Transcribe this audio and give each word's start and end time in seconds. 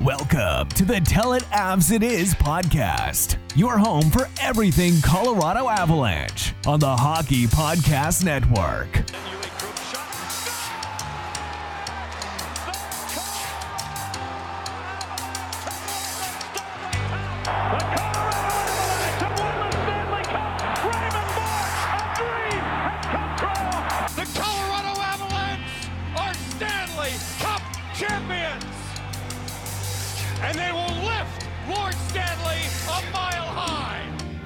Welcome 0.00 0.68
to 0.70 0.84
the 0.84 1.00
Tell 1.00 1.32
It 1.32 1.42
Avs 1.50 1.90
It 1.90 2.04
Is 2.04 2.32
podcast, 2.32 3.36
your 3.56 3.78
home 3.78 4.10
for 4.10 4.28
everything 4.40 5.00
Colorado 5.02 5.68
Avalanche 5.68 6.54
on 6.68 6.78
the 6.78 6.96
Hockey 6.96 7.46
Podcast 7.46 8.22
Network. 8.22 9.04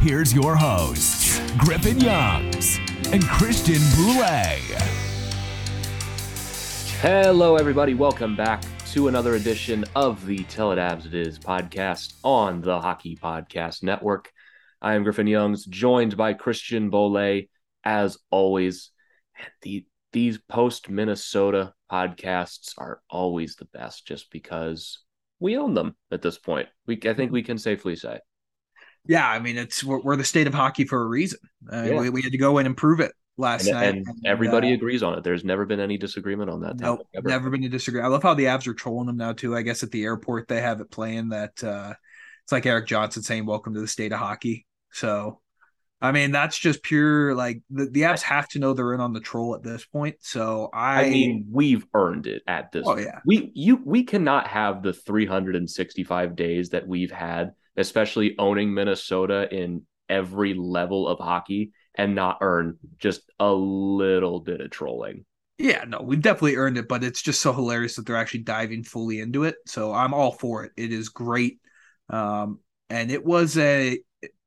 Here's 0.02 0.34
your 0.34 0.56
hosts, 0.56 1.38
Griffin 1.58 2.00
Youngs 2.00 2.80
and 3.12 3.22
Christian 3.22 3.80
Boulay. 3.94 4.58
Hello, 7.00 7.54
everybody. 7.54 7.94
Welcome 7.94 8.34
back 8.34 8.64
to 8.94 9.06
another 9.06 9.36
edition 9.36 9.84
of 9.94 10.26
the 10.26 10.42
Tell 10.42 10.72
It 10.72 10.78
Avs 10.78 11.06
It 11.06 11.14
Is 11.14 11.38
podcast 11.38 12.14
on 12.24 12.62
the 12.62 12.80
Hockey 12.80 13.14
Podcast 13.14 13.84
Network. 13.84 14.32
I 14.80 14.94
am 14.94 15.04
Griffin 15.04 15.28
Youngs, 15.28 15.64
joined 15.66 16.16
by 16.16 16.32
Christian 16.32 16.90
Bolle, 16.90 17.42
as 17.84 18.18
always. 18.32 18.90
And 19.38 19.50
the, 19.62 19.86
these 20.12 20.36
post 20.48 20.90
Minnesota 20.90 21.74
podcasts 21.88 22.74
are 22.76 23.02
always 23.08 23.54
the 23.54 23.66
best 23.66 24.04
just 24.04 24.32
because 24.32 24.98
we 25.38 25.56
own 25.56 25.74
them 25.74 25.94
at 26.10 26.22
this 26.22 26.38
point. 26.38 26.66
We, 26.88 27.00
I 27.04 27.14
think 27.14 27.30
we 27.30 27.44
can 27.44 27.56
safely 27.56 27.94
say. 27.94 28.18
Yeah, 29.06 29.28
I 29.28 29.38
mean 29.40 29.56
it's 29.58 29.82
we're, 29.82 30.00
we're 30.00 30.16
the 30.16 30.24
state 30.24 30.46
of 30.46 30.54
hockey 30.54 30.84
for 30.84 31.00
a 31.02 31.06
reason. 31.06 31.38
Uh, 31.72 31.82
Yeah. 31.82 32.00
we, 32.00 32.10
we 32.10 32.22
had 32.22 32.32
to 32.32 32.38
go 32.38 32.58
in 32.58 32.66
and 32.66 32.76
prove 32.76 33.00
it 33.00 33.12
last 33.36 33.66
And, 33.66 33.74
night, 33.74 33.94
and 33.94 34.06
everybody 34.26 34.70
uh, 34.70 34.74
agrees 34.74 35.02
on 35.02 35.18
it. 35.18 35.24
There's 35.24 35.44
never 35.44 35.64
been 35.66 35.80
any 35.80 35.98
disagreement 35.98 36.50
on 36.50 36.60
that. 36.60 36.78
Nope, 36.78 37.06
ever. 37.14 37.28
never 37.28 37.50
been 37.50 37.64
a 37.64 37.68
disagree. 37.68 38.00
I 38.00 38.06
love 38.06 38.22
how 38.22 38.34
the 38.34 38.44
Avs 38.44 38.66
are 38.66 38.74
trolling 38.74 39.06
them 39.06 39.16
now 39.16 39.32
too. 39.32 39.56
I 39.56 39.62
guess 39.62 39.82
at 39.82 39.90
the 39.90 40.04
airport 40.04 40.48
they 40.48 40.60
have 40.60 40.80
it 40.80 40.90
playing 40.90 41.30
that 41.30 41.62
uh 41.64 41.94
it's 42.44 42.52
like 42.52 42.66
Erik 42.66 42.86
Johnson 42.86 43.22
saying 43.22 43.46
"Welcome 43.46 43.74
to 43.74 43.80
the 43.80 43.88
state 43.88 44.12
of 44.12 44.18
hockey." 44.18 44.66
So, 44.92 45.40
I 46.00 46.12
mean 46.12 46.30
that's 46.32 46.58
just 46.58 46.82
pure 46.82 47.34
like 47.34 47.62
the, 47.70 47.86
the 47.86 48.02
Avs 48.02 48.22
have 48.22 48.48
to 48.48 48.58
know 48.58 48.72
they're 48.74 48.94
in 48.94 49.00
on 49.00 49.12
the 49.12 49.20
troll 49.20 49.54
at 49.54 49.62
this 49.62 49.84
point. 49.84 50.16
So 50.20 50.68
I, 50.72 51.04
I 51.04 51.10
mean, 51.10 51.46
we've 51.50 51.86
earned 51.94 52.26
it 52.26 52.42
at 52.46 52.70
this. 52.72 52.84
Oh, 52.86 52.98
yeah. 52.98 53.20
we 53.24 53.50
you 53.54 53.80
we 53.84 54.04
cannot 54.04 54.46
have 54.48 54.82
the 54.82 54.92
365 54.92 56.36
days 56.36 56.70
that 56.70 56.86
we've 56.86 57.12
had, 57.12 57.52
especially 57.76 58.36
owning 58.38 58.74
Minnesota 58.74 59.48
in 59.52 59.82
every 60.08 60.54
level 60.54 61.08
of 61.08 61.18
hockey, 61.18 61.72
and 61.94 62.14
not 62.14 62.38
earn 62.40 62.78
just 62.98 63.22
a 63.38 63.52
little 63.52 64.40
bit 64.40 64.60
of 64.60 64.70
trolling. 64.70 65.24
Yeah, 65.58 65.84
no, 65.86 66.00
we've 66.00 66.20
definitely 66.20 66.56
earned 66.56 66.78
it, 66.78 66.88
but 66.88 67.04
it's 67.04 67.22
just 67.22 67.40
so 67.40 67.52
hilarious 67.52 67.96
that 67.96 68.06
they're 68.06 68.16
actually 68.16 68.40
diving 68.40 68.82
fully 68.82 69.20
into 69.20 69.44
it. 69.44 69.56
So 69.66 69.92
I'm 69.92 70.14
all 70.14 70.32
for 70.32 70.64
it. 70.64 70.72
It 70.76 70.92
is 70.92 71.08
great. 71.08 71.60
Um, 72.08 72.58
and 72.90 73.10
it 73.10 73.24
was 73.24 73.56
a 73.56 73.98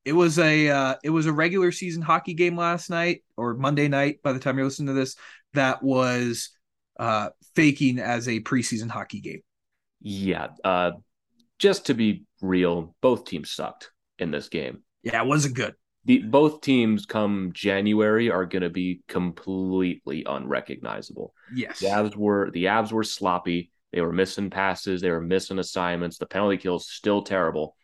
it 0.03 0.13
was 0.13 0.37
a 0.39 0.69
uh, 0.69 0.95
it 1.03 1.09
was 1.09 1.25
a 1.25 1.33
regular 1.33 1.71
season 1.71 2.01
hockey 2.01 2.33
game 2.33 2.57
last 2.57 2.89
night 2.89 3.23
or 3.37 3.55
Monday 3.55 3.87
night 3.87 4.21
by 4.23 4.33
the 4.33 4.39
time 4.39 4.57
you're 4.57 4.65
listening 4.65 4.87
to 4.87 4.93
this 4.93 5.15
that 5.53 5.81
was 5.81 6.49
uh 6.99 7.29
faking 7.55 7.99
as 7.99 8.27
a 8.27 8.39
preseason 8.41 8.89
hockey 8.89 9.21
game. 9.21 9.41
Yeah, 10.01 10.49
uh, 10.63 10.91
just 11.59 11.87
to 11.87 11.93
be 11.93 12.25
real, 12.41 12.95
both 13.01 13.25
teams 13.25 13.51
sucked 13.51 13.91
in 14.19 14.31
this 14.31 14.49
game. 14.49 14.83
Yeah, 15.03 15.21
it 15.21 15.27
wasn't 15.27 15.55
good. 15.55 15.75
The 16.05 16.19
both 16.19 16.61
teams 16.61 17.05
come 17.05 17.51
January 17.53 18.29
are 18.29 18.45
going 18.45 18.61
to 18.61 18.69
be 18.69 19.01
completely 19.07 20.23
unrecognizable. 20.25 21.33
Yes. 21.53 21.79
The 21.79 21.87
Avs 21.87 22.15
were 22.15 22.51
the 22.51 22.65
Avs 22.65 22.91
were 22.91 23.03
sloppy. 23.03 23.71
They 23.91 24.01
were 24.01 24.13
missing 24.13 24.49
passes. 24.49 25.01
They 25.01 25.09
were 25.09 25.21
missing 25.21 25.57
assignments. 25.57 26.17
The 26.17 26.27
penalty 26.27 26.57
kills 26.57 26.87
still 26.87 27.23
terrible. 27.23 27.75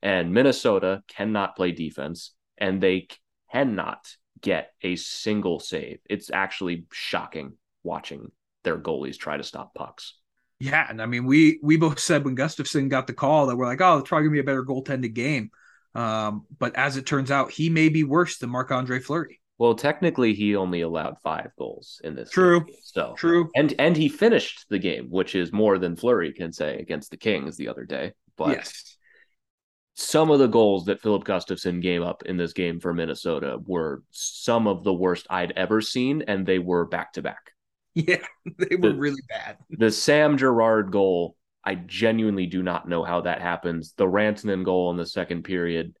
And 0.00 0.32
Minnesota 0.32 1.02
cannot 1.08 1.56
play 1.56 1.72
defense, 1.72 2.32
and 2.56 2.80
they 2.80 3.08
cannot 3.52 4.06
get 4.40 4.72
a 4.82 4.96
single 4.96 5.58
save. 5.58 5.98
It's 6.08 6.30
actually 6.30 6.86
shocking 6.92 7.54
watching 7.82 8.30
their 8.64 8.78
goalies 8.78 9.18
try 9.18 9.36
to 9.36 9.42
stop 9.42 9.74
pucks. 9.74 10.14
Yeah, 10.58 10.86
and 10.88 11.02
I 11.02 11.06
mean 11.06 11.24
we 11.24 11.58
we 11.62 11.76
both 11.76 11.98
said 11.98 12.24
when 12.24 12.36
Gustavsson 12.36 12.88
got 12.88 13.06
the 13.06 13.12
call 13.12 13.46
that 13.46 13.56
we're 13.56 13.66
like, 13.66 13.80
oh, 13.80 13.98
it's 13.98 14.08
probably 14.08 14.28
gonna 14.28 14.34
be 14.34 14.40
a 14.40 14.44
better 14.44 14.64
goaltended 14.64 15.14
game. 15.14 15.50
Um, 15.94 16.46
but 16.58 16.76
as 16.76 16.96
it 16.96 17.06
turns 17.06 17.30
out, 17.30 17.50
he 17.50 17.70
may 17.70 17.88
be 17.88 18.04
worse 18.04 18.38
than 18.38 18.50
Marc 18.50 18.70
Andre 18.70 19.00
Fleury. 19.00 19.40
Well, 19.58 19.74
technically, 19.74 20.34
he 20.34 20.54
only 20.54 20.82
allowed 20.82 21.16
five 21.22 21.50
goals 21.58 22.00
in 22.04 22.14
this. 22.14 22.30
True. 22.30 22.64
game, 22.64 22.76
so 22.82 23.14
True. 23.16 23.50
and 23.54 23.74
and 23.78 23.96
he 23.96 24.08
finished 24.08 24.66
the 24.68 24.78
game, 24.78 25.08
which 25.08 25.34
is 25.34 25.52
more 25.52 25.78
than 25.78 25.96
Fleury 25.96 26.32
can 26.32 26.52
say 26.52 26.78
against 26.78 27.10
the 27.10 27.16
Kings 27.16 27.56
the 27.56 27.68
other 27.68 27.84
day. 27.84 28.12
But 28.36 28.50
yes. 28.50 28.96
some 29.94 30.30
of 30.30 30.38
the 30.38 30.46
goals 30.46 30.84
that 30.86 31.00
Filip 31.00 31.24
Gustavsson 31.24 31.80
gave 31.80 32.02
up 32.02 32.24
in 32.26 32.36
this 32.36 32.52
game 32.52 32.80
for 32.80 32.92
Minnesota 32.92 33.58
were 33.66 34.02
some 34.10 34.66
of 34.66 34.84
the 34.84 34.92
worst 34.92 35.26
I'd 35.30 35.52
ever 35.52 35.80
seen, 35.80 36.22
and 36.28 36.46
they 36.46 36.58
were 36.58 36.84
back 36.84 37.14
to 37.14 37.22
back. 37.22 37.52
Yeah, 38.08 38.18
they 38.58 38.76
were 38.76 38.92
The- 38.92 38.94
really 38.94 39.22
bad. 39.28 39.56
The 39.70 39.90
Sam 39.90 40.36
Girard 40.36 40.92
goal, 40.92 41.36
I 41.64 41.74
genuinely 41.76 42.46
do 42.46 42.62
not 42.62 42.88
know 42.88 43.02
how 43.04 43.22
that 43.22 43.40
happens. 43.40 43.94
The 43.96 44.04
Rantanen 44.06 44.64
goal 44.64 44.90
in 44.90 44.96
the 44.98 45.06
second 45.06 45.44
period, 45.44 45.94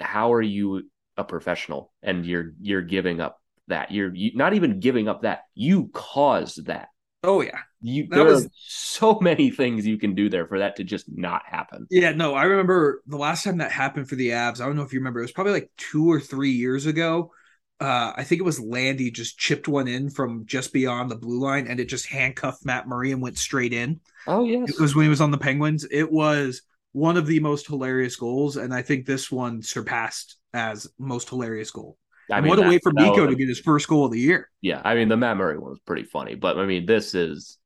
how 0.00 0.32
are 0.32 0.42
you 0.42 0.88
a 1.16 1.24
professional 1.24 1.92
and 2.02 2.24
you're 2.26 2.52
you're 2.60 2.82
giving 2.82 3.20
up 3.20 3.40
that? 3.68 3.90
You're 3.90 4.14
you, 4.14 4.32
not 4.34 4.54
even 4.54 4.80
giving 4.80 5.08
up 5.08 5.22
that. 5.22 5.40
You 5.54 5.88
caused 5.92 6.66
that. 6.66 6.88
Oh 7.22 7.40
yeah. 7.40 7.58
You 7.80 8.06
That 8.08 8.16
there 8.16 8.24
was- 8.24 8.46
are 8.46 8.50
so 8.54 9.18
many 9.20 9.50
things 9.50 9.86
you 9.86 9.98
can 9.98 10.14
do 10.14 10.28
there 10.28 10.46
for 10.46 10.58
that 10.58 10.76
to 10.76 10.84
just 10.84 11.06
not 11.10 11.42
happen. 11.46 11.86
Yeah, 11.90 12.12
no, 12.12 12.34
I 12.34 12.44
remember 12.44 13.02
the 13.06 13.16
last 13.16 13.44
time 13.44 13.58
that 13.58 13.72
happened 13.72 14.08
for 14.08 14.14
the 14.16 14.28
Avs. 14.30 14.60
I 14.60 14.66
don't 14.66 14.76
know 14.76 14.82
if 14.82 14.92
you 14.92 15.00
remember. 15.00 15.20
It 15.20 15.24
was 15.24 15.32
probably 15.32 15.52
like 15.54 15.70
two 15.78 16.10
or 16.10 16.20
three 16.20 16.52
years 16.52 16.86
ago. 16.86 17.32
Uh, 17.80 18.12
I 18.16 18.22
think 18.24 18.40
it 18.40 18.44
was 18.44 18.60
Landy 18.60 19.10
just 19.10 19.36
chipped 19.38 19.66
one 19.68 19.88
in 19.88 20.08
from 20.08 20.46
just 20.46 20.72
beyond 20.72 21.10
the 21.10 21.16
blue 21.16 21.40
line, 21.40 21.66
and 21.66 21.80
it 21.80 21.86
just 21.88 22.06
handcuffed 22.06 22.64
Matt 22.64 22.86
Murray 22.86 23.10
and 23.12 23.20
went 23.20 23.36
straight 23.36 23.72
in. 23.72 24.00
Oh 24.26 24.44
yes. 24.44 24.70
It 24.70 24.80
was 24.80 24.94
when 24.94 25.04
he 25.04 25.10
was 25.10 25.20
on 25.20 25.30
the 25.32 25.38
Penguins. 25.38 25.84
It 25.90 26.10
was 26.10 26.62
one 26.92 27.16
of 27.16 27.26
the 27.26 27.40
most 27.40 27.66
hilarious 27.66 28.14
goals, 28.16 28.56
and 28.56 28.72
I 28.72 28.82
think 28.82 29.04
this 29.06 29.30
one 29.30 29.60
surpassed 29.62 30.36
as 30.52 30.86
most 30.98 31.28
hilarious 31.28 31.70
goal. 31.72 31.98
I 32.30 32.36
and 32.38 32.44
mean, 32.44 32.50
what 32.50 32.58
a 32.58 32.62
that- 32.62 32.68
way 32.68 32.78
for 32.78 32.92
Mikko 32.92 33.22
was- 33.26 33.30
to 33.30 33.36
get 33.36 33.48
his 33.48 33.60
first 33.60 33.88
goal 33.88 34.06
of 34.06 34.12
the 34.12 34.20
year. 34.20 34.48
Yeah, 34.62 34.80
I 34.84 34.94
mean 34.94 35.08
the 35.08 35.16
Matt 35.16 35.36
Murray 35.36 35.58
one 35.58 35.70
was 35.70 35.80
pretty 35.80 36.04
funny, 36.04 36.36
but 36.36 36.56
I 36.56 36.66
mean 36.66 36.86
this 36.86 37.14
is 37.14 37.58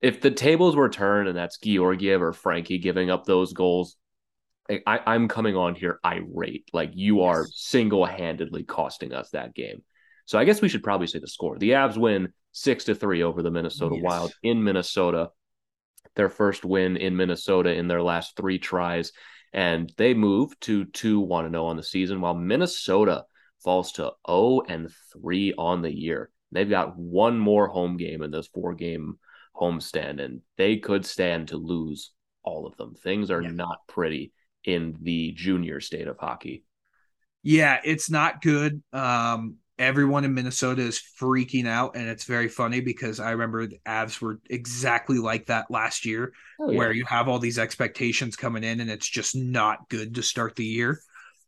if 0.00 0.20
the 0.20 0.30
tables 0.30 0.76
were 0.76 0.88
turned 0.88 1.28
and 1.28 1.36
that's 1.36 1.58
Georgiev 1.58 2.22
or 2.22 2.32
Frankie 2.32 2.78
giving 2.78 3.10
up 3.10 3.24
those 3.26 3.52
goals, 3.52 3.96
I, 4.86 5.00
I'm 5.06 5.28
coming 5.28 5.56
on 5.56 5.74
here 5.74 5.98
irate. 6.04 6.68
Like 6.72 6.90
you 6.94 7.22
are 7.22 7.46
single 7.50 8.04
handedly 8.04 8.62
costing 8.62 9.12
us 9.12 9.30
that 9.30 9.54
game. 9.54 9.82
So 10.26 10.38
I 10.38 10.44
guess 10.44 10.62
we 10.62 10.68
should 10.68 10.84
probably 10.84 11.06
say 11.08 11.18
the 11.18 11.26
score. 11.26 11.58
The 11.58 11.70
Avs 11.70 11.96
win 11.96 12.32
six 12.52 12.84
to 12.84 12.94
three 12.94 13.22
over 13.22 13.42
the 13.42 13.50
Minnesota 13.50 13.96
Yes. 13.96 14.04
Wild 14.04 14.32
in 14.42 14.62
Minnesota. 14.62 15.30
Their 16.16 16.28
first 16.28 16.64
win 16.64 16.96
in 16.96 17.16
Minnesota 17.16 17.72
in 17.72 17.88
their 17.88 18.02
last 18.02 18.36
three 18.36 18.58
tries, 18.58 19.12
and 19.52 19.92
they 19.96 20.14
move 20.14 20.58
to 20.60 20.84
two 20.86 21.20
one 21.20 21.44
and 21.46 21.54
zero 21.54 21.66
on 21.66 21.76
the 21.76 21.82
season, 21.82 22.20
while 22.20 22.34
Minnesota 22.34 23.24
falls 23.62 23.92
to 23.92 24.12
zero 24.28 24.62
and 24.68 24.90
three 25.12 25.52
on 25.56 25.82
the 25.82 25.94
year. 25.94 26.30
They've 26.52 26.68
got 26.68 26.96
one 26.98 27.38
more 27.38 27.68
home 27.68 27.96
game 27.96 28.22
in 28.22 28.30
this 28.32 28.48
four 28.48 28.74
game 28.74 29.18
homestand, 29.54 30.20
and 30.20 30.40
they 30.56 30.78
could 30.78 31.06
stand 31.06 31.48
to 31.48 31.56
lose 31.56 32.12
all 32.42 32.66
of 32.66 32.76
them. 32.76 32.94
Things 32.94 33.30
are 33.30 33.42
Yeah. 33.42 33.50
not 33.50 33.78
pretty 33.86 34.32
in 34.64 34.96
the 35.02 35.32
junior 35.32 35.80
state 35.80 36.08
of 36.08 36.18
hockey. 36.18 36.64
Yeah, 37.42 37.80
it's 37.84 38.10
not 38.10 38.42
good. 38.42 38.82
Um, 38.92 39.56
everyone 39.78 40.24
in 40.24 40.34
Minnesota 40.34 40.82
is 40.82 41.00
freaking 41.20 41.66
out, 41.66 41.96
and 41.96 42.06
it's 42.08 42.24
very 42.24 42.48
funny 42.48 42.80
because 42.80 43.18
I 43.18 43.30
remember 43.30 43.66
the 43.66 43.80
Avs 43.86 44.20
were 44.20 44.38
exactly 44.50 45.18
like 45.18 45.46
that 45.46 45.70
last 45.70 46.04
year, 46.04 46.32
Oh, 46.60 46.70
yeah. 46.70 46.78
where 46.78 46.92
you 46.92 47.06
have 47.06 47.28
all 47.28 47.38
these 47.38 47.58
expectations 47.58 48.36
coming 48.36 48.62
in, 48.64 48.80
and 48.80 48.90
it's 48.90 49.08
just 49.08 49.34
not 49.34 49.88
good 49.88 50.16
to 50.16 50.22
start 50.22 50.56
the 50.56 50.64
year. 50.64 51.00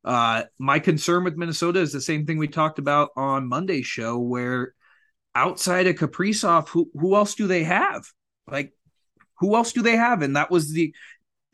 Uh, 0.05 0.45
my 0.59 0.79
concern 0.79 1.25
with 1.25 1.37
Minnesota 1.37 1.81
is 1.81 1.93
the 1.93 2.01
same 2.01 2.25
thing 2.27 2.39
we 2.39 2.49
talked 2.49 2.79
about 2.79 3.11
on 3.17 3.47
Monday's 3.49 3.87
show, 3.87 4.19
where 4.19 4.75
outside 5.35 5.87
of 5.87 5.97
Kaprizov, 5.97 6.69
who 6.69 6.91
who 6.95 7.15
else 7.15 7.35
do 7.35 7.47
they 7.47 7.65
have? 7.65 8.05
Like, 8.51 8.73
who 9.39 9.55
else 9.57 9.73
do 9.73 9.83
they 9.83 9.97
have? 9.97 10.23
And 10.23 10.37
that 10.37 10.51
was 10.51 10.73
the 10.73 10.95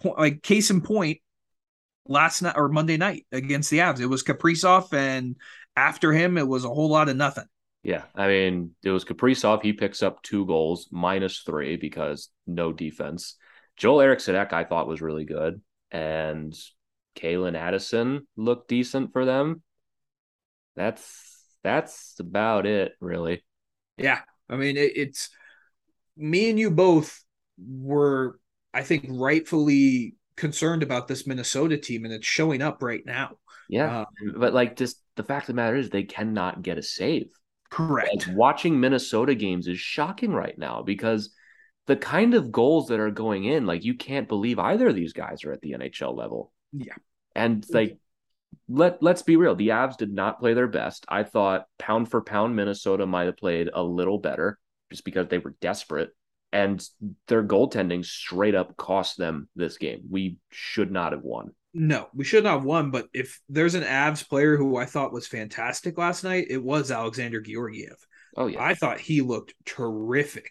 like 0.04 0.42
case 0.42 0.70
in 0.70 0.80
point 0.80 1.18
last 2.08 2.42
night 2.42 2.56
or 2.56 2.68
Monday 2.68 2.96
night 2.96 3.26
against 3.30 3.70
the 3.70 3.78
Avs. 3.78 4.00
It 4.00 4.06
was 4.06 4.24
Kaprizov, 4.24 4.92
and 4.92 5.36
after 5.76 6.12
him, 6.12 6.38
it 6.38 6.48
was 6.48 6.64
a 6.64 6.68
whole 6.68 6.88
lot 6.88 7.08
of 7.08 7.16
nothing. 7.16 7.44
Yeah, 7.82 8.04
I 8.14 8.26
mean, 8.26 8.72
it 8.82 8.90
was 8.90 9.04
Kaprizov. 9.04 9.62
He 9.62 9.72
picks 9.72 10.02
up 10.02 10.22
two 10.22 10.44
goals, 10.46 10.88
minus 10.90 11.40
three 11.40 11.76
because 11.76 12.28
no 12.46 12.72
defense. 12.72 13.36
Joel 13.76 14.00
Eriksson 14.00 14.34
Ek, 14.34 14.52
I 14.52 14.64
thought 14.64 14.88
was 14.88 15.00
really 15.00 15.24
good, 15.24 15.60
and 15.92 16.52
Calen 17.16 17.56
Addison 17.56 18.26
looked 18.36 18.68
decent 18.68 19.12
for 19.12 19.24
them. 19.24 19.62
That's 20.74 21.44
that's 21.62 22.16
about 22.18 22.66
it, 22.66 22.92
really. 23.00 23.44
Yeah, 23.96 24.20
I 24.48 24.56
mean, 24.56 24.76
it, 24.76 24.96
it's 24.96 25.30
me 26.16 26.50
and 26.50 26.58
you 26.58 26.70
both 26.70 27.22
were, 27.58 28.38
I 28.74 28.82
think, 28.82 29.06
rightfully 29.08 30.14
concerned 30.38 30.82
about 30.82 31.08
this 31.08 31.26
Minnesota 31.26 31.76
team, 31.76 32.04
and 32.04 32.14
it's 32.14 32.26
showing 32.26 32.62
up 32.62 32.82
right 32.82 33.04
now. 33.04 33.36
Yeah, 33.68 34.00
uh, 34.00 34.04
but 34.36 34.54
like 34.54 34.76
just 34.76 35.02
the 35.16 35.22
fact 35.22 35.44
of 35.44 35.54
the 35.54 35.60
matter 35.62 35.76
is 35.76 35.90
they 35.90 36.04
cannot 36.04 36.62
get 36.62 36.78
a 36.78 36.82
save. 36.82 37.30
Correct. 37.70 38.28
Like, 38.28 38.36
watching 38.36 38.80
Minnesota 38.80 39.34
games 39.34 39.68
is 39.68 39.78
shocking 39.78 40.32
right 40.32 40.56
now 40.56 40.82
because 40.82 41.30
the 41.86 41.96
kind 41.96 42.34
of 42.34 42.52
goals 42.52 42.88
that 42.88 43.00
are 43.00 43.10
going 43.10 43.44
in, 43.44 43.66
like 43.66 43.84
you 43.84 43.94
can't 43.94 44.28
believe 44.28 44.58
either 44.58 44.88
of 44.88 44.94
these 44.94 45.12
guys 45.12 45.44
are 45.44 45.52
at 45.52 45.60
the 45.60 45.72
NHL 45.72 46.16
level. 46.16 46.52
Yeah. 46.72 46.94
And 47.34 47.64
like 47.70 47.98
let 48.68 49.02
let's 49.02 49.22
be 49.22 49.36
real, 49.36 49.54
the 49.54 49.68
Avs 49.68 49.96
did 49.96 50.12
not 50.12 50.40
play 50.40 50.54
their 50.54 50.66
best. 50.66 51.04
I 51.08 51.24
thought 51.24 51.66
pound 51.78 52.10
for 52.10 52.22
pound 52.22 52.56
Minnesota 52.56 53.06
might 53.06 53.26
have 53.26 53.36
played 53.36 53.70
a 53.72 53.82
little 53.82 54.18
better 54.18 54.58
just 54.90 55.04
because 55.04 55.28
they 55.28 55.38
were 55.38 55.54
desperate 55.60 56.10
and 56.52 56.84
their 57.26 57.42
goaltending 57.42 58.04
straight 58.04 58.54
up 58.54 58.76
cost 58.76 59.18
them 59.18 59.48
this 59.54 59.76
game. 59.78 60.02
We 60.10 60.38
should 60.50 60.90
not 60.90 61.12
have 61.12 61.22
won. 61.22 61.52
No, 61.74 62.08
we 62.14 62.24
should 62.24 62.44
not 62.44 62.54
have 62.54 62.64
won, 62.64 62.90
but 62.90 63.08
if 63.12 63.40
there's 63.48 63.74
an 63.74 63.84
Avs 63.84 64.26
player 64.26 64.56
who 64.56 64.76
I 64.76 64.86
thought 64.86 65.12
was 65.12 65.26
fantastic 65.26 65.98
last 65.98 66.24
night, 66.24 66.46
it 66.48 66.62
was 66.62 66.90
Alexander 66.90 67.40
Georgiev. 67.40 67.96
Oh 68.36 68.46
yeah. 68.46 68.62
I 68.62 68.74
thought 68.74 69.00
he 69.00 69.20
looked 69.20 69.54
terrific 69.64 70.50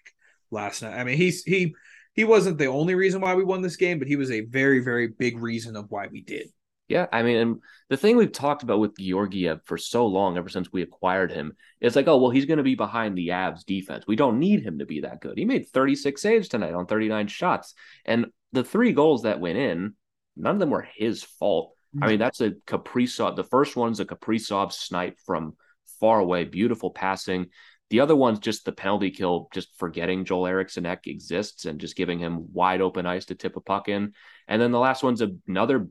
last 0.52 0.82
night. 0.84 0.98
I 0.98 1.04
mean, 1.04 1.18
he's 1.18 1.44
he 1.44 1.74
he 2.14 2.24
wasn't 2.24 2.58
the 2.58 2.68
only 2.68 2.96
reason 2.96 3.22
why 3.22 3.36
we 3.36 3.44
won 3.44 3.62
this 3.62 3.78
game, 3.78 4.00
but 4.00 4.08
he 4.08 4.16
was 4.16 4.32
a 4.32 4.42
very 4.42 4.80
very 4.80 5.08
big 5.08 5.40
reason 5.40 5.76
of 5.76 5.86
why 5.90 6.08
we 6.08 6.22
did. 6.22 6.50
Yeah, 6.88 7.08
I 7.12 7.22
mean, 7.22 7.38
and 7.38 7.62
the 7.90 7.98
thing 7.98 8.16
we've 8.16 8.32
talked 8.32 8.64
about 8.64 8.80
with 8.80 8.98
Georgiev 8.98 9.62
for 9.66 9.78
so 9.78 10.06
long, 10.08 10.38
ever 10.38 10.48
since 10.48 10.72
we 10.72 10.82
acquired 10.82 11.32
him, 11.32 11.54
is 11.82 11.96
like, 11.96 12.08
oh, 12.08 12.18
well, 12.18 12.32
he's 12.32 12.46
going 12.46 12.58
to 12.58 12.64
be 12.64 12.76
behind 12.76 13.18
the 13.18 13.30
Avs 13.30 13.66
defense. 13.66 14.06
We 14.08 14.16
don't 14.16 14.40
need 14.40 14.64
him 14.64 14.80
to 14.80 14.86
be 14.86 15.02
that 15.02 15.20
good. 15.20 15.38
He 15.38 15.46
made 15.46 15.68
36 15.68 16.22
saves 16.22 16.48
tonight 16.48 16.74
on 16.74 16.86
39 16.86 17.28
shots. 17.28 17.74
And 18.06 18.28
the 18.54 18.64
three 18.64 18.94
goals 18.94 19.24
that 19.24 19.42
went 19.42 19.58
in, 19.58 19.96
none 20.38 20.56
of 20.56 20.60
them 20.60 20.70
were 20.70 20.88
his 20.96 21.24
fault. 21.24 21.74
I 22.02 22.06
mm. 22.06 22.10
mean, 22.10 22.20
that's 22.20 22.42
a 22.42 22.52
Kaprizov. 22.52 23.36
The 23.36 23.44
first 23.44 23.76
one's 23.76 24.00
a 24.00 24.06
Kaprizov 24.06 24.72
snipe 24.72 25.20
from 25.26 25.58
far 26.00 26.20
away, 26.20 26.46
beautiful 26.46 26.92
passing. 26.92 27.48
The 27.90 28.02
other 28.02 28.16
one's 28.16 28.40
just 28.40 28.66
the 28.66 28.72
penalty 28.72 29.12
kill, 29.12 29.50
just 29.54 29.78
forgetting 29.78 30.26
Joel 30.26 30.48
Eriksson 30.48 30.86
Ek 30.86 31.08
exists 31.08 31.66
and 31.66 31.80
just 31.80 31.96
giving 31.96 32.20
him 32.20 32.52
wide 32.54 32.82
open 32.82 33.06
ice 33.06 33.26
to 33.26 33.36
tip 33.36 33.56
a 33.56 33.62
puck 33.62 33.88
in. 33.88 34.14
And 34.48 34.62
then 34.62 34.72
the 34.72 34.80
last 34.80 35.04
one's 35.04 35.22
another 35.48 35.88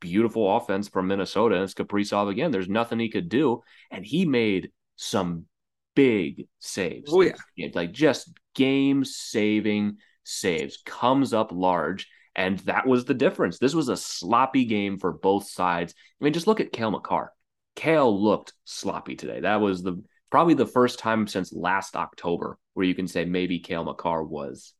beautiful 0.00 0.56
offense 0.56 0.88
from 0.88 1.08
Minnesota. 1.08 1.56
And 1.56 1.64
it's 1.64 1.74
Kaprizov 1.74 2.30
again. 2.30 2.50
There's 2.50 2.68
nothing 2.68 2.98
he 2.98 3.08
could 3.08 3.28
do. 3.28 3.62
And 3.90 4.04
he 4.04 4.24
made 4.24 4.70
some 4.96 5.46
big 5.94 6.46
saves. 6.58 7.10
Oh, 7.12 7.22
yeah. 7.22 7.68
Like 7.74 7.92
just 7.92 8.32
game 8.54 9.04
saving 9.04 9.98
saves, 10.24 10.78
comes 10.84 11.32
up 11.32 11.50
large. 11.52 12.08
And 12.34 12.58
that 12.60 12.86
was 12.86 13.06
the 13.06 13.14
difference. 13.14 13.58
This 13.58 13.74
was 13.74 13.88
a 13.88 13.96
sloppy 13.96 14.66
game 14.66 14.98
for 14.98 15.12
both 15.12 15.48
sides. 15.48 15.94
I 16.20 16.24
mean, 16.24 16.34
just 16.34 16.46
look 16.46 16.60
at 16.60 16.72
Cale 16.72 16.90
Makar. 16.90 17.32
Cale 17.76 18.22
looked 18.22 18.52
sloppy 18.64 19.16
today. 19.16 19.40
That 19.40 19.60
was 19.60 19.82
the 19.82 20.02
probably 20.30 20.54
the 20.54 20.66
first 20.66 20.98
time 20.98 21.26
since 21.26 21.52
last 21.52 21.96
October 21.96 22.58
where 22.74 22.84
you 22.84 22.94
can 22.94 23.08
say 23.08 23.24
maybe 23.24 23.58
Cale 23.58 23.84
Makar 23.84 24.22
was, 24.22 24.74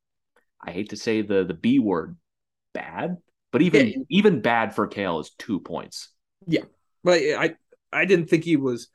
I 0.63 0.71
hate 0.71 0.91
to 0.91 0.97
say 0.97 1.23
the 1.23 1.45
the 1.45 1.55
B 1.55 1.79
word, 1.79 2.17
bad, 2.75 3.17
but 3.57 3.63
even 3.63 3.87
Yeah. 3.87 3.97
even 4.11 4.41
bad 4.43 4.75
for 4.75 4.87
Cale 4.87 5.21
is 5.21 5.31
two 5.39 5.61
points. 5.61 6.11
Yeah, 6.47 6.65
but 7.03 7.21
I 7.21 7.55
I 7.93 8.05
didn't 8.05 8.29
think 8.29 8.45
he 8.45 8.57
was 8.57 8.89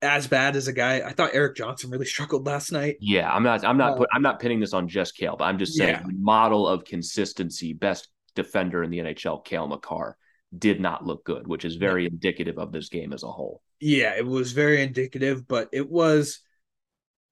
as 0.00 0.26
bad 0.26 0.56
as 0.56 0.68
a 0.68 0.72
guy. 0.72 1.00
I 1.06 1.12
thought 1.12 1.34
Erik 1.34 1.56
Johnson 1.56 1.90
really 1.90 2.06
struggled 2.06 2.46
last 2.46 2.72
night. 2.72 2.96
Yeah, 3.00 3.30
I'm 3.30 3.42
not 3.42 3.64
I'm 3.64 3.76
not 3.76 4.00
Uh, 4.00 4.04
I'm 4.12 4.22
not 4.22 4.40
pinning 4.40 4.60
this 4.60 4.72
on 4.72 4.88
just 4.88 5.16
Cale, 5.16 5.36
but 5.36 5.44
I'm 5.44 5.58
just 5.58 5.74
saying 5.76 5.96
Yeah. 5.96 6.02
model 6.18 6.66
of 6.66 6.84
consistency, 6.84 7.74
best 7.74 8.08
defender 8.34 8.82
in 8.82 8.90
the 8.90 9.00
NHL, 9.00 9.38
Cale 9.44 9.66
Makar, 9.66 10.16
did 10.56 10.80
not 10.80 11.04
look 11.04 11.24
good, 11.24 11.46
which 11.46 11.64
is 11.64 11.76
very 11.76 12.06
indicative 12.06 12.58
of 12.58 12.72
this 12.72 12.88
game 12.88 13.12
as 13.12 13.22
a 13.22 13.30
whole. 13.30 13.60
Yeah, 13.80 14.14
it 14.16 14.26
was 14.26 14.52
very 14.52 14.82
indicative, 14.82 15.46
but 15.46 15.68
it 15.72 15.90
was 15.90 16.40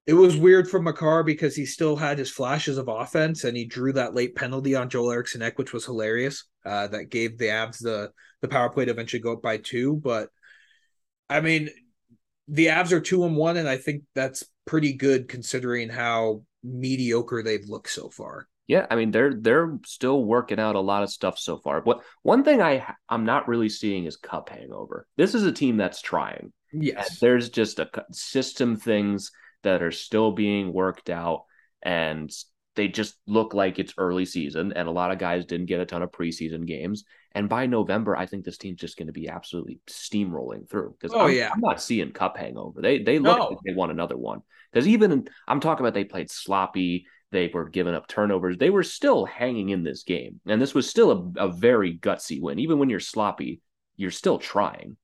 it 0.07 0.15
was 0.15 0.37
weird 0.37 0.69
for 0.69 0.81
Makar 0.81 1.23
because 1.23 1.55
he 1.55 1.65
still 1.65 1.97
had 1.97 2.19
his 2.19 2.31
flashes 2.31 2.77
of 2.79 2.89
offense 2.89 3.45
and 3.45 3.57
he 3.57 3.65
drew 3.65 3.93
that 3.93 4.15
late 4.15 4.35
penalty 4.35 4.75
on 4.75 4.89
Joel 4.89 5.13
Eriksson 5.13 5.43
Ek, 5.43 5.59
which 5.59 5.73
was 5.73 5.85
hilarious. 5.85 6.45
Uh, 6.65 6.89
that 6.89 7.11
gave 7.11 7.39
the 7.39 7.47
Avs 7.47 7.79
the 7.79 8.11
the 8.41 8.49
power 8.49 8.71
play 8.71 8.85
to 8.85 8.91
eventually 8.91 9.21
go 9.21 9.35
up 9.35 9.43
by 9.43 9.59
two. 9.59 9.97
But 9.97 10.29
I 11.31 11.41
mean, 11.41 11.71
the 12.49 12.67
Avs 12.67 12.93
are 12.93 13.01
two 13.01 13.25
and 13.25 13.37
one, 13.37 13.57
and 13.57 13.69
I 13.69 13.77
think 13.77 14.03
that's 14.15 14.45
pretty 14.67 14.95
good 14.95 15.29
considering 15.29 15.89
how 15.89 16.43
mediocre 16.65 17.43
they've 17.43 17.69
looked 17.69 17.91
so 17.91 18.09
far. 18.11 18.47
Yeah, 18.67 18.87
I 18.91 18.97
mean 18.97 19.11
they're 19.11 19.35
they're 19.35 19.79
still 19.85 20.25
working 20.25 20.59
out 20.59 20.77
a 20.77 20.81
lot 20.81 21.03
of 21.03 21.11
stuff 21.11 21.39
so 21.39 21.59
far. 21.59 21.81
But 21.81 22.03
one 22.23 22.43
thing 22.45 22.63
I 22.63 22.95
I'm 23.09 23.25
not 23.25 23.49
really 23.49 23.69
seeing 23.69 24.05
is 24.07 24.17
cup 24.17 24.49
hangover. 24.49 25.07
This 25.17 25.35
is 25.35 25.45
a 25.45 25.53
team 25.53 25.77
that's 25.77 26.01
trying. 26.01 26.53
And 26.73 26.83
Yes. 26.85 27.19
there's 27.19 27.51
just 27.51 27.81
a 27.81 27.89
system 28.13 28.77
things 28.77 29.31
that 29.63 29.83
are 29.83 29.93
still 29.93 30.33
being 30.33 30.73
worked 30.73 31.11
out 31.11 31.45
and 31.83 32.31
they 32.75 32.89
just 32.89 33.17
look 33.27 33.53
like 33.55 33.79
it's 33.79 33.95
early 33.99 34.25
season 34.25 34.73
and 34.75 34.89
a 34.89 34.93
lot 34.93 35.11
of 35.11 35.19
guys 35.19 35.45
didn't 35.45 35.67
get 35.67 35.81
a 35.81 35.87
ton 35.87 36.03
of 36.03 36.11
preseason 36.11 36.67
games. 36.67 37.05
And 37.35 37.49
by 37.49 37.67
november 37.67 38.15
i 38.17 38.27
think 38.27 38.45
this 38.45 38.59
team's 38.59 38.81
just 38.81 38.97
going 38.99 39.07
to 39.07 39.13
be 39.13 39.29
absolutely 39.29 39.81
steamrolling 39.89 40.69
through 40.69 40.95
because 40.99 41.15
Oh, 41.15 41.27
I'm, 41.27 41.35
yeah. 41.35 41.51
I'm 41.53 41.61
not 41.61 41.81
seeing 41.83 42.13
cup 42.13 42.37
hangover. 42.37 42.81
They 42.83 43.03
they 43.03 43.19
look 43.19 43.39
No. 43.39 43.45
like 43.49 43.59
they 43.65 43.73
want 43.75 43.91
another 43.93 44.17
one. 44.17 44.43
Because 44.73 44.87
even 44.89 45.29
i'm 45.49 45.61
talking 45.61 45.85
about 45.85 45.95
they 45.95 46.05
played 46.05 46.31
sloppy 46.31 47.07
they 47.31 47.49
were 47.53 47.69
giving 47.71 47.95
up 47.95 48.07
turnovers 48.09 48.59
they 48.59 48.69
were 48.71 48.83
still 48.83 49.25
hanging 49.25 49.71
in 49.71 49.83
this 49.83 50.03
game 50.03 50.41
and 50.47 50.61
this 50.61 50.75
was 50.75 50.89
still 50.89 51.33
a, 51.39 51.45
a 51.47 51.49
very 51.53 51.97
gutsy 51.99 52.41
win. 52.41 52.59
Even 52.59 52.79
when 52.79 52.91
you're 52.91 53.01
sloppy 53.01 53.61
you're 53.97 54.11
still 54.11 54.39
trying. 54.39 54.97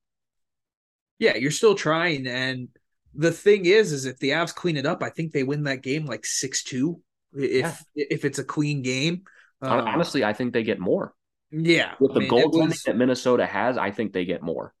Yeah, 1.19 1.35
you're 1.35 1.51
still 1.51 1.75
trying, 1.75 2.27
and 2.27 2.69
the 3.15 3.31
thing 3.31 3.65
is, 3.65 3.91
is 3.91 4.05
if 4.05 4.19
the 4.19 4.29
Avs 4.31 4.53
clean 4.53 4.77
it 4.77 4.85
up, 4.85 5.01
I 5.03 5.09
think 5.09 5.31
they 5.31 5.43
win 5.43 5.63
that 5.63 5.81
game 5.81 6.05
like 6.05 6.25
six 6.25 6.63
two. 6.63 7.01
If 7.33 7.83
if 7.95 8.25
it's 8.25 8.39
a 8.39 8.43
clean 8.43 8.81
game, 8.81 9.23
Uh, 9.61 9.83
honestly 9.85 10.23
i 10.23 10.33
think 10.33 10.51
they 10.53 10.63
get 10.63 10.79
more 10.79 11.13
yeah, 11.51 11.93
with 11.99 12.13
the 12.13 12.19
I 12.19 12.23
mean, 12.23 12.29
goaltending 12.31 12.67
was- 12.69 12.83
that 12.83 12.95
Minnesota 12.95 13.45
has, 13.45 13.77
I 13.77 13.91
think 13.91 14.13
they 14.13 14.23
get 14.25 14.41
more. 14.43 14.73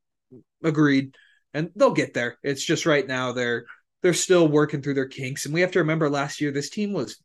agreed, 0.63 1.15
and 1.53 1.71
they'll 1.75 1.91
get 1.91 2.13
there. 2.13 2.37
It's 2.43 2.63
just 2.63 2.85
right 2.85 3.07
now 3.07 3.31
they're 3.31 3.65
they're 4.01 4.13
still 4.13 4.47
working 4.47 4.81
through 4.81 4.93
their 4.93 5.07
kinks, 5.07 5.45
and 5.45 5.53
we 5.53 5.61
have 5.61 5.71
to 5.71 5.79
remember 5.79 6.09
last 6.09 6.39
year 6.41 6.51
this 6.51 6.69
team 6.69 6.93
was 6.93 7.21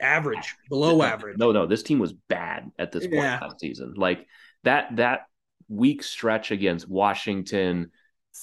average, 0.00 0.54
below 0.68 1.02
average. 1.02 1.38
No, 1.38 1.52
no, 1.52 1.66
this 1.66 1.82
team 1.82 1.98
was 1.98 2.12
bad 2.12 2.70
at 2.78 2.92
this 2.92 3.04
point 3.04 3.14
Yeah. 3.14 3.40
last 3.42 3.60
season. 3.60 3.94
Like 3.96 4.26
that 4.64 4.96
that 4.96 5.20
week 5.68 6.02
stretch 6.02 6.50
against 6.50 6.88
Washington, 6.88 7.90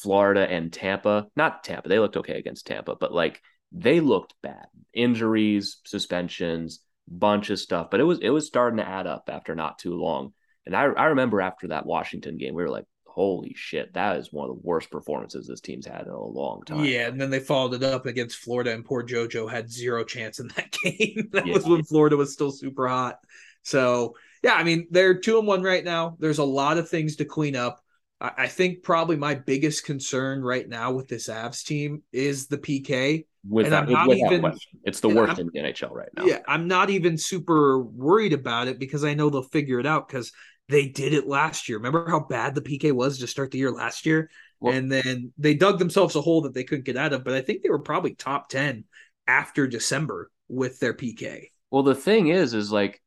Florida 0.02 0.48
and 0.50 0.72
Tampa, 0.72 1.28
not 1.36 1.64
Tampa, 1.64 1.90
they 1.90 2.00
looked 2.00 2.18
okay 2.18 2.38
against 2.38 2.68
Tampa, 2.68 2.96
but 2.96 3.14
like 3.14 3.42
they 3.72 4.00
looked 4.00 4.36
bad. 4.42 4.68
Injuries, 4.94 5.78
suspensions, 5.86 6.80
bunch 7.08 7.50
of 7.50 7.60
stuff, 7.60 7.90
but 7.90 8.00
it 8.00 8.04
was 8.04 8.20
it 8.20 8.30
was 8.30 8.48
starting 8.48 8.78
to 8.78 8.88
add 8.88 9.08
up 9.08 9.30
after 9.30 9.56
not 9.56 9.80
too 9.80 9.96
long. 9.96 10.34
And 10.66 10.76
I 10.76 10.84
I 10.84 11.06
remember 11.06 11.42
after 11.42 11.70
that 11.70 11.86
Washington 11.86 12.38
game, 12.38 12.54
we 12.54 12.64
were 12.64 12.70
like, 12.70 12.86
holy 13.06 13.54
shit, 13.56 13.94
that 13.94 14.18
is 14.18 14.32
one 14.32 14.50
of 14.50 14.56
the 14.56 14.62
worst 14.64 14.90
performances 14.90 15.48
this 15.48 15.62
team's 15.62 15.86
had 15.86 16.02
in 16.08 16.10
a 16.14 16.20
long 16.24 16.62
time. 16.66 16.84
Yeah, 16.84 17.08
and 17.08 17.20
then 17.20 17.30
they 17.30 17.40
followed 17.40 17.74
it 17.76 17.84
up 17.84 18.06
against 18.06 18.38
Florida, 18.38 18.74
and 18.74 18.86
poor 18.86 19.04
JoJo 19.06 19.50
had 19.50 19.70
zero 19.72 20.04
chance 20.04 20.40
in 20.40 20.48
that 20.50 20.72
game. 20.84 21.30
that 21.34 21.46
Yeah. 21.46 21.54
was 21.54 21.66
when 21.66 21.84
Florida 21.84 22.18
was 22.18 22.34
still 22.34 22.52
super 22.52 22.88
hot. 22.88 23.20
So 23.64 24.16
yeah, 24.44 24.54
I 24.54 24.64
mean 24.64 24.88
they're 24.92 25.20
two 25.20 25.38
and 25.40 25.48
one 25.48 25.64
right 25.64 25.84
now. 25.84 26.16
There's 26.20 26.40
a 26.40 26.44
lot 26.44 26.78
of 26.78 26.90
things 26.90 27.18
to 27.18 27.26
clean 27.26 27.56
up. 27.56 27.83
I, 28.24 28.32
I 28.38 28.48
think 28.48 28.82
probably 28.82 29.18
my 29.18 29.36
biggest 29.36 29.86
concern 29.86 30.42
right 30.42 30.68
now 30.68 30.92
with 30.94 31.08
this 31.08 31.28
Avs 31.28 31.64
team 31.64 32.02
is 32.12 32.48
the 32.48 32.58
PK. 32.58 33.26
With 33.48 33.66
And 33.66 33.74
that, 33.74 33.84
I'm 33.84 33.92
not 33.92 34.08
without 34.08 34.26
even- 34.32 34.40
question. 34.40 34.80
It's 34.86 35.02
the 35.02 35.10
worst 35.10 35.38
I'm- 35.38 35.42
in 35.42 35.50
the 35.54 35.60
NHL 35.70 35.92
right 35.94 36.10
now. 36.16 36.26
Yeah, 36.26 36.40
I'm 36.48 36.68
not 36.68 36.90
even 36.90 37.18
super 37.18 37.80
worried 37.84 38.34
about 38.34 38.68
it 38.70 38.80
because 38.80 39.04
I 39.04 39.14
know 39.14 39.30
they'll 39.30 39.44
figure 39.44 39.80
it 39.80 39.86
out 39.86 40.08
because 40.08 40.32
they 40.70 40.88
did 40.88 41.14
it 41.14 41.28
last 41.28 41.68
year. 41.68 41.78
Remember 41.78 42.10
how 42.10 42.22
bad 42.22 42.56
the 42.56 42.62
PK 42.62 42.94
was 42.94 43.20
to 43.20 43.28
start 43.28 43.52
the 43.52 43.58
year 43.58 43.72
last 43.72 44.06
year? 44.06 44.30
Well- 44.62 44.74
and 44.74 44.90
then 44.90 45.34
they 45.38 45.56
dug 45.56 45.78
themselves 45.78 46.16
a 46.16 46.22
hole 46.22 46.42
that 46.44 46.54
they 46.54 46.64
couldn't 46.64 46.86
get 46.86 46.96
out 46.96 47.12
of. 47.12 47.26
But 47.26 47.34
I 47.34 47.42
think 47.42 47.62
they 47.62 47.70
were 47.70 47.80
probably 47.80 48.16
top 48.16 48.48
10 48.48 48.86
after 49.28 49.68
December 49.68 50.32
with 50.48 50.80
their 50.80 50.94
PK. 50.94 51.50
Well, 51.70 51.84
the 51.84 51.96
thing 51.96 52.28
is, 52.30 52.54
is 52.54 52.72
like 52.72 53.02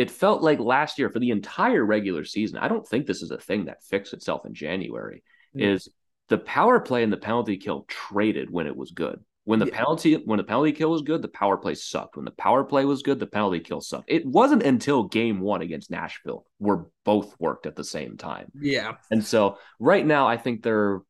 it 0.00 0.10
felt 0.10 0.42
like 0.42 0.58
last 0.58 0.98
year 0.98 1.10
for 1.10 1.18
the 1.18 1.30
entire 1.30 1.84
regular 1.84 2.24
season. 2.24 2.58
I 2.58 2.68
don't 2.68 2.86
think 2.86 3.06
this 3.06 3.22
is 3.22 3.30
a 3.30 3.38
thing 3.38 3.66
that 3.66 3.82
fixed 3.84 4.14
itself 4.14 4.46
in 4.46 4.54
January. 4.54 5.22
Mm. 5.56 5.74
Is 5.74 5.88
the 6.28 6.38
power 6.38 6.80
play 6.80 7.02
and 7.02 7.12
the 7.12 7.16
penalty 7.16 7.56
kill 7.56 7.84
traded 7.88 8.50
when 8.50 8.66
it 8.66 8.76
was 8.76 8.90
good? 8.92 9.20
When 9.44 9.58
the 9.58 9.66
Yeah. 9.66 9.76
penalty 9.76 10.14
when 10.14 10.36
the 10.36 10.44
penalty 10.44 10.72
kill 10.72 10.90
was 10.90 11.02
good, 11.02 11.22
the 11.22 11.28
power 11.28 11.56
play 11.56 11.74
sucked. 11.74 12.16
When 12.16 12.24
the 12.24 12.30
power 12.46 12.62
play 12.64 12.84
was 12.84 13.02
good, 13.02 13.18
the 13.18 13.26
penalty 13.26 13.60
kill 13.60 13.80
sucked. 13.80 14.04
It 14.08 14.24
wasn't 14.26 14.62
until 14.62 15.04
game 15.04 15.40
one 15.40 15.60
against 15.62 15.90
Nashville 15.90 16.46
where 16.58 16.84
both 17.04 17.34
worked 17.40 17.66
at 17.66 17.74
the 17.76 17.84
same 17.84 18.16
time. 18.16 18.52
Yeah. 18.54 18.92
And 19.10 19.24
so 19.24 19.58
right 19.78 20.06
now, 20.06 20.26
I 20.28 20.36
think 20.36 20.62
they're 20.62 21.00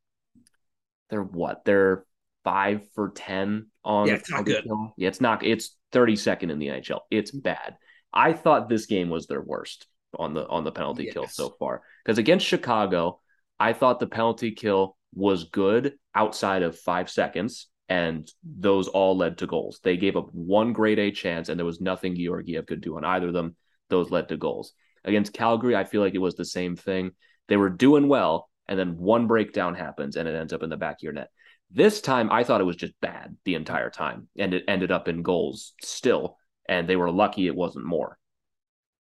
they're 1.10 1.22
what 1.22 1.64
they're 1.64 2.04
five 2.44 2.88
for 2.94 3.10
ten 3.10 3.66
on. 3.84 4.06
Yeah, 4.08 4.14
it's 4.14 4.30
not 4.30 4.44
good. 4.46 4.64
kill. 4.64 4.94
Yeah, 4.96 5.08
it's 5.08 5.20
not. 5.20 5.44
It's 5.44 5.76
thirty 5.92 6.16
second 6.16 6.50
in 6.50 6.58
the 6.58 6.68
NHL. 6.68 7.00
It's 7.10 7.30
bad. 7.32 7.76
I 8.12 8.32
thought 8.32 8.68
this 8.68 8.86
game 8.86 9.08
was 9.08 9.26
their 9.26 9.42
worst 9.42 9.86
on 10.18 10.34
the 10.34 10.46
on 10.48 10.64
the 10.64 10.72
penalty 10.72 11.10
kill 11.12 11.28
so 11.28 11.50
far 11.58 11.82
because 12.04 12.18
against 12.18 12.46
Chicago, 12.46 13.20
I 13.58 13.72
thought 13.72 14.00
the 14.00 14.06
penalty 14.06 14.52
kill 14.52 14.96
was 15.14 15.44
good 15.44 15.94
outside 16.14 16.62
of 16.62 16.78
five 16.78 17.10
seconds. 17.10 17.68
And 17.88 18.30
those 18.44 18.86
all 18.86 19.16
led 19.16 19.38
to 19.38 19.48
goals. 19.48 19.80
They 19.82 19.96
gave 19.96 20.16
up 20.16 20.32
one 20.32 20.72
grade 20.72 21.00
A 21.00 21.10
chance, 21.10 21.48
and 21.48 21.58
there 21.58 21.66
was 21.66 21.80
nothing 21.80 22.14
Georgiev 22.14 22.66
could 22.66 22.80
do 22.80 22.96
on 22.96 23.04
either 23.04 23.26
of 23.26 23.32
them. 23.32 23.56
Those 23.88 24.12
led 24.12 24.28
to 24.28 24.36
goals. 24.36 24.74
Against 25.04 25.32
Calgary, 25.32 25.74
I 25.74 25.82
feel 25.82 26.00
like 26.00 26.14
it 26.14 26.18
was 26.18 26.36
the 26.36 26.44
same 26.44 26.76
thing. 26.76 27.10
They 27.48 27.56
were 27.56 27.68
doing 27.68 28.06
well, 28.06 28.48
and 28.68 28.78
then 28.78 28.96
one 28.96 29.26
breakdown 29.26 29.74
happens, 29.74 30.14
and 30.14 30.28
it 30.28 30.36
ends 30.36 30.52
up 30.52 30.62
in 30.62 30.70
the 30.70 30.76
back 30.76 30.98
of 30.98 31.02
your 31.02 31.12
net. 31.12 31.30
This 31.72 32.00
time, 32.00 32.30
I 32.30 32.44
thought 32.44 32.60
it 32.60 32.64
was 32.64 32.76
just 32.76 32.94
bad 33.00 33.36
the 33.44 33.56
entire 33.56 33.90
time, 33.90 34.28
and 34.38 34.54
it 34.54 34.62
ended 34.68 34.92
up 34.92 35.08
in 35.08 35.22
goals 35.22 35.72
still. 35.82 36.38
And 36.70 36.88
they 36.88 36.96
were 36.96 37.10
lucky 37.10 37.48
it 37.48 37.54
wasn't 37.54 37.84
more. 37.84 38.16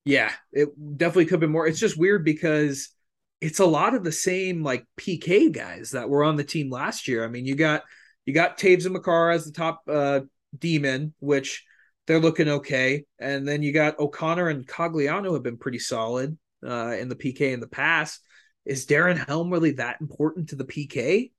Yeah. 0.05 0.33
It 0.53 0.71
definitely 0.97 1.27
could 1.27 1.41
be 1.41 1.49
more. 1.49 1.67
It's 1.67 1.81
just 1.81 1.99
weird 1.99 2.25
because 2.25 2.89
it's 3.41 3.59
a 3.59 3.67
lot 3.67 3.95
of 3.95 4.05
the 4.05 4.13
same 4.13 4.63
like 4.63 4.87
PK 4.97 5.53
guys 5.53 5.91
that 5.91 6.09
were 6.09 6.25
on 6.25 6.37
the 6.37 6.45
team 6.45 6.71
last 6.71 7.09
year. 7.09 7.25
I 7.25 7.29
mean, 7.29 7.45
you 7.45 7.57
got 7.57 7.83
you 8.25 8.33
got 8.33 8.59
Toews 8.59 8.85
and 8.85 8.95
Makar 8.95 9.31
as 9.31 9.45
the 9.45 9.53
top 9.53 9.83
uh 9.89 10.21
demon, 10.57 11.15
which 11.19 11.65
they're 12.07 12.21
looking 12.21 12.49
okay. 12.49 13.05
And 13.19 13.47
then 13.47 13.63
you 13.63 13.73
got 13.73 13.99
O'Connor 13.99 14.49
and 14.49 14.67
Cogliano 14.67 15.35
have 15.35 15.43
been 15.43 15.59
pretty 15.59 15.81
solid 15.81 16.39
uh 16.65 16.97
in 16.99 17.09
the 17.09 17.17
PK 17.17 17.53
in 17.53 17.61
the 17.61 17.67
past. 17.69 18.21
Is 18.65 18.87
Darren 18.87 19.27
Helm 19.27 19.51
really 19.51 19.73
that 19.73 20.01
important 20.01 20.51
to 20.51 20.57
the 20.57 20.65
PK? 20.65 21.33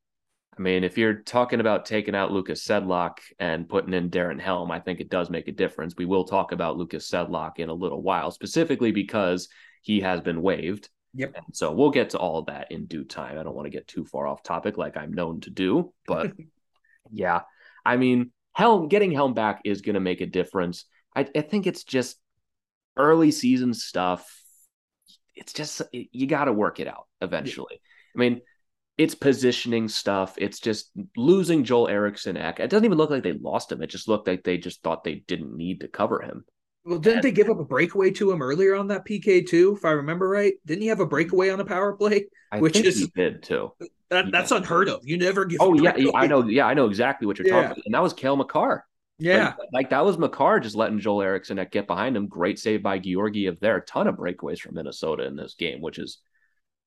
I 0.60 0.62
mean, 0.62 0.84
if 0.84 0.98
you're 0.98 1.14
talking 1.14 1.62
about 1.62 1.86
taking 1.86 2.14
out 2.14 2.34
Lukas 2.34 2.68
Sedlak 2.68 3.20
and 3.40 3.70
putting 3.70 3.94
in 3.94 4.10
Darren 4.10 4.42
Helm, 4.42 4.72
I 4.72 4.82
think 4.82 5.00
it 5.00 5.10
does 5.10 5.30
make 5.30 5.48
a 5.48 5.54
difference. 5.54 5.96
We 5.98 6.04
will 6.04 6.26
talk 6.26 6.52
about 6.52 6.76
Lukas 6.76 7.10
Sedlak 7.10 7.60
in 7.60 7.70
a 7.70 7.74
little 7.74 8.02
while, 8.02 8.30
specifically 8.30 8.92
because 8.92 9.48
he 9.82 10.02
has 10.02 10.20
been 10.20 10.42
waived. 10.42 10.90
Yep. 11.14 11.32
And 11.34 11.46
so 11.56 11.72
we'll 11.72 11.92
get 11.92 12.10
to 12.10 12.18
all 12.18 12.40
of 12.40 12.48
that 12.48 12.74
in 12.74 12.88
due 12.88 13.06
time. 13.06 13.40
I 13.40 13.44
don't 13.44 13.56
want 13.56 13.68
to 13.68 13.72
get 13.72 13.88
too 13.88 14.04
far 14.04 14.28
off 14.28 14.44
topic 14.44 14.78
like 14.78 14.98
I'm 14.98 15.14
known 15.14 15.40
to 15.42 15.50
do, 15.50 15.94
but 16.06 16.34
yeah, 17.10 17.44
I 17.86 17.96
mean, 17.96 18.32
Helm 18.52 18.90
getting 18.90 19.14
Helm 19.14 19.34
back 19.34 19.62
is 19.64 19.80
going 19.80 19.94
to 19.94 20.02
make 20.02 20.20
a 20.20 20.26
difference. 20.26 20.84
I, 21.16 21.26
I 21.34 21.42
think 21.42 21.68
it's 21.68 21.86
just 21.86 22.18
early 22.98 23.32
season 23.32 23.74
stuff. 23.74 24.30
It's 25.36 25.54
just 25.54 25.84
you 25.92 26.28
got 26.28 26.46
to 26.46 26.54
work 26.54 26.82
it 26.82 26.88
out 26.90 27.08
eventually. 27.22 27.80
I 28.14 28.20
mean, 28.20 28.42
it's 29.00 29.16
positioning 29.16 29.88
stuff. 29.88 30.36
It's 30.38 30.60
just 30.60 30.92
losing 31.16 31.64
Joel 31.64 31.88
Eriksson. 31.88 32.36
Ek. 32.38 32.60
It 32.60 32.70
doesn't 32.70 32.84
even 32.86 32.98
look 32.98 33.10
like 33.10 33.24
they 33.24 33.32
lost 33.34 33.72
him. 33.72 33.82
It 33.82 33.88
just 33.88 34.08
looked 34.10 34.28
like 34.28 34.44
they 34.44 34.58
just 34.58 34.84
thought 34.84 35.04
they 35.06 35.24
didn't 35.26 35.56
need 35.56 35.80
to 35.80 35.88
cover 35.88 36.22
him. 36.22 36.44
Well, 36.86 37.00
didn't 37.00 37.22
they 37.22 37.32
give 37.32 37.50
up 37.50 37.60
a 37.60 37.64
breakaway 37.64 38.12
to 38.12 38.32
him 38.32 38.42
earlier 38.42 38.76
on 38.76 38.88
that 38.88 39.06
PK 39.06 39.48
too, 39.48 39.76
if 39.78 39.86
I 39.86 39.92
remember 39.92 40.28
right? 40.28 40.54
Didn't 40.66 40.82
he 40.82 40.88
have 40.90 41.00
a 41.00 41.06
breakaway 41.06 41.50
on 41.50 41.60
a 41.60 41.66
power 41.66 41.94
play? 41.94 42.26
I 42.52 42.60
Which 42.60 42.74
think 42.74 42.86
is- 42.88 43.00
he 43.00 43.08
did 43.16 43.42
too. 43.42 43.72
That, 44.10 44.26
Yeah. 44.26 44.32
that's 44.32 44.52
unheard 44.52 44.90
of. 44.90 45.02
You 45.08 45.18
never 45.18 45.46
give. 45.46 45.60
Oh 45.62 45.74
a 45.78 45.82
yeah. 45.82 46.12
I 46.16 46.28
know. 46.28 46.46
Yeah, 46.48 46.66
I 46.66 46.74
know 46.74 46.88
exactly 46.88 47.26
what 47.26 47.38
you're 47.40 47.48
Yeah. 47.48 47.54
talking 47.54 47.72
about. 47.72 47.86
And 47.86 47.94
that 47.94 48.04
was 48.04 48.14
Cale 48.14 48.36
Makar. 48.36 48.86
Yeah, 49.22 49.48
Like, 49.60 49.70
like 49.74 49.90
that 49.92 50.04
was 50.06 50.18
Makar 50.18 50.60
just 50.62 50.76
letting 50.78 51.00
Joel 51.00 51.22
Eriksson 51.22 51.64
get 51.72 51.88
behind 51.88 52.16
him. 52.18 52.28
Great 52.28 52.58
save 52.58 52.82
by 52.82 53.00
Georgiev 53.00 53.60
there. 53.60 53.78
A 53.78 53.82
ton 53.86 54.08
of 54.08 54.16
breakaways 54.16 54.60
from 54.60 54.76
Minnesota 54.76 55.26
in 55.26 55.36
this 55.36 55.56
game, 55.56 55.82
which 55.82 56.00
is 56.00 56.20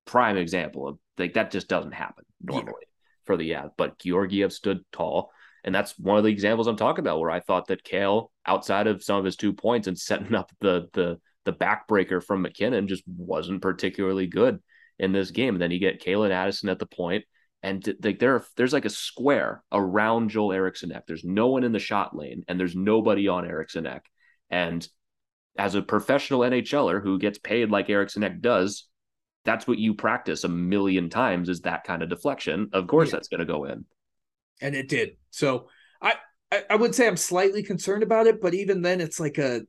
prime 0.05 0.37
example 0.37 0.89
of 0.89 0.99
like 1.19 1.35
that 1.35 1.51
just 1.51 1.69
doesn't 1.69 1.93
happen 1.93 2.25
normally 2.43 2.87
for 3.25 3.37
the 3.37 3.45
yeah. 3.45 3.67
But 3.77 3.99
Georgiev 3.99 4.53
stood 4.53 4.81
tall. 4.93 5.31
And 5.65 5.75
that's 5.75 5.97
one 5.99 6.19
of 6.19 6.25
the 6.25 6.31
examples 6.31 6.67
I'm 6.67 6.77
talking 6.77 7.05
about 7.05 7.21
where 7.21 7.31
I 7.31 7.39
thought 7.39 7.69
that 7.69 7.85
Cale, 7.85 8.33
outside 8.45 8.89
of 8.89 9.05
some 9.05 9.19
of 9.19 9.25
his 9.25 9.37
two 9.37 9.53
points 9.53 9.87
and 9.87 9.99
setting 9.99 10.35
up 10.35 10.51
the 10.61 10.89
the 10.93 11.19
the 11.45 11.53
backbreaker 11.53 12.23
from 12.23 12.43
MacKinnon, 12.43 12.89
just 12.89 13.05
wasn't 13.07 13.63
particularly 13.63 14.27
good 14.27 14.61
in 14.99 15.13
this 15.13 15.31
game. 15.31 15.55
And 15.55 15.63
then 15.63 15.71
you 15.71 15.79
get 15.79 16.03
Calen 16.03 16.31
Addison 16.31 16.69
at 16.69 16.79
the 16.79 16.87
point, 16.87 17.25
and 17.63 17.85
th- 17.85 17.99
like 18.03 18.19
there, 18.19 18.45
there's 18.57 18.73
like 18.73 18.85
a 18.85 18.91
square 18.91 19.63
around 19.73 20.31
Joel 20.31 20.53
Eriksson 20.53 20.93
Ek. 20.93 21.05
There's 21.07 21.25
no 21.25 21.49
one 21.49 21.65
in 21.65 21.73
the 21.73 21.79
shot 21.79 22.17
lane, 22.17 22.45
and 22.49 22.59
there's 22.59 22.77
nobody 22.77 23.29
on 23.29 23.47
Eriksson 23.47 23.87
Ek. 23.87 24.05
And 24.51 24.87
as 25.57 25.75
a 25.75 25.83
professional 25.83 26.41
NHLer 26.41 27.03
who 27.03 27.19
gets 27.19 27.39
paid 27.39 27.71
like 27.71 27.91
Eriksson 27.91 28.25
Ek 28.25 28.41
does, 28.41 28.89
that's 29.45 29.67
what 29.67 29.79
you 29.79 29.95
practice 29.95 30.45
a 30.45 30.49
million 30.49 31.11
times 31.11 31.49
is 31.49 31.61
that 31.63 31.85
kind 31.85 32.03
of 32.03 32.09
deflection. 32.09 32.69
Of 32.73 32.87
course, 32.87 33.09
Yeah. 33.09 33.13
that's 33.17 33.29
going 33.29 33.41
to 33.41 33.47
go 33.47 33.65
in. 33.65 33.85
and 34.61 34.75
it 34.75 34.89
did. 34.89 35.17
So 35.31 35.69
I, 36.01 36.15
I 36.53 36.63
I 36.71 36.77
would 36.77 36.95
say 36.95 37.07
I'm 37.09 37.17
slightly 37.17 37.63
concerned 37.63 38.03
about 38.03 38.27
it, 38.27 38.41
but 38.41 38.55
even 38.55 38.83
then, 38.83 39.01
it's 39.01 39.19
like 39.19 39.39
a 39.39 39.63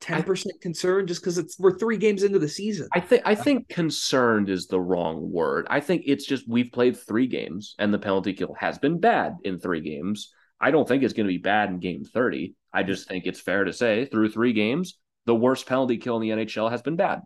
ten 0.00 0.22
percent 0.22 0.60
concern 0.60 1.06
just 1.06 1.20
because 1.22 1.38
it's 1.38 1.58
we're 1.58 1.78
three 1.78 1.96
games 1.96 2.22
into 2.22 2.38
the 2.38 2.48
season. 2.48 2.86
I 2.92 3.00
think 3.00 3.22
I 3.24 3.34
think 3.34 3.68
concerned 3.68 4.48
is 4.50 4.66
the 4.66 4.80
wrong 4.80 5.32
word. 5.32 5.66
I 5.70 5.80
think 5.80 6.02
it's 6.06 6.26
just 6.26 6.48
we've 6.48 6.70
played 6.70 6.96
three 6.96 7.26
games 7.26 7.74
and 7.78 7.92
the 7.92 7.98
penalty 7.98 8.34
kill 8.34 8.54
has 8.60 8.78
been 8.78 9.00
bad 9.00 9.36
in 9.42 9.58
three 9.58 9.80
games. 9.80 10.32
I 10.60 10.70
don't 10.70 10.86
think 10.86 11.02
it's 11.02 11.12
going 11.14 11.26
to 11.26 11.32
be 11.32 11.38
bad 11.38 11.68
in 11.70 11.80
game 11.80 12.04
30. 12.04 12.54
I 12.72 12.82
just 12.82 13.08
think 13.08 13.26
it's 13.26 13.40
fair 13.40 13.64
to 13.64 13.72
say 13.72 14.06
through 14.06 14.30
three 14.30 14.52
games, 14.54 14.98
the 15.26 15.34
worst 15.34 15.66
penalty 15.66 15.96
kill 15.98 16.16
in 16.16 16.22
the 16.22 16.44
NHL 16.44 16.70
has 16.70 16.80
been 16.82 16.96
bad. 16.96 17.20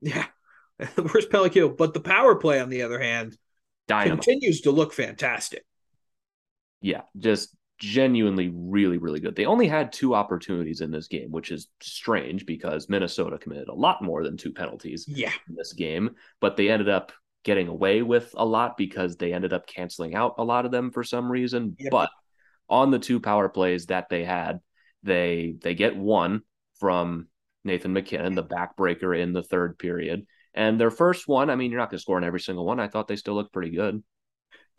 yeah, 0.00 0.26
the 0.78 1.02
worst 1.02 1.30
penalty 1.30 1.50
kill, 1.50 1.68
but 1.70 1.94
the 1.94 2.00
power 2.00 2.34
play 2.34 2.60
on 2.60 2.68
the 2.68 2.82
other 2.82 2.98
hand 2.98 3.36
Dynamite. 3.88 4.22
continues 4.22 4.62
to 4.62 4.70
look 4.70 4.92
fantastic. 4.92 5.64
Yeah, 6.80 7.02
just 7.18 7.56
genuinely 7.78 8.50
really, 8.54 8.98
really 8.98 9.20
good. 9.20 9.36
They 9.36 9.46
only 9.46 9.68
had 9.68 9.92
two 9.92 10.14
opportunities 10.14 10.80
in 10.80 10.90
this 10.90 11.08
game, 11.08 11.30
which 11.30 11.50
is 11.50 11.68
strange 11.80 12.46
because 12.46 12.88
Minnesota 12.88 13.38
committed 13.38 13.68
a 13.68 13.74
lot 13.74 14.02
more 14.02 14.22
than 14.22 14.36
two 14.36 14.52
penalties. 14.52 15.04
Yeah, 15.08 15.32
in 15.48 15.54
this 15.54 15.72
game, 15.72 16.10
but 16.40 16.56
they 16.56 16.68
ended 16.68 16.88
up 16.88 17.12
getting 17.44 17.68
away 17.68 18.02
with 18.02 18.34
a 18.36 18.44
lot 18.44 18.76
because 18.76 19.16
they 19.16 19.32
ended 19.32 19.52
up 19.52 19.68
canceling 19.68 20.14
out 20.14 20.34
a 20.38 20.44
lot 20.44 20.66
of 20.66 20.72
them 20.72 20.90
for 20.90 21.04
some 21.04 21.30
reason. 21.30 21.76
Yep. 21.78 21.90
But 21.92 22.10
on 22.68 22.90
the 22.90 22.98
two 22.98 23.20
power 23.20 23.48
plays 23.48 23.86
that 23.86 24.08
they 24.08 24.24
had, 24.24 24.60
they 25.02 25.54
they 25.62 25.74
get 25.74 25.96
one 25.96 26.42
from 26.80 27.28
Nathan 27.64 27.92
MacKinnon, 27.92 28.34
the 28.34 28.44
backbreaker 28.44 29.18
in 29.18 29.32
the 29.32 29.42
third 29.42 29.78
period. 29.78 30.26
And 30.56 30.80
their 30.80 30.90
first 30.90 31.28
one, 31.28 31.50
I 31.50 31.54
mean, 31.56 31.70
you're 31.70 31.78
not 31.80 31.90
going 31.90 31.98
to 31.98 32.02
score 32.02 32.16
on 32.16 32.24
every 32.24 32.40
single 32.40 32.64
one. 32.64 32.80
I 32.80 32.88
thought 32.88 33.06
they 33.06 33.16
still 33.16 33.34
looked 33.34 33.52
pretty 33.52 33.70
good. 33.70 34.02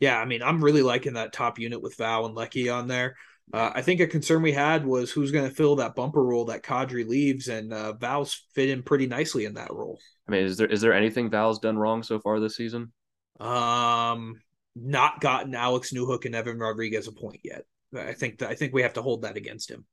yeah. 0.00 0.18
I 0.18 0.24
mean, 0.24 0.42
I'm 0.42 0.62
really 0.62 0.82
liking 0.82 1.14
that 1.14 1.32
top 1.32 1.58
unit 1.58 1.80
with 1.80 1.96
Val 1.96 2.26
and 2.26 2.34
Lecky 2.34 2.68
on 2.68 2.88
there. 2.88 3.14
Uh, 3.52 3.70
I 3.74 3.82
think 3.82 4.00
a 4.00 4.06
concern 4.06 4.42
we 4.42 4.52
had 4.52 4.84
was 4.84 5.10
who's 5.10 5.32
going 5.32 5.48
to 5.48 5.54
fill 5.54 5.76
that 5.76 5.94
bumper 5.94 6.22
role 6.22 6.46
that 6.46 6.62
Kadri 6.62 7.08
leaves, 7.08 7.48
and 7.48 7.72
uh, 7.72 7.94
Val's 7.94 8.44
fit 8.54 8.68
in 8.68 8.82
pretty 8.82 9.06
nicely 9.06 9.46
in 9.46 9.54
that 9.54 9.72
role. 9.72 9.98
I 10.28 10.32
mean, 10.32 10.44
is 10.44 10.58
there 10.58 10.66
is 10.66 10.82
there 10.82 10.92
anything 10.92 11.30
Val's 11.30 11.58
done 11.58 11.78
wrong 11.78 12.02
so 12.02 12.20
far 12.20 12.40
this 12.40 12.56
season? 12.56 12.92
Um, 13.40 14.40
not 14.76 15.20
gotten 15.20 15.54
Alex 15.54 15.92
Newhook 15.92 16.26
and 16.26 16.34
Evan 16.34 16.58
Rodrigues 16.58 17.08
a 17.08 17.12
point 17.12 17.40
yet. 17.42 17.64
I 17.96 18.12
think 18.12 18.38
that 18.38 18.50
I 18.50 18.54
think 18.54 18.74
we 18.74 18.82
have 18.82 18.94
to 18.94 19.02
hold 19.02 19.22
that 19.22 19.36
against 19.38 19.70
him. 19.70 19.86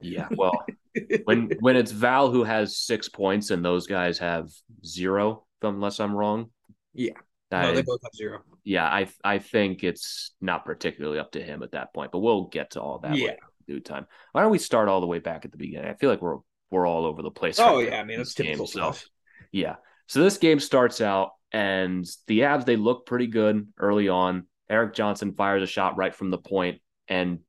Yeah, 0.00 0.28
well, 0.30 0.64
when 1.24 1.50
when 1.60 1.76
it's 1.76 1.92
Val 1.92 2.30
who 2.30 2.44
has 2.44 2.76
six 2.78 3.08
points 3.08 3.50
and 3.50 3.64
those 3.64 3.86
guys 3.86 4.18
have 4.18 4.48
zero, 4.84 5.44
unless 5.62 6.00
I'm 6.00 6.14
wrong. 6.14 6.50
Yeah, 6.94 7.12
I, 7.50 7.62
no, 7.62 7.74
they 7.74 7.82
both 7.82 8.00
have 8.02 8.14
zero. 8.14 8.40
Yeah, 8.64 8.84
I 8.86 9.08
I 9.24 9.38
think 9.38 9.82
it's 9.84 10.32
not 10.40 10.64
particularly 10.64 11.18
up 11.18 11.32
to 11.32 11.42
him 11.42 11.62
at 11.62 11.72
that 11.72 11.92
point, 11.94 12.12
but 12.12 12.18
we'll 12.20 12.46
get 12.48 12.72
to 12.72 12.80
all 12.82 12.98
that 13.00 13.16
Yeah. 13.16 13.34
due 13.66 13.80
time. 13.80 14.06
Why 14.32 14.42
don't 14.42 14.50
we 14.52 14.58
start 14.58 14.88
all 14.88 15.00
the 15.00 15.06
way 15.06 15.18
back 15.18 15.44
at 15.44 15.52
the 15.52 15.58
beginning? 15.58 15.90
I 15.90 15.94
feel 15.94 16.10
like 16.10 16.22
we're 16.22 16.38
we're 16.70 16.86
all 16.86 17.04
over 17.06 17.22
the 17.22 17.30
place. 17.30 17.58
Oh 17.58 17.76
right 17.76 17.88
yeah, 17.88 18.00
I 18.00 18.04
mean 18.04 18.18
that's 18.18 18.34
typical 18.34 18.66
game, 18.66 18.92
for 18.92 18.94
so- 18.94 19.06
Yeah. 19.50 19.76
So 20.08 20.22
this 20.22 20.36
game 20.38 20.60
starts 20.60 21.00
out, 21.00 21.30
and 21.52 22.04
the 22.26 22.40
Avs 22.40 22.64
they 22.66 22.76
look 22.76 23.06
pretty 23.06 23.26
good 23.28 23.68
early 23.78 24.08
on. 24.08 24.46
Erik 24.68 24.94
Johnson 24.94 25.32
fires 25.34 25.62
a 25.62 25.66
shot 25.66 25.96
right 25.96 26.14
from 26.14 26.30
the 26.30 26.38
point 26.38 26.80
and 27.08 27.40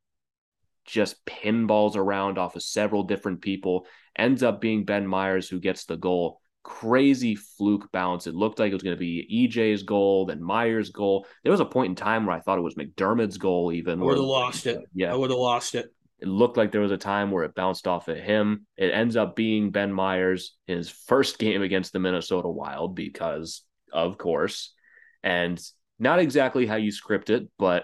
just 0.85 1.25
pinballs 1.25 1.95
around 1.95 2.37
off 2.37 2.55
of 2.55 2.63
several 2.63 3.03
different 3.03 3.41
people. 3.41 3.85
Ends 4.17 4.43
up 4.43 4.61
being 4.61 4.85
Ben 4.85 5.07
Meyers 5.07 5.49
who 5.49 5.59
gets 5.59 5.85
the 5.85 5.97
goal. 5.97 6.39
Crazy 6.63 7.35
fluke 7.35 7.91
bounce. 7.91 8.27
It 8.27 8.35
looked 8.35 8.59
like 8.59 8.71
it 8.71 8.75
was 8.75 8.83
going 8.83 8.95
to 8.95 8.99
be 8.99 9.49
EJ's 9.49 9.83
goal, 9.83 10.25
then 10.25 10.41
Meyers' 10.41 10.91
goal. 10.91 11.25
There 11.43 11.51
was 11.51 11.59
a 11.59 11.65
point 11.65 11.89
in 11.89 11.95
time 11.95 12.25
where 12.25 12.35
I 12.35 12.39
thought 12.39 12.57
it 12.57 12.61
was 12.61 12.75
McDermott's 12.75 13.37
goal, 13.37 13.71
even. 13.73 13.99
I 13.99 14.03
would 14.03 14.17
have 14.17 14.25
lost 14.25 14.65
it. 14.65 14.79
Yeah. 14.93 15.11
I 15.11 15.15
would 15.15 15.29
have 15.29 15.39
lost 15.39 15.75
it. 15.75 15.87
It 16.19 16.27
looked 16.29 16.55
like 16.55 16.71
there 16.71 16.79
was 16.79 16.91
a 16.91 16.97
time 16.97 17.31
where 17.31 17.43
it 17.43 17.53
bounced 17.53 17.85
off 17.85 18.07
at 18.07 18.21
him. 18.21 18.65
It 18.77 18.93
ends 18.93 19.17
up 19.17 19.35
being 19.35 19.71
Ben 19.71 19.91
Meyers 19.91 20.55
in 20.69 20.77
his 20.77 20.89
first 20.89 21.37
game 21.37 21.61
against 21.61 21.91
the 21.91 21.99
Minnesota 21.99 22.47
Wild 22.47 22.95
because, 22.95 23.63
of 23.91 24.17
course, 24.17 24.73
and 25.21 25.61
not 25.99 26.19
exactly 26.19 26.65
how 26.65 26.75
you 26.75 26.93
script 26.93 27.29
it, 27.29 27.49
but 27.59 27.83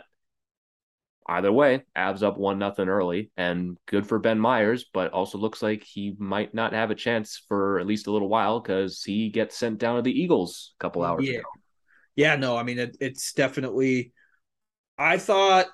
either 1.29 1.51
way, 1.51 1.83
Avs 1.95 2.23
up 2.23 2.37
one 2.37 2.59
nothing 2.59 2.89
early, 2.89 3.31
and 3.37 3.77
good 3.85 4.07
for 4.07 4.19
Ben 4.19 4.39
Meyers. 4.39 4.85
But 4.93 5.11
also 5.13 5.37
looks 5.37 5.61
like 5.61 5.83
he 5.83 6.15
might 6.17 6.53
not 6.53 6.73
have 6.73 6.91
a 6.91 6.95
chance 6.95 7.43
for 7.47 7.79
at 7.79 7.87
least 7.87 8.07
a 8.07 8.11
little 8.11 8.29
while 8.29 8.59
because 8.59 9.03
he 9.03 9.29
gets 9.29 9.57
sent 9.57 9.79
down 9.79 9.97
to 9.97 10.01
the 10.01 10.11
Eagles 10.21 10.73
a 10.79 10.83
couple 10.83 11.03
hours 11.03 11.25
Yeah. 11.25 11.39
ago. 11.39 11.49
Yeah, 12.15 12.35
no, 12.35 12.57
I 12.57 12.63
mean 12.63 12.79
it, 12.79 12.97
it's 12.99 13.33
definitely. 13.33 14.11
I 14.97 15.17
thought 15.17 15.67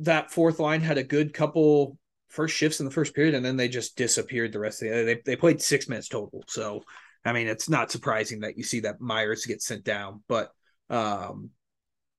that 0.00 0.32
fourth 0.32 0.58
line 0.58 0.80
had 0.80 0.98
a 0.98 1.04
good 1.04 1.32
couple 1.32 1.96
first 2.28 2.56
shifts 2.56 2.80
in 2.80 2.86
the 2.86 2.92
first 2.92 3.14
period, 3.14 3.34
and 3.34 3.44
then 3.44 3.56
they 3.56 3.68
just 3.68 3.96
disappeared 3.96 4.52
the 4.52 4.58
rest 4.58 4.82
of 4.82 4.88
the. 4.88 5.04
They 5.04 5.20
they 5.24 5.36
played 5.36 5.62
six 5.62 5.88
minutes 5.88 6.08
total, 6.08 6.42
so 6.48 6.82
I 7.24 7.32
mean 7.32 7.46
it's 7.46 7.68
not 7.68 7.92
surprising 7.92 8.40
that 8.40 8.56
you 8.56 8.64
see 8.64 8.80
that 8.80 9.00
Meyers 9.00 9.46
get 9.46 9.62
sent 9.62 9.84
down, 9.84 10.24
but 10.28 10.50
um, 10.90 11.50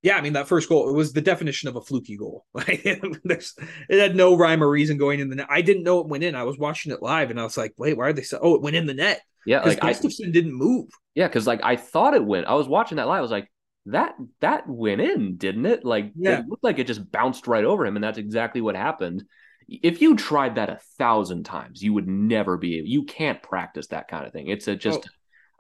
yeah, 0.04 0.18
I 0.18 0.22
mean 0.22 0.34
that 0.34 0.50
first 0.50 0.70
goal 0.70 0.90
it 0.90 0.94
was 0.94 1.14
the 1.14 1.22
definition 1.22 1.70
of 1.70 1.78
a 1.78 1.82
fluky 1.82 2.18
goal. 2.18 2.46
Like 2.54 2.84
there's 3.24 3.56
it 3.90 4.00
had 4.00 4.16
no 4.16 4.38
rhyme 4.38 4.62
or 4.62 4.70
reason 4.70 4.98
going 4.98 5.20
in 5.22 5.30
the 5.30 5.38
net. 5.38 5.48
I 5.50 5.62
didn't 5.62 5.84
know 5.84 6.02
it 6.02 6.08
went 6.08 6.24
in. 6.24 6.36
I 6.36 6.44
was 6.44 6.58
watching 6.58 6.92
it 6.92 7.02
live, 7.02 7.32
and 7.32 7.40
I 7.40 7.44
was 7.44 7.58
like, 7.58 7.74
wait, 7.78 7.98
why 7.98 8.10
are 8.10 8.14
they? 8.14 8.22
So- 8.22 8.40
oh, 8.42 8.56
it 8.56 8.62
went 8.62 8.76
in 8.76 8.86
the 8.86 8.94
net 8.94 9.22
Yeah, 9.46 9.62
like 9.62 9.84
I, 9.84 9.94
didn't 9.94 10.54
move. 10.54 10.90
Yeah, 11.16 11.28
because 11.28 11.48
like 11.48 11.62
I 11.64 11.78
thought 11.78 12.14
it 12.14 12.24
went. 12.24 12.48
I 12.48 12.54
was 12.54 12.68
watching 12.68 12.98
that 12.98 13.08
live. 13.08 13.20
I 13.20 13.22
was 13.22 13.32
like, 13.32 13.50
that 13.88 14.16
that 14.42 14.68
went 14.68 15.02
in, 15.02 15.38
didn't 15.38 15.66
it? 15.66 15.86
Like 15.86 16.12
Yeah. 16.16 16.40
it 16.40 16.48
looked 16.48 16.64
like 16.64 16.80
it 16.80 16.88
just 16.88 17.10
bounced 17.10 17.48
right 17.48 17.64
over 17.64 17.86
him, 17.86 17.96
and 17.96 18.04
that's 18.04 18.18
exactly 18.18 18.62
what 18.62 18.76
happened. 18.76 19.24
If 19.70 20.02
you 20.02 20.18
tried 20.18 20.56
that 20.56 20.70
a 20.70 20.80
thousand 20.98 21.44
times, 21.44 21.82
you 21.82 21.94
would 21.94 22.08
never 22.08 22.58
be. 22.58 22.82
You 22.86 23.04
can't 23.04 23.42
practice 23.42 23.88
that 23.88 24.10
kind 24.10 24.26
of 24.26 24.34
thing. 24.34 24.48
It's 24.48 24.68
a 24.68 24.76
just 24.76 25.00
oh. 25.00 25.10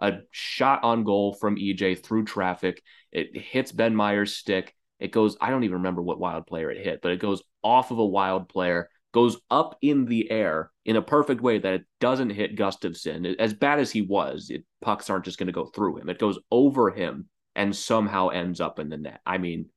A 0.03 0.19
shot 0.31 0.83
on 0.83 1.03
goal 1.03 1.33
from 1.33 1.55
EJ 1.55 2.03
through 2.03 2.25
traffic. 2.25 2.83
It 3.11 3.35
hits 3.35 3.71
Ben 3.71 3.95
Meyers' 3.95 4.35
stick. 4.35 4.75
It 4.99 5.11
goes. 5.11 5.37
I 5.41 5.49
don't 5.49 5.63
even 5.63 5.77
remember 5.77 6.01
what 6.01 6.19
wild 6.19 6.45
player 6.45 6.69
it 6.69 6.85
hit, 6.85 7.01
but 7.01 7.11
it 7.11 7.19
goes 7.19 7.41
off 7.63 7.89
of 7.89 7.97
a 7.97 8.05
wild 8.05 8.49
player, 8.49 8.89
goes 9.13 9.37
up 9.49 9.77
in 9.81 10.05
the 10.05 10.29
air 10.29 10.71
in 10.85 10.97
a 10.97 11.01
perfect 11.01 11.41
way 11.41 11.57
that 11.57 11.73
it 11.73 11.85
doesn't 11.99 12.29
hit 12.29 12.55
Gustavsson. 12.55 13.35
As 13.39 13.53
bad 13.53 13.79
as 13.79 13.91
he 13.91 14.01
was, 14.01 14.49
it, 14.49 14.65
pucks 14.81 15.09
aren't 15.09 15.25
just 15.25 15.39
going 15.39 15.47
to 15.47 15.53
go 15.53 15.65
through 15.65 15.97
him. 15.97 16.09
It 16.09 16.19
goes 16.19 16.37
over 16.51 16.91
him 16.91 17.29
and 17.55 17.75
somehow 17.75 18.27
ends 18.27 18.59
up 18.61 18.79
in 18.79 18.89
the 18.89 18.97
net. 18.97 19.21
I 19.25 19.37
mean, 19.37 19.69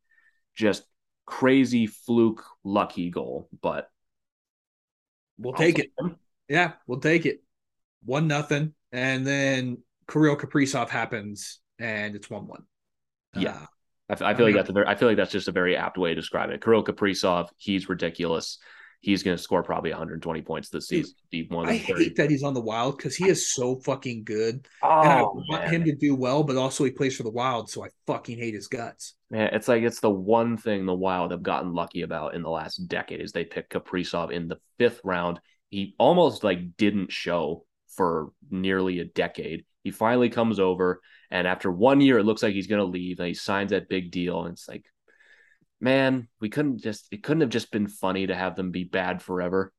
just 0.55 0.85
crazy 1.25 1.87
fluke, 1.87 2.45
lucky 2.65 3.11
goal. 3.11 3.49
But 3.63 3.89
We'll 5.39 5.53
take 5.53 5.79
it. 5.79 5.91
Yeah, 6.49 6.73
we'll 6.87 7.01
take 7.01 7.27
it. 7.27 7.43
One 8.05 8.29
nothing, 8.29 8.73
and 8.93 9.27
then 9.27 9.79
Kirill 10.11 10.37
Kaprizov 10.37 10.89
happens, 10.89 11.61
and 11.79 12.15
it's 12.15 12.31
one 12.31 12.47
one. 12.47 12.63
Yeah. 13.35 13.51
Uh, 13.57 13.67
I, 14.09 14.13
f- 14.13 14.23
I 14.23 14.35
feel 14.35 14.47
like 14.47 14.55
that's 14.55 14.71
a 14.71 14.73
very, 14.73 14.87
I 14.87 14.95
feel 14.95 15.09
like 15.09 15.17
that's 15.17 15.33
just 15.33 15.49
a 15.49 15.53
very 15.53 15.77
apt 15.77 15.99
way 15.99 16.11
to 16.11 16.15
describe 16.15 16.51
it. 16.51 16.63
Kirill 16.63 16.85
Kaprizov, 16.85 17.49
he's 17.57 17.89
ridiculous. 17.89 18.59
He's 19.01 19.23
going 19.23 19.37
to 19.37 19.43
score 19.43 19.63
probably 19.63 19.91
120 19.91 20.43
points 20.43 20.69
this 20.71 20.89
season. 20.89 21.15
One 21.49 21.69
I 21.69 21.79
30. 21.79 22.05
hate 22.05 22.17
that 22.17 22.31
he's 22.31 22.43
on 22.43 22.55
the 22.55 22.61
Wild 22.63 22.97
because 22.97 23.15
he 23.15 23.29
is 23.29 23.53
so 23.53 23.77
fucking 23.81 24.25
good, 24.25 24.67
Oh, 24.83 25.01
and 25.03 25.11
I 25.13 25.21
oh, 25.21 25.43
want 25.49 25.65
man. 25.65 25.75
him 25.75 25.85
to 25.85 25.95
do 25.95 26.15
well. 26.15 26.43
But 26.45 26.57
also, 26.57 26.83
he 26.85 26.91
plays 26.93 27.17
for 27.17 27.23
the 27.23 27.31
Wild, 27.31 27.69
so 27.69 27.85
I 27.85 27.89
fucking 28.07 28.39
hate 28.39 28.55
his 28.55 28.69
guts. 28.69 29.15
Man, 29.31 29.51
it's 29.53 29.69
like 29.69 29.83
it's 29.83 30.01
the 30.01 30.11
one 30.11 30.57
thing 30.57 30.87
the 30.87 30.95
Wild 30.95 31.33
have 31.33 31.43
gotten 31.43 31.75
lucky 31.75 32.03
about 32.03 32.35
in 32.35 32.43
the 32.43 32.49
last 32.51 32.77
decade 32.89 33.21
is 33.21 33.33
they 33.33 33.45
picked 33.45 33.73
Kaprizov 33.73 34.31
in 34.31 34.49
the 34.49 34.59
fifth 34.79 35.01
round. 35.05 35.41
He 35.69 35.95
almost 35.99 36.43
like 36.43 36.77
didn't 36.77 37.13
show 37.13 37.65
for 37.97 38.31
nearly 38.51 39.01
a 39.01 39.05
decade. 39.05 39.65
He 39.87 39.93
finally 39.93 40.29
comes 40.31 40.59
over, 40.59 41.01
and 41.31 41.47
after 41.47 41.71
one 41.71 42.01
year, 42.01 42.19
it 42.19 42.25
looks 42.25 42.43
like 42.43 42.55
he's 42.55 42.67
gonna 42.67 42.85
leave, 42.85 43.21
and 43.21 43.29
he 43.29 43.35
signs 43.35 43.71
that 43.71 43.89
big 43.89 44.11
deal. 44.11 44.43
And 44.45 44.55
it's 44.55 44.69
like, 44.69 44.85
man, 45.81 46.27
we 46.41 46.49
couldn't 46.49 46.79
just 46.79 47.07
it 47.13 47.23
couldn't 47.23 47.43
have 47.43 47.51
just 47.51 47.71
been 47.71 47.87
funny 47.87 48.27
to 48.27 48.35
have 48.35 48.57
them 48.57 48.73
be 48.73 48.83
bad 48.83 49.23
forever. 49.23 49.73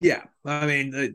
Yeah, 0.00 0.22
I 0.46 0.66
mean, 0.66 0.90
the, 0.90 1.14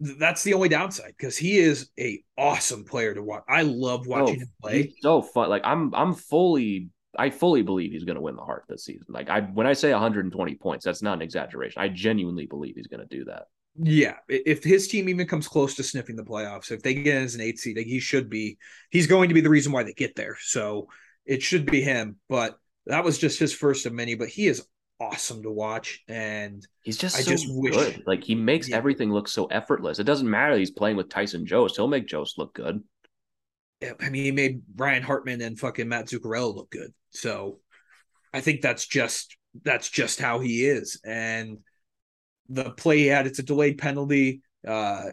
that's 0.00 0.42
the 0.44 0.54
only 0.54 0.68
downside 0.68 1.14
because 1.16 1.38
he 1.38 1.58
is 1.58 1.90
a 1.98 2.22
awesome 2.36 2.84
player 2.84 3.14
to 3.14 3.22
watch. 3.22 3.44
I 3.48 3.62
love 3.62 4.06
oh, 4.06 4.10
watching 4.10 4.36
Oh, 4.36 4.40
him 4.40 4.52
play. 4.60 4.94
So 5.00 5.22
fun. 5.22 5.48
Like 5.48 5.62
I'm 5.64 5.94
I'm 5.94 6.14
fully 6.14 6.90
I 7.18 7.30
fully 7.30 7.62
believe 7.62 7.92
he's 7.92 8.04
gonna 8.04 8.20
win 8.20 8.36
the 8.36 8.42
Hart 8.42 8.64
this 8.68 8.84
season. 8.84 9.06
Like 9.08 9.30
I 9.30 9.40
when 9.40 9.66
I 9.66 9.72
say 9.72 9.92
120 9.92 10.54
points, 10.56 10.84
that's 10.84 11.02
not 11.02 11.14
an 11.14 11.22
exaggeration. 11.22 11.82
I 11.82 11.88
genuinely 11.88 12.46
believe 12.46 12.76
he's 12.76 12.86
gonna 12.86 13.06
do 13.06 13.24
that. 13.24 13.46
Yeah, 13.80 14.16
if 14.28 14.64
his 14.64 14.88
team 14.88 15.08
even 15.08 15.26
comes 15.26 15.46
close 15.46 15.74
to 15.76 15.82
sniffing 15.82 16.16
the 16.16 16.24
playoffs, 16.24 16.70
if 16.70 16.82
they 16.82 16.94
get 16.94 17.16
in 17.16 17.22
as 17.22 17.34
an 17.34 17.40
eight 17.40 17.58
seed, 17.58 17.76
he 17.78 18.00
should 18.00 18.28
be. 18.28 18.58
He's 18.90 19.06
going 19.06 19.28
to 19.28 19.34
be 19.34 19.40
the 19.40 19.50
reason 19.50 19.72
why 19.72 19.82
they 19.84 19.92
get 19.92 20.16
there. 20.16 20.36
So 20.40 20.88
it 21.26 21.42
should 21.42 21.66
be 21.70 21.80
him. 21.82 22.16
But 22.28 22.58
that 22.86 23.04
was 23.04 23.18
just 23.18 23.38
his 23.38 23.52
first 23.52 23.86
of 23.86 23.92
many. 23.92 24.14
But 24.14 24.28
he 24.28 24.46
is 24.48 24.66
awesome 25.00 25.42
to 25.44 25.50
watch, 25.50 26.02
and 26.08 26.66
He's 26.82 26.96
just 26.98 27.16
I 27.16 27.20
so 27.20 27.30
just 27.30 27.46
wish- 27.48 27.74
good. 27.74 28.02
Like 28.06 28.24
he 28.24 28.34
makes 28.34 28.68
Yeah. 28.68 28.76
everything 28.78 29.12
look 29.12 29.28
so 29.28 29.46
effortless. 29.46 29.98
It 30.00 30.04
doesn't 30.04 30.28
matter 30.28 30.56
he's 30.58 30.70
playing 30.70 30.96
with 30.96 31.08
Tyson 31.08 31.46
Jost. 31.46 31.76
He'll 31.76 31.86
make 31.86 32.06
Jost 32.08 32.36
look 32.38 32.54
good. 32.54 32.82
I 34.00 34.10
mean, 34.10 34.24
he 34.24 34.32
made 34.32 34.62
Ryan 34.74 35.04
Hartman 35.04 35.40
and 35.40 35.56
fucking 35.58 35.88
Matt 35.88 36.06
Zuccarello 36.08 36.52
look 36.54 36.70
good. 36.70 36.92
So 37.10 37.60
I 38.34 38.40
think 38.40 38.60
that's 38.60 38.86
just 38.88 39.36
that's 39.62 39.88
just 39.88 40.20
how 40.20 40.40
he 40.40 40.64
is. 40.66 41.00
And 41.06 41.58
the 42.48 42.70
play 42.70 42.98
he 42.98 43.06
had, 43.06 43.26
it's 43.26 43.38
a 43.38 43.42
delayed 43.42 43.78
penalty. 43.78 44.42
Uh 44.66 45.10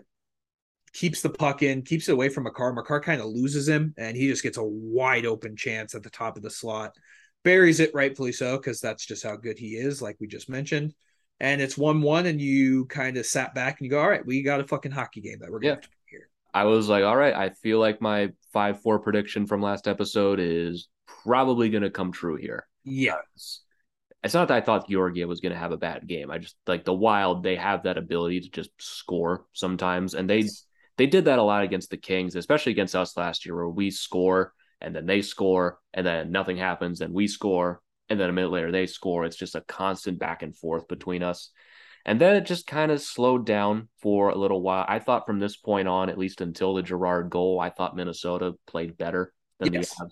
keeps 0.94 1.22
the 1.22 1.30
puck 1.30 1.62
in, 1.62 1.82
keeps 1.82 2.08
it 2.08 2.14
away 2.14 2.30
from 2.30 2.46
Makar. 2.46 2.74
Makar 2.74 3.02
kind 3.02 3.20
of 3.22 3.28
loses 3.28 3.68
him, 3.68 3.94
and 3.98 4.16
he 4.16 4.28
just 4.28 4.44
gets 4.44 4.58
a 4.58 4.64
wide 4.64 5.26
open 5.26 5.56
chance 5.56 5.94
at 5.94 6.04
the 6.04 6.10
top 6.10 6.38
of 6.38 6.44
the 6.44 6.50
slot. 6.50 6.96
Buries 7.44 7.80
it 7.80 7.94
rightfully 7.94 8.32
so, 8.32 8.58
because 8.58 8.80
that's 8.80 9.06
just 9.06 9.24
how 9.24 9.36
good 9.36 9.60
he 9.60 9.76
is, 9.76 10.02
like 10.02 10.18
we 10.20 10.28
just 10.28 10.50
mentioned. 10.50 10.94
And 11.40 11.62
it's 11.62 11.78
one 11.78 12.02
one, 12.02 12.26
and 12.28 12.40
you 12.40 12.86
kind 12.86 13.18
of 13.18 13.26
sat 13.26 13.54
back 13.54 13.80
and 13.80 13.86
you 13.86 13.92
go, 13.92 14.00
All 14.02 14.10
right, 14.10 14.26
we 14.26 14.42
got 14.42 14.62
a 14.62 14.68
fucking 14.68 14.92
hockey 14.94 15.22
game 15.22 15.40
that 15.40 15.52
we're 15.52 15.60
gonna 15.60 15.70
Yeah. 15.70 15.76
have 15.76 15.82
to 15.82 15.90
play 15.90 15.98
here. 16.10 16.30
I 16.54 16.64
was 16.64 16.88
like, 16.88 17.04
all 17.04 17.18
right, 17.18 17.34
I 17.34 17.50
feel 17.50 17.80
like 17.80 18.00
my 18.02 18.32
five 18.54 18.82
four 18.82 19.00
prediction 19.00 19.46
from 19.46 19.62
last 19.62 19.88
episode 19.88 20.40
is 20.40 20.88
probably 21.24 21.70
gonna 21.70 21.90
come 21.90 22.14
true 22.14 22.36
here. 22.38 22.68
Yeah. 22.86 23.18
It's, 24.26 24.34
not 24.34 24.48
that 24.48 24.58
I 24.58 24.62
thought 24.62 24.90
Georgia 24.90 25.28
was 25.28 25.40
gonna 25.40 25.56
have 25.56 25.72
a 25.72 25.78
bad 25.78 26.08
game. 26.08 26.32
I 26.32 26.40
just 26.40 26.56
like 26.68 26.84
the 26.84 26.94
Wild, 26.94 27.44
they 27.44 27.56
have 27.56 27.84
that 27.84 27.98
ability 27.98 28.42
to 28.42 28.50
just 28.50 28.72
score 28.80 29.46
sometimes. 29.54 30.14
And 30.14 30.30
they 30.30 30.48
they 30.98 31.08
did 31.08 31.26
that 31.26 31.40
a 31.40 31.44
lot 31.44 31.64
against 31.64 31.90
the 31.90 31.98
Kings, 31.98 32.36
especially 32.36 32.72
against 32.72 32.96
us 32.96 33.18
last 33.18 33.46
year, 33.46 33.56
where 33.56 33.70
we 33.70 33.92
score 33.92 34.54
and 34.82 34.96
then 34.96 35.06
they 35.06 35.22
score 35.22 35.80
and 35.94 36.06
then 36.06 36.32
nothing 36.32 36.58
happens 36.58 37.02
and 37.02 37.14
we 37.14 37.28
score 37.28 37.82
and 38.10 38.20
then 38.20 38.30
a 38.30 38.34
minute 38.34 38.52
later 38.52 38.72
they 38.72 38.88
score. 38.88 39.26
It's 39.26 39.38
just 39.38 39.56
a 39.56 39.62
constant 39.62 40.20
back 40.20 40.44
and 40.44 40.56
forth 40.56 40.88
between 40.88 41.24
us. 41.24 41.52
And 42.06 42.22
then 42.22 42.36
it 42.36 42.46
just 42.46 42.68
kind 42.68 42.92
of 42.92 43.02
slowed 43.02 43.46
down 43.48 43.90
for 44.02 44.30
a 44.30 44.38
little 44.38 44.62
while. 44.62 44.86
I 44.88 45.00
thought 45.00 45.26
from 45.26 45.40
this 45.40 45.58
point 45.58 45.88
on, 45.88 46.10
at 46.10 46.20
least 46.20 46.42
until 46.42 46.76
the 46.76 46.84
Girard 46.84 47.32
goal, 47.32 47.60
I 47.60 47.72
thought 47.72 47.96
Minnesota 47.96 48.54
played 48.68 48.96
better 48.96 49.34
than 49.60 49.74
Yes. 49.74 49.90
the 49.90 50.04
Avs. 50.04 50.12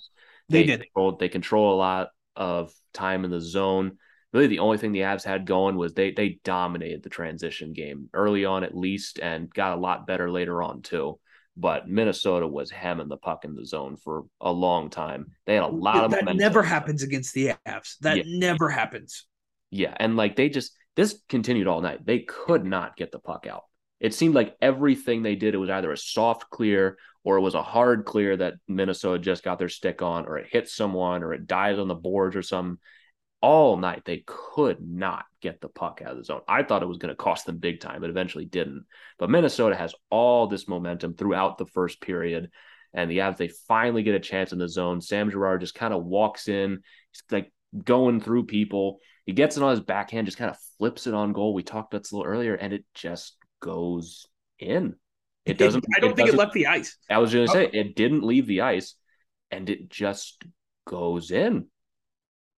They 0.49 0.63
did. 0.63 0.82
Controlled, 0.82 1.19
they 1.19 1.30
control 1.30 1.73
a 1.73 1.78
lot 1.78 2.10
of 2.35 2.71
time 2.93 3.25
in 3.25 3.31
the 3.31 3.41
zone. 3.41 3.97
Really, 4.33 4.47
the 4.47 4.59
only 4.59 4.77
thing 4.79 4.91
the 4.91 5.01
Avs 5.01 5.23
had 5.23 5.45
going 5.45 5.75
was 5.75 5.93
they 5.93 6.11
they 6.11 6.39
dominated 6.43 7.03
the 7.03 7.09
transition 7.09 7.73
game 7.73 8.09
early 8.13 8.45
on, 8.45 8.63
at 8.63 8.75
least, 8.75 9.19
and 9.19 9.53
got 9.53 9.77
a 9.77 9.81
lot 9.81 10.07
better 10.07 10.29
later 10.31 10.61
on 10.63 10.81
too. 10.81 11.19
but 11.55 11.87
Minnesota 11.87 12.47
was 12.47 12.71
hemming 12.71 13.09
the 13.09 13.17
puck 13.17 13.45
in 13.45 13.53
the 13.53 13.63
zone 13.63 13.95
for 13.95 14.23
a 14.41 14.51
long 14.51 14.89
time. 14.89 15.27
They 15.45 15.53
had 15.53 15.61
a 15.61 15.67
lot 15.67 16.03
of 16.03 16.09
that 16.09 16.21
momentum. 16.25 16.37
never 16.39 16.63
happens 16.63 17.03
against 17.03 17.35
the 17.35 17.53
Avs. 17.67 17.99
That 17.99 18.17
Yeah. 18.17 18.23
never 18.25 18.69
happens. 18.69 19.27
Yeah, 19.69 19.93
and 19.99 20.17
like 20.17 20.35
they 20.35 20.49
just 20.49 20.75
this 20.95 21.21
continued 21.29 21.67
all 21.67 21.81
night. 21.81 22.03
They 22.03 22.19
could 22.21 22.65
not 22.65 22.97
get 22.97 23.11
the 23.11 23.19
puck 23.19 23.45
out. 23.47 23.65
It 23.99 24.15
seemed 24.15 24.33
like 24.33 24.55
everything 24.63 25.21
they 25.21 25.35
did 25.35 25.53
it 25.53 25.57
was 25.59 25.69
either 25.69 25.91
a 25.91 25.97
soft 25.97 26.49
clear 26.49 26.97
or 27.23 27.38
it 27.38 27.41
was 27.41 27.55
a 27.55 27.63
hard 27.63 28.05
clear 28.05 28.36
that 28.38 28.55
Minnesota 28.67 29.19
just 29.19 29.43
got 29.43 29.59
their 29.59 29.69
stick 29.69 30.01
on, 30.01 30.25
or 30.25 30.38
it 30.38 30.47
hit 30.51 30.69
someone, 30.69 31.23
or 31.23 31.33
it 31.33 31.47
dies 31.47 31.79
on 31.79 31.88
the 31.88 31.95
boards 31.95 32.36
or 32.36 32.41
something. 32.41 32.77
All 33.41 33.75
night 33.75 34.03
they 34.05 34.23
could 34.25 34.77
not 34.81 35.25
get 35.41 35.59
the 35.59 35.67
puck 35.67 36.01
out 36.03 36.12
of 36.12 36.17
the 36.17 36.23
zone. 36.23 36.41
I 36.47 36.63
thought 36.63 36.83
it 36.83 36.88
was 36.88 36.97
going 36.97 37.12
to 37.12 37.15
cost 37.15 37.45
them 37.45 37.57
big 37.57 37.81
time, 37.81 38.01
but 38.01 38.09
eventually 38.09 38.45
didn't. 38.45 38.86
But 39.19 39.29
Minnesota 39.29 39.75
has 39.75 39.93
all 40.09 40.47
this 40.47 40.67
momentum 40.67 41.13
throughout 41.13 41.57
the 41.57 41.65
first 41.65 42.01
period, 42.01 42.51
and 42.93 43.09
the 43.09 43.19
Avs 43.19 43.38
they 43.38 43.49
finally 43.67 44.03
get 44.03 44.15
a 44.15 44.19
chance 44.19 44.53
in 44.53 44.59
the 44.59 44.69
zone. 44.69 45.01
Sam 45.01 45.29
Girard 45.29 45.62
just 45.62 45.75
kind 45.75 45.93
of 45.93 46.05
walks 46.05 46.47
in, 46.47 46.81
he's 47.12 47.23
like 47.31 47.51
going 47.83 48.21
through 48.21 48.45
people. 48.45 48.99
He 49.25 49.33
gets 49.33 49.57
it 49.57 49.63
on 49.63 49.71
his 49.71 49.79
backhand, 49.79 50.27
just 50.27 50.38
kind 50.38 50.51
of 50.51 50.57
flips 50.77 51.07
it 51.07 51.13
on 51.13 51.33
goal. 51.33 51.53
We 51.53 51.63
talked 51.63 51.93
about 51.93 52.03
this 52.03 52.12
a 52.12 52.17
little 52.17 52.31
earlier, 52.31 52.55
and 52.55 52.73
it 52.73 52.86
just 52.93 53.36
goes 53.62 54.27
in. 54.59 54.95
It 55.45 55.58
doesn't. 55.58 55.86
I 55.95 55.99
don't 55.99 56.15
think 56.15 56.29
it 56.29 56.36
left 56.36 56.53
the 56.53 56.67
ice. 56.67 56.97
I 57.10 57.17
was 57.17 57.34
going 57.34 57.45
to 57.47 57.51
Oh. 57.51 57.56
say 57.56 57.69
it 57.73 57.95
didn't 57.95 58.23
leave 58.23 58.47
the 58.47 58.62
ice, 58.62 58.95
and 59.51 59.69
it 59.69 59.89
just 59.89 60.43
goes 60.88 61.32
in. 61.32 61.67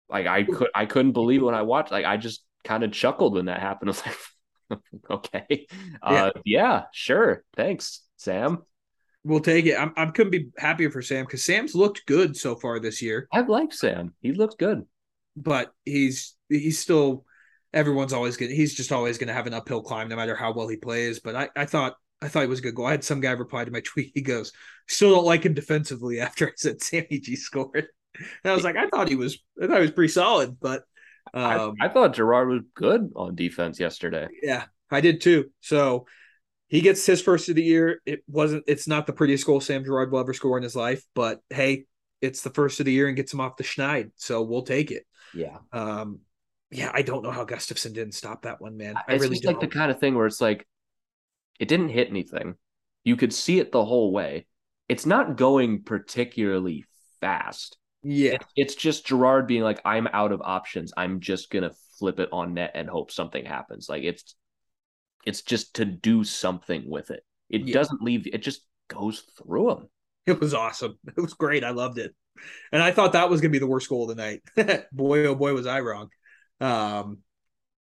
Like 0.10 0.28
I 0.28 0.44
could, 0.44 0.68
I 0.76 0.86
couldn't 0.86 1.14
believe 1.14 1.42
it 1.42 1.46
when 1.46 1.56
I 1.56 1.62
watched. 1.64 1.92
Like 1.92 2.06
I 2.06 2.18
just 2.18 2.44
kind 2.64 2.84
of 2.84 2.92
chuckled 2.92 3.36
when 3.36 3.46
that 3.46 3.62
happened. 3.62 3.90
I 3.90 3.92
was 3.92 4.04
like, 4.06 4.80
okay, 5.10 5.68
uh, 6.02 6.32
yeah, 6.46 6.84
sure, 6.94 7.44
thanks, 7.56 8.02
Sam. 8.18 8.60
We'll 9.24 9.40
take 9.40 9.66
it. 9.66 9.76
I'm, 9.80 9.94
I 9.96 10.08
couldn't 10.08 10.32
be 10.32 10.50
happier 10.58 10.92
for 10.92 11.02
Sam 11.02 11.24
because 11.26 11.44
Sam's 11.46 11.74
looked 11.76 12.06
good 12.06 12.36
so 12.36 12.56
far 12.56 12.80
this 12.80 13.02
year, 13.02 13.28
I 13.32 13.40
like 13.42 13.72
Sam. 13.74 14.14
He 14.22 14.34
looks 14.34 14.56
good. 14.56 14.84
but 15.38 15.72
he's 15.86 16.36
he's 16.50 16.78
still 16.80 17.26
everyone's 17.74 18.14
always 18.14 18.36
gonna 18.38 18.52
he's 18.52 18.76
just 18.76 18.92
always 18.92 19.18
gonna 19.18 19.34
have 19.34 19.48
an 19.48 19.54
uphill 19.54 19.82
climb 19.82 20.10
no 20.10 20.16
matter 20.18 20.36
how 20.36 20.52
well 20.54 20.68
he 20.68 20.76
plays. 20.78 21.20
But 21.22 21.36
I, 21.36 21.50
I 21.56 21.66
thought 21.66 21.96
I 22.24 22.30
thought 22.30 22.42
he 22.42 22.48
was 22.48 22.60
a 22.60 22.64
good 22.64 22.76
goal. 22.76 22.86
I 22.88 22.92
had 22.92 23.04
some 23.04 23.20
guy 23.22 23.32
reply 23.32 23.66
to 23.66 23.72
my 23.72 23.82
tweet. 23.86 24.12
He 24.16 24.22
goes, 24.22 24.52
"Still 24.88 25.12
don't 25.16 25.26
like 25.26 25.46
him 25.46 25.54
defensively." 25.54 26.20
After 26.22 26.48
I 26.48 26.52
said 26.56 26.82
Sammy 26.82 27.20
G 27.20 27.36
scored, 27.36 27.88
and 28.16 28.52
I 28.52 28.54
was 28.54 28.64
like, 28.64 28.78
I 28.78 28.88
thought 28.90 29.10
he 29.10 29.16
was 29.16 29.40
I 29.62 29.68
thought 29.68 29.78
he 29.78 29.82
was 29.84 29.92
pretty 29.92 30.14
solid, 30.14 30.58
but 30.60 30.84
um, 31.34 31.76
I, 31.80 31.86
I 31.86 31.90
thought 31.90 32.14
Girard 32.14 32.50
was 32.50 32.62
good 32.76 33.12
on 33.16 33.36
defense 33.36 33.80
yesterday. 33.80 34.28
Yeah, 34.42 34.66
I 34.92 35.02
did 35.02 35.22
too. 35.22 35.50
So 35.62 36.06
he 36.68 36.82
gets 36.82 37.06
his 37.06 37.22
first 37.22 37.50
of 37.50 37.56
the 37.56 37.64
year. 37.64 38.02
It 38.06 38.24
wasn't. 38.28 38.64
It's 38.68 38.88
not 38.88 39.08
the 39.08 39.14
prettiest 39.14 39.46
goal 39.46 39.62
Sam 39.62 39.84
Girard 39.84 40.12
will 40.12 40.20
ever 40.20 40.34
score 40.34 40.58
in 40.58 40.64
his 40.64 40.76
life, 40.76 41.04
but 41.14 41.42
hey, 41.50 41.86
it's 42.22 42.42
the 42.42 42.50
first 42.50 42.80
of 42.80 42.86
the 42.86 42.92
year 42.94 43.08
and 43.08 43.16
gets 43.16 43.34
him 43.34 43.42
off 43.42 43.58
the 43.58 43.64
schneid. 43.64 44.12
So 44.16 44.42
we'll 44.44 44.64
take 44.64 44.92
it. 44.92 45.06
Yeah, 45.34 45.58
Um, 45.72 46.20
yeah, 46.72 46.92
I 46.94 47.02
don't 47.02 47.24
know 47.24 47.32
how 47.32 47.46
Gustavsson 47.46 47.94
didn't 47.94 48.14
stop 48.14 48.44
that 48.44 48.62
one, 48.62 48.78
man. 48.78 49.02
I 49.08 49.16
it's 49.16 49.22
really 49.22 49.30
just 49.30 49.44
don't. 49.44 49.54
like 49.54 49.60
the 49.60 49.68
kind 49.68 49.92
of 49.92 50.00
thing 50.00 50.16
where 50.16 50.26
it's 50.28 50.42
like 50.42 50.68
it 51.64 51.70
didn't 51.70 51.90
hit 51.90 52.10
anything. 52.10 52.56
You 53.06 53.16
could 53.16 53.34
see 53.34 53.58
it 53.60 53.72
the 53.72 53.86
whole 53.86 54.12
way. 54.12 54.48
It's 54.90 55.06
not 55.06 55.38
going 55.38 55.84
particularly 55.84 56.84
fast. 57.22 57.78
yeah, 58.04 58.38
It's, 58.58 58.76
just 58.76 59.06
Girard 59.08 59.48
being 59.48 59.64
like, 59.64 59.80
I'm 59.86 60.08
out 60.08 60.34
of 60.34 60.42
options. 60.42 60.92
I'm 60.98 61.22
just 61.22 61.50
gonna 61.50 61.72
flip 61.98 62.20
it 62.20 62.28
on 62.34 62.54
net 62.54 62.72
and 62.76 62.90
hope 62.90 63.12
something 63.12 63.46
happens. 63.46 63.88
Like 63.88 64.04
it's 64.04 64.36
it's 65.26 65.42
just 65.42 65.76
to 65.76 65.86
do 65.86 66.26
something 66.26 66.84
with 66.90 67.12
it. 67.12 67.24
It 67.50 67.62
Yeah. 67.62 67.76
doesn't 67.76 68.02
leave. 68.02 68.28
It 68.28 68.44
just 68.44 68.68
goes 68.90 69.22
through 69.38 69.72
him. 69.72 69.88
it 70.26 70.42
was 70.42 70.54
awesome. 70.54 71.00
It 71.18 71.22
was 71.22 71.34
great. 71.34 71.64
I 71.64 71.70
loved 71.70 71.98
it, 71.98 72.14
and 72.74 72.84
I 72.84 72.92
thought 72.92 73.14
that 73.14 73.30
was 73.30 73.40
gonna 73.40 73.52
be 73.52 73.60
the 73.60 73.68
worst 73.68 73.88
goal 73.88 74.10
of 74.10 74.18
the 74.18 74.22
night. 74.58 74.86
boy, 74.92 75.26
oh 75.28 75.36
boy, 75.36 75.54
was 75.54 75.66
I 75.66 75.80
wrong. 75.80 76.10
Um, 76.60 77.20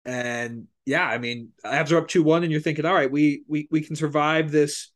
and 0.04 0.68
yeah, 0.86 1.06
I 1.06 1.18
mean, 1.18 1.50
Avs 1.64 1.92
are 1.92 1.98
up 1.98 2.08
two 2.08 2.22
one, 2.22 2.42
and 2.42 2.52
you're 2.52 2.60
thinking, 2.60 2.84
all 2.84 2.94
right, 2.94 3.10
we 3.10 3.42
we 3.48 3.68
we 3.70 3.80
can 3.80 3.96
survive 3.96 4.50
this. 4.50 4.90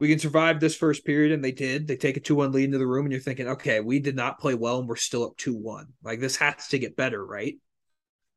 We 0.00 0.08
can 0.08 0.18
survive 0.18 0.58
this 0.58 0.74
first 0.74 1.04
period, 1.04 1.30
and 1.30 1.44
they 1.44 1.52
did. 1.52 1.86
They 1.86 1.96
take 1.96 2.16
a 2.16 2.20
two 2.20 2.34
one 2.34 2.50
lead 2.50 2.64
into 2.64 2.78
the 2.78 2.86
room, 2.86 3.06
and 3.06 3.12
you're 3.12 3.20
thinking, 3.20 3.48
okay, 3.48 3.80
we 3.80 4.00
did 4.00 4.16
not 4.16 4.40
play 4.40 4.54
well, 4.54 4.80
and 4.80 4.88
we're 4.88 4.96
still 4.96 5.24
up 5.24 5.36
two 5.36 5.54
one. 5.54 5.88
Like 6.02 6.18
this 6.18 6.36
has 6.36 6.68
to 6.68 6.78
get 6.78 6.96
better, 6.96 7.24
right? 7.24 7.56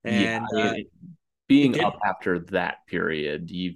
And 0.04 0.46
yeah, 0.54 0.64
uh, 0.64 0.74
being 1.48 1.80
up 1.80 1.98
after 2.08 2.40
that 2.52 2.86
period, 2.88 3.50
you 3.50 3.76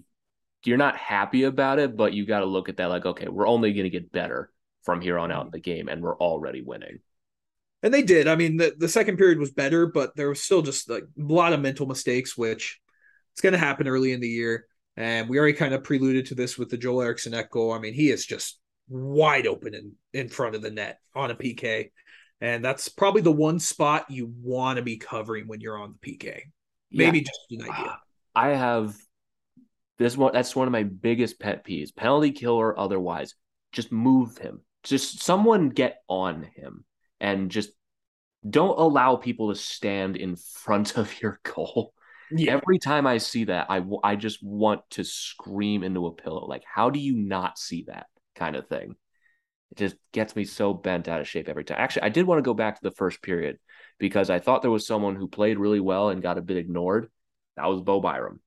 you're 0.64 0.78
not 0.78 0.98
happy 0.98 1.44
about 1.44 1.80
it, 1.80 1.98
but 1.98 2.14
you 2.14 2.26
got 2.26 2.40
to 2.40 2.46
look 2.46 2.70
at 2.70 2.78
that 2.78 2.88
like, 2.90 3.06
okay, 3.06 3.28
we're 3.28 3.48
only 3.48 3.74
going 3.74 3.86
to 3.86 3.90
get 3.90 4.12
better 4.12 4.52
from 4.84 5.02
here 5.02 5.18
on 5.18 5.32
out 5.32 5.46
in 5.46 5.52
the 5.52 5.60
game, 5.60 5.88
and 5.88 6.04
we're 6.04 6.18
already 6.18 6.62
winning. 6.62 7.00
And 7.82 7.94
they 7.94 8.02
did. 8.02 8.28
I 8.28 8.36
mean, 8.36 8.58
the, 8.58 8.76
the 8.78 8.90
second 8.90 9.18
period 9.18 9.40
was 9.40 9.52
better, 9.52 9.88
but 9.88 10.16
there 10.16 10.28
was 10.28 10.42
still 10.42 10.62
just 10.62 10.90
like 10.90 11.04
a 11.04 11.34
lot 11.34 11.54
of 11.54 11.62
mental 11.62 11.86
mistakes, 11.86 12.38
which 12.38 12.80
it's 13.40 13.42
going 13.42 13.54
to 13.54 13.58
happen 13.58 13.88
early 13.88 14.12
in 14.12 14.20
the 14.20 14.28
year. 14.28 14.66
And 14.98 15.30
we 15.30 15.40
already 15.40 15.54
kind 15.54 15.74
of 15.74 15.82
preluded 15.82 16.26
to 16.26 16.36
this 16.36 16.58
with 16.58 16.68
the 16.68 16.76
Joel 16.76 17.04
Eriksson 17.04 17.42
goal. 17.50 17.72
I 17.72 17.80
mean, 17.80 17.94
he 17.94 18.10
is 18.10 18.26
just 18.26 18.60
wide 18.90 19.48
open 19.48 19.74
in, 19.74 19.94
in 20.12 20.28
front 20.28 20.56
of 20.56 20.62
the 20.62 20.70
net 20.70 21.00
on 21.16 21.32
a 21.32 21.36
PK. 21.36 21.92
And 22.42 22.66
that's 22.66 22.90
probably 22.90 23.22
the 23.22 23.32
one 23.32 23.62
spot 23.62 24.12
you 24.12 24.34
want 24.44 24.76
to 24.76 24.84
be 24.84 24.98
covering 24.98 25.48
when 25.48 25.62
you're 25.62 25.78
on 25.78 25.96
the 26.02 26.18
PK. 26.18 26.42
Maybe 26.92 27.22
just 27.22 27.40
an 27.52 27.62
idea. 27.62 27.92
Uh, 27.92 27.96
I 28.36 28.48
have 28.50 28.98
this 29.98 30.18
one. 30.18 30.34
That's 30.34 30.54
one 30.54 30.68
of 30.68 30.74
my 30.74 30.84
biggest 30.84 31.40
pet 31.40 31.66
peeves. 31.66 31.96
Penalty 31.96 32.32
kill 32.32 32.56
or 32.56 32.78
otherwise, 32.78 33.36
just 33.72 33.90
move 33.90 34.38
him. 34.38 34.60
Just 34.84 35.24
someone 35.24 35.70
get 35.70 36.02
on 36.10 36.44
him 36.44 36.84
and 37.22 37.50
just 37.50 37.70
don't 38.50 38.78
allow 38.78 39.16
people 39.16 39.48
to 39.48 39.56
stand 39.56 40.18
in 40.18 40.36
front 40.36 40.98
of 40.98 41.22
your 41.22 41.40
goal. 41.44 41.94
Yeah. 42.32 42.54
Every 42.54 42.80
time 42.80 43.08
I 43.08 43.18
see 43.18 43.46
that, 43.46 43.68
I, 43.70 43.80
w- 43.80 44.00
I 44.04 44.16
just 44.16 44.44
want 44.44 44.82
to 44.92 45.04
scream 45.04 45.84
into 45.84 46.06
a 46.08 46.14
pillow. 46.14 46.46
Like, 46.46 46.64
how 46.72 46.90
do 46.90 47.00
you 47.00 47.16
not 47.16 47.58
see 47.58 47.86
that 47.88 48.08
kind 48.36 48.56
of 48.56 48.68
thing? 48.68 48.96
It 49.72 49.78
just 49.78 49.96
gets 50.12 50.36
me 50.36 50.46
so 50.46 50.74
bent 50.74 51.08
out 51.08 51.22
of 51.22 51.28
shape 51.28 51.50
every 51.50 51.64
time. 51.64 51.78
Actually, 51.80 52.04
I 52.04 52.10
did 52.10 52.26
want 52.26 52.40
to 52.40 52.44
go 52.44 52.54
back 52.54 52.76
to 52.76 52.84
the 52.84 52.96
first 52.96 53.22
period 53.22 53.58
because 54.00 54.30
I 54.30 54.40
thought 54.40 54.62
there 54.62 54.72
was 54.72 54.88
someone 54.88 55.16
who 55.16 55.28
played 55.28 55.60
really 55.60 55.80
well 55.80 56.10
and 56.10 56.22
got 56.22 56.38
a 56.38 56.42
bit 56.42 56.58
ignored. 56.58 57.10
That 57.56 57.68
was 57.68 57.82
Bo 57.82 58.00
Byram, 58.00 58.42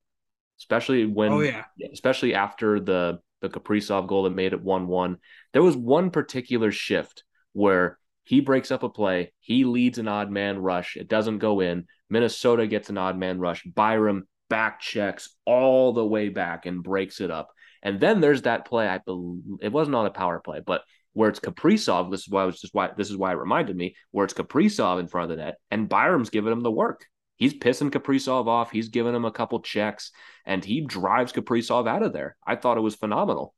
especially 0.59 1.05
when, 1.05 1.31
Oh, 1.31 1.39
yeah. 1.41 1.65
especially 1.91 2.33
after 2.33 2.79
the 2.79 3.19
the 3.41 3.49
Kaprizov 3.49 4.07
goal 4.07 4.23
that 4.23 4.29
made 4.29 4.53
it 4.53 4.61
one 4.63 4.87
one. 4.87 5.17
There 5.51 5.61
was 5.61 5.75
one 5.75 6.11
particular 6.11 6.71
shift 6.71 7.23
where 7.51 7.99
he 8.23 8.39
breaks 8.39 8.71
up 8.71 8.83
a 8.83 8.89
play, 8.89 9.33
he 9.39 9.65
leads 9.65 9.97
an 9.97 10.07
odd 10.07 10.31
man 10.31 10.59
rush, 10.59 10.95
it 10.95 11.07
doesn't 11.07 11.39
go 11.39 11.59
in. 11.59 11.85
Minnesota 12.09 12.67
gets 12.67 12.89
an 12.89 12.97
odd 12.97 13.17
man 13.17 13.39
rush. 13.39 13.63
Byram 13.63 14.27
back 14.49 14.79
checks 14.79 15.35
all 15.45 15.93
the 15.93 16.05
way 16.05 16.29
back 16.29 16.65
and 16.65 16.83
breaks 16.83 17.21
it 17.21 17.31
up. 17.31 17.49
And 17.81 17.99
then 17.99 18.21
there's 18.21 18.43
that 18.43 18.65
play. 18.65 18.87
I 18.87 18.99
believe 18.99 19.41
it 19.61 19.71
wasn't 19.71 19.95
on 19.95 20.05
a 20.05 20.11
power 20.11 20.39
play, 20.39 20.61
but 20.65 20.83
where 21.13 21.29
it's 21.29 21.39
Kaprizov. 21.39 22.11
This 22.11 22.21
is 22.21 22.29
why 22.29 22.43
I 22.43 22.45
was 22.45 22.61
just 22.61 22.73
why 22.73 22.89
this 22.95 23.09
is 23.09 23.17
why 23.17 23.31
it 23.31 23.37
reminded 23.37 23.75
me 23.75 23.95
where 24.11 24.25
it's 24.25 24.33
Kaprizov 24.33 24.99
in 24.99 25.07
front 25.07 25.31
of 25.31 25.37
the 25.37 25.43
net 25.43 25.55
and 25.71 25.89
Byram's 25.89 26.29
giving 26.29 26.51
him 26.51 26.61
the 26.61 26.71
work. 26.71 27.05
He's 27.35 27.53
pissing 27.53 27.91
Kaprizov 27.91 28.47
off. 28.47 28.71
He's 28.71 28.89
giving 28.89 29.15
him 29.15 29.25
a 29.25 29.31
couple 29.31 29.59
checks 29.59 30.11
and 30.45 30.63
he 30.63 30.81
drives 30.81 31.33
Kaprizov 31.33 31.87
out 31.87 32.03
of 32.03 32.13
there. 32.13 32.37
I 32.45 32.55
thought 32.55 32.77
it 32.77 32.81
was 32.81 32.95
phenomenal. 32.95 33.55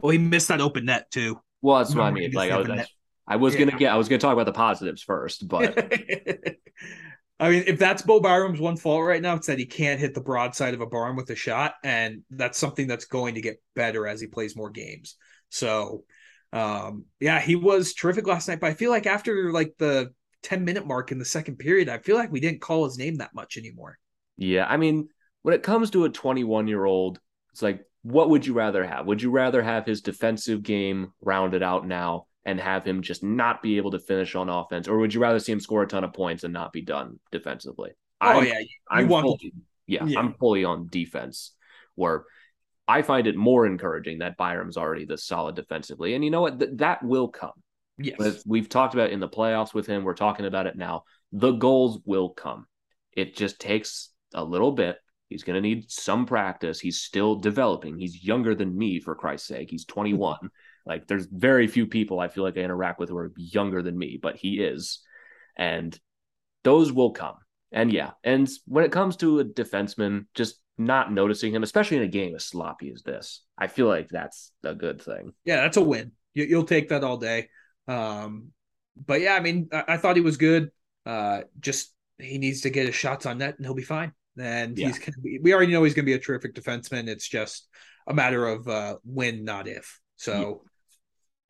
Well, 0.00 0.10
he 0.10 0.18
missed 0.18 0.48
that 0.48 0.60
open 0.60 0.84
net, 0.84 1.10
too. 1.10 1.40
Well, 1.60 1.78
that's 1.78 1.94
what 1.94 2.04
I 2.04 2.12
mean. 2.12 2.30
Like 2.32 2.50
the 2.50 2.54
I 2.54 2.58
was, 2.58 2.66
open 2.66 2.76
net. 2.76 2.88
I 3.28 3.36
was 3.36 3.54
Yeah. 3.54 3.60
gonna 3.66 3.72
get, 3.72 3.92
I 3.92 3.96
was 3.96 4.08
gonna 4.08 4.18
talk 4.18 4.32
about 4.32 4.46
the 4.46 4.52
positives 4.52 5.02
first, 5.02 5.46
but 5.48 5.78
I 7.40 7.50
mean, 7.50 7.64
if 7.66 7.78
that's 7.78 8.02
Bo 8.02 8.20
Byram's 8.20 8.60
one 8.60 8.76
fault 8.76 9.04
right 9.04 9.22
now, 9.22 9.36
it's 9.36 9.46
that 9.46 9.58
he 9.58 9.66
can't 9.66 10.00
hit 10.00 10.14
the 10.14 10.20
broadside 10.20 10.74
of 10.74 10.80
a 10.80 10.86
barn 10.86 11.14
with 11.14 11.30
a 11.30 11.36
shot, 11.36 11.74
and 11.84 12.22
that's 12.30 12.58
something 12.58 12.88
that's 12.88 13.04
going 13.04 13.36
to 13.36 13.40
get 13.40 13.62
better 13.76 14.06
as 14.08 14.20
he 14.20 14.26
plays 14.26 14.56
more 14.56 14.70
games. 14.70 15.16
So, 15.48 16.04
um, 16.52 17.04
yeah, 17.20 17.40
he 17.40 17.54
was 17.54 17.94
terrific 17.94 18.26
last 18.26 18.48
night. 18.48 18.60
But 18.60 18.70
I 18.70 18.74
feel 18.74 18.90
like 18.90 19.06
after 19.06 19.52
like 19.52 19.74
the 19.78 20.12
ten 20.42 20.64
minute 20.64 20.86
mark 20.86 21.12
in 21.12 21.18
the 21.20 21.24
second 21.24 21.58
period, 21.58 21.88
I 21.88 21.98
feel 21.98 22.16
like 22.16 22.32
we 22.32 22.40
didn't 22.40 22.60
call 22.60 22.84
his 22.86 22.98
name 22.98 23.18
that 23.18 23.34
much 23.34 23.56
anymore. 23.56 23.98
Yeah, 24.36 24.66
I 24.68 24.76
mean, 24.76 25.08
when 25.42 25.54
it 25.54 25.62
comes 25.62 25.90
to 25.90 26.04
a 26.04 26.10
21 26.10 26.68
year 26.68 26.84
old, 26.84 27.20
it's 27.52 27.62
like, 27.62 27.84
what 28.02 28.30
would 28.30 28.46
you 28.46 28.54
rather 28.54 28.84
have? 28.84 29.06
Would 29.06 29.22
you 29.22 29.30
rather 29.30 29.62
have 29.62 29.84
his 29.84 30.00
defensive 30.00 30.62
game 30.62 31.12
rounded 31.20 31.62
out 31.62 31.86
now 31.86 32.26
and 32.48 32.58
have 32.58 32.82
him 32.82 33.02
just 33.02 33.22
not 33.22 33.62
be 33.62 33.76
able 33.76 33.90
to 33.90 33.98
finish 33.98 34.34
on 34.34 34.48
offense, 34.48 34.88
or 34.88 34.96
would 34.98 35.12
you 35.12 35.20
rather 35.20 35.38
see 35.38 35.52
him 35.52 35.60
score 35.60 35.82
a 35.82 35.86
ton 35.86 36.02
of 36.02 36.14
points 36.14 36.44
and 36.44 36.52
not 36.54 36.72
be 36.72 36.80
done 36.80 37.18
defensively? 37.30 37.90
Oh 38.22 38.26
I'm- 38.28 38.46
yeah, 38.46 38.58
you 38.60 38.66
I'm 38.90 39.08
want 39.08 39.24
fully, 39.26 39.52
yeah, 39.86 40.04
Yeah. 40.06 40.18
I'm 40.18 40.32
fully 40.34 40.64
on 40.64 40.88
defense. 40.90 41.52
Where 41.94 42.24
I 42.86 43.02
find 43.02 43.26
it 43.26 43.36
more 43.36 43.66
encouraging 43.66 44.20
that 44.20 44.38
Byram's 44.38 44.78
already 44.78 45.04
this 45.04 45.26
solid 45.26 45.56
defensively, 45.56 46.14
and 46.14 46.24
you 46.24 46.30
know 46.30 46.40
what? 46.40 46.58
Th- 46.58 46.70
that 46.76 47.02
will 47.02 47.28
come. 47.28 47.52
yes, 47.98 48.16
But 48.18 48.38
we've 48.46 48.68
talked 48.68 48.94
about 48.94 49.10
in 49.10 49.20
the 49.20 49.28
playoffs 49.28 49.74
with 49.74 49.86
him. 49.86 50.04
We're 50.04 50.14
talking 50.14 50.46
about 50.46 50.66
it 50.66 50.76
now. 50.76 51.02
The 51.32 51.52
goals 51.52 52.00
will 52.06 52.30
come. 52.30 52.66
It 53.12 53.36
just 53.36 53.60
takes 53.60 54.08
a 54.32 54.42
little 54.42 54.72
bit. 54.72 54.96
He's 55.28 55.42
going 55.42 55.56
to 55.56 55.60
need 55.68 55.90
some 55.90 56.24
practice. 56.24 56.80
He's 56.80 57.00
still 57.02 57.34
developing. 57.34 57.98
He's 57.98 58.24
younger 58.24 58.54
than 58.54 58.78
me, 58.78 59.00
for 59.00 59.14
Christ's 59.14 59.48
sake. 59.48 59.68
He's 59.70 59.84
21. 59.84 60.38
like, 60.88 61.06
there's 61.06 61.26
very 61.26 61.66
few 61.66 61.86
people 61.86 62.18
I 62.18 62.28
feel 62.28 62.42
like 62.42 62.56
I 62.56 62.62
interact 62.62 62.98
with 62.98 63.10
who 63.10 63.16
are 63.16 63.32
younger 63.36 63.82
than 63.82 63.96
me, 63.96 64.18
but 64.20 64.36
he 64.36 64.60
is. 64.60 65.00
And 65.56 65.98
those 66.64 66.92
will 66.92 67.12
come. 67.12 67.36
And 67.70 67.92
yeah, 67.92 68.12
and 68.24 68.48
when 68.64 68.84
it 68.84 68.92
comes 68.92 69.16
to 69.18 69.40
a 69.40 69.44
defenseman, 69.44 70.26
just 70.34 70.58
not 70.78 71.12
noticing 71.12 71.54
him, 71.54 71.62
especially 71.62 71.98
in 71.98 72.04
a 72.04 72.08
game 72.08 72.34
as 72.34 72.46
sloppy 72.46 72.90
as 72.90 73.02
this, 73.02 73.42
I 73.58 73.66
feel 73.66 73.86
like 73.86 74.08
that's 74.08 74.52
a 74.64 74.74
good 74.74 75.02
thing. 75.02 75.34
Yeah, 75.44 75.56
that's 75.56 75.76
a 75.76 75.82
win. 75.82 76.12
You, 76.32 76.56
will 76.56 76.64
take 76.64 76.88
that 76.88 77.04
all 77.04 77.18
day. 77.18 77.48
Um, 77.86 78.52
but 78.96 79.20
yeah, 79.20 79.34
I 79.34 79.40
mean, 79.40 79.68
I, 79.70 79.84
I 79.88 79.96
thought 79.98 80.16
he 80.16 80.22
was 80.22 80.38
good. 80.38 80.70
Uh, 81.04 81.42
just 81.60 81.92
he 82.18 82.38
needs 82.38 82.62
to 82.62 82.70
get 82.70 82.86
his 82.86 82.94
shots 82.94 83.26
on 83.26 83.38
net, 83.38 83.56
and 83.58 83.66
he'll 83.66 83.74
be 83.74 83.82
fine 83.82 84.12
and 84.38 84.78
yeah. 84.78 84.88
he's 84.88 84.98
be, 85.22 85.38
we 85.42 85.52
already 85.52 85.72
know 85.72 85.82
he's 85.84 85.94
going 85.94 86.04
to 86.04 86.10
be 86.10 86.14
a 86.14 86.18
terrific 86.18 86.54
defenseman. 86.54 87.08
It's 87.08 87.28
just 87.28 87.68
a 88.06 88.14
matter 88.14 88.46
of 88.46 88.68
uh, 88.68 88.96
when, 89.04 89.44
not 89.44 89.68
if. 89.68 90.00
So. 90.16 90.62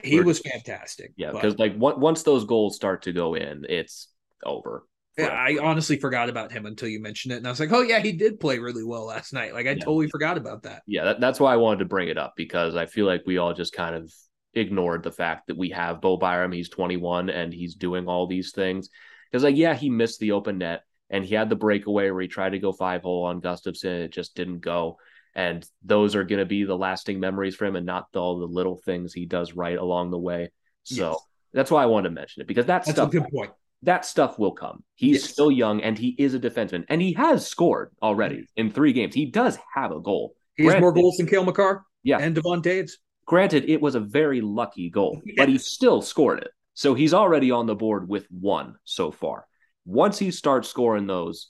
He 0.02 0.20
was 0.20 0.38
fantastic. 0.40 1.12
Yeah, 1.16 1.32
because 1.32 1.58
like 1.58 1.74
once 1.76 2.22
those 2.22 2.44
goals 2.44 2.76
start 2.76 3.02
to 3.02 3.12
go 3.12 3.34
in, 3.34 3.66
it's 3.68 4.08
over. 4.44 4.84
Yeah, 5.16 5.28
I 5.28 5.58
honestly 5.60 5.98
forgot 5.98 6.28
about 6.28 6.52
him 6.52 6.64
until 6.66 6.88
you 6.88 7.02
mentioned 7.02 7.32
it, 7.32 7.38
and 7.38 7.46
I 7.46 7.50
was 7.50 7.58
like, 7.58 7.72
"Oh 7.72 7.82
yeah, 7.82 7.98
he 7.98 8.12
did 8.12 8.38
play 8.38 8.60
really 8.60 8.84
well 8.84 9.06
last 9.06 9.32
night." 9.32 9.52
Like 9.52 9.66
I 9.66 9.70
yeah. 9.70 9.84
totally 9.84 10.08
forgot 10.08 10.38
about 10.38 10.62
that. 10.62 10.82
Yeah, 10.86 11.04
that, 11.04 11.20
that's 11.20 11.40
why 11.40 11.52
I 11.52 11.56
wanted 11.56 11.80
to 11.80 11.86
bring 11.86 12.08
it 12.08 12.18
up 12.18 12.34
because 12.36 12.76
I 12.76 12.86
feel 12.86 13.06
like 13.06 13.24
we 13.26 13.38
all 13.38 13.52
just 13.52 13.72
kind 13.72 13.96
of 13.96 14.12
ignored 14.54 15.02
the 15.02 15.10
fact 15.10 15.48
that 15.48 15.56
we 15.56 15.70
have 15.70 16.00
Bo 16.00 16.16
Byram. 16.16 16.52
He's 16.52 16.68
21 16.68 17.30
and 17.30 17.52
he's 17.52 17.74
doing 17.74 18.06
all 18.06 18.26
these 18.26 18.52
things. 18.52 18.90
Because 19.30 19.44
like, 19.44 19.56
yeah, 19.56 19.74
he 19.74 19.90
missed 19.90 20.20
the 20.20 20.32
open 20.32 20.58
net 20.58 20.82
and 21.10 21.24
he 21.24 21.34
had 21.34 21.48
the 21.48 21.56
breakaway 21.56 22.10
where 22.10 22.22
he 22.22 22.28
tried 22.28 22.50
to 22.50 22.58
go 22.58 22.72
five 22.72 23.02
hole 23.02 23.24
on 23.24 23.40
Gustavsson, 23.40 24.04
It 24.04 24.12
just 24.12 24.34
didn't 24.34 24.60
go. 24.60 24.98
And 25.38 25.64
those 25.84 26.16
are 26.16 26.24
going 26.24 26.40
to 26.40 26.44
be 26.44 26.64
the 26.64 26.76
lasting 26.76 27.20
memories 27.20 27.54
for 27.54 27.64
him 27.64 27.76
and 27.76 27.86
not 27.86 28.08
all 28.16 28.40
the 28.40 28.46
little 28.46 28.76
things 28.76 29.12
he 29.12 29.24
does 29.24 29.52
right 29.52 29.78
along 29.78 30.10
the 30.10 30.18
way. 30.18 30.50
So 30.82 31.10
yes. 31.10 31.18
that's 31.52 31.70
why 31.70 31.84
I 31.84 31.86
wanted 31.86 32.08
to 32.08 32.14
mention 32.16 32.42
it 32.42 32.48
because 32.48 32.66
that 32.66 32.84
that's 32.84 32.90
stuff, 32.90 33.08
a 33.08 33.12
good 33.12 33.28
point. 33.32 33.52
That 33.82 34.04
stuff 34.04 34.36
will 34.36 34.50
come. 34.50 34.82
He's 34.96 35.22
yes. 35.22 35.30
still 35.30 35.52
young 35.52 35.80
and 35.80 35.96
he 35.96 36.08
is 36.18 36.34
a 36.34 36.40
defenseman 36.40 36.86
and 36.88 37.00
he 37.00 37.12
has 37.12 37.46
scored 37.46 37.92
already 38.02 38.46
in 38.56 38.72
three 38.72 38.92
games. 38.92 39.14
He 39.14 39.26
does 39.26 39.56
have 39.72 39.92
a 39.92 40.00
goal. 40.00 40.34
He 40.56 40.64
has 40.64 40.80
more 40.80 40.92
goals 40.92 41.18
than 41.18 41.28
Cale 41.28 41.44
Makar. 41.44 41.84
Yeah. 42.02 42.18
And 42.18 42.34
Devon 42.34 42.60
Toews. 42.60 42.94
Granted, 43.24 43.70
it 43.70 43.80
was 43.80 43.94
a 43.94 44.00
very 44.00 44.40
lucky 44.40 44.90
goal, 44.90 45.22
yes. 45.24 45.34
but 45.36 45.48
he 45.48 45.58
still 45.58 46.02
scored 46.02 46.40
it. 46.40 46.50
So 46.74 46.94
he's 46.94 47.14
already 47.14 47.52
on 47.52 47.66
the 47.66 47.76
board 47.76 48.08
with 48.08 48.26
one 48.30 48.74
so 48.84 49.12
far 49.12 49.46
once 49.88 50.18
he 50.18 50.30
starts 50.30 50.68
scoring 50.68 51.06
those, 51.06 51.48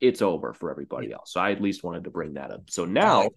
it's 0.00 0.22
over 0.22 0.52
for 0.52 0.70
everybody 0.70 1.12
else. 1.12 1.32
So 1.32 1.40
I 1.40 1.52
at 1.52 1.62
least 1.62 1.84
wanted 1.84 2.04
to 2.04 2.10
bring 2.10 2.34
that 2.34 2.50
up. 2.50 2.70
So 2.70 2.84
now, 2.84 3.30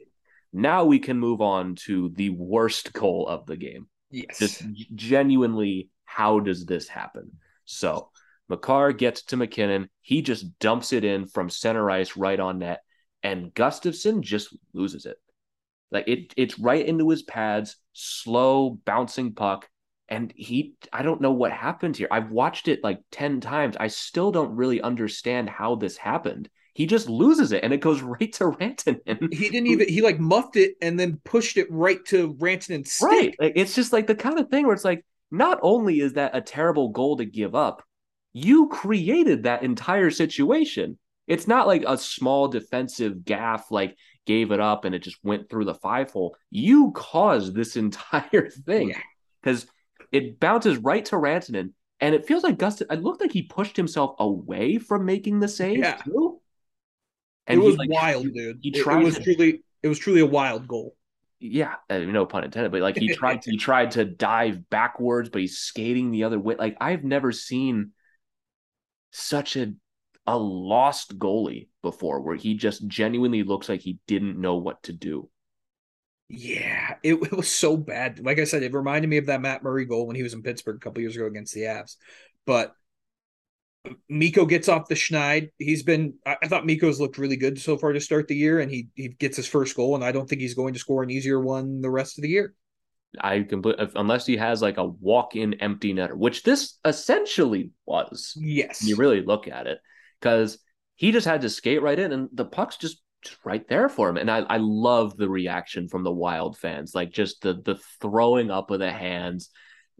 now 0.52 0.86
we 0.86 1.00
can 1.00 1.20
move 1.20 1.42
on 1.42 1.76
to 1.86 2.10
the 2.16 2.30
worst 2.32 2.94
goal 2.94 3.28
of 3.28 3.46
the 3.46 3.58
game. 3.58 3.88
Yes. 4.12 4.40
Just 4.40 4.64
genuinely, 4.96 5.90
how 6.06 6.40
does 6.40 6.66
this 6.66 6.88
happen? 6.88 7.32
So 7.66 8.10
Makar 8.50 8.94
gets 8.94 9.24
to 9.26 9.38
MacKinnon. 9.38 9.90
He 10.02 10.22
just 10.22 10.58
dumps 10.60 10.92
it 10.92 11.04
in 11.04 11.28
from 11.28 11.50
center 11.50 11.90
ice 11.90 12.18
right 12.18 12.40
on 12.40 12.60
net, 12.60 12.82
and 13.22 13.54
Gustavsson 13.54 14.22
just 14.22 14.56
loses 14.74 15.06
it. 15.06 15.18
Like 15.92 16.08
it, 16.08 16.34
it's 16.36 16.60
right 16.60 16.86
into 16.86 17.10
his 17.10 17.22
pads, 17.22 17.78
slow 17.94 18.80
bouncing 18.86 19.34
puck 19.34 19.68
and 20.10 20.34
he 20.36 20.74
i 20.92 21.02
don't 21.02 21.22
know 21.22 21.32
what 21.32 21.52
happened 21.52 21.96
here. 21.96 22.08
I've 22.12 22.32
watched 22.32 22.68
it 22.68 22.84
like 22.84 23.00
10 23.12 23.40
times. 23.42 23.78
I 23.80 23.88
still 23.88 24.32
don't 24.32 24.56
really 24.56 24.82
understand 24.82 25.50
how 25.50 25.76
this 25.76 25.98
happened. 25.98 26.50
He 26.74 26.86
just 26.86 27.10
loses 27.10 27.52
it 27.52 27.64
and 27.64 27.72
it 27.72 27.82
goes 27.82 28.02
right 28.02 28.32
to 28.34 28.46
rantanen. 28.46 29.34
He 29.34 29.50
didn't 29.50 29.68
even 29.68 29.88
he 29.88 30.02
like 30.02 30.20
muffed 30.20 30.56
it 30.56 30.76
and 30.82 31.00
then 31.00 31.22
pushed 31.24 31.58
it 31.58 31.68
right 31.70 32.04
to 32.06 32.34
rantanen's 32.36 32.92
stick. 32.92 33.08
right. 33.08 33.36
Like, 33.40 33.54
it's 33.56 33.76
just 33.76 33.94
like 33.94 34.08
the 34.08 34.16
kind 34.16 34.40
of 34.40 34.50
thing 34.50 34.66
where 34.66 34.76
it's 34.76 34.86
like 34.86 35.06
not 35.32 35.60
only 35.62 36.00
is 36.00 36.14
that 36.14 36.36
a 36.36 36.42
terrible 36.42 36.90
goal 36.90 37.18
to 37.18 37.26
give 37.26 37.56
up 37.56 37.84
you 38.34 38.68
created 38.68 39.44
that 39.44 39.64
entire 39.64 40.12
situation. 40.12 40.98
It's 41.28 41.48
not 41.48 41.68
like 41.68 41.84
a 41.86 41.98
small 41.98 42.48
defensive 42.48 43.26
gaff 43.26 43.72
like 43.72 43.96
gave 44.26 44.52
it 44.52 44.60
up 44.60 44.86
and 44.86 44.94
it 44.94 45.00
just 45.00 45.18
went 45.24 45.50
through 45.50 45.66
the 45.66 45.74
five 45.74 46.12
hole. 46.12 46.36
You 46.50 46.92
caused 46.92 47.54
this 47.54 47.76
entire 47.76 48.50
thing. 48.50 48.94
Because 49.42 49.64
yeah 49.64 49.72
it 50.12 50.40
bounces 50.40 50.78
right 50.78 51.06
to 51.06 51.16
Rantanen, 51.16 51.72
and 52.00 52.16
it 52.16 52.26
feels 52.26 52.44
like 52.44 52.58
Gustin. 52.58 52.92
It 52.92 53.02
looked 53.02 53.22
like 53.22 53.32
he 53.32 53.44
pushed 53.44 53.78
himself 53.78 54.16
away 54.20 54.78
from 54.78 55.06
making 55.06 55.40
the 55.40 55.48
save 55.48 55.80
yeah. 55.80 55.96
too. 55.96 56.40
And 57.48 57.62
it 57.62 57.64
was 57.64 57.78
like, 57.78 57.90
wild, 57.90 58.26
he, 58.26 58.32
dude. 58.32 58.60
He 58.62 58.72
tried. 58.72 58.98
It, 58.98 59.02
it 59.02 59.06
was 59.06 59.16
to, 59.16 59.24
truly. 59.24 59.64
It 59.84 59.88
was 59.88 60.00
truly 60.00 60.22
a 60.22 60.26
wild 60.26 60.68
goal. 60.68 60.96
Yeah, 61.40 61.76
uh, 61.90 62.00
no 62.00 62.26
pun 62.26 62.44
intended, 62.44 62.72
but 62.72 62.82
like 62.82 62.98
he 62.98 63.10
tried. 63.16 63.44
he 63.44 63.58
tried 63.58 63.92
to 63.92 64.06
dive 64.06 64.70
backwards, 64.70 65.30
but 65.30 65.42
he's 65.42 65.58
skating 65.58 66.12
the 66.12 66.26
other 66.26 66.40
way. 66.40 66.56
Like 66.58 66.78
I've 66.80 67.04
never 67.04 67.32
seen 67.32 67.92
such 69.12 69.56
a 69.56 69.74
a 70.28 70.38
lost 70.38 71.18
goalie 71.18 71.70
before, 71.82 72.22
where 72.22 72.36
he 72.36 72.54
just 72.54 72.88
genuinely 72.88 73.44
looks 73.44 73.68
like 73.68 73.82
he 73.82 74.00
didn't 74.06 74.40
know 74.40 74.58
what 74.58 74.84
to 74.84 74.94
do. 74.94 75.30
Yeah, 76.30 76.96
it, 77.04 77.14
it, 77.24 77.32
was 77.32 77.50
so 77.50 77.76
bad. 77.76 78.24
Like 78.24 78.40
I 78.40 78.44
said, 78.44 78.64
it 78.64 78.74
reminded 78.74 79.10
me 79.10 79.18
of 79.18 79.26
that 79.26 79.42
Matt 79.42 79.64
Murray 79.64 79.86
goal 79.86 80.08
when 80.08 80.16
he 80.16 80.24
was 80.24 80.34
in 80.34 80.44
Pittsburgh 80.44 80.78
a 80.78 80.80
couple 80.80 81.02
years 81.02 81.16
ago 81.16 81.26
against 81.26 81.54
the 81.54 81.62
Avs. 81.62 81.96
But 82.46 82.74
Mikko 84.08 84.46
gets 84.46 84.70
off 84.70 84.88
the 84.88 84.96
schneid. 84.96 85.50
He's 85.58 85.84
been 85.84 86.16
I, 86.26 86.38
I 86.44 86.48
thought 86.48 86.66
Mikko's 86.66 87.00
looked 87.00 87.18
really 87.18 87.38
good 87.38 87.60
so 87.60 87.78
far 87.78 87.94
to 87.94 88.00
start 88.00 88.28
the 88.28 88.36
year, 88.36 88.60
and 88.60 88.72
he 88.72 88.90
he 88.96 89.10
gets 89.10 89.38
his 89.38 89.48
first 89.48 89.76
goal, 89.76 89.96
and 89.96 90.04
I 90.04 90.12
don't 90.12 90.30
think 90.30 90.42
he's 90.42 90.54
going 90.54 90.74
to 90.74 90.80
score 90.80 91.04
an 91.04 91.10
easier 91.10 91.40
one 91.40 91.82
the 91.82 91.90
rest 91.90 92.18
of 92.18 92.22
the 92.22 92.30
year. 92.30 92.54
I 93.20 93.42
completely 93.42 93.88
unless 93.96 94.26
he 94.26 94.38
has 94.38 94.62
like 94.62 94.78
a 94.78 94.86
walk-in 94.86 95.56
empty 95.56 95.94
netter, 95.94 96.16
which 96.16 96.44
this 96.44 96.78
essentially 96.86 97.72
was. 97.86 98.34
Yes, 98.40 98.84
you 98.84 98.96
really 98.98 99.24
look 99.24 99.48
at 99.48 99.66
it 99.66 99.80
because 100.20 100.60
he 100.96 101.12
just 101.12 101.26
had 101.26 101.42
to 101.42 101.50
skate 101.50 101.82
right 101.82 101.98
in, 101.98 102.12
and 102.12 102.30
the 102.34 102.46
puck's 102.46 102.78
just 102.78 103.02
just 103.24 103.38
right 103.46 103.68
there 103.68 103.90
for 103.90 104.10
him. 104.10 104.18
And 104.18 104.30
I, 104.30 104.40
I 104.40 104.58
love 104.58 105.18
the 105.18 105.30
reaction 105.30 105.88
from 105.88 106.04
the 106.04 106.12
wild 106.12 106.58
fans, 106.58 106.96
like 106.96 107.12
just 107.12 107.42
the 107.42 107.54
the 107.54 107.80
throwing 108.02 108.52
up 108.52 108.72
of 108.72 108.80
the 108.80 108.92
hands. 108.92 109.50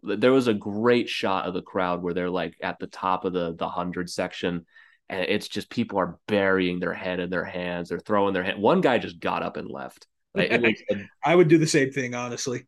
There 0.02 0.32
was 0.32 0.48
a 0.48 0.54
great 0.54 1.08
shot 1.08 1.46
of 1.46 1.54
the 1.54 1.62
crowd 1.62 2.02
where 2.02 2.14
they're 2.14 2.30
like 2.30 2.54
at 2.62 2.78
the 2.78 2.86
top 2.86 3.24
of 3.24 3.32
the 3.32 3.54
the 3.54 3.68
hundred 3.68 4.08
section, 4.08 4.64
and 5.08 5.22
it's 5.22 5.48
just 5.48 5.70
people 5.70 5.98
are 5.98 6.18
burying 6.26 6.80
their 6.80 6.94
head 6.94 7.20
in 7.20 7.30
their 7.30 7.44
hands. 7.44 7.88
They're 7.88 7.98
throwing 7.98 8.32
their 8.32 8.44
hand. 8.44 8.62
One 8.62 8.80
guy 8.80 8.98
just 8.98 9.20
got 9.20 9.42
up 9.42 9.56
and 9.56 9.68
left. 9.68 10.06
Like, 10.34 10.52
I 11.24 11.34
would 11.34 11.48
do 11.48 11.58
the 11.58 11.66
same 11.66 11.90
thing, 11.90 12.14
honestly. 12.14 12.66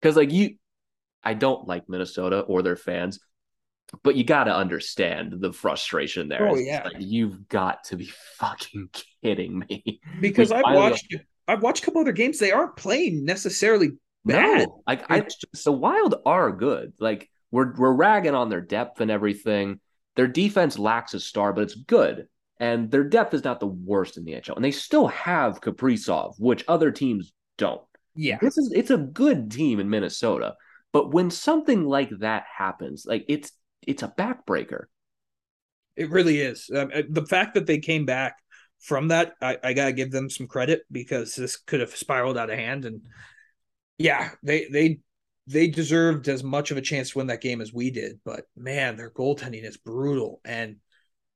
Because 0.00 0.16
like 0.16 0.32
you, 0.32 0.56
I 1.22 1.34
don't 1.34 1.68
like 1.68 1.88
Minnesota 1.88 2.40
or 2.40 2.62
their 2.62 2.76
fans, 2.76 3.20
but 4.02 4.16
you 4.16 4.24
got 4.24 4.44
to 4.44 4.54
understand 4.54 5.34
the 5.38 5.52
frustration 5.52 6.28
there. 6.28 6.48
Oh 6.48 6.56
yeah, 6.56 6.84
like, 6.84 6.96
you've 6.98 7.48
got 7.48 7.84
to 7.84 7.96
be 7.96 8.06
fucking 8.38 8.88
kidding 9.22 9.64
me. 9.68 10.00
Because 10.20 10.52
I've 10.52 10.64
watched, 10.64 11.14
I've 11.48 11.62
watched 11.62 11.82
a 11.82 11.86
couple 11.86 12.00
other 12.00 12.12
games. 12.12 12.38
They 12.38 12.52
aren't 12.52 12.76
playing 12.76 13.24
necessarily 13.24 13.92
bad. 14.24 14.68
No, 14.68 14.82
like 14.86 15.10
I, 15.10 15.26
the 15.64 15.72
Wild 15.72 16.16
are 16.26 16.52
good. 16.52 16.92
Like 16.98 17.30
we're 17.50 17.74
we're 17.76 17.92
ragging 17.92 18.34
on 18.34 18.48
their 18.48 18.60
depth 18.60 19.00
and 19.00 19.10
everything. 19.10 19.80
Their 20.16 20.28
defense 20.28 20.78
lacks 20.78 21.14
a 21.14 21.20
star, 21.20 21.52
but 21.52 21.62
it's 21.62 21.74
good. 21.74 22.28
And 22.60 22.90
their 22.90 23.04
depth 23.04 23.34
is 23.34 23.44
not 23.44 23.58
the 23.60 23.66
worst 23.66 24.16
in 24.16 24.24
the 24.24 24.32
NHL. 24.32 24.56
And 24.56 24.64
they 24.64 24.70
still 24.70 25.08
have 25.08 25.60
Kaprizov, 25.60 26.34
which 26.38 26.64
other 26.68 26.92
teams 26.92 27.32
don't. 27.58 27.82
Yeah. 28.14 28.38
This 28.40 28.56
is 28.58 28.72
it's 28.74 28.90
a 28.90 28.96
good 28.96 29.50
team 29.50 29.80
in 29.80 29.90
Minnesota. 29.90 30.54
But 30.92 31.12
when 31.12 31.30
something 31.30 31.84
like 31.84 32.10
that 32.20 32.44
happens, 32.56 33.04
like 33.04 33.24
it's 33.28 33.50
it's 33.86 34.02
a 34.02 34.08
backbreaker. 34.08 34.84
It 35.96 36.10
really 36.10 36.40
is. 36.40 36.70
Um, 36.74 36.90
uh, 36.92 37.02
the 37.08 37.26
fact 37.26 37.54
that 37.54 37.66
they 37.66 37.78
came 37.78 38.04
back 38.04 38.36
from 38.80 39.08
that, 39.08 39.34
I, 39.40 39.58
I 39.62 39.72
gotta 39.72 39.92
give 39.92 40.10
them 40.10 40.28
some 40.28 40.46
credit 40.46 40.82
because 40.90 41.34
this 41.34 41.56
could 41.56 41.80
have 41.80 41.94
spiraled 41.96 42.36
out 42.36 42.50
of 42.50 42.58
hand. 42.58 42.84
And 42.84 43.06
yeah, 43.98 44.30
they 44.42 44.66
they 44.66 44.98
they 45.46 45.68
deserved 45.68 46.28
as 46.28 46.42
much 46.42 46.70
of 46.70 46.76
a 46.76 46.82
chance 46.82 47.10
to 47.10 47.18
win 47.18 47.28
that 47.28 47.42
game 47.42 47.60
as 47.60 47.72
we 47.72 47.90
did. 47.90 48.18
But 48.24 48.44
man, 48.56 48.96
their 48.96 49.10
goaltending 49.10 49.64
is 49.64 49.76
brutal. 49.76 50.40
And 50.44 50.76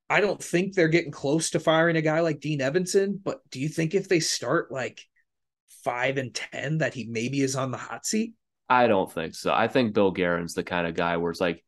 I 0.09 0.21
don't 0.21 0.43
think 0.43 0.73
they're 0.73 0.87
getting 0.87 1.11
close 1.11 1.51
to 1.51 1.59
firing 1.59 1.95
a 1.95 2.01
guy 2.01 2.21
like 2.21 2.39
Dean 2.39 2.59
Evason. 2.59 3.19
But 3.23 3.39
do 3.51 3.59
you 3.59 3.69
think 3.69 3.93
if 3.93 4.09
they 4.09 4.19
start 4.19 4.71
like 4.71 5.01
five 5.83 6.17
and 6.17 6.33
ten 6.33 6.79
that 6.79 6.93
he 6.93 7.05
maybe 7.05 7.41
is 7.41 7.55
on 7.55 7.71
the 7.71 7.77
hot 7.77 8.05
seat? 8.05 8.33
I 8.67 8.87
don't 8.87 9.11
think 9.11 9.35
so. 9.35 9.53
I 9.53 9.67
think 9.67 9.93
Bill 9.93 10.11
Guerin's 10.11 10.53
the 10.53 10.63
kind 10.63 10.87
of 10.87 10.95
guy 10.95 11.17
where 11.17 11.31
it's 11.31 11.41
like 11.41 11.63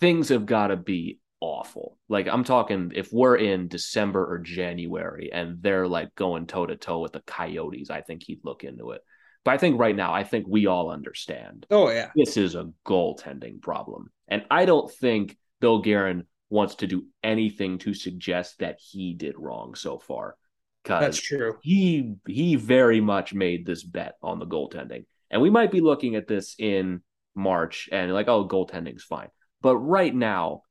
things 0.00 0.28
have 0.28 0.46
got 0.46 0.68
to 0.68 0.76
be 0.76 1.18
awful. 1.40 1.98
Like 2.08 2.28
I'm 2.28 2.44
talking 2.44 2.92
if 2.94 3.12
we're 3.12 3.36
in 3.36 3.68
December 3.68 4.24
or 4.24 4.38
January 4.38 5.30
and 5.32 5.62
they're 5.62 5.86
like 5.86 6.14
going 6.14 6.46
toe 6.46 6.66
to 6.66 6.76
toe 6.76 7.00
with 7.00 7.12
the 7.12 7.22
Coyotes, 7.26 7.90
I 7.90 8.00
think 8.00 8.22
he'd 8.24 8.44
look 8.44 8.64
into 8.64 8.92
it. 8.92 9.02
But 9.44 9.54
I 9.54 9.58
think 9.58 9.78
right 9.78 9.94
now, 9.94 10.12
I 10.12 10.24
think 10.24 10.46
we 10.48 10.66
all 10.66 10.90
understand. 10.90 11.66
Oh 11.70 11.90
yeah, 11.90 12.10
this 12.16 12.36
is 12.36 12.54
a 12.54 12.70
goaltending 12.84 13.62
problem, 13.62 14.10
and 14.26 14.44
I 14.50 14.64
don't 14.64 14.90
think 14.90 15.36
Bill 15.60 15.80
Guerin 15.80 16.24
wants 16.50 16.76
to 16.76 16.86
do 16.86 17.04
anything 17.22 17.78
to 17.78 17.94
suggest 17.94 18.58
that 18.58 18.78
he 18.80 19.14
did 19.14 19.34
wrong 19.38 19.74
so 19.74 19.98
far. 19.98 20.36
That's 20.84 21.20
true. 21.20 21.58
He 21.62 22.14
he 22.26 22.56
very 22.56 23.00
much 23.00 23.34
made 23.34 23.66
this 23.66 23.82
bet 23.82 24.14
on 24.22 24.38
the 24.38 24.46
goaltending. 24.46 25.04
And 25.30 25.42
we 25.42 25.50
might 25.50 25.72
be 25.72 25.80
looking 25.80 26.14
at 26.14 26.28
this 26.28 26.54
in 26.58 27.02
March 27.34 27.88
and 27.90 28.12
like, 28.12 28.28
oh, 28.28 28.46
goaltending's 28.46 29.02
fine. 29.02 29.28
But 29.66 29.78
right 29.78 30.14
now, 30.14 30.62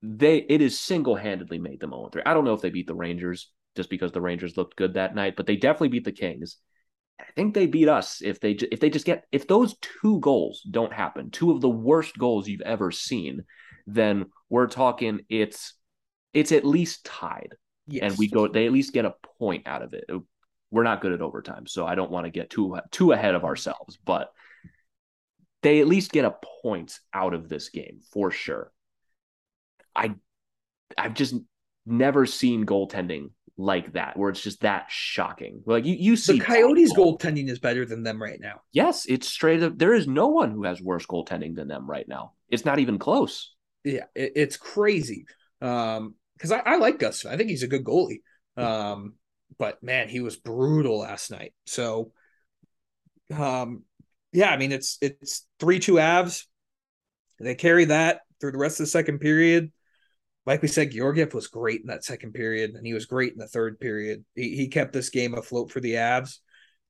they 0.00 0.38
it 0.38 0.62
is 0.62 0.80
single-handedly 0.80 1.58
made 1.58 1.80
them 1.80 1.90
0-3. 1.90 2.22
I 2.24 2.32
don't 2.32 2.46
know 2.46 2.54
if 2.54 2.62
they 2.62 2.70
beat 2.70 2.86
the 2.86 2.94
Rangers 2.94 3.52
just 3.76 3.90
because 3.90 4.10
the 4.10 4.22
Rangers 4.22 4.56
looked 4.56 4.74
good 4.74 4.94
that 4.94 5.14
night, 5.14 5.36
but 5.36 5.44
they 5.44 5.56
definitely 5.56 5.88
beat 5.88 6.06
the 6.06 6.12
Kings. 6.12 6.56
I 7.20 7.30
think 7.36 7.52
they 7.52 7.66
beat 7.66 7.90
us 7.90 8.22
if 8.22 8.40
they 8.40 8.52
if 8.52 8.80
they 8.80 8.88
just 8.88 9.04
get 9.04 9.26
if 9.32 9.46
those 9.46 9.74
two 10.00 10.18
goals 10.20 10.62
don't 10.62 10.94
happen, 10.94 11.30
two 11.30 11.50
of 11.50 11.60
the 11.60 11.68
worst 11.68 12.16
goals 12.16 12.48
you've 12.48 12.62
ever 12.62 12.90
seen, 12.90 13.44
then 13.86 14.30
we're 14.48 14.66
talking 14.66 15.20
it's 15.28 15.74
it's 16.32 16.52
at 16.52 16.64
least 16.64 17.04
tied. 17.04 17.52
Yes. 17.86 18.04
And 18.04 18.16
we 18.18 18.28
go 18.28 18.48
they 18.48 18.64
at 18.64 18.72
least 18.72 18.94
get 18.94 19.04
a 19.04 19.12
point 19.38 19.66
out 19.66 19.82
of 19.82 19.92
it. 19.92 20.06
We're 20.70 20.84
not 20.84 21.02
good 21.02 21.12
at 21.12 21.20
overtime, 21.20 21.66
so 21.66 21.86
I 21.86 21.96
don't 21.96 22.10
want 22.10 22.24
to 22.24 22.30
get 22.30 22.48
too 22.48 22.78
too 22.92 23.12
ahead 23.12 23.34
of 23.34 23.44
ourselves, 23.44 23.98
but 24.02 24.32
they 25.62 25.80
at 25.80 25.86
least 25.86 26.12
get 26.12 26.24
a 26.24 26.34
point 26.62 26.98
out 27.12 27.34
of 27.34 27.48
this 27.48 27.68
game 27.68 28.00
for 28.12 28.30
sure. 28.30 28.72
I 29.94 30.14
I've 30.96 31.14
just 31.14 31.34
never 31.86 32.26
seen 32.26 32.66
goaltending 32.66 33.30
like 33.56 33.92
that, 33.92 34.16
where 34.16 34.30
it's 34.30 34.42
just 34.42 34.62
that 34.62 34.86
shocking. 34.88 35.62
Like 35.66 35.84
you, 35.84 35.94
you 35.94 36.16
see 36.16 36.38
the 36.38 36.44
Coyotes' 36.44 36.92
goaltending 36.94 37.48
is 37.48 37.58
better 37.58 37.84
than 37.84 38.02
them 38.02 38.20
right 38.20 38.40
now. 38.40 38.62
Yes, 38.72 39.06
it's 39.06 39.28
straight 39.28 39.62
up. 39.62 39.76
There 39.76 39.94
is 39.94 40.06
no 40.06 40.28
one 40.28 40.50
who 40.50 40.64
has 40.64 40.80
worse 40.80 41.06
goaltending 41.06 41.54
than 41.56 41.68
them 41.68 41.88
right 41.88 42.08
now. 42.08 42.32
It's 42.48 42.64
not 42.64 42.78
even 42.78 42.98
close. 42.98 43.54
Yeah, 43.84 44.04
it, 44.14 44.32
it's 44.36 44.56
crazy. 44.56 45.26
Um, 45.60 46.14
because 46.36 46.52
I, 46.52 46.60
I 46.60 46.76
like 46.76 46.98
Gus. 46.98 47.26
I 47.26 47.36
think 47.36 47.50
he's 47.50 47.62
a 47.62 47.68
good 47.68 47.84
goalie. 47.84 48.22
Um, 48.56 49.14
but 49.58 49.82
man, 49.82 50.08
he 50.08 50.20
was 50.20 50.36
brutal 50.36 51.00
last 51.00 51.30
night. 51.30 51.52
So, 51.66 52.12
um, 53.36 53.84
yeah, 54.32 54.50
I 54.50 54.56
mean 54.56 54.72
it's 54.72 54.98
it's 55.00 55.46
three 55.58 55.78
two 55.78 55.94
Avs. 55.94 56.44
They 57.38 57.54
carry 57.54 57.86
that 57.86 58.20
through 58.40 58.52
the 58.52 58.58
rest 58.58 58.80
of 58.80 58.84
the 58.84 58.90
second 58.90 59.20
period 59.20 59.72
like 60.46 60.62
we 60.62 60.68
said, 60.68 60.90
Georgiev 60.90 61.34
was 61.34 61.48
great 61.48 61.80
in 61.80 61.88
that 61.88 62.04
second 62.04 62.32
period, 62.32 62.72
and 62.74 62.86
he 62.86 62.94
was 62.94 63.06
great 63.06 63.32
in 63.32 63.38
the 63.38 63.46
third 63.46 63.78
period. 63.78 64.24
He, 64.34 64.56
he 64.56 64.68
kept 64.68 64.92
this 64.92 65.10
game 65.10 65.34
afloat 65.34 65.70
for 65.70 65.80
the 65.80 65.94
Avs. 65.94 66.38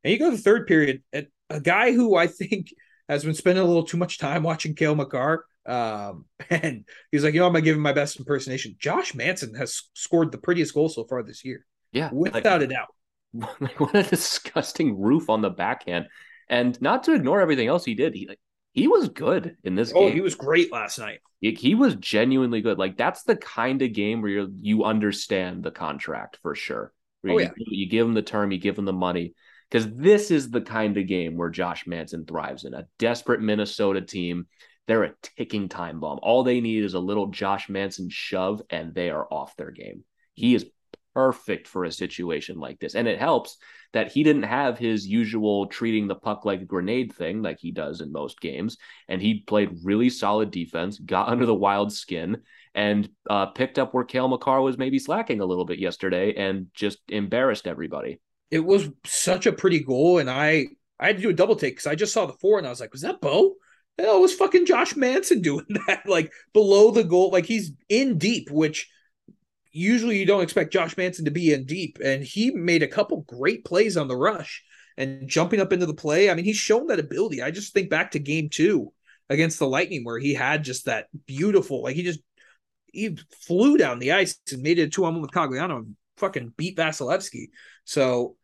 And 0.05 0.13
you 0.13 0.19
go 0.19 0.31
to 0.31 0.37
the 0.37 0.43
third 0.43 0.67
period, 0.67 1.03
and 1.13 1.27
a 1.51 1.61
guy 1.61 1.93
who 1.93 2.17
I 2.17 2.27
think 2.27 2.73
has 3.09 3.25
been 3.25 3.35
spending 3.35 3.63
a 3.63 3.67
little 3.67 3.85
too 3.85 3.97
much 3.97 4.19
time 4.19 4.43
watching 4.45 4.75
Cale 4.75 4.95
Makar. 4.95 5.45
Um, 5.67 6.27
and 6.51 6.85
he's 7.11 7.25
like, 7.25 7.35
you 7.35 7.41
know, 7.41 7.47
I'm 7.47 7.53
gonna 7.53 7.65
give 7.65 7.77
him 7.77 7.83
my 7.83 7.93
best 7.93 8.19
impersonation. 8.19 8.77
Josh 8.79 9.15
Manson 9.15 9.55
has 9.55 9.83
scored 9.95 10.33
the 10.33 10.39
prettiest 10.39 10.73
goal 10.75 10.89
so 10.89 11.05
far 11.05 11.23
this 11.23 11.45
year. 11.45 11.67
Yeah, 11.93 12.11
without 12.13 12.61
like, 12.61 12.71
a 12.71 12.73
doubt. 12.73 12.89
Like 13.61 13.79
what 13.79 13.95
a 13.95 14.03
disgusting 14.03 15.01
roof 15.01 15.31
on 15.31 15.41
the 15.41 15.51
backhand. 15.51 16.07
And 16.51 16.81
not 16.83 17.05
to 17.05 17.15
ignore 17.15 17.41
everything 17.41 17.69
else 17.69 17.85
he 17.85 17.95
did, 17.95 18.15
he 18.15 18.27
like 18.27 18.41
he 18.73 18.89
was 18.89 19.09
good 19.09 19.57
in 19.65 19.77
this 19.77 19.93
oh, 19.93 19.95
game. 19.95 20.03
oh, 20.03 20.07
game. 20.09 20.17
he 20.17 20.21
was 20.21 20.35
great 20.35 20.73
last 20.73 20.99
night. 20.99 21.21
He, 21.41 21.55
he 21.55 21.75
was 21.75 21.95
genuinely 21.95 22.61
good. 22.61 22.77
Like 22.77 22.97
that's 22.97 23.23
the 23.23 23.37
kind 23.37 23.81
of 23.81 23.93
game 23.93 24.21
where 24.21 24.31
you 24.31 24.53
you 24.61 24.85
understand 24.85 25.63
the 25.63 25.71
contract 25.71 26.39
for 26.43 26.55
sure. 26.55 26.93
oh, 27.27 27.39
you, 27.39 27.41
yeah. 27.41 27.51
you 27.57 27.89
give 27.89 28.07
him 28.07 28.15
the 28.15 28.23
term, 28.23 28.51
you 28.53 28.59
give 28.59 28.77
him 28.77 28.85
the 28.85 28.93
money. 28.93 29.35
Because 29.71 29.89
this 29.95 30.33
is 30.33 30.51
the 30.51 30.61
kind 30.61 30.99
of 30.99 31.07
game 31.07 31.37
where 31.37 31.49
Josh 31.49 31.87
Manson 31.87 32.27
thrives 32.27 32.65
in 32.65 32.75
a 32.75 32.89
desperate 32.99 33.41
Minnesota 33.41 34.01
team. 34.01 34.49
They're 34.89 35.05
a 35.05 35.15
ticking 35.23 35.69
time 35.69 36.01
bomb. 36.01 36.19
All 36.23 36.43
they 36.43 36.61
need 36.61 36.83
is 36.83 36.95
a 36.95 36.99
little 36.99 37.29
Josh 37.29 37.69
Manson 37.69 38.09
shove, 38.11 38.61
and 38.69 38.93
they 38.93 39.11
are 39.11 39.33
off 39.33 39.55
their 39.57 39.71
game. 39.71 40.03
He 40.35 40.57
is 40.57 40.67
perfect 41.15 41.69
for 41.69 41.85
a 41.85 41.93
situation 41.93 42.59
like 42.59 42.79
this. 42.79 42.95
And 42.95 43.09
it 43.09 43.19
helps 43.19 43.57
that 43.93 44.13
he 44.13 44.23
didn't 44.23 44.45
have 44.45 44.79
his 44.79 45.07
usual 45.07 45.67
treating 45.67 46.07
the 46.07 46.15
puck 46.15 46.45
like 46.45 46.61
a 46.61 46.67
grenade 46.67 47.13
thing 47.13 47.43
like 47.43 47.59
he 47.59 47.73
does 47.73 48.01
in 48.01 48.13
most 48.13 48.41
games. 48.41 48.77
And 49.09 49.21
he 49.21 49.41
played 49.41 49.81
really 49.83 50.11
solid 50.11 50.51
defense, 50.51 50.99
got 50.99 51.29
under 51.29 51.47
the 51.47 51.55
wild 51.55 51.93
skin, 51.93 52.43
and 52.75 53.09
uh, 53.29 53.47
picked 53.47 53.79
up 53.79 53.93
where 53.93 54.05
Cale 54.05 54.29
Makar 54.29 54.61
was 54.61 54.79
maybe 54.79 54.99
slacking 54.99 55.41
a 55.41 55.47
little 55.47 55.65
bit 55.65 55.79
yesterday 55.79 56.35
and 56.35 56.69
just 56.73 56.99
embarrassed 57.09 57.67
everybody. 57.67 58.21
It 58.51 58.65
was 58.65 58.89
such 59.05 59.47
a 59.47 59.53
pretty 59.53 59.81
goal. 59.81 60.19
And 60.19 60.31
I, 60.31 60.67
I 60.99 61.09
had 61.09 61.17
to 61.17 61.23
do 61.23 61.31
a 61.31 61.35
double 61.35 61.57
take 61.57 61.75
because 61.75 61.87
I 61.87 61.97
just 61.97 62.13
saw 62.13 62.27
the 62.27 62.33
four 62.35 62.59
and 62.59 62.67
I 62.67 62.71
was 62.71 62.81
like, 62.81 62.93
was 62.93 63.03
that 63.03 63.21
Bo? 63.21 63.55
It 63.99 64.21
was 64.21 64.33
fucking 64.33 64.67
Josh 64.67 64.97
Manson 64.97 65.41
doing 65.43 65.67
that, 65.87 66.03
like 66.07 66.33
below 66.53 66.93
the 66.93 67.05
goal. 67.05 67.31
Like 67.31 67.47
he's 67.47 67.73
in 67.89 68.19
deep, 68.19 68.51
which– 68.51 68.89
usually 69.73 70.19
you 70.19 70.27
don't 70.27 70.43
expect 70.43 70.73
Josh 70.73 70.97
Manson 70.97 71.25
to 71.25 71.31
be 71.31 71.53
in 71.53 71.65
deep, 71.65 71.99
and 72.03 72.23
he 72.23 72.51
made 72.51 72.83
a 72.83 72.89
couple 72.89 73.23
great 73.23 73.65
plays 73.65 73.97
on 73.97 74.09
the 74.09 74.17
rush 74.17 74.65
and 74.97 75.29
jumping 75.29 75.61
up 75.61 75.73
into 75.73 75.87
the 75.87 75.95
play. 75.95 76.31
I 76.31 76.35
mean, 76.35 76.45
he's 76.45 76.57
shown 76.57 76.89
that 76.89 77.01
ability. 77.01 77.43
I 77.43 77.51
just 77.51 77.73
think 77.73 77.91
back 77.91 78.13
to 78.13 78.19
game 78.19 78.49
two 78.51 78.93
against 79.29 79.59
the 79.59 79.69
Lightning 79.69 80.05
where 80.05 80.19
he 80.19 80.35
had 80.35 80.65
just 80.65 80.87
that 80.87 81.07
beautiful, 81.27 81.83
like 81.83 81.97
he 81.97 82.03
just 82.03 82.21
he 82.93 83.17
flew 83.47 83.79
down 83.79 84.01
the 84.01 84.13
ice 84.13 84.37
and 84.53 84.63
made 84.63 84.79
it 84.79 84.83
a 84.83 84.89
two 84.89 85.05
on 85.05 85.15
one 85.15 85.23
with 85.23 85.31
Cogliano 85.31 85.79
and 85.79 85.97
fucking 86.17 86.53
beat 86.57 86.77
Vasilevskiy. 86.77 87.51
So 87.85 88.37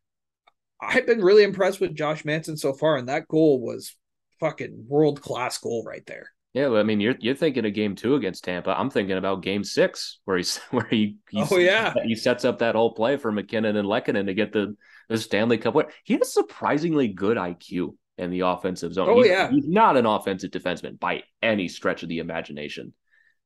I've 0.81 1.07
been 1.07 1.23
really 1.23 1.43
impressed 1.43 1.81
with 1.81 1.97
Josh 1.97 2.25
Manson 2.25 2.57
so 2.57 2.73
far, 2.73 2.97
and 2.97 3.09
that 3.09 3.29
goal 3.29 3.61
was 3.61 3.97
fucking 4.41 4.85
world 4.89 5.21
class 5.21 5.59
goal 5.59 5.85
right 5.85 6.05
there. 6.07 6.31
Yeah, 6.57 6.69
well, 6.69 6.81
I 6.81 6.85
mean, 6.85 7.01
you're 7.01 7.17
you're 7.21 7.35
thinking 7.35 7.67
of 7.67 7.75
game 7.75 7.95
two 7.95 8.15
against 8.15 8.45
Tampa. 8.45 8.71
I'm 8.71 8.89
thinking 8.89 9.19
about 9.19 9.43
game 9.43 9.63
six, 9.63 10.21
where 10.25 10.39
he's 10.39 10.57
where 10.71 10.87
he 10.89 11.19
oh 11.35 11.59
yeah 11.59 11.93
he 12.03 12.15
sets 12.15 12.47
up 12.47 12.61
that 12.61 12.75
whole 12.75 12.95
play 12.95 13.19
for 13.19 13.31
MacKinnon 13.31 13.77
and 13.77 13.87
Lehkonen 13.87 14.25
to 14.25 14.33
get 14.33 14.55
the 14.55 14.75
the 15.11 15.19
Stanley 15.19 15.59
Cup. 15.59 15.75
What 15.75 15.91
he 16.03 16.15
has 16.15 16.33
surprisingly 16.33 17.09
good 17.09 17.37
IQ 17.37 17.97
in 18.17 18.31
the 18.31 18.41
offensive 18.41 18.95
zone. 18.95 19.11
Oh 19.11 19.17
he's, 19.19 19.27
yeah, 19.27 19.51
he's 19.51 19.69
not 19.69 19.99
an 19.99 20.07
offensive 20.07 20.51
defenseman 20.51 20.99
by 20.99 21.25
any 21.43 21.69
stretch 21.69 22.03
of 22.03 22.09
the 22.09 22.21
imagination. 22.21 22.95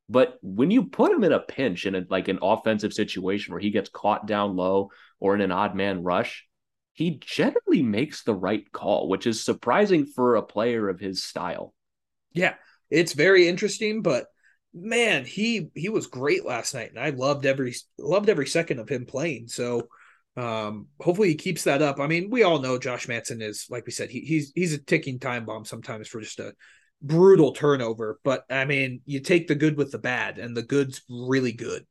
But 0.08 0.38
when 0.40 0.70
you 0.70 0.84
put 0.84 1.10
him 1.10 1.24
in 1.24 1.32
a 1.32 1.40
pinch 1.40 1.86
in 1.86 1.96
a, 1.96 2.04
like 2.08 2.28
an 2.28 2.38
offensive 2.40 2.92
situation 2.92 3.52
where 3.52 3.60
he 3.60 3.70
gets 3.70 3.90
caught 3.90 4.28
down 4.28 4.54
low 4.54 4.90
or 5.18 5.34
in 5.34 5.40
an 5.40 5.50
odd 5.50 5.74
man 5.74 6.04
rush, 6.04 6.46
he 6.92 7.18
generally 7.20 7.82
makes 7.82 8.22
the 8.22 8.34
right 8.36 8.70
call, 8.70 9.08
which 9.08 9.26
is 9.26 9.44
surprising 9.44 10.06
for 10.06 10.36
a 10.36 10.42
player 10.44 10.88
of 10.88 11.00
his 11.00 11.24
style. 11.24 11.74
Yeah, 12.32 12.54
it's 12.90 13.12
very 13.12 13.48
interesting, 13.48 14.02
but 14.02 14.26
man, 14.74 15.24
he 15.24 15.70
he 15.74 15.88
was 15.88 16.06
great 16.06 16.44
last 16.44 16.74
night, 16.74 16.90
and 16.90 16.98
I 16.98 17.10
loved 17.10 17.46
every 17.46 17.74
loved 17.98 18.28
every 18.28 18.46
second 18.46 18.78
of 18.78 18.88
him 18.88 19.06
playing. 19.06 19.48
So 19.48 19.88
um 20.36 20.86
hopefully 21.00 21.28
he 21.28 21.34
keeps 21.34 21.64
that 21.64 21.82
up. 21.82 21.98
I 21.98 22.06
mean, 22.06 22.30
we 22.30 22.42
all 22.42 22.60
know 22.60 22.78
Josh 22.78 23.08
Manson 23.08 23.42
is 23.42 23.66
like 23.70 23.86
we 23.86 23.92
said, 23.92 24.10
he, 24.10 24.20
he's 24.20 24.52
he's 24.54 24.72
a 24.72 24.78
ticking 24.78 25.18
time 25.18 25.44
bomb 25.44 25.64
sometimes 25.64 26.08
for 26.08 26.20
just 26.20 26.40
a 26.40 26.54
brutal 27.02 27.52
turnover. 27.52 28.18
But 28.24 28.44
I 28.50 28.64
mean, 28.64 29.00
you 29.06 29.20
take 29.20 29.48
the 29.48 29.54
good 29.54 29.76
with 29.76 29.90
the 29.90 29.98
bad, 29.98 30.38
and 30.38 30.56
the 30.56 30.62
good's 30.62 31.02
really 31.08 31.52
good. 31.52 31.86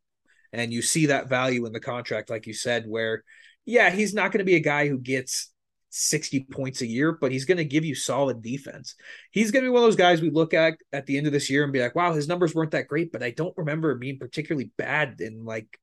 And 0.52 0.74
you 0.74 0.82
see 0.82 1.08
that 1.08 1.30
value 1.30 1.66
in 1.66 1.74
the 1.74 1.80
contract, 1.80 2.30
like 2.30 2.48
you 2.48 2.54
said, 2.54 2.86
where 2.88 3.24
yeah, 3.66 3.92
he's 3.92 4.14
not 4.14 4.32
going 4.32 4.40
to 4.40 4.46
be 4.46 4.56
a 4.56 4.62
guy 4.62 4.88
who 4.88 4.98
gets 4.98 5.52
60 5.90 6.42
points 6.52 6.82
a 6.82 6.88
year, 6.88 7.12
but 7.12 7.32
he's 7.32 7.46
going 7.46 7.58
to 7.58 7.66
give 7.66 7.86
you 7.86 7.96
solid 7.96 8.42
defense. 8.42 8.96
He's 9.32 9.52
going 9.52 9.64
to 9.64 9.70
be 9.70 9.74
one 9.74 9.84
of 9.84 9.88
those 9.88 9.96
guys 9.96 10.22
we 10.22 10.30
look 10.30 10.54
at 10.54 10.78
at 10.94 11.06
the 11.06 11.18
end 11.18 11.28
of 11.28 11.34
this 11.34 11.50
year 11.50 11.64
and 11.64 11.74
be 11.74 11.82
like, 11.82 11.96
wow, 11.96 12.14
his 12.14 12.28
numbers 12.28 12.54
weren't 12.54 12.72
that 12.72 12.88
great, 12.88 13.12
but 13.12 13.24
I 13.24 13.32
don't 13.32 13.58
remember 13.58 13.94
being 13.96 14.20
particularly 14.20 14.72
bad 14.78 15.20
in 15.20 15.46
like 15.46 15.80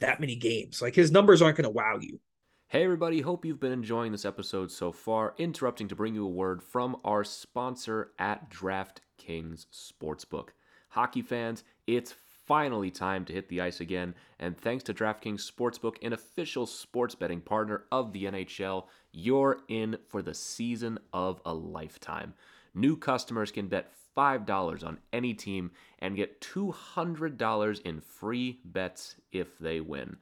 that 0.00 0.20
many 0.20 0.36
games. 0.36 0.80
Like 0.80 0.94
his 0.94 1.10
numbers 1.10 1.42
aren't 1.42 1.56
going 1.56 1.64
to 1.64 1.70
wow 1.70 1.98
you. 2.00 2.20
Hey, 2.68 2.84
everybody, 2.84 3.20
hope 3.20 3.44
you've 3.44 3.58
been 3.58 3.72
enjoying 3.72 4.12
this 4.12 4.24
episode 4.24 4.70
so 4.70 4.92
far. 4.92 5.34
Interrupting 5.38 5.88
to 5.88 5.96
bring 5.96 6.14
you 6.14 6.24
a 6.24 6.30
word 6.30 6.62
from 6.62 6.96
our 7.04 7.24
sponsor 7.24 8.12
at 8.18 8.48
DraftKings 8.48 9.66
Sportsbook. 9.72 10.50
Hockey 10.90 11.22
fans, 11.22 11.64
it's 11.88 12.14
finally 12.46 12.90
time 12.90 13.24
to 13.24 13.32
hit 13.32 13.48
the 13.48 13.60
ice 13.60 13.80
again, 13.80 14.14
and 14.38 14.56
thanks 14.56 14.84
to 14.84 14.94
DraftKings 14.94 15.48
Sportsbook, 15.48 15.96
an 16.02 16.12
official 16.12 16.66
sports 16.66 17.14
betting 17.14 17.40
partner 17.40 17.84
of 17.92 18.12
the 18.12 18.24
NHL, 18.24 18.86
you're 19.12 19.58
in 19.68 19.98
for 20.08 20.22
the 20.22 20.34
season 20.34 20.98
of 21.12 21.40
a 21.44 21.54
lifetime. 21.54 22.34
New 22.74 22.96
customers 22.96 23.50
can 23.50 23.68
bet 23.68 23.92
$5 24.16 24.84
on 24.84 24.98
any 25.12 25.34
team 25.34 25.70
and 25.98 26.16
get 26.16 26.40
$200 26.40 27.80
in 27.82 28.00
free 28.00 28.60
bets 28.64 29.16
if 29.32 29.58
they 29.58 29.80
win. 29.80 30.16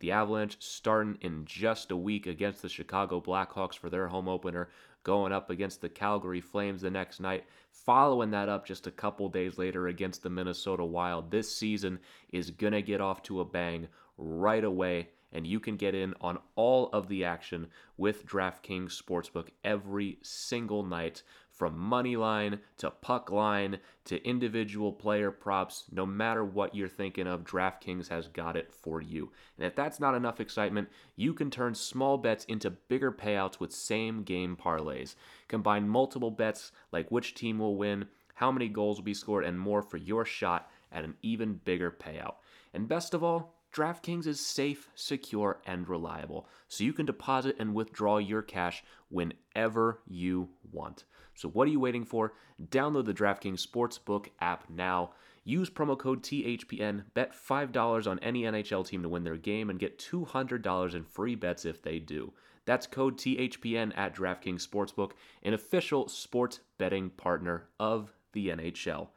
The 0.00 0.12
Avalanche 0.12 0.56
starting 0.60 1.18
in 1.20 1.44
just 1.44 1.90
a 1.90 1.96
week 1.96 2.26
against 2.26 2.62
the 2.62 2.70
Chicago 2.70 3.20
Blackhawks 3.20 3.76
for 3.76 3.90
their 3.90 4.08
home 4.08 4.28
opener, 4.28 4.70
going 5.02 5.32
up 5.32 5.50
against 5.50 5.82
the 5.82 5.90
Calgary 5.90 6.40
Flames 6.40 6.80
the 6.80 6.90
next 6.90 7.20
night, 7.20 7.44
following 7.70 8.30
that 8.30 8.48
up 8.48 8.66
just 8.66 8.86
a 8.86 8.90
couple 8.90 9.28
days 9.28 9.58
later 9.58 9.88
against 9.88 10.22
the 10.22 10.30
Minnesota 10.30 10.84
Wild. 10.84 11.30
This 11.30 11.54
season 11.54 11.98
is 12.32 12.50
going 12.50 12.72
to 12.72 12.82
get 12.82 13.02
off 13.02 13.22
to 13.24 13.40
a 13.40 13.44
bang 13.44 13.88
right 14.16 14.64
away, 14.64 15.08
and 15.32 15.46
you 15.46 15.60
can 15.60 15.76
get 15.76 15.94
in 15.94 16.14
on 16.20 16.38
all 16.56 16.88
of 16.92 17.08
the 17.08 17.24
action 17.24 17.68
with 17.96 18.26
DraftKings 18.26 19.00
Sportsbook 19.00 19.48
every 19.64 20.18
single 20.22 20.82
night 20.82 21.22
from 21.60 21.78
money 21.78 22.16
line 22.16 22.58
to 22.78 22.90
puck 22.90 23.30
line 23.30 23.78
to 24.06 24.26
individual 24.26 24.90
player 24.90 25.30
props, 25.30 25.84
no 25.92 26.06
matter 26.06 26.42
what 26.42 26.74
you're 26.74 26.88
thinking 26.88 27.26
of, 27.26 27.44
DraftKings 27.44 28.08
has 28.08 28.28
got 28.28 28.56
it 28.56 28.72
for 28.72 29.02
you. 29.02 29.30
And 29.58 29.66
if 29.66 29.76
that's 29.76 30.00
not 30.00 30.14
enough 30.14 30.40
excitement, 30.40 30.88
you 31.16 31.34
can 31.34 31.50
turn 31.50 31.74
small 31.74 32.16
bets 32.16 32.46
into 32.46 32.70
bigger 32.70 33.12
payouts 33.12 33.60
with 33.60 33.72
same 33.72 34.22
game 34.22 34.56
parlays. 34.56 35.16
Combine 35.48 35.86
multiple 35.86 36.30
bets 36.30 36.72
like 36.92 37.10
which 37.10 37.34
team 37.34 37.58
will 37.58 37.76
win, 37.76 38.06
how 38.36 38.50
many 38.50 38.66
goals 38.66 38.96
will 38.96 39.04
be 39.04 39.12
scored, 39.12 39.44
and 39.44 39.60
more 39.60 39.82
for 39.82 39.98
your 39.98 40.24
shot 40.24 40.70
at 40.90 41.04
an 41.04 41.12
even 41.20 41.60
bigger 41.62 41.90
payout. 41.90 42.36
And 42.72 42.88
best 42.88 43.12
of 43.12 43.22
all, 43.22 43.59
DraftKings 43.72 44.26
is 44.26 44.44
safe, 44.44 44.88
secure, 44.94 45.60
and 45.64 45.88
reliable, 45.88 46.48
so 46.66 46.82
you 46.82 46.92
can 46.92 47.06
deposit 47.06 47.56
and 47.58 47.74
withdraw 47.74 48.18
your 48.18 48.42
cash 48.42 48.82
whenever 49.08 50.00
you 50.08 50.48
want. 50.72 51.04
So, 51.34 51.48
what 51.48 51.68
are 51.68 51.70
you 51.70 51.80
waiting 51.80 52.04
for? 52.04 52.32
Download 52.60 53.04
the 53.04 53.14
DraftKings 53.14 53.64
Sportsbook 53.64 54.26
app 54.40 54.68
now. 54.68 55.12
Use 55.44 55.70
promo 55.70 55.96
code 55.96 56.22
THPN, 56.22 57.04
bet 57.14 57.32
$5 57.32 58.06
on 58.06 58.18
any 58.18 58.42
NHL 58.42 58.86
team 58.86 59.02
to 59.02 59.08
win 59.08 59.24
their 59.24 59.36
game, 59.36 59.70
and 59.70 59.78
get 59.78 59.98
$200 59.98 60.94
in 60.94 61.04
free 61.04 61.34
bets 61.34 61.64
if 61.64 61.80
they 61.80 61.98
do. 61.98 62.32
That's 62.66 62.86
code 62.86 63.18
THPN 63.18 63.96
at 63.96 64.14
DraftKings 64.14 64.66
Sportsbook, 64.66 65.12
an 65.42 65.54
official 65.54 66.08
sports 66.08 66.60
betting 66.76 67.10
partner 67.10 67.68
of 67.78 68.12
the 68.32 68.48
NHL. 68.48 69.08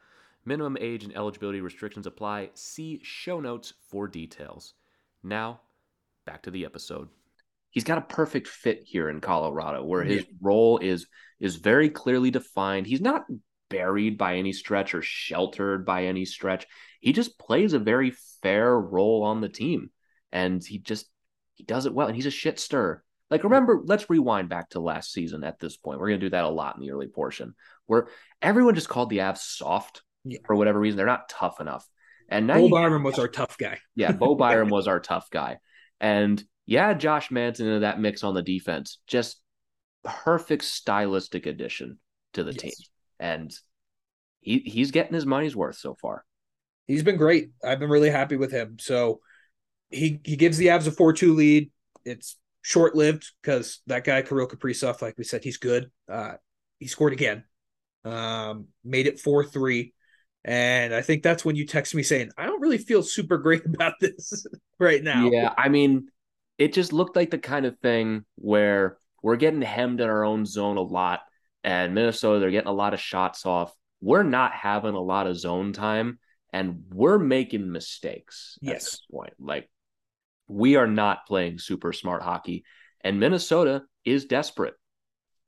Minimum 0.45 0.77
age 0.79 1.03
and 1.03 1.15
eligibility 1.15 1.61
restrictions 1.61 2.07
apply. 2.07 2.49
See 2.53 2.99
show 3.03 3.39
notes 3.39 3.73
for 3.89 4.07
details. 4.07 4.73
Now, 5.23 5.61
back 6.25 6.43
to 6.43 6.51
the 6.51 6.65
episode. 6.65 7.09
He's 7.69 7.85
got 7.85 7.97
a 7.97 8.01
perfect 8.01 8.47
fit 8.47 8.83
here 8.85 9.09
in 9.09 9.21
Colorado 9.21 9.83
where 9.83 10.03
his 10.03 10.21
yeah. 10.21 10.33
role 10.41 10.77
is 10.77 11.07
is 11.39 11.55
very 11.55 11.89
clearly 11.89 12.29
defined. 12.29 12.85
He's 12.85 13.01
not 13.01 13.25
buried 13.69 14.17
by 14.17 14.35
any 14.35 14.53
stretch 14.53 14.93
or 14.93 15.01
sheltered 15.01 15.85
by 15.85 16.05
any 16.05 16.25
stretch. 16.25 16.67
He 16.99 17.13
just 17.13 17.39
plays 17.39 17.73
a 17.73 17.79
very 17.79 18.13
fair 18.43 18.79
role 18.79 19.23
on 19.23 19.41
the 19.41 19.49
team 19.49 19.89
and 20.31 20.63
he 20.63 20.77
just 20.77 21.07
he 21.55 21.63
does 21.63 21.85
it 21.85 21.93
well 21.93 22.07
and 22.07 22.15
he's 22.15 22.25
a 22.25 22.31
shit 22.31 22.59
stir. 22.59 23.01
Like 23.31 23.43
remember, 23.43 23.81
let's 23.83 24.09
rewind 24.09 24.49
back 24.49 24.69
to 24.69 24.79
last 24.79 25.11
season 25.11 25.43
at 25.43 25.59
this 25.59 25.75
point. 25.75 25.99
We're 25.99 26.09
going 26.09 26.19
to 26.19 26.25
do 26.27 26.31
that 26.31 26.43
a 26.43 26.49
lot 26.49 26.75
in 26.75 26.81
the 26.81 26.91
early 26.91 27.07
portion 27.07 27.55
where 27.87 28.09
everyone 28.41 28.75
just 28.75 28.89
called 28.89 29.09
the 29.09 29.19
Avs 29.19 29.39
soft 29.39 30.03
yeah. 30.23 30.39
for 30.45 30.55
whatever 30.55 30.79
reason. 30.79 30.97
They're 30.97 31.05
not 31.05 31.29
tough 31.29 31.59
enough. 31.59 31.87
And 32.29 32.47
now 32.47 32.57
Bo 32.57 32.69
Byram 32.69 33.03
was 33.03 33.19
our 33.19 33.27
tough 33.27 33.57
guy. 33.57 33.79
yeah, 33.95 34.11
Bo 34.11 34.35
Byram 34.35 34.69
was 34.71 34.87
our 34.87 34.99
tough 34.99 35.29
guy. 35.29 35.57
And 35.99 36.43
yeah, 36.65 36.93
Josh 36.93 37.31
Manson 37.31 37.67
into 37.67 37.79
that 37.81 37.99
mix 37.99 38.23
on 38.23 38.33
the 38.33 38.41
defense. 38.41 38.99
Just 39.07 39.41
perfect 40.03 40.63
stylistic 40.63 41.45
addition 41.45 41.99
to 42.33 42.43
the 42.43 42.53
yes. 42.53 42.61
team. 42.61 42.71
And 43.19 43.53
he 44.41 44.59
he's 44.59 44.91
getting 44.91 45.13
his 45.13 45.25
money's 45.25 45.55
worth 45.55 45.77
so 45.77 45.95
far. 46.01 46.25
He's 46.87 47.03
been 47.03 47.17
great. 47.17 47.51
I've 47.63 47.79
been 47.79 47.89
really 47.89 48.09
happy 48.09 48.35
with 48.35 48.51
him. 48.51 48.77
So 48.79 49.21
he 49.89 50.19
he 50.23 50.35
gives 50.35 50.57
the 50.57 50.67
Avs 50.67 50.87
a 50.87 50.91
4-2 50.91 51.35
lead. 51.35 51.71
It's 52.05 52.37
short-lived 52.61 53.31
because 53.41 53.81
that 53.87 54.03
guy 54.03 54.21
Kirill 54.21 54.47
Kaprizov, 54.47 55.01
like 55.01 55.17
we 55.17 55.23
said, 55.23 55.43
he's 55.43 55.57
good. 55.57 55.91
Uh, 56.09 56.33
he 56.79 56.87
scored 56.87 57.13
again. 57.13 57.43
Um, 58.03 58.67
made 58.83 59.07
it 59.07 59.21
4-3. 59.21 59.93
And 60.45 60.93
I 60.93 61.01
think 61.01 61.23
that's 61.23 61.45
when 61.45 61.55
you 61.55 61.65
text 61.65 61.95
me 61.95 62.03
saying, 62.03 62.31
I 62.37 62.45
don't 62.45 62.61
really 62.61 62.77
feel 62.77 63.01
super 63.01 63.37
great 63.37 63.65
about 63.73 63.93
this 63.99 64.45
right 64.79 65.03
now. 65.03 65.29
Yeah. 65.29 65.53
I 65.57 65.69
mean, 65.69 66.07
it 66.57 66.73
just 66.73 66.93
looked 66.93 67.15
like 67.15 67.31
the 67.31 67.37
kind 67.37 67.65
of 67.65 67.79
thing 67.79 68.25
where 68.35 68.97
we're 69.21 69.37
getting 69.37 69.61
hemmed 69.61 70.01
in 70.01 70.09
our 70.09 70.23
own 70.23 70.45
zone 70.45 70.77
a 70.77 70.81
lot. 70.81 71.21
And 71.63 71.95
Minnesota, 71.95 72.39
they're 72.39 72.51
getting 72.51 72.67
a 72.67 72.73
lot 72.73 72.93
of 72.93 72.99
shots 72.99 73.45
off. 73.45 73.73
We're 74.01 74.23
not 74.23 74.51
having 74.51 74.95
a 74.95 75.01
lot 75.01 75.27
of 75.27 75.37
zone 75.37 75.71
time 75.71 76.19
and 76.51 76.83
we're 76.93 77.17
making 77.17 77.71
mistakes 77.71 78.59
yes. 78.61 78.71
at 78.71 78.79
this 78.81 79.01
point. 79.09 79.33
Like, 79.39 79.69
we 80.47 80.75
are 80.75 80.87
not 80.87 81.25
playing 81.25 81.57
super 81.57 81.93
smart 81.93 82.21
hockey. 82.21 82.65
And 83.01 83.19
Minnesota 83.19 83.83
is 84.05 84.25
desperate. 84.25 84.75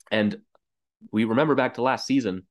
And 0.10 0.40
we 1.12 1.26
remember 1.26 1.54
back 1.54 1.76
to 1.76 1.82
last 1.82 2.08
season, 2.08 2.48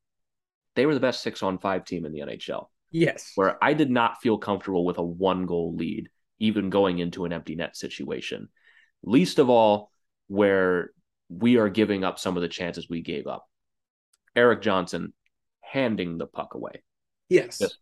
they 0.74 0.86
were 0.86 0.94
the 0.94 1.00
best 1.00 1.22
six 1.22 1.42
on 1.42 1.58
five 1.58 1.84
team 1.84 2.04
in 2.04 2.12
the 2.12 2.20
NHL. 2.20 2.66
Yes. 2.90 3.32
Where 3.34 3.62
I 3.62 3.74
did 3.74 3.90
not 3.90 4.20
feel 4.20 4.38
comfortable 4.38 4.84
with 4.84 4.98
a 4.98 5.04
one 5.04 5.46
goal 5.46 5.74
lead, 5.74 6.08
even 6.38 6.70
going 6.70 6.98
into 6.98 7.24
an 7.24 7.32
empty 7.32 7.56
net 7.56 7.76
situation. 7.76 8.48
Least 9.02 9.38
of 9.38 9.50
all, 9.50 9.90
where 10.28 10.90
we 11.28 11.56
are 11.56 11.68
giving 11.68 12.04
up 12.04 12.18
some 12.18 12.36
of 12.36 12.42
the 12.42 12.48
chances 12.48 12.88
we 12.88 13.02
gave 13.02 13.26
up. 13.26 13.46
Erik 14.36 14.62
Johnson 14.62 15.12
handing 15.60 16.18
the 16.18 16.26
puck 16.26 16.54
away. 16.54 16.82
Yes. 17.28 17.58
Just 17.58 17.78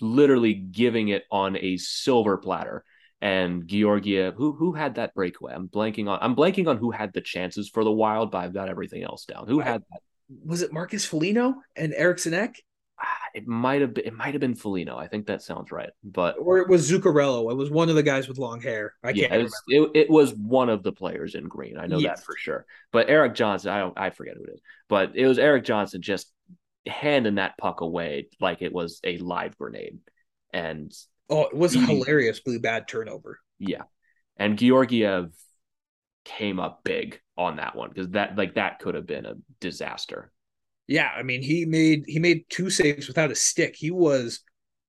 literally 0.00 0.54
giving 0.54 1.08
it 1.08 1.24
on 1.30 1.56
a 1.56 1.76
silver 1.76 2.36
platter. 2.36 2.84
And 3.20 3.68
Georgiev, 3.68 4.34
who 4.34 4.52
who 4.52 4.72
had 4.72 4.96
that 4.96 5.14
breakaway? 5.14 5.54
I'm 5.54 5.68
blanking 5.68 6.08
on 6.08 6.18
I'm 6.20 6.34
blanking 6.34 6.66
on 6.66 6.76
who 6.76 6.90
had 6.90 7.12
the 7.12 7.20
chances 7.20 7.68
for 7.68 7.84
the 7.84 7.92
wild, 7.92 8.32
but 8.32 8.38
I've 8.38 8.54
got 8.54 8.68
everything 8.68 9.04
else 9.04 9.24
down. 9.24 9.46
Who 9.46 9.60
had 9.60 9.82
that? 9.90 10.00
Was 10.44 10.62
it 10.62 10.72
Marcus 10.72 11.04
Foligno 11.04 11.56
and 11.76 11.92
Eriksson 11.94 12.34
Ek? 12.34 12.62
Ah, 13.00 13.06
it 13.34 13.46
might 13.46 13.80
have 13.80 13.94
been. 13.94 14.06
It 14.06 14.14
might 14.14 14.34
have 14.34 14.40
been 14.40 14.54
Foligno. 14.54 14.96
I 14.96 15.08
think 15.08 15.26
that 15.26 15.42
sounds 15.42 15.72
right. 15.72 15.90
But 16.04 16.36
or 16.38 16.58
it 16.58 16.68
was 16.68 16.90
Zuccarello. 16.90 17.50
It 17.50 17.56
was 17.56 17.70
one 17.70 17.88
of 17.88 17.94
the 17.94 18.02
guys 18.02 18.28
with 18.28 18.38
long 18.38 18.60
hair. 18.60 18.94
I 19.02 19.10
yeah, 19.10 19.28
can't 19.28 19.40
it 19.40 19.44
was, 19.44 19.62
it, 19.68 19.90
it, 19.94 20.10
was 20.10 20.34
one 20.34 20.68
of 20.68 20.82
the 20.82 20.92
players 20.92 21.34
in 21.34 21.48
green. 21.48 21.78
I 21.78 21.86
know 21.86 21.98
yes. 21.98 22.20
that 22.20 22.26
for 22.26 22.36
sure. 22.36 22.66
But 22.92 23.08
Erik 23.08 23.34
Johnson, 23.34 23.70
I 23.70 23.78
don't. 23.80 23.98
I 23.98 24.10
forget 24.10 24.36
who 24.36 24.44
it 24.44 24.54
is. 24.54 24.60
But 24.88 25.16
it 25.16 25.26
was 25.26 25.38
Erik 25.38 25.64
Johnson 25.64 26.02
just 26.02 26.30
handing 26.86 27.36
that 27.36 27.58
puck 27.58 27.80
away 27.80 28.28
like 28.40 28.62
it 28.62 28.72
was 28.72 29.00
a 29.04 29.18
live 29.18 29.56
grenade. 29.56 29.98
And 30.52 30.92
oh, 31.30 31.42
it 31.44 31.56
was 31.56 31.74
a 31.74 31.80
hilariously 31.80 32.58
bad 32.58 32.86
turnover. 32.86 33.40
Yeah, 33.58 33.82
and 34.36 34.58
Georgiev 34.58 35.32
came 36.24 36.60
up 36.60 36.82
big 36.84 37.20
on 37.36 37.56
that 37.56 37.74
one 37.74 37.88
because 37.88 38.10
that 38.10 38.36
like 38.36 38.54
that 38.54 38.78
could 38.78 38.94
have 38.94 39.06
been 39.06 39.26
a 39.26 39.34
disaster. 39.60 40.32
Yeah, 40.86 41.10
I 41.14 41.22
mean 41.22 41.42
he 41.42 41.64
made 41.64 42.04
he 42.06 42.18
made 42.18 42.44
two 42.48 42.70
saves 42.70 43.08
without 43.08 43.30
a 43.30 43.34
stick. 43.34 43.74
He 43.76 43.90
was 43.90 44.40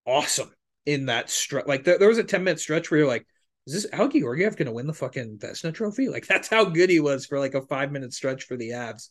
awesome 0.06 0.52
in 0.86 1.08
that 1.08 1.30
stretch. 1.30 1.68
Like 1.68 1.84
there, 1.84 1.98
there 1.98 2.08
was 2.08 2.18
a 2.18 2.24
ten 2.24 2.44
minute 2.44 2.60
stretch 2.60 2.90
where 2.90 3.00
you're 3.00 3.08
like, 3.08 3.26
is 3.68 3.74
this 3.74 3.94
Al 3.94 4.10
Georgiev 4.10 4.58
going 4.58 4.66
to 4.68 4.74
win 4.74 4.88
the 4.88 4.94
fucking 4.94 5.38
Vezina 5.38 5.74
Trophy? 5.74 6.10
Like 6.10 6.28
that's 6.28 6.48
how 6.48 6.66
good 6.66 6.90
he 6.90 7.00
was 7.00 7.26
for 7.26 7.40
like 7.40 7.56
a 7.56 7.62
five 7.62 7.92
minute 7.92 8.14
stretch 8.14 8.44
for 8.44 8.58
the 8.58 8.72
Avs. 8.72 9.10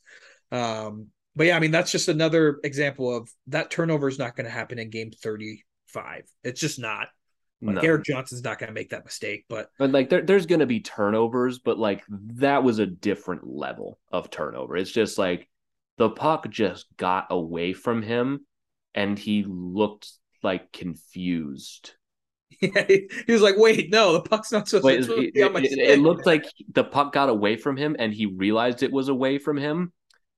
Um, 0.50 1.08
but 1.34 1.46
yeah, 1.46 1.56
I 1.56 1.60
mean 1.60 1.70
that's 1.70 1.92
just 1.92 2.08
another 2.08 2.60
example 2.62 3.14
of 3.14 3.30
that 3.46 3.70
turnover 3.70 4.08
is 4.08 4.18
not 4.18 4.36
going 4.36 4.44
to 4.44 4.50
happen 4.50 4.78
in 4.78 4.90
game 4.90 5.10
thirty 5.10 5.64
five. 5.86 6.24
It's 6.44 6.60
just 6.60 6.78
not. 6.78 7.08
Like 7.62 7.82
no. 7.82 7.98
Johnson's 7.98 8.42
not 8.42 8.58
going 8.58 8.68
to 8.68 8.74
make 8.74 8.90
that 8.90 9.04
mistake, 9.04 9.44
but 9.48 9.70
but 9.78 9.92
like 9.92 10.10
there, 10.10 10.22
there's 10.22 10.46
going 10.46 10.60
to 10.60 10.66
be 10.66 10.80
turnovers, 10.80 11.60
but 11.60 11.78
like 11.78 12.02
that 12.08 12.64
was 12.64 12.80
a 12.80 12.86
different 12.86 13.46
level 13.46 14.00
of 14.10 14.30
turnover. 14.30 14.76
It's 14.76 14.90
just 14.90 15.16
like 15.16 15.48
the 15.96 16.10
puck 16.10 16.50
just 16.50 16.86
got 16.96 17.28
away 17.30 17.72
from 17.72 18.02
him, 18.02 18.46
and 18.96 19.16
he 19.16 19.44
looked 19.46 20.10
like 20.42 20.72
confused. 20.72 21.94
Yeah, 22.60 22.84
he 22.86 23.32
was 23.32 23.42
like, 23.42 23.56
"Wait, 23.56 23.90
no, 23.90 24.12
the 24.12 24.20
puck's 24.20 24.52
not 24.52 24.68
supposed, 24.68 25.08
Wait, 25.08 25.26
to 25.26 25.32
be 25.32 25.42
on 25.42 25.52
my 25.54 25.60
it, 25.60 25.72
it 25.72 25.98
looked 25.98 26.26
like 26.26 26.44
the 26.72 26.84
puck 26.84 27.12
got 27.12 27.28
away 27.28 27.56
from 27.56 27.76
him, 27.76 27.96
and 27.98 28.12
he 28.12 28.26
realized 28.26 28.82
it 28.82 28.92
was 28.92 29.08
away 29.08 29.38
from 29.38 29.56
him, 29.56 29.92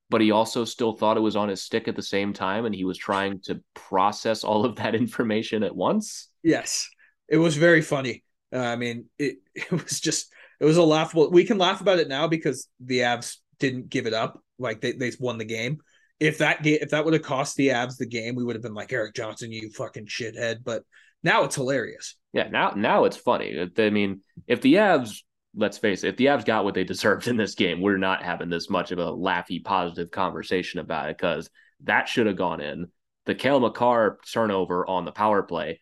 but 0.08 0.22
he 0.22 0.30
also 0.30 0.64
still 0.64 0.92
thought 0.92 1.18
it 1.18 1.20
was 1.20 1.36
on 1.36 1.50
his 1.50 1.60
stick 1.60 1.86
at 1.86 1.96
the 1.96 2.02
same 2.02 2.32
time, 2.32 2.64
and 2.64 2.74
he 2.74 2.84
was 2.84 2.96
trying 2.96 3.40
to 3.40 3.60
process 3.74 4.42
all 4.42 4.64
of 4.64 4.76
that 4.76 4.94
information 4.94 5.62
at 5.62 5.74
once. 5.74 6.28
Yes 6.42 6.88
it 7.28 7.38
was 7.38 7.56
very 7.56 7.82
funny. 7.82 8.24
Uh, 8.52 8.58
I 8.58 8.76
mean, 8.76 9.06
it 9.18 9.36
it 9.54 9.70
was 9.70 10.00
just 10.00 10.32
it 10.60 10.64
was 10.64 10.76
a 10.76 10.82
laughable. 10.82 11.30
We 11.30 11.44
can 11.44 11.58
laugh 11.58 11.80
about 11.80 11.98
it 11.98 12.08
now 12.08 12.28
because 12.28 12.68
the 12.80 13.00
Avs 13.00 13.36
didn't 13.58 13.88
give 13.88 14.06
it 14.06 14.14
up. 14.14 14.40
Like 14.58 14.80
they 14.80 14.92
they 14.92 15.12
won 15.18 15.38
the 15.38 15.44
game. 15.44 15.78
If 16.20 16.38
that 16.38 16.64
if 16.64 16.90
that 16.90 17.04
would 17.04 17.14
have 17.14 17.22
cost 17.22 17.56
the 17.56 17.68
Avs 17.68 17.96
the 17.96 18.06
game, 18.06 18.34
we 18.34 18.44
would 18.44 18.56
have 18.56 18.62
been 18.62 18.74
like 18.74 18.92
Erik 18.92 19.14
Johnson, 19.14 19.52
you 19.52 19.70
fucking 19.70 20.06
shithead. 20.06 20.58
But 20.64 20.84
now 21.22 21.44
it's 21.44 21.56
hilarious. 21.56 22.16
Yeah, 22.32 22.48
now 22.48 22.72
now 22.76 23.04
it's 23.04 23.16
funny. 23.16 23.68
I 23.78 23.90
mean, 23.90 24.20
if 24.46 24.60
the 24.60 24.74
Avs, 24.74 25.22
let's 25.54 25.78
face 25.78 26.04
it, 26.04 26.08
if 26.08 26.16
the 26.16 26.26
Avs 26.26 26.44
got 26.44 26.64
what 26.64 26.74
they 26.74 26.84
deserved 26.84 27.26
in 27.26 27.36
this 27.36 27.54
game, 27.54 27.80
we're 27.80 27.98
not 27.98 28.22
having 28.22 28.48
this 28.48 28.70
much 28.70 28.92
of 28.92 28.98
a 28.98 29.10
laughy, 29.10 29.62
positive 29.64 30.10
conversation 30.10 30.80
about 30.80 31.10
it 31.10 31.18
because 31.18 31.50
that 31.82 32.08
should 32.08 32.26
have 32.26 32.36
gone 32.36 32.60
in. 32.60 32.86
The 33.26 33.34
Cale 33.34 33.58
Makar 33.58 34.18
turnover 34.32 34.86
on 34.86 35.04
the 35.04 35.12
power 35.12 35.42
play 35.42 35.80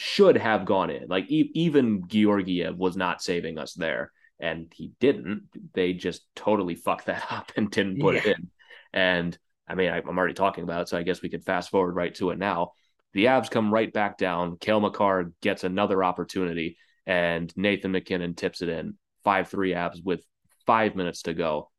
should 0.00 0.38
have 0.38 0.64
gone 0.64 0.88
in. 0.88 1.08
Like 1.08 1.30
e- 1.30 1.50
even 1.52 2.08
Georgiev 2.08 2.78
was 2.78 2.96
not 2.96 3.22
saving 3.22 3.58
us 3.58 3.74
there, 3.74 4.10
and 4.38 4.72
he 4.74 4.92
didn't. 4.98 5.42
They 5.74 5.92
just 5.92 6.24
totally 6.34 6.74
fucked 6.74 7.06
that 7.06 7.26
up 7.30 7.52
and 7.54 7.70
didn't 7.70 8.00
put 8.00 8.14
yeah. 8.14 8.20
it 8.20 8.26
in. 8.38 8.50
And 8.94 9.38
I 9.68 9.74
mean, 9.74 9.90
I, 9.90 9.98
am 9.98 10.18
already 10.18 10.32
talking 10.32 10.64
about 10.64 10.80
it, 10.80 10.88
so 10.88 10.96
I 10.96 11.02
guess 11.02 11.20
we 11.20 11.28
could 11.28 11.44
fast 11.44 11.70
forward 11.70 11.94
right 11.94 12.14
to 12.14 12.30
it 12.30 12.38
now. 12.38 12.72
The 13.12 13.26
Avs 13.26 13.50
come 13.50 13.74
right 13.74 13.92
back 13.92 14.16
down. 14.16 14.56
Cale 14.56 14.80
Makar 14.80 15.32
gets 15.42 15.64
another 15.64 16.02
opportunity, 16.02 16.78
and 17.06 17.52
Nathan 17.54 17.92
MacKinnon 17.92 18.34
tips 18.34 18.62
it 18.62 18.70
in. 18.70 18.94
Five 19.22 19.48
three 19.48 19.72
Avs 19.72 20.02
with 20.02 20.24
five 20.66 20.96
minutes 20.96 21.22
to 21.22 21.34
go. 21.34 21.70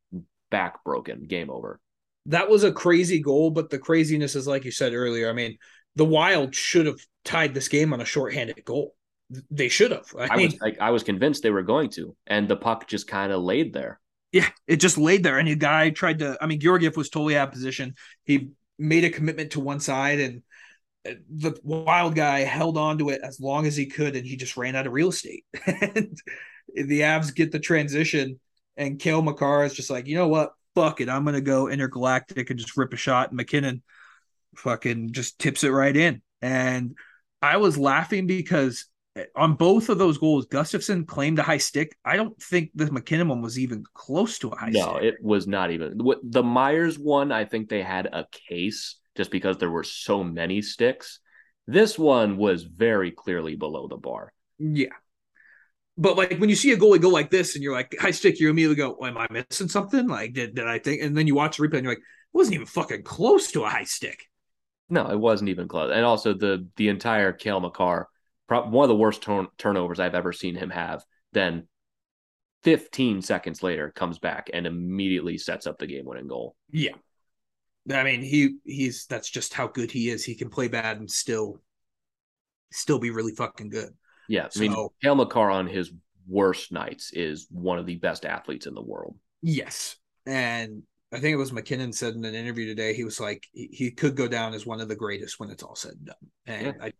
Back 0.51 0.83
broken. 0.83 1.23
Game 1.23 1.49
over. 1.49 1.79
that 2.27 2.49
was 2.49 2.63
a 2.63 2.71
crazy 2.71 3.19
goal, 3.19 3.49
but 3.49 3.71
the 3.71 3.79
craziness 3.79 4.35
is 4.35 4.45
like 4.45 4.63
you 4.63 4.71
said 4.71 4.93
earlier. 4.93 5.27
I 5.27 5.33
mean, 5.33 5.57
the 5.95 6.05
Wild 6.05 6.53
should 6.53 6.85
have 6.85 6.99
tied 7.23 7.53
this 7.53 7.67
game 7.67 7.93
on 7.93 8.01
a 8.01 8.05
shorthanded 8.05 8.63
goal. 8.65 8.95
They 9.49 9.69
should 9.69 9.91
have. 9.91 10.13
I, 10.17 10.27
I 10.27 10.37
mean, 10.37 10.51
was 10.51 10.61
like, 10.61 10.79
I 10.81 10.91
was 10.91 11.03
convinced 11.03 11.43
they 11.43 11.51
were 11.51 11.63
going 11.63 11.89
to, 11.91 12.15
and 12.27 12.47
the 12.47 12.57
puck 12.57 12.87
just 12.87 13.07
kind 13.07 13.31
of 13.31 13.41
laid 13.41 13.73
there. 13.73 13.99
yeah, 14.31 14.49
it 14.67 14.77
just 14.77 14.97
laid 14.97 15.23
there, 15.23 15.37
and 15.37 15.47
the 15.47 15.55
guy 15.55 15.89
tried 15.89 16.19
to. 16.19 16.37
I 16.41 16.47
mean, 16.47 16.59
Georgiev 16.59 16.97
was 16.97 17.09
totally 17.09 17.37
out 17.37 17.49
of 17.49 17.53
position. 17.53 17.95
He 18.23 18.49
made 18.77 19.05
a 19.05 19.09
commitment 19.09 19.51
to 19.51 19.59
one 19.59 19.79
side, 19.79 20.19
and 20.19 20.41
uh, 21.07 21.13
the 21.29 21.57
Wild 21.63 22.15
guy 22.15 22.39
held 22.39 22.77
on 22.77 22.97
to 22.97 23.09
it 23.09 23.21
as 23.23 23.39
long 23.39 23.65
as 23.65 23.75
he 23.77 23.85
could, 23.85 24.15
and 24.15 24.25
he 24.25 24.35
just 24.35 24.57
ran 24.57 24.75
out 24.75 24.87
of 24.87 24.93
real 24.93 25.09
estate. 25.09 25.45
and 25.65 26.17
the 26.75 27.01
Avs 27.01 27.33
get 27.33 27.51
the 27.51 27.59
transition, 27.59 28.39
and 28.75 28.99
Cale 28.99 29.21
Makar 29.21 29.63
is 29.63 29.73
just 29.73 29.89
like, 29.89 30.07
you 30.07 30.15
know 30.15 30.27
what? 30.27 30.53
Fuck 30.75 31.01
it, 31.01 31.09
I'm 31.09 31.25
gonna 31.25 31.41
go 31.41 31.69
intergalactic 31.69 32.49
and 32.49 32.59
just 32.59 32.75
rip 32.75 32.93
a 32.93 32.97
shot. 32.97 33.29
And 33.29 33.37
MacKinnon 33.37 33.81
fucking 34.55 35.11
just 35.11 35.39
tips 35.39 35.63
it 35.63 35.69
right 35.69 35.95
in. 35.95 36.21
And 36.41 36.95
I 37.41 37.57
was 37.57 37.77
laughing 37.77 38.27
because 38.27 38.85
eh, 39.15 39.25
on 39.35 39.55
both 39.55 39.89
of 39.89 39.97
those 39.97 40.17
goals, 40.17 40.47
Gustavsson 40.47 41.07
claimed 41.07 41.39
a 41.39 41.43
high 41.43 41.57
stick. 41.57 41.95
I 42.05 42.15
don't 42.15 42.39
think 42.41 42.71
the 42.75 42.91
MacKinnon 42.91 43.27
one 43.27 43.41
was 43.41 43.57
even 43.57 43.83
close 43.93 44.39
to 44.39 44.49
a 44.49 44.55
high 44.55 44.71
stick. 44.71 44.81
no, 44.81 44.97
stick. 44.97 45.15
it 45.15 45.23
was 45.23 45.47
not 45.47 45.71
even 45.71 45.99
the 46.23 46.43
Meyers 46.43 46.99
one. 46.99 47.31
I 47.31 47.45
think 47.45 47.69
they 47.69 47.81
had 47.81 48.07
a 48.07 48.27
case 48.31 48.97
just 49.15 49.31
because 49.31 49.57
there 49.57 49.71
were 49.71 49.83
so 49.83 50.23
many 50.23 50.61
sticks. 50.61 51.19
This 51.67 51.97
one 51.97 52.37
was 52.37 52.63
very 52.63 53.11
clearly 53.11 53.55
below 53.55 53.87
the 53.87 53.97
bar. 53.97 54.33
Yeah. 54.57 54.87
But 55.97 56.17
like 56.17 56.37
when 56.37 56.49
you 56.49 56.55
see 56.55 56.71
a 56.71 56.77
goalie 56.77 57.01
go 57.01 57.09
like 57.09 57.29
this 57.29 57.55
and 57.55 57.63
you're 57.63 57.73
like 57.73 57.95
high 57.99 58.11
stick, 58.11 58.39
you 58.39 58.49
immediately 58.49 58.75
go, 58.75 58.95
well, 58.99 59.09
Am 59.09 59.17
I 59.17 59.27
missing 59.29 59.67
something? 59.67 60.07
Like, 60.07 60.33
did, 60.33 60.55
did 60.55 60.67
I 60.67 60.79
think? 60.79 61.01
And 61.01 61.15
then 61.15 61.27
you 61.27 61.35
watch 61.35 61.57
the 61.57 61.63
replay 61.63 61.77
and 61.77 61.83
you're 61.83 61.91
like, 61.93 61.99
it 61.99 62.37
wasn't 62.37 62.55
even 62.55 62.67
fucking 62.67 63.03
close 63.03 63.51
to 63.51 63.63
a 63.63 63.69
high 63.69 63.83
stick. 63.83 64.30
No, 64.91 65.09
it 65.09 65.17
wasn't 65.19 65.49
even 65.49 65.67
close. 65.69 65.91
And 65.93 66.03
also 66.05 66.33
the 66.33 66.67
the 66.75 66.89
entire 66.89 67.31
Cale 67.31 67.61
Makar, 67.61 68.09
pro- 68.47 68.67
one 68.67 68.83
of 68.83 68.89
the 68.89 68.95
worst 68.95 69.21
turn- 69.23 69.47
turnovers 69.57 69.99
I've 69.99 70.15
ever 70.15 70.33
seen 70.33 70.55
him 70.55 70.69
have. 70.69 71.03
Then 71.31 71.67
15 72.63 73.21
seconds 73.21 73.63
later 73.63 73.89
comes 73.89 74.19
back 74.19 74.49
and 74.53 74.67
immediately 74.67 75.37
sets 75.37 75.65
up 75.65 75.79
the 75.79 75.87
game 75.87 76.05
winning 76.05 76.27
goal. 76.27 76.55
Yeah. 76.69 76.91
I 77.89 78.03
mean, 78.03 78.21
he 78.21 78.57
he's 78.65 79.05
that's 79.07 79.29
just 79.29 79.53
how 79.53 79.67
good 79.67 79.89
he 79.91 80.09
is. 80.09 80.25
He 80.25 80.35
can 80.35 80.49
play 80.49 80.67
bad 80.67 80.99
and 80.99 81.09
still 81.09 81.61
still 82.71 82.99
be 82.99 83.09
really 83.11 83.33
fucking 83.33 83.69
good. 83.69 83.93
Yeah, 84.27 84.47
I 84.55 84.59
mean, 84.59 84.73
So- 84.73 84.93
Cale 85.01 85.15
Makar 85.15 85.49
on 85.49 85.67
his 85.67 85.91
worst 86.27 86.71
nights 86.71 87.11
is 87.13 87.47
one 87.49 87.79
of 87.79 87.85
the 87.85 87.95
best 87.95 88.25
athletes 88.25 88.67
in 88.67 88.73
the 88.75 88.81
world. 88.83 89.17
Yes. 89.41 89.95
And 90.25 90.83
I 91.11 91.19
think 91.19 91.33
it 91.33 91.37
was 91.37 91.51
MacKinnon 91.51 91.91
said 91.93 92.15
in 92.15 92.23
an 92.23 92.35
interview 92.35 92.65
today, 92.65 92.93
he 92.93 93.03
was 93.03 93.19
like, 93.19 93.45
he, 93.51 93.67
he 93.71 93.91
could 93.91 94.15
go 94.15 94.27
down 94.27 94.53
as 94.53 94.65
one 94.65 94.79
of 94.79 94.87
the 94.87 94.95
greatest 94.95 95.39
when 95.39 95.49
it's 95.49 95.63
all 95.63 95.75
said 95.75 95.93
and 95.93 96.05
done. 96.05 96.15
And 96.45 96.65
Yeah. 96.67 96.85
I, 96.85 96.93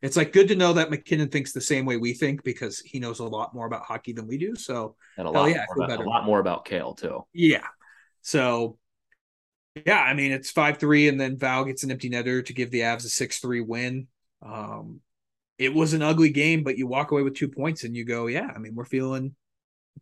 it's 0.00 0.16
like 0.16 0.32
good 0.32 0.48
to 0.48 0.54
know 0.56 0.74
that 0.74 0.90
MacKinnon 0.90 1.28
thinks 1.28 1.52
the 1.52 1.60
same 1.60 1.84
way 1.84 1.96
we 1.96 2.14
think 2.14 2.44
because 2.44 2.78
he 2.78 3.00
knows 3.00 3.18
a 3.18 3.24
lot 3.24 3.52
more 3.54 3.66
about 3.66 3.82
hockey 3.82 4.12
than 4.12 4.26
we 4.28 4.38
do. 4.38 4.54
So, 4.54 4.94
And 5.16 5.26
a 5.26 5.30
lot, 5.30 5.50
yeah, 5.50 5.66
more 5.74 5.84
about, 5.84 6.00
a 6.00 6.08
lot 6.08 6.24
more 6.24 6.38
about 6.38 6.64
Cale, 6.64 6.94
too. 6.94 7.26
yeah. 7.32 7.66
So, 8.22 8.78
yeah, 9.86 10.00
I 10.00 10.14
mean, 10.14 10.32
it's 10.32 10.50
5 10.50 10.78
3, 10.78 11.08
and 11.08 11.20
then 11.20 11.36
Val 11.36 11.64
gets 11.64 11.82
an 11.82 11.90
empty 11.90 12.10
netter 12.10 12.44
to 12.44 12.52
give 12.52 12.70
the 12.70 12.80
Avs 12.80 13.04
a 13.04 13.08
6 13.08 13.38
3 13.38 13.60
win. 13.60 14.06
Um, 14.42 15.00
it 15.58 15.74
was 15.74 15.94
an 15.94 16.02
ugly 16.02 16.30
game, 16.30 16.62
but 16.62 16.78
you 16.78 16.86
walk 16.86 17.10
away 17.10 17.22
with 17.22 17.34
two 17.34 17.48
points 17.48 17.84
and 17.84 17.96
you 17.96 18.04
go, 18.04 18.28
yeah, 18.28 18.50
I 18.54 18.58
mean, 18.58 18.74
we're 18.74 18.84
feeling 18.84 19.34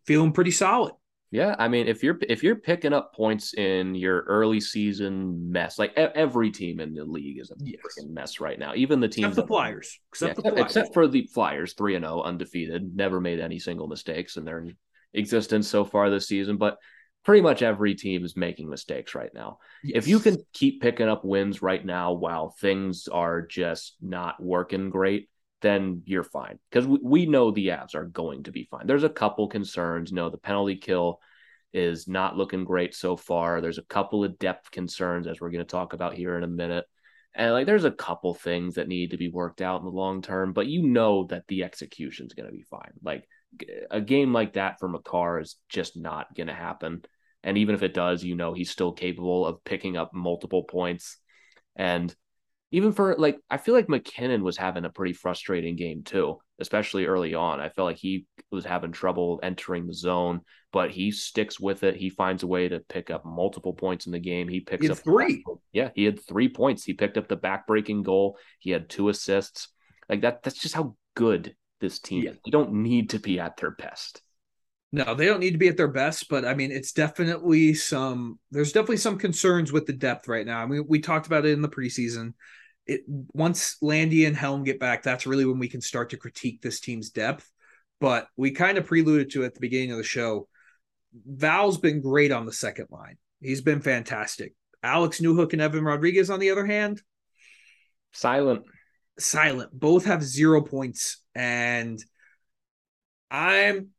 feeling 0.05 0.31
pretty 0.31 0.51
solid. 0.51 0.93
Yeah, 1.29 1.55
I 1.59 1.67
mean, 1.67 1.87
if 1.87 2.03
you're 2.03 2.17
if 2.29 2.41
you're 2.41 2.55
picking 2.55 2.93
up 2.93 3.13
points 3.13 3.53
in 3.53 3.95
your 3.95 4.21
early 4.21 4.61
season 4.61 5.51
mess, 5.51 5.77
like 5.77 5.91
every 5.97 6.51
team 6.51 6.79
in 6.79 6.93
the 6.93 7.03
league 7.03 7.39
is 7.39 7.51
a 7.51 7.55
Yes. 7.61 7.81
freaking 7.83 8.11
mess 8.11 8.39
right 8.39 8.57
now. 8.57 8.73
Even 8.75 9.01
the 9.01 9.09
teams 9.09 9.25
Except 9.27 9.35
the 9.35 9.41
that- 9.41 9.47
Flyers. 9.47 9.99
Yeah, 9.99 10.07
Except 10.09 10.35
the 10.35 10.41
except, 10.41 10.55
Flyers. 10.57 10.65
except 10.77 10.93
for 10.93 11.07
the 11.07 11.23
Flyers, 11.33 11.73
three 11.73 11.95
and 11.95 12.05
zero, 12.05 12.21
undefeated, 12.21 12.95
never 12.95 13.19
made 13.19 13.39
any 13.41 13.59
single 13.59 13.87
mistakes 13.87 14.37
in 14.37 14.45
their 14.45 14.67
existence 15.13 15.67
so 15.67 15.83
far 15.83 16.09
this 16.09 16.27
season. 16.27 16.55
But 16.55 16.77
pretty 17.25 17.41
much 17.41 17.61
every 17.61 17.93
team 17.93 18.23
is 18.23 18.37
making 18.37 18.69
mistakes 18.69 19.13
right 19.13 19.33
now. 19.33 19.57
If 19.83 20.07
you 20.07 20.19
can 20.19 20.37
keep 20.53 20.81
picking 20.81 21.09
up 21.09 21.25
wins 21.25 21.61
right 21.61 21.85
now 21.85 22.13
while 22.13 22.51
things 22.61 23.09
are 23.09 23.41
just 23.41 23.97
not 24.01 24.41
working 24.41 24.89
great, 24.89 25.27
then 25.61 26.03
you're 26.05 26.23
fine 26.23 26.59
because 26.69 26.87
we, 26.87 26.99
we 27.01 27.25
know 27.25 27.51
the 27.51 27.67
Avs 27.69 27.95
are 27.95 28.05
going 28.05 28.43
to 28.43 28.51
be 28.51 28.67
fine. 28.69 28.85
There's 28.85 29.03
a 29.03 29.09
couple 29.09 29.47
concerns. 29.47 30.11
No, 30.11 30.29
the 30.29 30.37
penalty 30.37 30.75
kill 30.75 31.19
is 31.73 32.07
not 32.07 32.37
looking 32.37 32.63
great 32.63 32.95
so 32.95 33.15
far. 33.15 33.61
There's 33.61 33.77
a 33.77 33.83
couple 33.83 34.23
of 34.23 34.39
depth 34.39 34.71
concerns 34.71 35.27
as 35.27 35.39
we're 35.39 35.51
going 35.51 35.63
to 35.63 35.69
talk 35.69 35.93
about 35.93 36.13
here 36.13 36.37
in 36.37 36.43
a 36.43 36.47
minute. 36.47 36.85
And 37.35 37.53
like 37.53 37.65
there's 37.65 37.85
a 37.85 37.91
couple 37.91 38.33
things 38.33 38.75
that 38.75 38.87
need 38.87 39.11
to 39.11 39.17
be 39.17 39.29
worked 39.29 39.61
out 39.61 39.79
in 39.79 39.85
the 39.85 39.91
long 39.91 40.21
term, 40.21 40.53
but 40.53 40.67
you 40.67 40.87
know 40.87 41.25
that 41.25 41.43
the 41.47 41.63
execution 41.63 42.25
is 42.25 42.33
going 42.33 42.49
to 42.49 42.55
be 42.55 42.63
fine. 42.63 42.93
Like 43.03 43.27
a 43.91 44.01
game 44.01 44.33
like 44.33 44.53
that 44.53 44.79
for 44.79 44.87
Makar 44.87 45.39
is 45.39 45.57
just 45.69 45.95
not 45.95 46.33
going 46.35 46.47
to 46.47 46.53
happen. 46.53 47.03
And 47.43 47.57
even 47.57 47.75
if 47.75 47.83
it 47.83 47.93
does, 47.93 48.23
you 48.23 48.35
know 48.35 48.53
he's 48.53 48.71
still 48.71 48.91
capable 48.91 49.45
of 49.45 49.63
picking 49.63 49.97
up 49.97 50.13
multiple 50.13 50.63
points. 50.63 51.17
And 51.75 52.13
even 52.71 52.91
for 52.91 53.15
like, 53.17 53.39
I 53.49 53.57
feel 53.57 53.73
like 53.73 53.89
MacKinnon 53.89 54.43
was 54.43 54.57
having 54.57 54.85
a 54.85 54.89
pretty 54.89 55.13
frustrating 55.13 55.75
game 55.75 56.03
too, 56.03 56.39
especially 56.59 57.05
early 57.05 57.33
on. 57.33 57.59
I 57.59 57.69
felt 57.69 57.85
like 57.87 57.97
he 57.97 58.25
was 58.51 58.65
having 58.65 58.91
trouble 58.91 59.39
entering 59.41 59.87
the 59.87 59.93
zone, 59.93 60.41
but 60.73 60.91
he 60.91 61.11
sticks 61.11 61.59
with 61.59 61.83
it. 61.83 61.95
He 61.95 62.09
finds 62.09 62.43
a 62.43 62.47
way 62.47 62.67
to 62.67 62.79
pick 62.81 63.09
up 63.09 63.25
multiple 63.25 63.73
points 63.73 64.05
in 64.05 64.11
the 64.11 64.19
game. 64.19 64.47
He 64.47 64.59
picks 64.59 64.85
He 64.85 64.91
up 64.91 64.97
three. 64.97 65.43
Yeah, 65.71 65.89
he 65.95 66.03
had 66.03 66.19
three 66.25 66.49
points. 66.49 66.83
He 66.83 66.93
picked 66.93 67.17
up 67.17 67.27
the 67.27 67.37
backbreaking 67.37 68.03
goal. 68.03 68.37
He 68.59 68.71
had 68.71 68.89
two 68.89 69.09
assists. 69.09 69.69
Like 70.09 70.21
that. 70.21 70.43
That's 70.43 70.59
just 70.59 70.75
how 70.75 70.95
good 71.15 71.55
this 71.79 71.99
team 71.99 72.23
Yeah. 72.23 72.31
is. 72.31 72.37
They 72.43 72.51
don't 72.51 72.73
need 72.73 73.11
to 73.11 73.19
be 73.19 73.39
at 73.39 73.57
their 73.57 73.71
best. 73.71 74.21
No, 74.91 75.15
they 75.15 75.25
don't 75.25 75.41
need 75.41 75.51
to 75.51 75.57
be 75.57 75.67
at 75.67 75.75
their 75.75 75.89
best, 75.89 76.29
but 76.29 76.45
I 76.45 76.53
mean, 76.53 76.71
it's 76.71 76.93
definitely 76.93 77.73
some. 77.73 78.39
There's 78.51 78.71
definitely 78.71 78.97
some 78.97 79.17
concerns 79.17 79.71
with 79.71 79.85
the 79.85 79.93
depth 79.93 80.27
right 80.27 80.45
now. 80.45 80.61
I 80.61 80.65
mean, 80.65 80.85
we 80.87 80.99
talked 80.99 81.27
about 81.27 81.45
it 81.45 81.51
in 81.51 81.61
the 81.61 81.69
preseason. 81.69 82.33
It 82.85 83.01
once 83.07 83.75
Landy 83.81 84.25
and 84.25 84.35
Helm 84.35 84.63
get 84.63 84.79
back, 84.79 85.03
that's 85.03 85.27
really 85.27 85.45
when 85.45 85.59
we 85.59 85.67
can 85.67 85.81
start 85.81 86.11
to 86.11 86.17
critique 86.17 86.61
this 86.61 86.79
team's 86.79 87.09
depth. 87.09 87.49
But 87.99 88.27
we 88.37 88.51
kind 88.51 88.77
of 88.77 88.85
preluded 88.85 89.31
to 89.31 89.43
it 89.43 89.47
at 89.47 89.53
the 89.55 89.59
beginning 89.59 89.91
of 89.91 89.97
the 89.97 90.03
show. 90.03 90.47
Val's 91.25 91.77
been 91.79 92.01
great 92.01 92.31
on 92.31 92.45
the 92.45 92.53
second 92.53 92.87
line. 92.89 93.17
He's 93.41 93.61
been 93.61 93.81
fantastic. 93.81 94.53
Alex 94.83 95.19
Newhook 95.19 95.51
and 95.53 95.61
Evan 95.61 95.83
Rodrigues, 95.83 96.29
on 96.29 96.39
the 96.39 96.51
other 96.51 96.65
hand, 96.65 97.01
Silent. 98.13 98.63
silent. 99.19 99.71
Both 99.77 100.05
have 100.05 100.23
zero 100.23 100.61
points, 100.61 101.21
and 101.35 101.99
I'm 103.29 103.89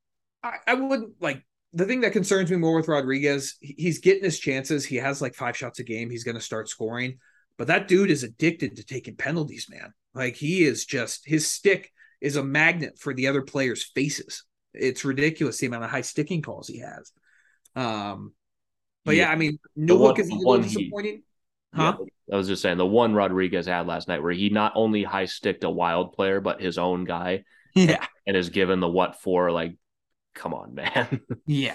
I, 0.42 0.54
I 0.66 0.74
wouldn't 0.74 1.14
like 1.20 1.42
the 1.72 1.84
thing 1.84 2.00
that 2.02 2.12
concerns 2.12 2.50
me 2.50 2.56
more 2.56 2.76
with 2.76 2.88
Rodrigues. 2.88 3.56
He's 3.60 3.98
getting 3.98 4.24
his 4.24 4.38
chances. 4.38 4.84
He 4.84 4.96
has 4.96 5.20
like 5.20 5.34
five 5.34 5.56
shots 5.56 5.78
a 5.80 5.84
game. 5.84 6.10
He's 6.10 6.24
going 6.24 6.36
to 6.36 6.40
start 6.40 6.68
scoring, 6.68 7.18
but 7.56 7.66
that 7.66 7.88
dude 7.88 8.10
is 8.10 8.22
addicted 8.22 8.76
to 8.76 8.84
taking 8.84 9.16
penalties, 9.16 9.66
man. 9.68 9.92
Like 10.14 10.36
he 10.36 10.62
is 10.64 10.84
just 10.86 11.26
his 11.26 11.46
stick 11.48 11.92
is 12.20 12.36
a 12.36 12.42
magnet 12.44 12.98
for 12.98 13.12
the 13.14 13.26
other 13.28 13.42
players' 13.42 13.84
faces. 13.94 14.44
It's 14.74 15.04
ridiculous 15.04 15.58
the 15.58 15.66
amount 15.66 15.84
of 15.84 15.90
high 15.90 16.00
sticking 16.02 16.42
calls 16.42 16.68
he 16.68 16.78
has. 16.80 17.12
Um, 17.76 18.32
but 19.04 19.14
yeah, 19.16 19.24
Yeah. 19.26 19.30
I 19.32 19.36
mean, 19.36 19.58
The 19.76 19.96
one- 19.96 20.18
is 20.20 20.26
a 20.26 20.28
the 20.30 20.34
little 20.36 20.48
one 20.52 20.62
he- 20.62 20.74
disappointing. 20.74 21.22
Huh? 21.74 21.96
Yeah, 22.00 22.34
I 22.34 22.36
was 22.38 22.48
just 22.48 22.62
saying 22.62 22.78
the 22.78 22.86
one 22.86 23.14
Rodrigues 23.14 23.66
had 23.66 23.86
last 23.86 24.08
night 24.08 24.22
where 24.22 24.32
he 24.32 24.48
not 24.48 24.72
only 24.74 25.02
high 25.04 25.26
sticked 25.26 25.64
a 25.64 25.70
wild 25.70 26.12
player, 26.14 26.40
but 26.40 26.60
his 26.62 26.78
own 26.78 27.04
guy 27.04 27.44
Yeah. 27.74 28.06
and 28.26 28.36
is 28.36 28.48
given 28.48 28.80
the 28.80 28.88
what 28.88 29.20
for. 29.20 29.50
Like, 29.52 29.76
come 30.38 30.54
on, 30.54 30.74
man. 30.74 31.20
Yeah. 31.46 31.74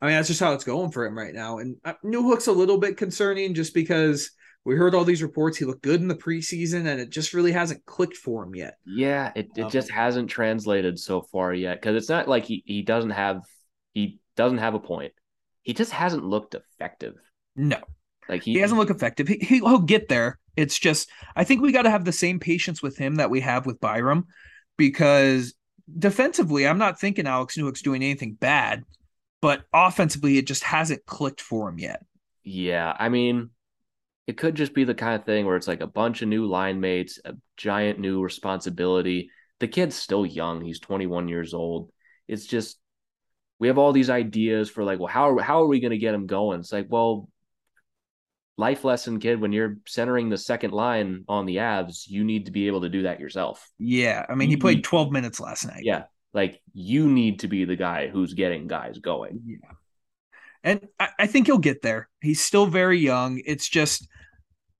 I 0.00 0.06
mean, 0.06 0.16
that's 0.16 0.28
just 0.28 0.40
how 0.40 0.52
it's 0.52 0.64
going 0.64 0.90
for 0.90 1.06
him 1.06 1.16
right 1.16 1.34
now. 1.34 1.58
And 1.58 1.76
uh, 1.84 1.94
Newhook's 2.04 2.46
a 2.46 2.52
little 2.52 2.78
bit 2.78 2.96
concerning 2.96 3.54
just 3.54 3.72
because 3.74 4.30
we 4.64 4.76
heard 4.76 4.94
all 4.94 5.04
these 5.04 5.22
reports. 5.22 5.56
He 5.56 5.64
looked 5.64 5.82
good 5.82 6.00
in 6.00 6.08
the 6.08 6.14
preseason 6.14 6.86
and 6.86 7.00
it 7.00 7.10
just 7.10 7.32
really 7.32 7.52
hasn't 7.52 7.84
clicked 7.86 8.16
for 8.16 8.44
him 8.44 8.54
yet. 8.54 8.74
yeah, 8.84 9.32
it, 9.34 9.48
it 9.56 9.62
Um, 9.62 9.70
just 9.70 9.90
hasn't 9.90 10.28
translated 10.30 10.98
so 10.98 11.22
far 11.22 11.54
yet 11.54 11.80
because 11.80 11.96
it's 11.96 12.08
not 12.08 12.28
like 12.28 12.44
he, 12.44 12.62
he 12.66 12.82
doesn't 12.82 13.10
have 13.10 13.42
he 13.94 14.20
doesn't 14.36 14.58
have 14.58 14.74
a 14.74 14.80
point. 14.80 15.12
He 15.62 15.72
just 15.72 15.92
hasn't 15.92 16.24
looked 16.24 16.54
effective. 16.54 17.14
No, 17.56 17.78
Like 18.28 18.42
he, 18.42 18.54
he 18.54 18.58
hasn't 18.58 18.78
looked 18.78 18.90
effective. 18.90 19.28
He, 19.28 19.38
he, 19.38 19.56
he'll 19.60 19.78
get 19.78 20.08
there. 20.08 20.38
It's 20.56 20.78
just, 20.78 21.08
I 21.34 21.44
think 21.44 21.62
we 21.62 21.72
got 21.72 21.82
to 21.82 21.90
have 21.90 22.04
the 22.04 22.12
same 22.12 22.38
patience 22.40 22.82
with 22.82 22.96
him 22.98 23.16
that 23.16 23.30
we 23.30 23.40
have 23.40 23.64
with 23.66 23.80
Byram 23.80 24.26
because 24.76 25.54
defensively, 25.98 26.66
I'm 26.66 26.78
not 26.78 27.00
thinking 27.00 27.26
Alex 27.26 27.56
Newhook's 27.56 27.82
doing 27.82 28.02
anything 28.02 28.34
bad, 28.34 28.84
but 29.40 29.64
offensively, 29.72 30.38
it 30.38 30.46
just 30.46 30.64
hasn't 30.64 31.06
clicked 31.06 31.40
for 31.40 31.68
him 31.68 31.78
yet. 31.78 32.02
Yeah, 32.42 32.94
I 32.98 33.08
mean, 33.08 33.50
it 34.26 34.36
could 34.36 34.54
just 34.54 34.74
be 34.74 34.84
the 34.84 34.94
kind 34.94 35.18
of 35.18 35.26
thing 35.26 35.46
where 35.46 35.56
it's 35.56 35.68
like 35.68 35.80
a 35.80 35.86
bunch 35.86 36.22
of 36.22 36.28
new 36.28 36.46
line 36.46 36.80
mates, 36.80 37.18
a 37.24 37.34
giant 37.56 37.98
new 37.98 38.22
responsibility. 38.22 39.30
The 39.60 39.68
kid's 39.68 39.96
still 39.96 40.24
young; 40.24 40.62
he's 40.62 40.80
21 40.80 41.28
years 41.28 41.54
old. 41.54 41.90
It's 42.28 42.46
just 42.46 42.78
we 43.58 43.68
have 43.68 43.78
all 43.78 43.92
these 43.92 44.10
ideas 44.10 44.70
for 44.70 44.84
like, 44.84 44.98
well, 44.98 45.08
how 45.08 45.38
how 45.38 45.62
are 45.62 45.66
we 45.66 45.80
going 45.80 45.92
to 45.92 45.98
get 45.98 46.14
him 46.14 46.26
going? 46.26 46.60
It's 46.60 46.72
like, 46.72 46.86
well, 46.88 47.28
life 48.56 48.84
lesson, 48.84 49.18
kid. 49.20 49.40
When 49.40 49.52
you're 49.52 49.78
centering 49.86 50.28
the 50.28 50.38
second 50.38 50.72
line 50.72 51.24
on 51.28 51.46
the 51.46 51.56
Avs, 51.56 52.08
you 52.08 52.24
need 52.24 52.46
to 52.46 52.52
be 52.52 52.66
able 52.66 52.82
to 52.82 52.88
do 52.88 53.02
that 53.02 53.20
yourself. 53.20 53.68
Yeah, 53.78 54.24
I 54.28 54.34
mean, 54.34 54.48
he 54.48 54.56
played 54.56 54.84
12 54.84 55.10
minutes 55.10 55.40
last 55.40 55.66
night. 55.66 55.82
Yeah, 55.84 56.04
like 56.32 56.60
you 56.72 57.08
need 57.08 57.40
to 57.40 57.48
be 57.48 57.64
the 57.64 57.76
guy 57.76 58.08
who's 58.08 58.34
getting 58.34 58.66
guys 58.66 58.98
going. 58.98 59.42
Yeah, 59.46 59.70
and 60.62 60.88
I, 60.98 61.08
I 61.20 61.26
think 61.26 61.46
he'll 61.46 61.58
get 61.58 61.82
there. 61.82 62.08
He's 62.20 62.42
still 62.42 62.66
very 62.66 62.98
young. 62.98 63.40
It's 63.44 63.68
just 63.68 64.08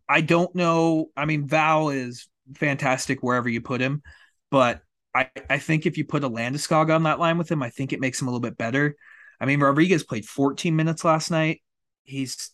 I 0.08 0.20
don't 0.20 0.54
know. 0.54 1.10
I 1.16 1.24
mean, 1.24 1.46
Val 1.46 1.90
is 1.90 2.28
fantastic 2.54 3.22
wherever 3.22 3.48
you 3.48 3.60
put 3.60 3.80
him, 3.80 4.02
but 4.50 4.82
I, 5.14 5.30
I 5.48 5.58
think 5.58 5.86
if 5.86 5.96
you 5.96 6.04
put 6.04 6.24
a 6.24 6.30
Landeskog 6.30 6.94
on 6.94 7.04
that 7.04 7.20
line 7.20 7.38
with 7.38 7.50
him, 7.50 7.62
I 7.62 7.70
think 7.70 7.92
it 7.92 8.00
makes 8.00 8.20
him 8.20 8.28
a 8.28 8.30
little 8.30 8.40
bit 8.40 8.58
better. 8.58 8.96
I 9.40 9.46
mean, 9.46 9.60
Rodrigues 9.60 10.02
played 10.02 10.26
14 10.26 10.74
minutes 10.74 11.04
last 11.04 11.30
night. 11.30 11.62
He's 12.02 12.50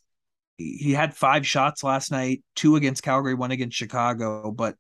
he 0.61 0.93
had 0.93 1.15
five 1.15 1.47
shots 1.47 1.83
last 1.83 2.11
night, 2.11 2.43
two 2.55 2.77
against 2.77 3.03
Calgary, 3.03 3.35
one 3.35 3.51
against 3.51 3.77
Chicago, 3.77 4.51
but 4.51 4.77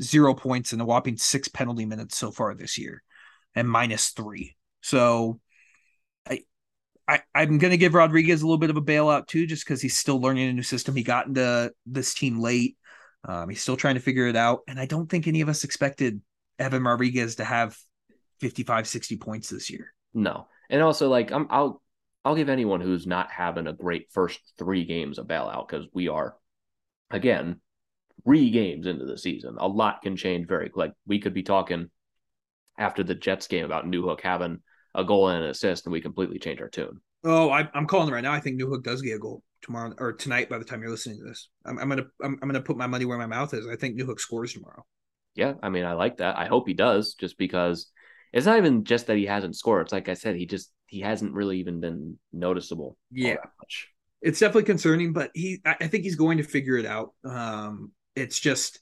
zero 0.00 0.34
points 0.34 0.72
and 0.72 0.82
a 0.82 0.84
whopping 0.84 1.16
six 1.16 1.48
penalty 1.48 1.86
minutes 1.86 2.16
so 2.16 2.30
far 2.30 2.54
this 2.54 2.78
year, 2.78 3.02
and 3.54 3.68
minus 3.68 4.10
three. 4.10 4.56
So 4.80 5.40
I, 6.28 6.40
I 7.08 7.20
I'm 7.34 7.58
gonna 7.58 7.76
give 7.76 7.94
Rodrigues 7.94 8.42
a 8.42 8.46
little 8.46 8.58
bit 8.58 8.70
of 8.70 8.76
a 8.76 8.82
bailout 8.82 9.26
too, 9.26 9.46
just 9.46 9.64
because 9.64 9.80
he's 9.80 9.96
still 9.96 10.20
learning 10.20 10.48
a 10.48 10.52
new 10.52 10.62
system. 10.62 10.94
He 10.94 11.02
got 11.02 11.26
into 11.26 11.72
this 11.86 12.14
team 12.14 12.38
late. 12.38 12.76
Um, 13.24 13.48
he's 13.48 13.62
still 13.62 13.76
trying 13.76 13.94
to 13.94 14.00
figure 14.00 14.26
it 14.26 14.36
out, 14.36 14.60
and 14.66 14.80
I 14.80 14.86
don't 14.86 15.08
think 15.08 15.26
any 15.26 15.40
of 15.40 15.48
us 15.48 15.64
expected 15.64 16.20
Evan 16.58 16.82
Rodrigues 16.82 17.36
to 17.36 17.44
have 17.44 17.76
55, 18.40 18.88
60 18.88 19.16
points 19.18 19.48
this 19.48 19.70
year. 19.70 19.94
No, 20.12 20.48
and 20.68 20.82
also 20.82 21.08
like 21.08 21.30
I'm 21.30 21.46
I'll 21.50 21.80
I'll 22.24 22.36
give 22.36 22.48
anyone 22.48 22.80
who's 22.80 23.06
not 23.06 23.30
having 23.30 23.66
a 23.66 23.72
great 23.72 24.08
first 24.12 24.40
three 24.58 24.84
games 24.84 25.18
a 25.18 25.22
bailout 25.22 25.68
because 25.68 25.86
we 25.92 26.08
are, 26.08 26.36
again, 27.10 27.60
three 28.24 28.50
games 28.50 28.86
into 28.86 29.04
the 29.04 29.18
season. 29.18 29.56
A 29.58 29.66
lot 29.66 30.02
can 30.02 30.16
change 30.16 30.46
very 30.46 30.70
like 30.74 30.92
we 31.06 31.18
could 31.18 31.34
be 31.34 31.42
talking 31.42 31.90
after 32.78 33.02
the 33.02 33.14
Jets 33.14 33.46
game 33.48 33.64
about 33.64 33.86
Newhook 33.86 34.20
having 34.20 34.60
a 34.94 35.04
goal 35.04 35.28
and 35.28 35.42
an 35.42 35.50
assist, 35.50 35.86
and 35.86 35.92
we 35.92 36.00
completely 36.00 36.38
change 36.38 36.60
our 36.60 36.68
tune. 36.68 37.00
Oh, 37.24 37.50
I, 37.50 37.68
am 37.74 37.86
calling 37.86 38.08
it 38.08 38.12
right 38.12 38.22
now. 38.22 38.32
I 38.32 38.40
think 38.40 38.60
Newhook 38.60 38.82
does 38.82 39.02
get 39.02 39.16
a 39.16 39.18
goal 39.18 39.42
tomorrow 39.62 39.94
or 39.98 40.12
tonight. 40.12 40.48
By 40.48 40.58
the 40.58 40.64
time 40.64 40.80
you're 40.80 40.90
listening 40.90 41.18
to 41.18 41.24
this, 41.24 41.48
I'm, 41.64 41.78
I'm 41.78 41.88
gonna 41.88 42.06
I'm, 42.22 42.38
I'm, 42.42 42.48
gonna 42.48 42.60
put 42.60 42.76
my 42.76 42.86
money 42.86 43.04
where 43.04 43.18
my 43.18 43.26
mouth 43.26 43.54
is. 43.54 43.66
I 43.66 43.76
think 43.76 43.98
Newhook 43.98 44.20
scores 44.20 44.52
tomorrow. 44.52 44.84
Yeah, 45.34 45.54
I 45.62 45.70
mean, 45.70 45.84
I 45.84 45.94
like 45.94 46.18
that. 46.18 46.36
I 46.36 46.46
hope 46.46 46.68
he 46.68 46.74
does, 46.74 47.14
just 47.14 47.38
because 47.38 47.90
it's 48.32 48.46
not 48.46 48.58
even 48.58 48.84
just 48.84 49.06
that 49.06 49.16
he 49.16 49.26
hasn't 49.26 49.56
scored. 49.56 49.82
It's 49.82 49.92
like 49.92 50.08
I 50.08 50.14
said, 50.14 50.36
he 50.36 50.46
just 50.46 50.72
he 50.86 51.00
hasn't 51.00 51.34
really 51.34 51.58
even 51.58 51.80
been 51.80 52.18
noticeable. 52.32 52.96
Yeah, 53.10 53.36
it's 54.20 54.38
definitely 54.38 54.64
concerning, 54.64 55.12
but 55.12 55.30
he 55.34 55.60
I 55.64 55.86
think 55.86 56.04
he's 56.04 56.16
going 56.16 56.38
to 56.38 56.44
figure 56.44 56.76
it 56.76 56.86
out. 56.86 57.12
Um, 57.24 57.92
it's 58.14 58.38
just 58.38 58.80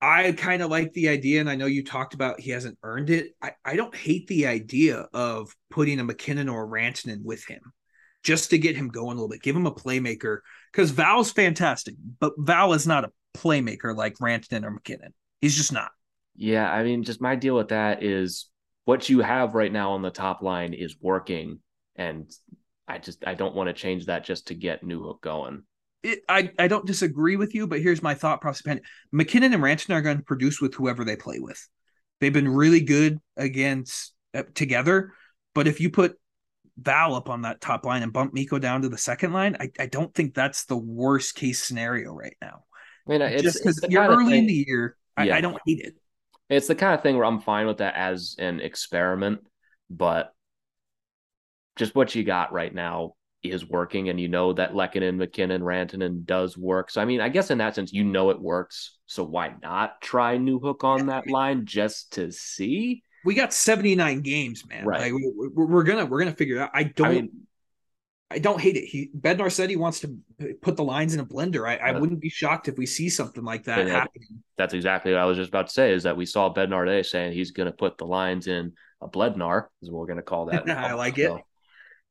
I 0.00 0.32
kind 0.32 0.62
of 0.62 0.70
like 0.70 0.92
the 0.94 1.08
idea, 1.08 1.40
and 1.40 1.48
I 1.48 1.54
know 1.54 1.66
you 1.66 1.84
talked 1.84 2.14
about 2.14 2.40
he 2.40 2.50
hasn't 2.50 2.78
earned 2.82 3.10
it. 3.10 3.36
I, 3.40 3.52
I 3.64 3.76
don't 3.76 3.94
hate 3.94 4.26
the 4.26 4.46
idea 4.46 5.06
of 5.12 5.54
putting 5.70 6.00
a 6.00 6.04
MacKinnon 6.04 6.48
or 6.48 6.64
a 6.64 6.68
Rantanen 6.68 7.22
with 7.22 7.46
him 7.46 7.60
just 8.24 8.50
to 8.50 8.58
get 8.58 8.76
him 8.76 8.88
going 8.88 9.12
a 9.12 9.20
little 9.20 9.28
bit, 9.28 9.42
give 9.42 9.54
him 9.54 9.66
a 9.66 9.74
playmaker 9.74 10.38
because 10.72 10.90
Val's 10.90 11.30
fantastic, 11.30 11.94
but 12.18 12.32
Val 12.36 12.72
is 12.72 12.86
not 12.86 13.04
a 13.04 13.12
playmaker 13.34 13.96
like 13.96 14.14
Rantanen 14.18 14.64
or 14.64 14.70
MacKinnon. 14.70 15.14
He's 15.40 15.56
just 15.56 15.72
not. 15.72 15.90
Yeah, 16.34 16.70
I 16.70 16.82
mean, 16.82 17.04
just 17.04 17.20
my 17.20 17.36
deal 17.36 17.54
with 17.54 17.68
that 17.68 18.02
is 18.02 18.48
what 18.84 19.08
you 19.08 19.20
have 19.20 19.54
right 19.54 19.72
now 19.72 19.92
on 19.92 20.02
the 20.02 20.10
top 20.10 20.42
line 20.42 20.74
is 20.74 20.96
working, 21.00 21.60
and 21.96 22.30
I 22.88 22.98
just 22.98 23.26
I 23.26 23.34
don't 23.34 23.54
want 23.54 23.68
to 23.68 23.72
change 23.72 24.06
that 24.06 24.24
just 24.24 24.48
to 24.48 24.54
get 24.54 24.84
Newhook 24.84 25.20
going. 25.20 25.62
It, 26.02 26.20
I 26.28 26.50
I 26.58 26.68
don't 26.68 26.86
disagree 26.86 27.36
with 27.36 27.54
you, 27.54 27.66
but 27.66 27.80
here's 27.80 28.02
my 28.02 28.14
thought 28.14 28.40
process. 28.40 28.78
MacKinnon 29.12 29.54
and 29.54 29.62
Rantanen 29.62 29.94
are 29.94 30.02
going 30.02 30.18
to 30.18 30.24
produce 30.24 30.60
with 30.60 30.74
whoever 30.74 31.04
they 31.04 31.16
play 31.16 31.38
with. 31.38 31.68
They've 32.20 32.32
been 32.32 32.48
really 32.48 32.80
good 32.80 33.18
against 33.36 34.12
uh, 34.34 34.42
together, 34.54 35.12
but 35.54 35.68
if 35.68 35.80
you 35.80 35.90
put 35.90 36.16
Val 36.78 37.14
up 37.14 37.28
on 37.28 37.42
that 37.42 37.60
top 37.60 37.84
line 37.84 38.02
and 38.02 38.12
bump 38.12 38.32
Mikko 38.34 38.58
down 38.58 38.82
to 38.82 38.88
the 38.88 38.98
second 38.98 39.32
line, 39.32 39.56
I, 39.60 39.70
I 39.78 39.86
don't 39.86 40.12
think 40.14 40.34
that's 40.34 40.64
the 40.64 40.76
worst 40.76 41.34
case 41.34 41.62
scenario 41.62 42.12
right 42.12 42.36
now. 42.40 42.64
I 43.06 43.10
mean, 43.10 43.22
it's, 43.22 43.42
just 43.42 43.58
because 43.58 43.84
you're 43.88 44.06
early 44.06 44.38
in 44.38 44.46
the 44.46 44.64
year, 44.66 44.96
yeah. 45.18 45.34
I, 45.34 45.38
I 45.38 45.40
don't 45.40 45.58
hate 45.66 45.80
it. 45.80 45.94
It's 46.52 46.66
the 46.66 46.74
kind 46.74 46.94
of 46.94 47.02
thing 47.02 47.16
where 47.16 47.24
I'm 47.24 47.40
fine 47.40 47.66
with 47.66 47.78
that 47.78 47.94
as 47.94 48.36
an 48.38 48.60
experiment, 48.60 49.40
but 49.88 50.34
just 51.76 51.94
what 51.94 52.14
you 52.14 52.24
got 52.24 52.52
right 52.52 52.74
now 52.74 53.14
is 53.42 53.68
working, 53.68 54.08
and 54.08 54.20
you 54.20 54.28
know 54.28 54.52
that 54.52 54.72
Lehkonen, 54.72 55.16
MacKinnon, 55.16 55.62
Rantanen 55.62 56.24
does 56.24 56.56
work. 56.56 56.90
So 56.90 57.00
I 57.00 57.04
mean, 57.04 57.20
I 57.20 57.28
guess 57.28 57.50
in 57.50 57.58
that 57.58 57.74
sense, 57.74 57.92
you 57.92 58.04
know 58.04 58.30
it 58.30 58.40
works. 58.40 58.98
So 59.06 59.24
why 59.24 59.54
not 59.62 60.00
try 60.00 60.36
Newhook 60.36 60.84
on 60.84 61.06
that 61.06 61.28
line 61.28 61.64
just 61.64 62.12
to 62.14 62.30
see? 62.30 63.02
We 63.24 63.34
got 63.34 63.52
79 63.52 64.20
games, 64.20 64.66
man. 64.68 64.84
Right. 64.84 65.00
Like, 65.00 65.12
we, 65.12 65.46
are 65.56 65.82
gonna 65.82 66.06
we're 66.06 66.18
gonna 66.18 66.34
figure 66.34 66.56
it 66.56 66.60
out. 66.60 66.70
I 66.74 66.84
don't. 66.84 67.06
I 67.06 67.10
mean, 67.12 67.30
I 68.32 68.38
don't 68.38 68.60
hate 68.60 68.76
it. 68.76 68.84
He 68.84 69.10
Bednar 69.16 69.52
said 69.52 69.70
he 69.70 69.76
wants 69.76 70.00
to 70.00 70.16
put 70.62 70.76
the 70.76 70.84
lines 70.84 71.14
in 71.14 71.20
a 71.20 71.26
blender. 71.26 71.68
I, 71.68 71.76
I 71.76 71.98
wouldn't 71.98 72.20
be 72.20 72.28
shocked 72.28 72.68
if 72.68 72.76
we 72.76 72.86
see 72.86 73.08
something 73.08 73.44
like 73.44 73.64
that 73.64 73.86
yeah, 73.86 73.92
happening. 73.92 74.42
That's 74.56 74.74
exactly 74.74 75.12
what 75.12 75.20
I 75.20 75.26
was 75.26 75.36
just 75.36 75.48
about 75.48 75.68
to 75.68 75.72
say. 75.72 75.92
Is 75.92 76.02
that 76.04 76.16
we 76.16 76.26
saw 76.26 76.52
Bednar 76.52 76.86
today 76.86 77.02
saying 77.02 77.32
he's 77.32 77.50
going 77.50 77.66
to 77.66 77.72
put 77.72 77.98
the 77.98 78.06
lines 78.06 78.46
in 78.46 78.72
a 79.00 79.08
Blednar, 79.08 79.66
is 79.82 79.90
what 79.90 80.00
we're 80.00 80.06
going 80.06 80.16
to 80.16 80.22
call 80.22 80.46
that. 80.46 80.68
I 80.70 80.94
like 80.94 81.18
it. 81.18 81.32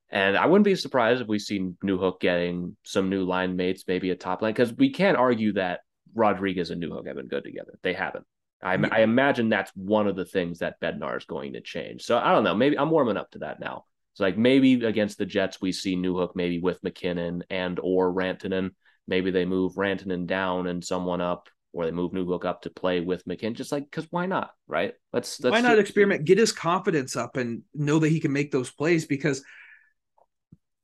And 0.09 0.38
I 0.38 0.45
wouldn't 0.45 0.65
be 0.65 0.76
surprised 0.76 1.22
if 1.22 1.28
we 1.28 1.39
see 1.39 1.72
Newhook 1.84 2.19
getting 2.19 2.76
some 2.84 3.09
new 3.09 3.24
line 3.24 3.55
mates, 3.55 3.86
maybe 3.88 4.11
a 4.11 4.15
top 4.15 4.41
line, 4.41 4.51
because 4.51 4.74
we 4.74 4.91
can't 4.91 5.17
argue 5.17 5.53
that 5.53 5.80
Rodrigues 6.13 6.69
and 6.69 6.84
Newhook 6.84 7.07
have 7.07 7.15
been 7.15 7.28
good 7.28 7.45
together. 7.45 7.80
They 7.82 7.93
haven't. 7.93 8.26
I, 8.61 8.76
yeah. 8.76 8.89
I 8.91 9.01
imagine 9.01 9.49
that's 9.49 9.72
one 9.74 10.07
of 10.07 10.15
the 10.15 10.26
things 10.26 10.59
that 10.59 10.80
Bednar 10.82 11.17
is 11.17 11.26
going 11.26 11.53
to 11.53 11.61
change. 11.61 12.03
So 12.03 12.17
I 12.17 12.32
don't 12.34 12.43
know. 12.43 12.53
Maybe 12.53 12.78
I'm 12.78 12.91
warming 12.91 13.17
up 13.17 13.32
to 13.32 13.39
that 13.39 13.59
now. 13.59 13.86
So 14.14 14.24
like 14.24 14.38
maybe 14.38 14.86
against 14.86 15.18
the 15.18 15.26
Jets 15.26 15.62
we 15.62 15.72
see 15.72 15.95
Newhook 15.95 16.32
maybe 16.36 16.59
with 16.59 16.84
MacKinnon 16.84 17.43
and 17.49 17.80
or 17.82 18.14
Rantanen. 18.14 18.72
Maybe 19.07 19.32
they 19.32 19.45
move 19.45 19.74
Rantanen 19.76 20.28
down 20.28 20.68
and 20.68 20.84
someone 20.84 21.22
up, 21.22 21.49
or 21.74 21.86
they 21.86 21.91
move 21.91 22.12
Newhook 22.12 22.45
up 22.45 22.64
to 22.64 22.70
play 22.70 22.99
with 22.99 23.26
MacKinnon. 23.26 23.55
Just 23.55 23.72
like 23.72 23.86
because 23.86 24.07
why 24.12 24.26
not, 24.26 24.51
right? 24.68 24.93
Let's, 25.14 25.39
let's 25.39 25.53
why 25.53 25.62
not 25.62 25.80
experiment, 25.80 26.26
get 26.26 26.38
his 26.38 26.51
confidence 26.51 27.16
up, 27.16 27.38
and 27.38 27.64
know 27.74 27.99
that 27.99 28.09
he 28.09 28.20
can 28.20 28.34
make 28.34 28.51
those 28.51 28.72
plays 28.72 29.05
because. 29.05 29.43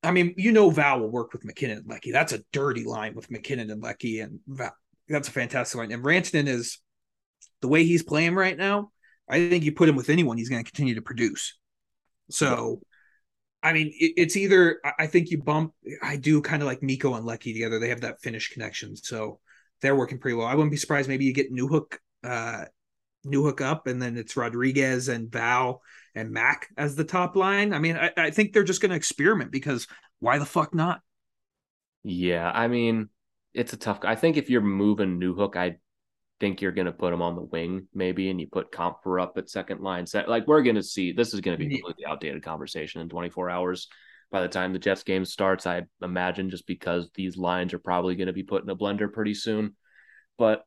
I 0.04 0.12
mean, 0.12 0.36
you 0.38 0.52
know, 0.52 0.70
Val 0.70 1.00
will 1.00 1.10
work 1.10 1.34
with 1.34 1.44
MacKinnon 1.44 1.80
and 1.80 1.90
Leckie. 1.90 2.12
That's 2.12 2.32
a 2.32 2.44
dirty 2.54 2.84
line 2.84 3.16
with 3.16 3.32
MacKinnon 3.32 3.72
and 3.72 3.82
Lecky, 3.82 4.20
and 4.20 4.40
Val. 4.48 4.72
That's 5.10 5.28
a 5.28 5.32
fantastic 5.32 5.78
line. 5.78 5.92
And 5.92 6.04
Rantanen 6.04 6.48
is 6.48 6.80
the 7.62 7.68
way 7.68 7.84
he's 7.84 8.04
playing 8.04 8.36
right 8.36 8.56
now. 8.56 8.92
I 9.28 9.50
think 9.50 9.64
you 9.64 9.72
put 9.72 9.90
him 9.90 9.96
with 9.96 10.10
anyone, 10.10 10.38
he's 10.38 10.50
going 10.50 10.64
to 10.64 10.72
continue 10.72 10.96
to 10.96 11.02
produce. 11.02 11.58
So 12.30 12.82
I 13.64 13.74
mean, 13.74 13.88
it, 13.88 14.14
it's 14.18 14.38
either 14.38 14.80
I 15.00 15.08
think 15.08 15.30
you 15.30 15.42
bump. 15.42 15.74
I 16.02 16.18
do 16.18 16.42
kind 16.42 16.62
of 16.62 16.68
like 16.68 16.84
Mikko 16.84 17.16
and 17.16 17.26
Lecky 17.26 17.54
together. 17.54 17.80
They 17.80 17.90
have 17.90 18.02
that 18.02 18.22
Finnish 18.22 18.50
connection, 18.50 18.96
so 18.96 19.40
they're 19.82 19.96
working 19.96 20.20
pretty 20.20 20.36
well. 20.36 20.48
I 20.48 20.56
wouldn't 20.56 20.72
be 20.72 20.78
surprised. 20.78 21.10
Maybe 21.10 21.26
you 21.26 21.34
get 21.34 21.54
Newhook, 21.54 21.98
uh, 22.24 22.66
Newhook 23.26 23.62
up, 23.62 23.88
and 23.88 24.02
then 24.02 24.18
it's 24.18 24.38
Rodrigues 24.38 25.08
and 25.08 25.32
Val 25.32 25.82
and 26.16 26.32
Mac 26.32 26.68
as 26.78 26.96
the 26.96 27.04
top 27.04 27.36
line. 27.36 27.74
I 27.74 27.80
mean, 27.80 27.98
I, 27.98 28.12
I 28.18 28.32
think 28.32 28.54
they're 28.54 28.64
just 28.64 28.82
going 28.82 28.92
to 28.92 28.96
experiment 28.96 29.52
because 29.52 29.88
why 30.20 30.38
the 30.38 30.46
fuck 30.46 30.74
not? 30.74 31.02
Yeah, 32.04 32.50
I 32.50 32.68
mean, 32.68 33.10
it's 33.54 33.74
a 33.74 33.78
tough. 33.78 34.00
I 34.04 34.16
think 34.16 34.38
if 34.38 34.50
you're 34.50 34.62
moving 34.62 35.20
Newhook, 35.20 35.56
I 35.56 35.78
think 36.40 36.62
you're 36.62 36.72
going 36.72 36.86
to 36.86 36.92
put 36.92 37.14
him 37.14 37.22
on 37.22 37.36
the 37.36 37.42
wing 37.42 37.88
maybe 37.94 38.30
and 38.30 38.40
you 38.40 38.48
put 38.48 38.72
Compher 38.72 39.22
up 39.22 39.38
at 39.38 39.50
second 39.50 39.82
line 39.82 40.06
set 40.06 40.30
like 40.30 40.46
we're 40.48 40.62
going 40.62 40.76
to 40.76 40.84
see 40.84 41.12
this 41.12 41.34
is 41.34 41.42
going 41.42 41.58
to 41.58 41.66
be 41.66 41.76
a 41.76 41.78
completely 41.78 42.06
outdated 42.06 42.44
conversation 42.44 43.02
in 43.02 43.10
24 43.10 43.50
hours 43.50 43.88
by 44.30 44.42
the 44.42 44.48
time 44.48 44.74
the 44.74 44.80
Jets 44.80 45.04
game 45.04 45.26
starts 45.26 45.66
I 45.66 45.84
imagine 46.02 46.50
just 46.50 46.68
because 46.68 47.10
these 47.16 47.38
lines 47.38 47.74
are 47.74 47.80
probably 47.80 48.16
going 48.16 48.28
to 48.28 48.34
be 48.34 48.44
put 48.44 48.64
in 48.64 48.70
a 48.70 48.76
blender 48.76 49.12
pretty 49.12 49.34
soon 49.34 49.76
but 50.38 50.64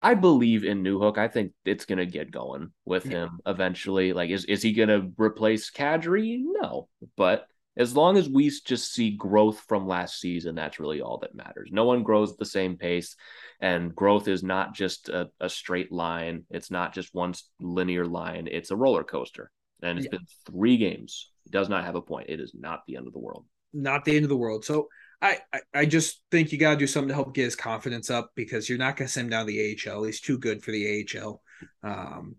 I 0.00 0.14
believe 0.14 0.64
in 0.64 0.82
Newhook. 0.84 1.18
I 1.18 1.28
think 1.28 1.52
it's 1.64 1.84
going 1.84 1.98
to 1.98 2.06
get 2.06 2.30
going 2.30 2.70
with 2.84 3.06
yeah. 3.06 3.24
him 3.24 3.40
eventually. 3.46 4.12
Like, 4.12 4.30
is, 4.30 4.44
is 4.44 4.62
he 4.62 4.72
going 4.72 4.88
to 4.88 5.10
replace 5.16 5.70
Kadri? 5.70 6.40
No, 6.40 6.88
but 7.16 7.46
as 7.78 7.94
long 7.94 8.16
as 8.16 8.28
we 8.28 8.50
just 8.50 8.92
see 8.92 9.12
growth 9.12 9.60
from 9.68 9.86
last 9.86 10.20
season, 10.20 10.56
that's 10.56 10.80
really 10.80 11.00
all 11.00 11.18
that 11.18 11.34
matters. 11.34 11.70
No 11.72 11.84
one 11.84 12.02
grows 12.02 12.32
at 12.32 12.38
the 12.38 12.44
same 12.44 12.76
pace, 12.76 13.14
and 13.60 13.94
growth 13.94 14.26
is 14.26 14.42
not 14.42 14.74
just 14.74 15.08
a, 15.08 15.30
a 15.40 15.48
straight 15.48 15.92
line. 15.92 16.44
It's 16.50 16.70
not 16.70 16.92
just 16.92 17.14
one 17.14 17.34
linear 17.60 18.04
line. 18.04 18.48
It's 18.50 18.72
a 18.72 18.76
roller 18.76 19.04
coaster, 19.04 19.52
and 19.80 19.96
it's 19.96 20.06
yeah. 20.06 20.18
been 20.18 20.26
three 20.46 20.76
games. 20.76 21.30
It 21.46 21.52
does 21.52 21.68
not 21.68 21.84
have 21.84 21.94
a 21.94 22.02
point. 22.02 22.28
It 22.28 22.40
is 22.40 22.52
not 22.52 22.82
the 22.86 22.96
end 22.96 23.06
of 23.06 23.12
the 23.12 23.20
world. 23.20 23.44
Not 23.72 24.04
the 24.04 24.16
end 24.16 24.24
of 24.24 24.28
the 24.28 24.36
world. 24.36 24.64
So 24.64 24.88
I, 25.22 25.38
I, 25.52 25.60
I 25.72 25.86
just 25.86 26.20
think 26.30 26.50
you 26.50 26.58
got 26.58 26.72
to 26.72 26.76
do 26.76 26.86
something 26.86 27.08
to 27.08 27.14
help 27.14 27.34
get 27.34 27.44
his 27.44 27.56
confidence 27.56 28.10
up 28.10 28.32
because 28.34 28.68
you're 28.68 28.78
not 28.78 28.96
going 28.96 29.06
to 29.06 29.12
send 29.12 29.26
him 29.26 29.30
down 29.30 29.46
the 29.46 29.76
AHL. 29.86 30.02
He's 30.02 30.20
too 30.20 30.38
good 30.38 30.64
for 30.64 30.72
the 30.72 31.06
AHL. 31.16 31.42
Um, 31.82 32.36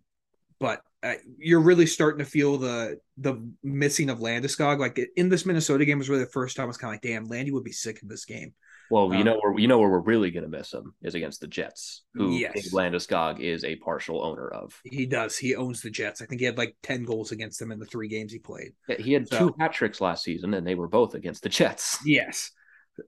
but 0.59 0.81
uh, 1.01 1.13
you're 1.37 1.61
really 1.61 1.85
starting 1.85 2.19
to 2.23 2.29
feel 2.29 2.57
the 2.57 2.99
the 3.17 3.35
missing 3.63 4.09
of 4.09 4.19
Landeskog. 4.19 4.79
Like 4.79 4.99
in 5.15 5.29
this 5.29 5.45
Minnesota 5.45 5.85
game 5.85 5.97
was 5.97 6.09
really 6.09 6.23
the 6.23 6.29
first 6.31 6.55
time 6.57 6.63
I 6.63 6.67
was 6.67 6.77
kind 6.77 6.91
of 6.91 6.95
like, 6.95 7.01
damn, 7.01 7.25
Landy 7.25 7.51
would 7.51 7.63
be 7.63 7.71
sick 7.71 7.99
in 8.01 8.09
this 8.09 8.25
game. 8.25 8.53
Well, 8.91 9.13
you 9.13 9.19
Um, 9.19 9.25
know 9.25 9.39
where 9.41 9.57
you 9.59 9.67
know 9.67 9.79
where 9.79 9.89
we're 9.89 9.99
really 9.99 10.31
going 10.31 10.43
to 10.43 10.49
miss 10.49 10.73
him 10.73 10.93
is 11.03 11.15
against 11.15 11.41
the 11.41 11.47
Jets, 11.47 12.03
who 12.15 12.31
Yes. 12.31 12.73
Landeskog 12.73 13.39
is 13.39 13.63
a 13.63 13.75
partial 13.77 14.23
owner 14.25 14.47
of. 14.49 14.77
He 14.83 15.05
does. 15.05 15.37
He 15.37 15.55
owns 15.55 15.81
the 15.81 15.91
Jets. 15.91 16.21
I 16.21 16.25
think 16.25 16.39
he 16.41 16.45
had 16.45 16.57
like 16.57 16.75
10 16.83 17.03
goals 17.03 17.31
against 17.31 17.59
them 17.59 17.71
in 17.71 17.79
the 17.79 17.85
three 17.85 18.07
games 18.07 18.31
he 18.33 18.39
played. 18.39 18.73
He 18.97 19.13
had 19.13 19.27
So- 19.27 19.49
two 19.49 19.55
hat 19.59 19.73
tricks 19.73 20.01
last 20.01 20.23
season, 20.23 20.53
and 20.55 20.65
they 20.65 20.75
were 20.75 20.87
both 20.87 21.13
against 21.13 21.43
the 21.43 21.49
Jets. 21.49 21.99
Yes. 22.05 22.51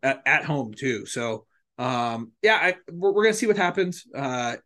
At, 0.03 0.21
at 0.25 0.45
home 0.45 0.73
too. 0.73 1.05
So 1.05 1.45
um 1.77 2.31
yeah, 2.43 2.55
I 2.61 2.75
we're, 2.91 3.11
we're 3.11 3.23
gonna 3.23 3.33
see 3.33 3.47
what 3.47 3.57
happens. 3.57 4.05
Uh 4.15 4.57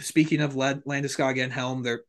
speaking 0.00 0.40
of 0.40 0.54
Landeskog 0.54 1.42
and 1.42 1.52
Helm, 1.52 1.82
there 1.82 2.02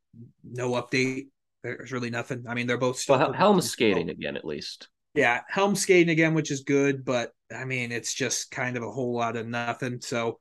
no 0.44 0.72
update. 0.72 1.28
There's 1.64 1.92
really 1.92 2.10
nothing. 2.10 2.46
I 2.48 2.54
mean, 2.54 2.68
they're 2.68 2.78
both 2.78 3.00
still 3.00 3.18
Well, 3.18 3.32
Hel- 3.32 3.34
Helm's 3.34 3.70
skating 3.70 4.10
again, 4.10 4.36
at 4.36 4.46
least. 4.46 4.90
Yeah, 5.16 5.42
Helm 5.48 5.76
skating 5.76 6.10
again, 6.10 6.34
which 6.34 6.52
is 6.52 6.62
good, 6.62 7.06
but 7.06 7.32
I 7.56 7.66
mean, 7.66 7.92
it's 7.92 8.14
just 8.14 8.52
kind 8.52 8.76
of 8.76 8.84
a 8.84 8.92
whole 8.92 9.16
lot 9.16 9.38
of 9.38 9.48
nothing. 9.48 10.02
So 10.02 10.40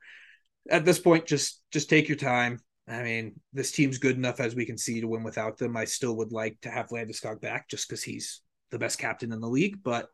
at 0.69 0.85
this 0.85 0.99
point, 0.99 1.25
just 1.25 1.61
just 1.71 1.89
take 1.89 2.07
your 2.09 2.17
time. 2.17 2.59
I 2.87 3.03
mean, 3.03 3.39
this 3.53 3.71
team's 3.71 3.97
good 3.97 4.17
enough 4.17 4.39
as 4.39 4.55
we 4.55 4.65
can 4.65 4.77
see 4.77 4.99
to 4.99 5.07
win 5.07 5.23
without 5.23 5.57
them. 5.57 5.77
I 5.77 5.85
still 5.85 6.17
would 6.17 6.31
like 6.33 6.59
to 6.61 6.69
have 6.69 6.89
Landeskog 6.89 7.39
back 7.39 7.69
just 7.69 7.87
because 7.87 8.03
he's 8.03 8.41
the 8.71 8.79
best 8.79 8.99
captain 8.99 9.31
in 9.31 9.39
the 9.39 9.47
league, 9.47 9.77
but 9.83 10.09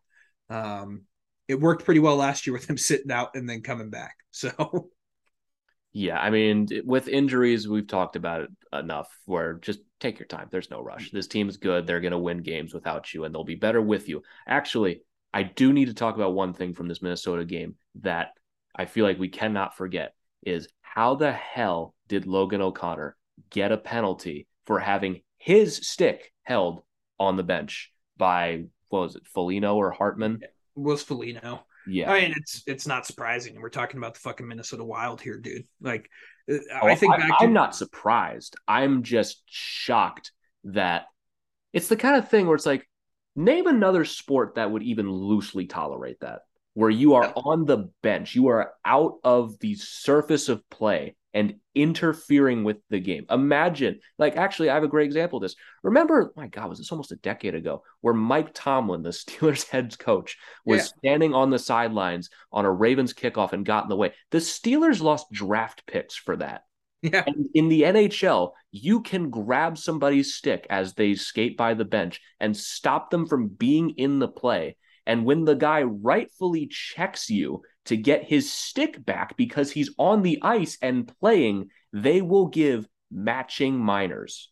um, 0.49 1.03
it 1.47 1.59
worked 1.59 1.85
pretty 1.85 1.99
well 1.99 2.17
last 2.17 2.45
year 2.45 2.53
with 2.53 2.69
him 2.69 2.77
sitting 2.77 3.11
out 3.11 3.35
and 3.35 3.49
then 3.49 3.61
coming 3.61 3.89
back. 3.89 4.15
So 4.31 4.91
Yeah, 5.91 6.19
I 6.19 6.29
mean, 6.29 6.67
with 6.85 7.07
injuries, 7.07 7.67
we've 7.67 7.87
talked 7.87 8.15
about 8.15 8.41
it 8.41 8.49
enough. 8.71 9.09
Where 9.25 9.55
just 9.55 9.79
take 9.99 10.19
your 10.19 10.27
time. 10.27 10.47
There's 10.51 10.69
no 10.69 10.81
rush. 10.81 11.11
This 11.11 11.27
team's 11.27 11.57
good. 11.57 11.87
They're 11.87 12.01
going 12.01 12.11
to 12.11 12.17
win 12.17 12.43
games 12.43 12.73
without 12.73 13.13
you, 13.13 13.23
and 13.23 13.33
they'll 13.33 13.43
be 13.43 13.55
better 13.55 13.81
with 13.81 14.07
you. 14.07 14.21
Actually, 14.47 15.01
I 15.33 15.43
do 15.43 15.73
need 15.73 15.85
to 15.87 15.93
talk 15.93 16.15
about 16.15 16.33
one 16.33 16.53
thing 16.53 16.73
from 16.73 16.87
this 16.87 17.01
Minnesota 17.01 17.43
game 17.45 17.75
that 18.01 18.33
I 18.75 18.85
feel 18.85 19.05
like 19.05 19.19
we 19.19 19.29
cannot 19.29 19.75
forget 19.75 20.13
is 20.43 20.69
how 20.81 21.15
the 21.15 21.31
hell 21.31 21.95
did 22.07 22.27
Logan 22.27 22.61
O'Connor 22.61 23.15
get 23.49 23.71
a 23.71 23.77
penalty 23.77 24.47
for 24.65 24.79
having 24.79 25.21
his 25.37 25.87
stick 25.87 26.31
held 26.43 26.83
on 27.19 27.35
the 27.35 27.43
bench 27.43 27.91
by 28.17 28.65
what 28.89 29.01
was 29.01 29.15
it, 29.15 29.27
Foligno 29.27 29.75
or 29.75 29.91
Hartman? 29.91 30.41
was 30.75 31.03
Foligno. 31.03 31.63
Yeah. 31.89 32.11
I 32.11 32.21
mean, 32.21 32.33
it's 32.37 32.63
it's 32.67 32.87
not 32.87 33.05
surprising. 33.05 33.59
We're 33.59 33.69
talking 33.69 33.97
about 33.97 34.13
the 34.13 34.19
fucking 34.21 34.47
Minnesota 34.47 34.83
Wild 34.83 35.21
here, 35.21 35.37
dude. 35.37 35.65
Like, 35.81 36.09
uh, 36.51 36.57
Oh, 36.81 36.87
I 36.87 36.95
think 36.95 37.13
I, 37.13 37.17
back 37.17 37.31
I'm 37.39 37.53
not 37.53 37.75
surprised. 37.75 38.55
I'm 38.67 39.03
just 39.03 39.43
shocked 39.45 40.31
that 40.65 41.05
it's 41.73 41.87
the 41.87 41.97
kind 41.97 42.17
of 42.17 42.29
thing 42.29 42.47
where 42.47 42.55
it's 42.55 42.65
like, 42.65 42.87
name 43.35 43.67
another 43.67 44.05
sport 44.05 44.55
that 44.55 44.71
would 44.71 44.83
even 44.83 45.09
loosely 45.09 45.65
tolerate 45.67 46.19
that, 46.21 46.41
where 46.73 46.89
you 46.89 47.13
are 47.15 47.31
on 47.35 47.65
the 47.65 47.89
bench, 48.01 48.35
you 48.35 48.47
are 48.47 48.73
out 48.83 49.19
of 49.23 49.59
the 49.59 49.75
surface 49.75 50.49
of 50.49 50.67
play 50.69 51.15
and 51.33 51.55
interfering 51.75 52.63
with 52.63 52.77
the 52.89 52.99
game. 52.99 53.25
Imagine, 53.29 53.99
like, 54.17 54.35
actually, 54.35 54.69
I 54.69 54.73
have 54.73 54.83
a 54.83 54.87
great 54.87 55.05
example 55.05 55.37
of 55.37 55.41
this. 55.43 55.55
Remember, 55.83 56.31
my 56.35 56.47
God, 56.47 56.69
was 56.69 56.79
this 56.79 56.91
almost 56.91 57.11
a 57.11 57.17
decade 57.17 57.55
ago, 57.55 57.83
where 58.01 58.13
Mike 58.13 58.51
Tomlin, 58.53 59.03
the 59.03 59.09
Steelers 59.11 59.67
head 59.69 59.97
coach, 59.99 60.37
was 60.65 60.81
Yeah. 60.81 60.97
standing 60.97 61.33
on 61.33 61.49
the 61.49 61.59
sidelines 61.59 62.29
on 62.51 62.65
a 62.65 62.71
Ravens 62.71 63.13
kickoff 63.13 63.53
and 63.53 63.65
got 63.65 63.83
in 63.83 63.89
the 63.89 63.95
way. 63.95 64.13
The 64.31 64.39
Steelers 64.39 65.01
lost 65.01 65.31
draft 65.31 65.85
picks 65.85 66.15
for 66.15 66.35
that. 66.37 66.63
yeah, 67.01 67.23
And 67.25 67.47
in 67.53 67.69
the 67.69 67.83
NHL, 67.83 68.51
you 68.71 69.01
can 69.01 69.29
grab 69.29 69.77
somebody's 69.77 70.33
stick 70.35 70.67
as 70.69 70.93
they 70.93 71.15
skate 71.15 71.57
by 71.57 71.73
the 71.73 71.85
bench 71.85 72.19
and 72.39 72.55
stop 72.55 73.09
them 73.09 73.25
from 73.25 73.47
being 73.47 73.91
in 73.91 74.19
the 74.19 74.27
play. 74.27 74.75
And 75.05 75.25
when 75.25 75.45
the 75.45 75.55
guy 75.55 75.83
rightfully 75.83 76.67
checks 76.67 77.29
you 77.29 77.61
to 77.89 77.97
get 77.97 78.23
his 78.23 78.51
stick 78.51 79.03
back 79.05 79.35
because 79.37 79.71
he's 79.71 79.91
on 79.99 80.23
the 80.23 80.39
ice 80.41 80.77
and 80.81 81.11
playing, 81.19 81.69
they 81.93 82.21
will 82.21 82.47
give 82.47 82.87
matching 83.11 83.77
minors. 83.77 84.49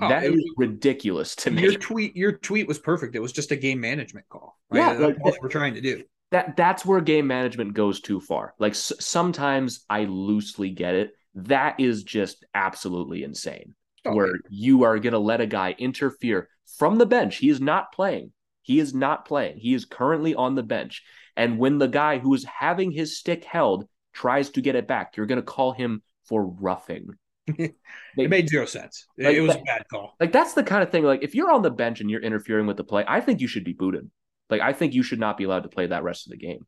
Oh, 0.00 0.08
that 0.08 0.24
is 0.24 0.32
was- 0.32 0.54
ridiculous 0.56 1.34
to 1.36 1.50
me. 1.50 1.62
your 1.62 1.74
tweet 1.78 2.16
your 2.16 2.32
tweet 2.32 2.66
was 2.68 2.78
perfect. 2.78 3.14
It 3.16 3.20
was 3.20 3.32
just 3.32 3.50
a 3.50 3.56
game 3.56 3.80
management 3.80 4.28
call. 4.28 4.58
Yeah, 4.72 4.90
Right? 4.92 5.00
like- 5.00 5.14
that's 5.16 5.24
what 5.24 5.42
we're 5.42 5.48
trying 5.48 5.74
to 5.74 5.80
do. 5.80 6.02
that 6.30 6.56
that's 6.56 6.86
where 6.86 7.00
game 7.02 7.26
management 7.26 7.74
goes 7.74 8.00
too 8.00 8.18
far. 8.20 8.54
Like 8.58 8.72
s- 8.72 8.92
sometimes 9.00 9.84
I 9.90 10.04
loosely 10.04 10.70
get 10.70 10.94
it. 10.94 11.12
That 11.34 11.78
is 11.78 12.04
just 12.04 12.44
absolutely 12.54 13.22
insane. 13.22 13.74
Oh, 14.04 14.14
where 14.14 14.32
you 14.48 14.82
are 14.84 14.98
going 14.98 15.12
to 15.12 15.18
let 15.18 15.40
a 15.40 15.46
guy 15.46 15.76
interfere 15.78 16.48
from 16.78 16.96
the 16.98 17.06
bench. 17.06 17.36
He 17.36 17.48
is 17.50 17.60
not 17.60 17.92
playing. 17.92 18.32
He 18.62 18.80
is 18.80 18.92
not 18.94 19.26
playing. 19.26 19.58
He 19.58 19.74
is 19.74 19.84
currently 19.84 20.34
on 20.34 20.54
the 20.56 20.62
bench. 20.62 21.02
And 21.36 21.58
when 21.58 21.78
the 21.78 21.88
guy 21.88 22.18
who 22.18 22.34
is 22.34 22.44
having 22.44 22.90
his 22.90 23.18
stick 23.18 23.44
held 23.44 23.86
tries 24.12 24.50
to 24.50 24.60
get 24.60 24.74
it 24.76 24.86
back, 24.86 25.16
you're 25.16 25.26
going 25.26 25.40
to 25.40 25.42
call 25.42 25.72
him 25.72 26.02
for 26.28 26.44
roughing. 26.46 27.08
They- 27.56 27.74
It 28.24 28.30
made 28.30 28.48
zero 28.48 28.66
sense. 28.66 29.06
It, 29.16 29.24
Like 29.24 29.36
it 29.36 29.40
was 29.40 29.56
a 29.56 29.62
bad 29.64 29.84
call. 29.90 30.14
like 30.20 30.32
that's 30.32 30.52
the 30.54 30.62
kind 30.62 30.82
of 30.82 30.90
thing. 30.90 31.02
Like 31.04 31.22
if 31.22 31.34
you're 31.34 31.50
on 31.50 31.62
the 31.62 31.70
bench 31.70 32.00
and 32.00 32.10
you're 32.10 32.20
interfering 32.20 32.66
with 32.66 32.76
the 32.76 32.84
play, 32.84 33.04
I 33.08 33.20
think 33.20 33.40
you 33.40 33.48
should 33.48 33.64
be 33.64 33.72
booted. 33.72 34.10
Like 34.50 34.60
I 34.60 34.72
think 34.74 34.92
you 34.94 35.02
should 35.02 35.18
not 35.18 35.36
be 35.38 35.44
allowed 35.44 35.62
to 35.64 35.68
play 35.70 35.86
that 35.86 36.02
rest 36.04 36.26
of 36.26 36.30
the 36.32 36.36
game. 36.36 36.66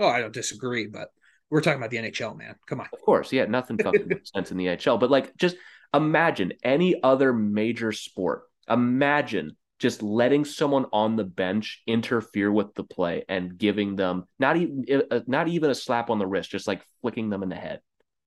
Oh, 0.00 0.06
I 0.08 0.20
don't 0.20 0.32
disagree, 0.32 0.86
but 0.86 1.08
we're 1.50 1.60
talking 1.60 1.78
about 1.78 1.90
the 1.90 1.98
NHL, 1.98 2.36
man. 2.36 2.54
Come 2.66 2.80
on. 2.80 2.86
Of 2.92 3.00
course, 3.02 3.32
yeah, 3.32 3.44
nothing 3.44 3.78
fucking 3.78 4.04
makes 4.08 4.30
sense 4.32 4.50
in 4.50 4.56
the 4.56 4.66
NHL. 4.66 4.98
But 4.98 5.10
like, 5.10 5.36
just 5.36 5.56
imagine 5.94 6.52
any 6.62 7.00
other 7.02 7.32
major 7.32 7.92
sport. 7.92 8.42
Imagine 8.68 9.56
just 9.78 10.02
letting 10.02 10.44
someone 10.44 10.86
on 10.92 11.16
the 11.16 11.24
bench 11.24 11.82
interfere 11.86 12.50
with 12.50 12.74
the 12.74 12.84
play 12.84 13.24
and 13.28 13.56
giving 13.56 13.96
them 13.96 14.24
not 14.38 14.56
even 14.56 14.84
uh, 15.10 15.20
not 15.26 15.48
even 15.48 15.70
a 15.70 15.74
slap 15.74 16.10
on 16.10 16.18
the 16.18 16.26
wrist, 16.26 16.50
just 16.50 16.66
like 16.66 16.82
flicking 17.00 17.30
them 17.30 17.42
in 17.42 17.48
the 17.48 17.56
head. 17.56 17.80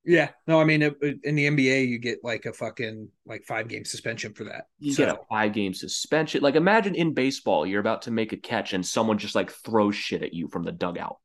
Yeah. 0.04 0.30
No, 0.48 0.60
I 0.60 0.64
mean, 0.64 0.82
in 0.82 1.36
the 1.36 1.48
NBA, 1.48 1.88
you 1.88 2.00
get 2.00 2.20
like 2.24 2.46
a 2.46 2.54
fucking 2.54 3.10
like 3.26 3.44
five 3.44 3.68
game 3.68 3.86
suspension 3.86 4.34
for 4.34 4.46
that. 4.46 4.66
You 4.80 4.94
so, 4.94 5.06
get 5.06 5.16
a 5.16 5.20
five 5.30 5.54
game 5.54 5.74
suspension. 5.74 6.42
Like 6.42 6.56
imagine 6.56 6.96
in 6.96 7.14
baseball, 7.14 7.66
you're 7.66 7.82
about 7.82 8.04
to 8.04 8.12
make 8.12 8.34
a 8.34 8.38
catch 8.38 8.74
and 8.74 8.86
someone 8.86 9.18
just 9.18 9.36
like 9.36 9.52
throws 9.52 9.96
shit 9.96 10.24
at 10.24 10.34
you 10.34 10.48
from 10.48 10.64
the 10.64 10.72
dugout. 10.72 11.18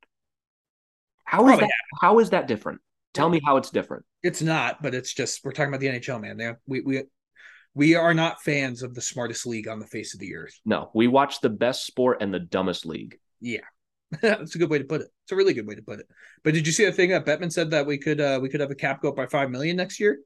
How 1.24 1.40
is 1.40 1.46
Probably 1.46 1.66
that? 1.66 2.00
How 2.00 2.18
is 2.18 2.30
that 2.30 2.46
different? 2.46 2.80
Tell 3.14 3.30
me 3.30 3.40
how 3.42 3.56
it's 3.56 3.70
different. 3.70 4.04
it's 4.22 4.42
not, 4.42 4.82
but 4.82 4.94
it's 4.94 5.14
just 5.14 5.42
we're 5.42 5.52
talking 5.52 5.70
about 5.70 5.80
the 5.80 5.86
NHL, 5.86 6.20
man. 6.20 6.36
They, 6.36 6.52
we 6.66 6.80
we 6.82 7.02
we 7.76 7.94
are 7.94 8.14
not 8.14 8.42
fans 8.42 8.82
of 8.82 8.94
the 8.94 9.02
smartest 9.02 9.46
league 9.46 9.68
on 9.68 9.78
the 9.78 9.86
face 9.86 10.14
of 10.14 10.20
the 10.20 10.34
earth. 10.34 10.58
No, 10.64 10.90
we 10.94 11.08
watch 11.08 11.42
the 11.42 11.50
best 11.50 11.86
sport 11.86 12.22
and 12.22 12.32
the 12.32 12.40
dumbest 12.40 12.86
league. 12.86 13.18
Yeah. 13.38 13.60
That's 14.22 14.54
a 14.54 14.58
good 14.58 14.70
way 14.70 14.78
to 14.78 14.84
put 14.84 15.02
it. 15.02 15.08
It's 15.24 15.32
a 15.32 15.36
really 15.36 15.52
good 15.52 15.66
way 15.66 15.74
to 15.74 15.82
put 15.82 16.00
it. 16.00 16.06
But 16.42 16.54
did 16.54 16.66
you 16.66 16.72
see 16.72 16.86
the 16.86 16.92
thing 16.92 17.10
that 17.10 17.26
Bettman 17.26 17.52
said 17.52 17.70
that 17.72 17.86
we 17.86 17.98
could 17.98 18.18
uh 18.18 18.38
we 18.40 18.48
could 18.48 18.60
have 18.60 18.70
a 18.70 18.74
cap 18.74 19.02
go 19.02 19.10
up 19.10 19.16
by 19.16 19.26
five 19.26 19.50
million 19.50 19.76
next 19.76 20.00
year? 20.00 20.20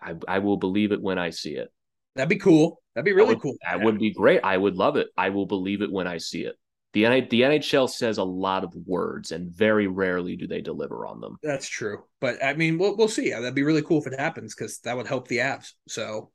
I, 0.00 0.14
I 0.28 0.38
will 0.38 0.58
believe 0.58 0.92
it 0.92 1.02
when 1.02 1.18
I 1.18 1.30
see 1.30 1.56
it. 1.56 1.72
That'd 2.14 2.28
be 2.28 2.36
cool. 2.36 2.80
That'd 2.94 3.04
be 3.04 3.12
really 3.12 3.30
that 3.30 3.34
would, 3.34 3.42
cool. 3.42 3.56
That 3.68 3.80
would 3.82 3.98
be 3.98 4.12
great. 4.12 4.40
I 4.44 4.56
would 4.56 4.76
love 4.76 4.96
it. 4.96 5.08
I 5.16 5.30
will 5.30 5.46
believe 5.46 5.82
it 5.82 5.90
when 5.90 6.06
I 6.06 6.18
see 6.18 6.42
it. 6.42 6.54
The, 6.92 7.04
N- 7.04 7.26
the 7.28 7.42
NHL 7.42 7.90
says 7.90 8.18
a 8.18 8.24
lot 8.24 8.64
of 8.64 8.72
words, 8.86 9.32
and 9.32 9.50
very 9.50 9.86
rarely 9.86 10.36
do 10.36 10.46
they 10.46 10.62
deliver 10.62 11.04
on 11.04 11.20
them. 11.20 11.36
That's 11.42 11.68
true. 11.68 12.04
But 12.20 12.42
I 12.42 12.54
mean, 12.54 12.78
we'll 12.78 12.96
we'll 12.96 13.08
see. 13.08 13.30
That'd 13.30 13.54
be 13.54 13.64
really 13.64 13.82
cool 13.82 14.00
if 14.00 14.06
it 14.06 14.18
happens 14.18 14.54
because 14.54 14.78
that 14.80 14.96
would 14.96 15.08
help 15.08 15.28
the 15.28 15.38
Avs. 15.38 15.72
So 15.88 16.30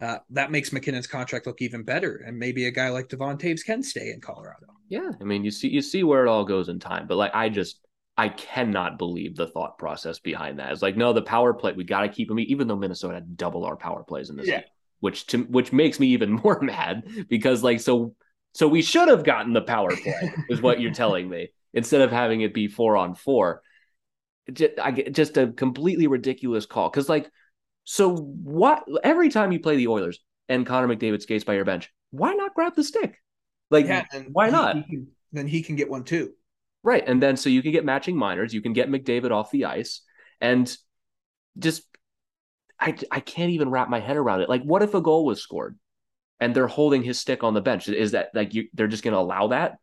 uh, 0.00 0.18
that 0.30 0.50
makes 0.50 0.72
MacKinnon's 0.72 1.06
contract 1.06 1.46
look 1.46 1.60
even 1.60 1.82
better, 1.82 2.22
and 2.26 2.38
maybe 2.38 2.66
a 2.66 2.70
guy 2.70 2.88
like 2.88 3.08
Devon 3.08 3.36
Toews 3.36 3.64
can 3.64 3.82
stay 3.82 4.10
in 4.12 4.20
Colorado. 4.20 4.66
Yeah, 4.88 5.10
I 5.20 5.24
mean, 5.24 5.44
you 5.44 5.50
see, 5.50 5.68
you 5.68 5.82
see 5.82 6.02
where 6.02 6.24
it 6.24 6.28
all 6.28 6.44
goes 6.44 6.68
in 6.68 6.78
time. 6.80 7.06
But 7.06 7.16
like, 7.16 7.32
I 7.34 7.48
just, 7.48 7.80
I 8.16 8.28
cannot 8.28 8.98
believe 8.98 9.36
the 9.36 9.46
thought 9.46 9.78
process 9.78 10.18
behind 10.18 10.58
that. 10.58 10.72
It's 10.72 10.82
like, 10.82 10.96
no, 10.96 11.12
the 11.12 11.22
power 11.22 11.54
play, 11.54 11.72
we 11.72 11.84
got 11.84 12.00
to 12.00 12.08
keep 12.08 12.28
them, 12.28 12.38
even 12.40 12.66
though 12.66 12.76
Minnesota 12.76 13.14
had 13.14 13.36
double 13.36 13.64
our 13.64 13.76
power 13.76 14.02
plays 14.02 14.30
in 14.30 14.36
this, 14.36 14.48
Yeah. 14.48 14.56
league, 14.56 14.64
which 15.00 15.26
to 15.28 15.38
which 15.44 15.72
makes 15.72 16.00
me 16.00 16.08
even 16.08 16.32
more 16.44 16.60
mad 16.60 17.04
because 17.28 17.62
like, 17.62 17.80
so 17.80 18.14
so 18.52 18.66
we 18.66 18.82
should 18.82 19.08
have 19.08 19.22
gotten 19.22 19.52
the 19.52 19.60
power 19.62 19.90
play, 19.90 20.32
is 20.48 20.60
what 20.60 20.80
you're 20.80 20.92
telling 20.92 21.28
me, 21.28 21.50
instead 21.72 22.00
of 22.00 22.10
having 22.10 22.40
it 22.40 22.52
be 22.52 22.66
four 22.68 22.96
on 22.96 23.14
four. 23.14 23.62
Just, 24.52 24.72
I 24.82 24.90
get 24.90 25.14
just 25.14 25.36
a 25.36 25.48
completely 25.48 26.08
ridiculous 26.08 26.66
call 26.66 26.90
because 26.90 27.08
like, 27.08 27.30
so 27.84 28.14
what? 28.16 28.84
Every 29.02 29.28
time 29.30 29.52
you 29.52 29.60
play 29.60 29.76
the 29.76 29.88
Oilers 29.88 30.18
and 30.48 30.66
Connor 30.66 30.88
McDavid 30.94 31.22
skates 31.22 31.44
by 31.44 31.54
your 31.54 31.64
bench, 31.64 31.92
why 32.10 32.34
not 32.34 32.54
grab 32.54 32.74
the 32.76 32.84
stick? 32.84 33.16
Like, 33.70 33.86
and 33.88 34.28
why 34.32 34.46
he- 34.46 34.52
not? 34.52 34.76
he 34.76 34.82
can- 34.82 35.08
then 35.32 35.46
he 35.46 35.62
can 35.62 35.76
get 35.76 35.88
one 35.88 36.02
too. 36.04 36.32
Right. 36.82 37.04
And 37.06 37.22
then 37.22 37.36
so 37.36 37.50
you 37.50 37.62
can 37.62 37.70
get 37.72 37.84
matching 37.84 38.16
minors, 38.16 38.52
you 38.52 38.60
can 38.62 38.72
get 38.72 38.88
McDavid 38.88 39.30
off 39.30 39.50
the 39.50 39.66
ice 39.66 40.02
and 40.40 40.74
just 41.58 41.82
I 42.80 42.96
I 43.10 43.20
can't 43.20 43.50
even 43.50 43.70
wrap 43.70 43.88
my 43.90 44.00
head 44.00 44.16
around 44.16 44.40
it. 44.40 44.48
Like 44.48 44.62
what 44.62 44.82
if 44.82 44.94
a 44.94 45.00
goal 45.00 45.24
was 45.24 45.40
scored 45.42 45.78
and 46.40 46.54
they're 46.54 46.66
holding 46.66 47.02
his 47.02 47.20
stick 47.20 47.44
on 47.44 47.54
the 47.54 47.60
bench? 47.60 47.88
Is 47.88 48.12
that 48.12 48.30
like 48.34 48.54
you 48.54 48.68
they're 48.72 48.88
just 48.88 49.04
going 49.04 49.12
to 49.12 49.20
allow 49.20 49.48
that? 49.48 49.76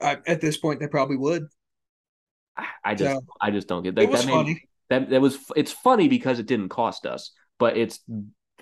Uh, 0.00 0.16
at 0.26 0.40
this 0.40 0.56
point, 0.58 0.78
they 0.78 0.88
probably 0.88 1.16
would. 1.16 1.46
I- 2.84 2.94
just 2.94 3.14
Yeah. 3.14 3.18
I 3.40 3.50
just 3.50 3.66
don't 3.66 3.82
get 3.82 3.96
was 3.96 4.20
that, 4.20 4.26
made- 4.26 4.32
funny. 4.32 4.68
That 4.92 5.10
that 5.10 5.20
was 5.20 5.38
it's 5.56 5.72
funny 5.72 6.08
because 6.08 6.38
it 6.38 6.46
didn't 6.46 6.68
cost 6.68 7.06
us, 7.06 7.32
but 7.58 7.76
it's 7.76 8.00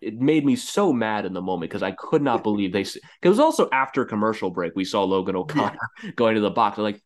it 0.00 0.18
made 0.18 0.46
me 0.46 0.56
so 0.56 0.92
mad 0.92 1.26
in 1.26 1.34
the 1.34 1.42
moment 1.42 1.70
because 1.70 1.82
I 1.82 1.92
could 1.92 2.22
not 2.22 2.42
believe 2.42 2.72
they. 2.72 2.82
It 2.82 3.28
was 3.28 3.38
also 3.38 3.68
after 3.72 4.04
commercial 4.04 4.50
break 4.50 4.72
we 4.74 4.84
saw 4.84 5.04
Logan 5.04 5.36
O'Connor 5.36 5.78
going 6.16 6.36
to 6.36 6.40
the 6.40 6.50
box. 6.50 6.78
I'm 6.78 6.84
like, 6.84 7.02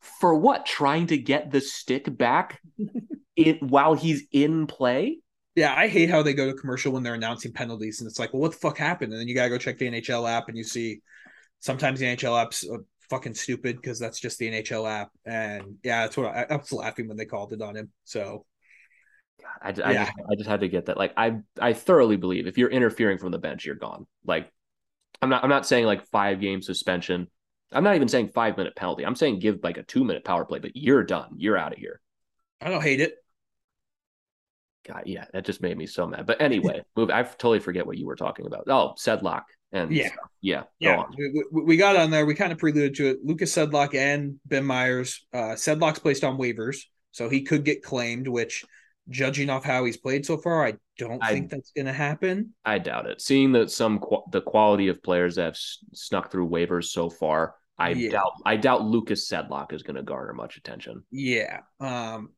for 0.00 0.34
what? 0.34 0.66
Trying 0.66 1.08
to 1.08 1.18
get 1.18 1.50
the 1.50 1.60
stick 1.60 2.16
back 2.16 2.60
in 3.36 3.56
while 3.60 3.94
he's 3.94 4.24
in 4.32 4.66
play? 4.66 5.18
Yeah, 5.56 5.74
I 5.74 5.88
hate 5.88 6.10
how 6.10 6.22
they 6.22 6.32
go 6.32 6.46
to 6.46 6.56
commercial 6.56 6.92
when 6.92 7.02
they're 7.02 7.14
announcing 7.14 7.52
penalties, 7.52 8.00
and 8.00 8.08
it's 8.08 8.18
like, 8.18 8.32
well, 8.32 8.42
what 8.42 8.52
the 8.52 8.58
fuck 8.58 8.78
happened? 8.78 9.12
And 9.12 9.20
then 9.20 9.28
you 9.28 9.34
gotta 9.34 9.50
go 9.50 9.58
check 9.58 9.78
the 9.78 9.90
NHL 9.90 10.30
app, 10.30 10.48
and 10.48 10.56
you 10.56 10.64
see 10.64 11.00
sometimes 11.58 11.98
the 11.98 12.06
NHL 12.06 12.40
app's 12.40 12.68
uh, 12.68 12.78
fucking 13.10 13.34
stupid 13.34 13.76
because 13.76 13.98
that's 13.98 14.20
just 14.20 14.38
the 14.38 14.50
NHL 14.50 14.88
app. 14.88 15.10
And 15.26 15.76
yeah, 15.82 16.02
that's 16.02 16.16
what 16.16 16.26
I, 16.26 16.46
I, 16.48 16.56
was 16.56 16.72
laughing 16.72 17.08
when 17.08 17.16
they 17.16 17.26
called 17.26 17.52
it 17.52 17.60
on 17.60 17.76
him. 17.76 17.90
So 18.04 18.46
I, 19.60 19.68
I, 19.68 19.92
yeah. 19.92 20.04
just, 20.04 20.12
I 20.30 20.34
just 20.36 20.48
had 20.48 20.60
to 20.60 20.68
get 20.68 20.86
that. 20.86 20.96
Like 20.96 21.12
I 21.16 21.40
I 21.60 21.72
thoroughly 21.72 22.16
believe 22.16 22.46
if 22.46 22.56
you're 22.56 22.70
interfering 22.70 23.18
from 23.18 23.32
the 23.32 23.38
bench, 23.38 23.66
you're 23.66 23.74
gone. 23.74 24.06
Like 24.24 24.50
I'm 25.20 25.28
not 25.28 25.42
I'm 25.42 25.50
not 25.50 25.66
saying 25.66 25.84
like 25.84 26.06
five 26.06 26.40
game 26.40 26.62
suspension. 26.62 27.26
I'm 27.72 27.84
not 27.84 27.96
even 27.96 28.08
saying 28.08 28.30
five 28.34 28.56
minute 28.56 28.74
penalty. 28.76 29.04
I'm 29.04 29.16
saying 29.16 29.40
give 29.40 29.58
like 29.62 29.76
a 29.76 29.82
two 29.82 30.04
minute 30.04 30.24
power 30.24 30.44
play, 30.44 30.60
but 30.60 30.76
you're 30.76 31.04
done. 31.04 31.34
You're 31.36 31.58
out 31.58 31.72
of 31.72 31.78
here. 31.78 32.00
I 32.60 32.70
don't 32.70 32.82
hate 32.82 33.00
it. 33.00 33.14
God, 34.86 35.02
yeah, 35.06 35.26
that 35.32 35.44
just 35.44 35.60
made 35.60 35.76
me 35.76 35.86
so 35.86 36.06
mad. 36.06 36.26
But 36.26 36.40
anyway, 36.40 36.82
move. 36.96 37.10
I 37.10 37.22
totally 37.22 37.60
forget 37.60 37.86
what 37.86 37.98
you 37.98 38.06
were 38.06 38.16
talking 38.16 38.46
about. 38.46 38.64
Oh, 38.68 38.94
Sedlak 38.98 39.42
and 39.72 39.92
yeah, 39.92 40.10
yeah, 40.40 40.62
yeah. 40.78 41.04
We, 41.16 41.62
we, 41.62 41.76
got 41.76 41.96
on 41.96 42.10
there. 42.10 42.26
We 42.26 42.34
kind 42.34 42.52
of 42.52 42.58
preluded 42.58 42.94
to 42.96 43.08
it. 43.08 43.18
Lukas 43.24 43.54
Sedlak 43.54 43.94
and 43.94 44.40
Ben 44.44 44.64
Meyers. 44.64 45.26
Uh, 45.32 45.54
Sedlak's 45.54 46.00
placed 46.00 46.24
on 46.24 46.38
waivers, 46.38 46.78
so 47.12 47.28
he 47.28 47.42
could 47.42 47.64
get 47.64 47.82
claimed. 47.82 48.26
Which, 48.26 48.64
judging 49.08 49.48
off 49.48 49.64
how 49.64 49.84
he's 49.84 49.96
played 49.96 50.26
so 50.26 50.36
far, 50.36 50.66
I 50.66 50.74
don't 50.98 51.22
I, 51.22 51.32
think 51.32 51.50
that's 51.50 51.70
going 51.72 51.86
to 51.86 51.92
happen. 51.92 52.54
I 52.64 52.78
doubt 52.78 53.06
it. 53.06 53.20
Seeing 53.20 53.52
that 53.52 53.70
some 53.70 54.02
the 54.32 54.42
quality 54.42 54.88
of 54.88 55.02
players 55.02 55.36
that 55.36 55.44
have 55.44 55.58
snuck 55.92 56.32
through 56.32 56.48
waivers 56.48 56.86
so 56.86 57.08
far, 57.08 57.54
I 57.78 57.90
yeah. 57.90 58.10
doubt 58.10 58.32
I 58.44 58.56
doubt 58.56 58.82
Lukas 58.82 59.28
Sedlak 59.28 59.72
is 59.72 59.82
going 59.82 59.96
to 59.96 60.02
garner 60.02 60.32
much 60.32 60.56
attention. 60.56 61.04
Yeah. 61.10 61.60
Um. 61.78 62.30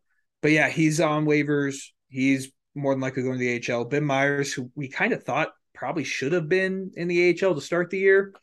But 0.43 0.51
yeah, 0.51 0.68
he's 0.68 1.01
on 1.01 1.24
waivers. 1.24 1.76
He's 2.09 2.51
more 2.74 2.93
than 2.93 3.01
likely 3.01 3.22
going 3.22 3.39
to 3.39 3.39
the 3.39 3.61
HL. 3.61 3.89
Ben 3.89 4.05
Meyers, 4.05 4.53
who 4.53 4.70
we 4.74 4.89
kind 4.89 5.12
of 5.12 5.22
thought 5.22 5.53
probably 5.74 6.04
should 6.04 6.32
have 6.32 6.48
been 6.48 6.92
in 6.96 7.08
the 7.08 7.30
AHL 7.30 7.54
to 7.54 7.60
start 7.60 7.90
the 7.90 7.98
year. 7.98 8.34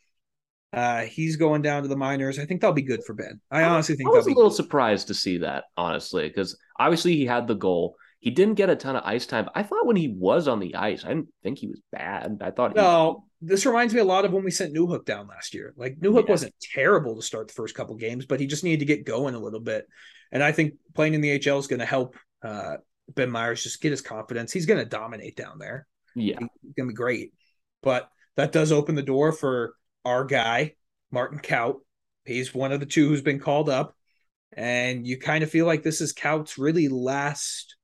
Uh, 0.72 1.02
he's 1.02 1.36
going 1.36 1.62
down 1.62 1.82
to 1.82 1.88
the 1.88 1.96
minors. 1.96 2.38
I 2.38 2.44
think 2.44 2.60
that'll 2.60 2.74
be 2.74 2.82
good 2.82 3.02
for 3.04 3.12
Ben. 3.12 3.40
I 3.50 3.64
honestly 3.64 3.96
think. 3.96 4.08
I 4.08 4.12
was 4.12 4.26
a 4.26 4.30
little 4.30 4.50
good. 4.50 4.56
surprised 4.56 5.08
to 5.08 5.14
see 5.14 5.38
that, 5.38 5.64
honestly, 5.76 6.28
because 6.28 6.56
obviously 6.78 7.16
he 7.16 7.26
had 7.26 7.48
the 7.48 7.54
goal. 7.54 7.96
He 8.20 8.30
didn't 8.30 8.54
get 8.54 8.70
a 8.70 8.76
ton 8.76 8.96
of 8.96 9.02
ice 9.04 9.26
time. 9.26 9.48
I 9.54 9.62
thought 9.62 9.86
when 9.86 9.96
he 9.96 10.08
was 10.08 10.46
on 10.46 10.60
the 10.60 10.76
ice, 10.76 11.04
I 11.04 11.08
didn't 11.08 11.28
think 11.42 11.58
he 11.58 11.66
was 11.66 11.80
bad. 11.90 12.38
I 12.40 12.50
thought 12.50 12.76
no. 12.76 12.82
Was... 12.82 13.22
This 13.42 13.66
reminds 13.66 13.94
me 13.94 14.00
a 14.00 14.04
lot 14.04 14.24
of 14.24 14.32
when 14.32 14.44
we 14.44 14.50
sent 14.50 14.74
Newhook 14.74 15.06
down 15.06 15.26
last 15.26 15.54
year. 15.54 15.72
Like 15.76 15.98
Newhook 15.98 16.26
yeah. 16.26 16.32
wasn't 16.32 16.54
terrible 16.60 17.16
to 17.16 17.22
start 17.22 17.48
the 17.48 17.54
first 17.54 17.74
couple 17.74 17.96
games, 17.96 18.26
but 18.26 18.38
he 18.38 18.46
just 18.46 18.62
needed 18.62 18.80
to 18.80 18.84
get 18.84 19.06
going 19.06 19.34
a 19.34 19.40
little 19.40 19.60
bit. 19.60 19.88
And 20.30 20.42
I 20.42 20.52
think 20.52 20.74
playing 20.94 21.14
in 21.14 21.20
the 21.20 21.38
HL 21.38 21.58
is 21.58 21.66
going 21.66 21.80
to 21.80 21.86
help 21.86 22.16
uh, 22.42 22.76
Ben 23.14 23.30
Meyers 23.30 23.62
just 23.62 23.80
get 23.80 23.90
his 23.90 24.02
confidence. 24.02 24.52
He's 24.52 24.66
going 24.66 24.78
to 24.78 24.88
dominate 24.88 25.36
down 25.36 25.58
there. 25.58 25.86
Yeah, 26.14 26.38
going 26.38 26.48
to 26.76 26.86
be 26.86 26.94
great. 26.94 27.32
But 27.82 28.08
that 28.36 28.52
does 28.52 28.72
open 28.72 28.94
the 28.94 29.02
door 29.02 29.32
for 29.32 29.74
our 30.04 30.24
guy, 30.24 30.74
Martin 31.10 31.38
Kaut. 31.38 31.80
He's 32.24 32.54
one 32.54 32.72
of 32.72 32.80
the 32.80 32.86
two 32.86 33.08
who's 33.08 33.22
been 33.22 33.40
called 33.40 33.68
up. 33.68 33.96
And 34.52 35.06
you 35.06 35.18
kind 35.18 35.44
of 35.44 35.50
feel 35.50 35.66
like 35.66 35.82
this 35.82 36.00
is 36.00 36.12
Kaut's 36.12 36.58
really 36.58 36.88
last 36.88 37.76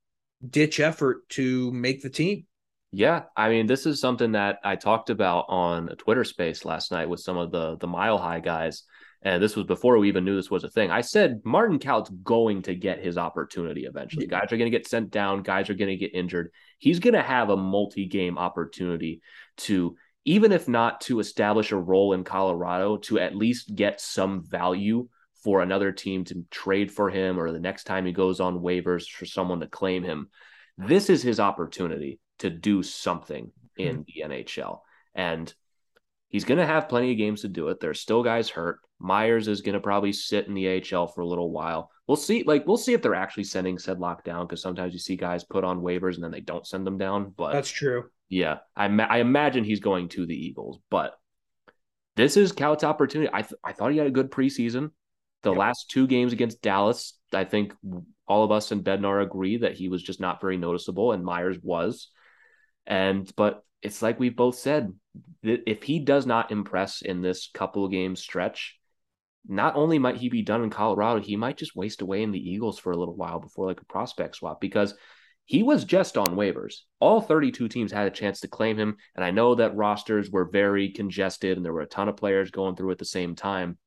ditch 0.47 0.79
effort 0.79 1.27
to 1.29 1.71
make 1.71 2.01
the 2.01 2.09
team. 2.09 2.45
Yeah, 2.91 3.23
I 3.35 3.49
mean, 3.49 3.67
this 3.67 3.85
is 3.85 3.99
something 3.99 4.33
that 4.33 4.59
I 4.63 4.75
talked 4.75 5.09
about 5.09 5.45
on 5.49 5.89
a 5.89 5.95
Twitter 5.95 6.23
space 6.23 6.65
last 6.65 6.91
night 6.91 7.09
with 7.09 7.19
some 7.19 7.37
of 7.37 7.51
the 7.51 7.77
the 7.77 7.87
mile 7.87 8.17
high 8.17 8.39
guys 8.39 8.83
and 9.23 9.41
this 9.41 9.55
was 9.55 9.65
before 9.65 9.97
we 9.97 10.07
even 10.07 10.25
knew 10.25 10.35
this 10.35 10.51
was 10.51 10.63
a 10.63 10.69
thing. 10.69 10.91
I 10.91 11.01
said 11.01 11.41
Martin 11.43 11.79
Kaut's 11.79 12.09
going 12.23 12.61
to 12.63 12.75
get 12.75 13.03
his 13.03 13.17
opportunity 13.17 13.85
eventually. 13.85 14.27
Yeah. 14.29 14.39
Guys 14.39 14.51
are 14.51 14.57
going 14.57 14.71
to 14.71 14.77
get 14.77 14.87
sent 14.87 15.09
down, 15.09 15.41
guys 15.41 15.69
are 15.69 15.73
going 15.73 15.89
to 15.89 15.97
get 15.97 16.13
injured. 16.13 16.51
He's 16.77 16.99
going 16.99 17.13
to 17.13 17.21
have 17.21 17.49
a 17.49 17.57
multi-game 17.57 18.37
opportunity 18.37 19.21
to 19.57 19.95
even 20.27 20.51
if 20.51 20.67
not 20.67 20.99
to 20.99 21.21
establish 21.21 21.71
a 21.71 21.77
role 21.77 22.11
in 22.11 22.25
Colorado, 22.25 22.97
to 22.97 23.17
at 23.17 23.33
least 23.33 23.73
get 23.73 24.01
some 24.01 24.43
value 24.43 25.07
for 25.41 25.61
another 25.61 25.93
team 25.93 26.25
to 26.25 26.43
trade 26.51 26.91
for 26.91 27.09
him 27.09 27.39
or 27.39 27.53
the 27.53 27.59
next 27.61 27.85
time 27.85 28.05
he 28.05 28.11
goes 28.11 28.41
on 28.41 28.59
waivers 28.59 29.09
for 29.09 29.25
someone 29.25 29.61
to 29.61 29.67
claim 29.67 30.03
him. 30.03 30.27
This 30.77 31.09
is 31.09 31.23
his 31.23 31.39
opportunity 31.39 32.19
to 32.39 32.49
do 32.49 32.83
something 32.83 33.53
in 33.77 34.03
mm-hmm. 34.03 34.29
the 34.29 34.35
NHL. 34.35 34.81
And 35.15 35.51
he's 36.27 36.43
going 36.43 36.59
to 36.59 36.65
have 36.65 36.89
plenty 36.89 37.11
of 37.11 37.17
games 37.17 37.41
to 37.43 37.47
do 37.47 37.69
it. 37.69 37.79
There's 37.79 38.01
still 38.01 38.21
guys 38.21 38.49
hurt. 38.49 38.79
Meyers 38.99 39.47
is 39.47 39.61
going 39.61 39.75
to 39.75 39.79
probably 39.79 40.11
sit 40.11 40.45
in 40.45 40.55
the 40.55 40.83
AHL 40.93 41.07
for 41.07 41.21
a 41.21 41.27
little 41.27 41.51
while. 41.51 41.89
We'll 42.07 42.17
see. 42.17 42.43
Like 42.43 42.65
we'll 42.65 42.77
see 42.77 42.93
if 42.93 43.01
they're 43.01 43.15
actually 43.15 43.43
sending 43.43 43.77
Sedlak 43.77 44.23
down 44.23 44.47
because 44.47 44.61
sometimes 44.61 44.93
you 44.93 44.99
see 44.99 45.17
guys 45.17 45.43
put 45.43 45.63
on 45.63 45.81
waivers 45.81 46.15
and 46.15 46.23
then 46.23 46.31
they 46.31 46.39
don't 46.39 46.65
send 46.65 46.87
them 46.87 46.97
down. 46.97 47.33
But 47.35 47.53
that's 47.53 47.69
true. 47.69 48.09
Yeah, 48.29 48.59
I 48.75 48.87
ma- 48.87 49.07
I 49.09 49.17
imagine 49.17 49.63
he's 49.63 49.79
going 49.79 50.09
to 50.09 50.25
the 50.25 50.35
Eagles, 50.35 50.79
but 50.89 51.13
this 52.15 52.37
is 52.37 52.51
Kaut's 52.51 52.83
opportunity. 52.83 53.29
I 53.33 53.41
th- 53.41 53.59
I 53.63 53.73
thought 53.73 53.91
he 53.91 53.97
had 53.97 54.07
a 54.07 54.11
good 54.11 54.31
preseason. 54.31 54.91
The 55.43 55.51
yep. 55.51 55.59
last 55.59 55.89
two 55.89 56.07
games 56.07 56.33
against 56.33 56.61
Dallas, 56.61 57.13
I 57.31 57.43
think 57.43 57.73
all 58.27 58.43
of 58.43 58.51
us 58.51 58.71
in 58.71 58.83
Bednar 58.83 59.21
agree 59.21 59.57
that 59.57 59.75
he 59.75 59.87
was 59.87 60.01
just 60.01 60.19
not 60.19 60.41
very 60.41 60.57
noticeable, 60.57 61.11
and 61.11 61.23
Meyers 61.23 61.57
was. 61.61 62.09
And 62.85 63.29
but 63.35 63.63
it's 63.81 64.01
like 64.01 64.19
we've 64.19 64.35
both 64.35 64.55
said 64.55 64.93
that 65.43 65.61
if 65.67 65.83
he 65.83 65.99
does 65.99 66.25
not 66.25 66.51
impress 66.51 67.01
in 67.01 67.21
this 67.21 67.49
couple 67.53 67.87
game 67.87 68.15
stretch, 68.15 68.76
not 69.47 69.75
only 69.75 69.99
might 69.99 70.17
he 70.17 70.29
be 70.29 70.41
done 70.41 70.63
in 70.63 70.69
Colorado, 70.69 71.21
he 71.21 71.35
might 71.35 71.57
just 71.57 71.75
waste 71.75 72.01
away 72.01 72.23
in 72.23 72.31
the 72.31 72.49
Eagles 72.49 72.79
for 72.79 72.91
a 72.91 72.97
little 72.97 73.15
while 73.15 73.39
before 73.39 73.67
like 73.67 73.81
a 73.81 73.85
prospect 73.85 74.35
swap 74.35 74.59
because 74.59 74.93
he 75.45 75.63
was 75.63 75.85
just 75.85 76.17
on 76.17 76.35
waivers. 76.35 76.81
All 76.99 77.21
32 77.21 77.69
teams 77.69 77.91
had 77.91 78.05
a 78.05 78.11
chance 78.11 78.41
to 78.41 78.49
claim 78.49 78.77
him. 78.77 78.97
And 79.15 79.23
I 79.23 79.31
know 79.31 79.55
that 79.55 79.77
rosters 79.77 80.29
were 80.29 80.49
very 80.49 80.89
congested 80.89 81.55
and 81.55 81.65
there 81.65 81.71
were 81.71 81.81
a 81.81 81.87
ton 81.87 82.09
of 82.09 82.17
players 82.17 82.51
going 82.51 82.75
through 82.75 82.91
at 82.91 82.97
the 82.97 83.05
same 83.05 83.33
time. 83.33 83.77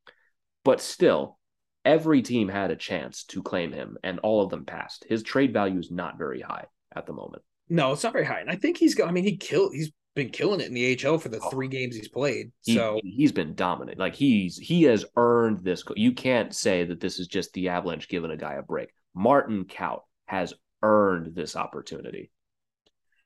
But 0.65 0.81
still, 0.81 1.39
every 1.85 2.23
team 2.23 2.49
had 2.49 2.71
a 2.71 2.77
chance 2.77 3.25
to 3.25 3.43
claim 3.43 3.73
him 3.73 3.99
and 4.03 4.21
all 4.21 4.43
of 4.43 4.49
them 4.49 4.65
passed. 4.65 5.05
His 5.07 5.23
trade 5.23 5.53
value 5.53 5.79
is 5.79 5.91
not 5.91 6.17
very 6.17 6.41
high 6.41 6.65
at 6.97 7.07
the 7.07 7.13
moment. 7.13 7.43
No, 7.69 7.93
it's 7.93 8.05
not 8.05 8.15
very 8.15 8.25
high. 8.25 8.41
And 8.41 8.51
I 8.51 8.57
think 8.57 8.79
he's 8.79 8.99
I 8.99 9.11
mean, 9.11 9.25
he 9.25 9.37
killed, 9.37 9.75
he's 9.75 9.93
been 10.15 10.31
killing 10.31 10.61
it 10.61 10.67
in 10.67 10.75
the 10.75 10.99
AHL 11.07 11.19
for 11.19 11.29
the 11.29 11.41
oh. 11.41 11.51
three 11.51 11.69
games 11.69 11.95
he's 11.95 12.09
played. 12.09 12.51
So 12.63 13.01
he, 13.03 13.23
has 13.23 13.33
been 13.33 13.55
dominant. 13.55 13.99
Like 13.99 14.15
he's 14.15 14.57
he 14.57 14.83
has 14.85 15.05
earned 15.17 15.63
this. 15.65 15.85
You 15.97 16.13
can't 16.13 16.55
say 16.55 16.85
that 16.85 17.01
this 17.01 17.19
is 17.19 17.29
just 17.29 17.53
the 17.53 17.69
Avalanche 17.69 18.09
giving 18.09 18.31
a 18.31 18.37
guy 18.37 18.55
a 18.55 18.63
break. 18.63 18.91
Martin 19.15 19.65
Kaut 19.65 20.01
has 20.27 20.55
earned 20.83 21.35
this 21.35 21.57
opportunity. 21.57 22.31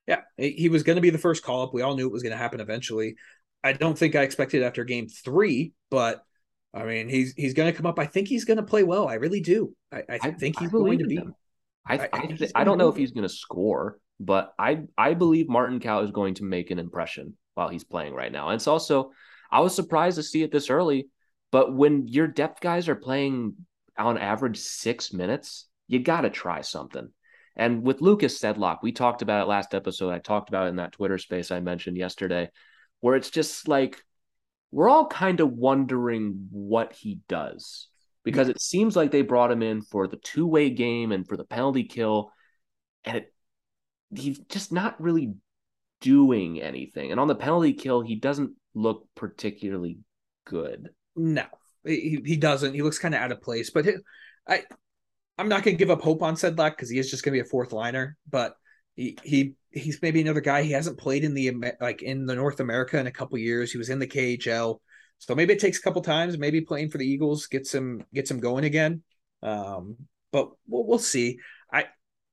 Yeah, 0.07 0.21
he 0.37 0.69
was 0.69 0.83
going 0.83 0.97
to 0.97 1.03
be 1.03 1.11
the 1.11 1.19
first 1.19 1.43
call 1.43 1.63
up. 1.63 1.73
We 1.73 1.81
all 1.81 1.97
knew 1.97 2.07
it 2.07 2.13
was 2.13 2.23
going 2.23 2.33
to 2.33 2.39
happen 2.39 2.61
eventually. 2.61 3.17
I 3.63 3.73
don't 3.73 3.97
think 3.97 4.15
I 4.15 4.23
expected 4.23 4.63
after 4.63 4.85
game 4.85 5.09
three, 5.09 5.73
but 5.91 6.23
I 6.75 6.85
mean, 6.85 7.09
he's 7.09 7.33
he's 7.35 7.55
going 7.55 7.73
to 7.73 7.77
come 7.77 7.87
up. 7.87 7.99
I 7.99 8.05
think 8.05 8.29
he's 8.29 8.45
going 8.45 8.59
to 8.59 8.63
play 8.63 8.83
well. 8.83 9.09
I 9.09 9.15
really 9.15 9.41
do. 9.41 9.75
I, 9.91 9.99
I, 10.01 10.19
I 10.23 10.31
think 10.33 10.59
he's 10.59 10.69
I 10.69 10.73
going 10.73 10.99
to 10.99 11.07
be. 11.07 11.19
I 11.87 11.99
I, 11.99 12.09
I, 12.13 12.39
I 12.55 12.65
don't 12.65 12.77
know 12.77 12.89
if 12.89 12.97
he's 12.97 13.13
going 13.13 13.27
to 13.27 13.35
score 13.35 13.99
but 14.21 14.55
I 14.59 14.83
I 14.97 15.15
believe 15.15 15.49
Martin 15.49 15.81
Kaut 15.81 16.05
is 16.05 16.11
going 16.11 16.35
to 16.35 16.45
make 16.45 16.71
an 16.71 16.79
impression 16.79 17.37
while 17.55 17.69
he's 17.69 17.85
playing 17.85 18.15
right 18.15 18.33
now. 18.33 18.49
And 18.49 18.57
it's 18.57 18.67
also 18.67 19.13
I 19.51 19.61
was 19.61 19.75
surprised 19.75 20.17
to 20.17 20.23
see 20.23 20.43
it 20.43 20.51
this 20.51 20.71
early, 20.71 21.09
but 21.53 21.75
when 21.75 22.09
your 22.09 22.27
depth 22.27 22.61
guys 22.61 22.89
are 22.89 22.97
playing 22.97 23.55
on 23.97 24.19
average 24.19 24.59
six 24.59 25.13
minutes, 25.13 25.69
you 25.87 26.01
got 26.01 26.23
to 26.23 26.31
try 26.31 26.61
something. 26.63 27.09
And 27.57 27.83
with 27.85 28.01
Lukas 28.01 28.41
Sedlak, 28.41 28.79
we 28.83 28.91
talked 28.91 29.23
about 29.23 29.43
it 29.43 29.49
last 29.49 29.75
episode. 29.75 30.13
I 30.13 30.19
talked 30.19 30.49
about 30.49 30.67
it 30.67 30.71
in 30.71 30.77
that 30.77 30.93
Twitter 30.93 31.19
space 31.19 31.51
I 31.51 31.61
mentioned 31.61 31.97
yesterday, 31.97 32.51
where 33.01 33.15
it's 33.15 33.31
just 33.31 33.69
like 33.69 34.03
we're 34.73 34.89
all 34.89 35.07
kind 35.07 35.39
of 35.39 35.53
wondering 35.53 36.49
what 36.51 36.93
he 36.93 37.21
does 37.29 37.87
because 38.25 38.49
it 38.49 38.61
seems 38.61 38.97
like 38.97 39.13
they 39.13 39.23
brought 39.23 39.53
him 39.53 39.63
in 39.63 39.83
for 39.83 40.09
the 40.09 40.17
two 40.17 40.47
way 40.47 40.71
game 40.71 41.13
and 41.13 41.29
for 41.29 41.37
the 41.37 41.45
penalty 41.45 41.85
kill. 41.85 42.33
And 43.05 43.19
it 43.19 43.34
he's 44.15 44.39
just 44.41 44.73
not 44.73 45.01
really 45.01 45.35
doing 46.01 46.61
anything. 46.61 47.11
And 47.11 47.21
on 47.21 47.29
the 47.29 47.35
penalty 47.35 47.73
kill, 47.73 48.03
he 48.03 48.17
doesn't 48.17 48.53
look 48.75 49.07
particularly 49.15 49.99
good. 50.45 50.91
No, 51.17 51.45
he, 51.85 52.21
he 52.25 52.37
doesn't. 52.37 52.75
He 52.75 52.83
looks 52.83 52.99
kind 52.99 53.15
of 53.15 53.21
out 53.21 53.33
of 53.33 53.43
place. 53.43 53.71
But 53.71 53.87
I, 54.49 54.63
I'm 55.39 55.49
not 55.49 55.63
going 55.63 55.77
to 55.77 55.79
give 55.79 55.91
up 55.91 56.03
hope 56.03 56.23
on 56.23 56.35
Sedlak 56.35 56.71
because 56.71 56.91
he 56.91 56.99
is 56.99 57.11
just 57.11 57.25
going 57.25 57.33
to 57.33 57.43
be 57.43 57.47
a 57.47 57.51
fourth 57.51 57.73
liner. 57.73 58.17
But 58.29 58.57
he, 58.95 59.17
he 59.23 59.55
he's 59.71 60.01
maybe 60.03 60.21
another 60.21 60.41
guy. 60.41 60.63
He 60.63 60.73
hasn't 60.73 60.99
played 60.99 61.25
in 61.25 61.35
the 61.35 61.53
like 61.81 62.03
in 62.03 62.27
the 62.27 62.35
North 62.35 62.61
America 62.61 62.99
in 62.99 63.07
a 63.07 63.13
couple 63.13 63.39
years. 63.39 63.73
He 63.73 63.79
was 63.79 63.89
in 63.89 63.99
the 63.99 64.07
KHL, 64.07 64.79
so 65.19 65.35
maybe 65.35 65.53
it 65.53 65.61
takes 65.61 65.79
a 65.79 65.83
couple 65.83 66.03
times. 66.03 66.39
Maybe 66.39 66.61
playing 66.61 66.91
for 66.91 66.99
the 66.99 67.07
Eagles 67.07 67.47
gets 67.47 67.75
him 67.75 68.05
gets 68.15 68.31
him 68.31 68.41
going 68.41 68.65
again. 68.65 69.03
Um, 69.43 69.97
but 70.33 70.51
we'll, 70.69 70.87
we'll 70.87 70.99
see. 70.99 71.39
I 71.73 71.87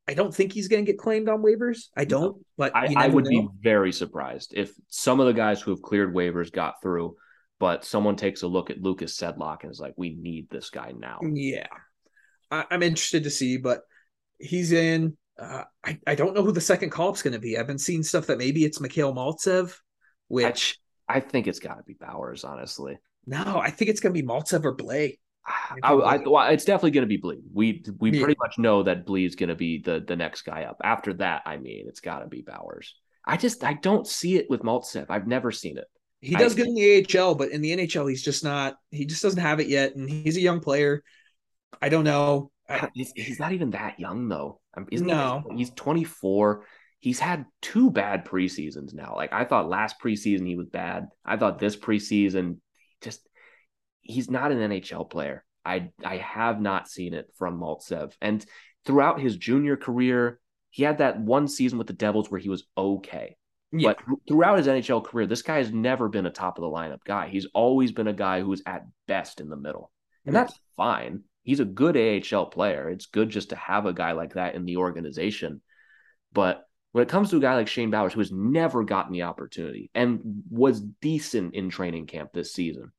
I 0.07 0.13
don't 0.13 0.33
think 0.33 0.51
he's 0.51 0.67
going 0.67 0.85
to 0.85 0.91
get 0.91 0.99
claimed 0.99 1.29
on 1.29 1.41
waivers. 1.41 1.87
I 1.95 2.05
don't, 2.05 2.35
no. 2.35 2.41
but 2.57 2.75
I, 2.75 2.93
I, 2.97 3.07
would 3.07 3.25
know. 3.25 3.29
be 3.29 3.47
very 3.61 3.91
surprised 3.91 4.53
if 4.55 4.73
some 4.87 5.19
of 5.19 5.27
the 5.27 5.33
guys 5.33 5.61
who 5.61 5.71
have 5.71 5.81
cleared 5.81 6.13
waivers 6.13 6.51
got 6.51 6.81
through. 6.81 7.15
but 7.59 7.85
someone 7.85 8.15
takes 8.15 8.41
a 8.41 8.47
look 8.47 8.71
at 8.71 8.81
Lukas 8.81 9.15
Sedlak 9.15 9.63
and 9.63 9.71
is 9.71 9.79
like, 9.79 9.93
we 9.95 10.15
need 10.15 10.49
this 10.49 10.71
guy 10.71 10.91
now. 10.97 11.19
Yeah. 11.21 11.67
I, 12.49 12.65
am 12.71 12.83
interested 12.83 13.23
to 13.23 13.29
see, 13.29 13.57
but 13.57 13.81
he's 14.39 14.71
in. 14.71 15.17
Uh, 15.39 15.63
I, 15.83 15.99
I 16.05 16.15
don't 16.15 16.35
know 16.35 16.43
who 16.43 16.51
the 16.51 16.61
second 16.61 16.89
call 16.89 17.09
up's 17.09 17.21
going 17.21 17.33
to 17.33 17.39
be. 17.39 17.57
I've 17.57 17.67
been 17.67 17.77
seeing 17.77 18.03
stuff 18.03 18.27
that 18.27 18.37
maybe 18.37 18.65
it's 18.65 18.81
Mikhail 18.81 19.13
Maltsev, 19.13 19.75
which 20.27 20.79
I, 21.07 21.17
I 21.17 21.19
think 21.19 21.47
it's 21.47 21.59
got 21.59 21.75
to 21.75 21.83
be 21.83 21.93
Bowers, 21.93 22.43
honestly. 22.43 22.97
No, 23.25 23.59
I 23.59 23.69
think 23.69 23.89
it's 23.89 24.01
going 24.01 24.13
to 24.13 24.21
be 24.21 24.27
Maltsev 24.27 24.65
or 24.65 24.75
Blais. 24.75 25.19
I, 25.45 25.93
I, 25.93 26.51
it's 26.51 26.65
definitely 26.65 26.91
going 26.91 27.03
to 27.03 27.07
be 27.07 27.17
Blee. 27.17 27.41
We 27.53 27.83
we 27.99 28.11
yeah. 28.11 28.23
pretty 28.23 28.39
much 28.39 28.57
know 28.57 28.83
that 28.83 29.05
Blee 29.05 29.25
is 29.25 29.35
going 29.35 29.49
to 29.49 29.55
be 29.55 29.79
the 29.79 30.03
the 30.05 30.15
next 30.15 30.43
guy 30.43 30.63
up. 30.63 30.77
After 30.83 31.13
that, 31.15 31.43
I 31.45 31.57
mean, 31.57 31.85
it's 31.87 31.99
got 31.99 32.19
to 32.19 32.27
be 32.27 32.41
Bowers. 32.41 32.95
I 33.25 33.37
just 33.37 33.63
I 33.63 33.73
don't 33.73 34.05
see 34.07 34.37
it 34.37 34.49
with 34.49 34.61
Maltsev. 34.61 35.07
I've 35.09 35.27
never 35.27 35.51
seen 35.51 35.77
it. 35.77 35.85
He 36.19 36.35
does 36.35 36.53
I, 36.53 36.57
good 36.57 36.67
in 36.67 36.75
the 36.75 37.19
AHL, 37.19 37.35
but 37.35 37.49
in 37.49 37.61
the 37.61 37.75
NHL, 37.75 38.07
he's 38.07 38.21
just 38.23 38.43
not. 38.43 38.75
He 38.91 39.05
just 39.05 39.23
doesn't 39.23 39.41
have 39.41 39.59
it 39.59 39.67
yet, 39.67 39.95
and 39.95 40.07
he's 40.07 40.37
a 40.37 40.41
young 40.41 40.59
player. 40.59 41.03
I 41.81 41.89
don't 41.89 42.03
know. 42.03 42.51
He's, 42.93 43.11
he's 43.15 43.39
not 43.39 43.51
even 43.51 43.71
that 43.71 43.99
young 43.99 44.29
though. 44.29 44.61
Isn't 44.91 45.07
no, 45.07 45.43
he, 45.51 45.57
he's 45.57 45.71
24. 45.71 46.65
He's 46.99 47.19
had 47.19 47.45
two 47.61 47.89
bad 47.89 48.25
preseasons 48.25 48.93
now. 48.93 49.13
Like 49.15 49.33
I 49.33 49.45
thought 49.45 49.67
last 49.67 49.95
preseason 50.01 50.47
he 50.47 50.55
was 50.55 50.67
bad. 50.67 51.07
I 51.25 51.37
thought 51.37 51.59
this 51.59 51.75
preseason 51.75 52.57
just 53.01 53.27
he's 54.11 54.29
not 54.29 54.51
an 54.51 54.59
NHL 54.59 55.09
player. 55.09 55.43
I 55.65 55.91
I 56.03 56.17
have 56.17 56.59
not 56.59 56.89
seen 56.89 57.13
it 57.13 57.29
from 57.37 57.59
Maltsev. 57.59 58.13
And 58.21 58.45
throughout 58.85 59.19
his 59.19 59.37
junior 59.37 59.77
career, 59.77 60.39
he 60.69 60.83
had 60.83 60.99
that 60.99 61.19
one 61.19 61.47
season 61.47 61.77
with 61.77 61.87
the 61.87 61.93
Devils 61.93 62.31
where 62.31 62.39
he 62.39 62.49
was 62.49 62.63
okay. 62.77 63.37
Yeah. 63.71 63.93
But 63.93 64.17
throughout 64.27 64.57
his 64.57 64.67
NHL 64.67 65.03
career, 65.03 65.27
this 65.27 65.41
guy 65.41 65.57
has 65.57 65.71
never 65.71 66.09
been 66.09 66.25
a 66.25 66.31
top 66.31 66.57
of 66.57 66.61
the 66.61 66.67
lineup 66.67 67.03
guy. 67.05 67.29
He's 67.29 67.47
always 67.53 67.91
been 67.91 68.07
a 68.07 68.13
guy 68.13 68.41
who's 68.41 68.61
at 68.65 68.85
best 69.07 69.39
in 69.39 69.49
the 69.49 69.55
middle. 69.55 69.91
And 70.25 70.35
that's 70.35 70.53
fine. 70.75 71.23
He's 71.43 71.59
a 71.59 71.65
good 71.65 71.97
AHL 71.97 72.47
player. 72.47 72.89
It's 72.89 73.07
good 73.07 73.29
just 73.29 73.49
to 73.49 73.55
have 73.55 73.85
a 73.85 73.93
guy 73.93 74.11
like 74.11 74.35
that 74.35 74.55
in 74.55 74.65
the 74.65 74.77
organization. 74.77 75.61
But 76.33 76.63
when 76.91 77.01
it 77.01 77.09
comes 77.09 77.29
to 77.29 77.37
a 77.37 77.41
guy 77.41 77.55
like 77.55 77.67
Shane 77.67 77.89
Bowers, 77.89 78.13
who 78.13 78.19
has 78.19 78.31
never 78.31 78.83
gotten 78.83 79.13
the 79.13 79.23
opportunity 79.23 79.89
and 79.95 80.43
was 80.49 80.81
decent 80.81 81.55
in 81.55 81.69
training 81.69 82.07
camp 82.07 82.31
this 82.33 82.53
season, 82.53 82.91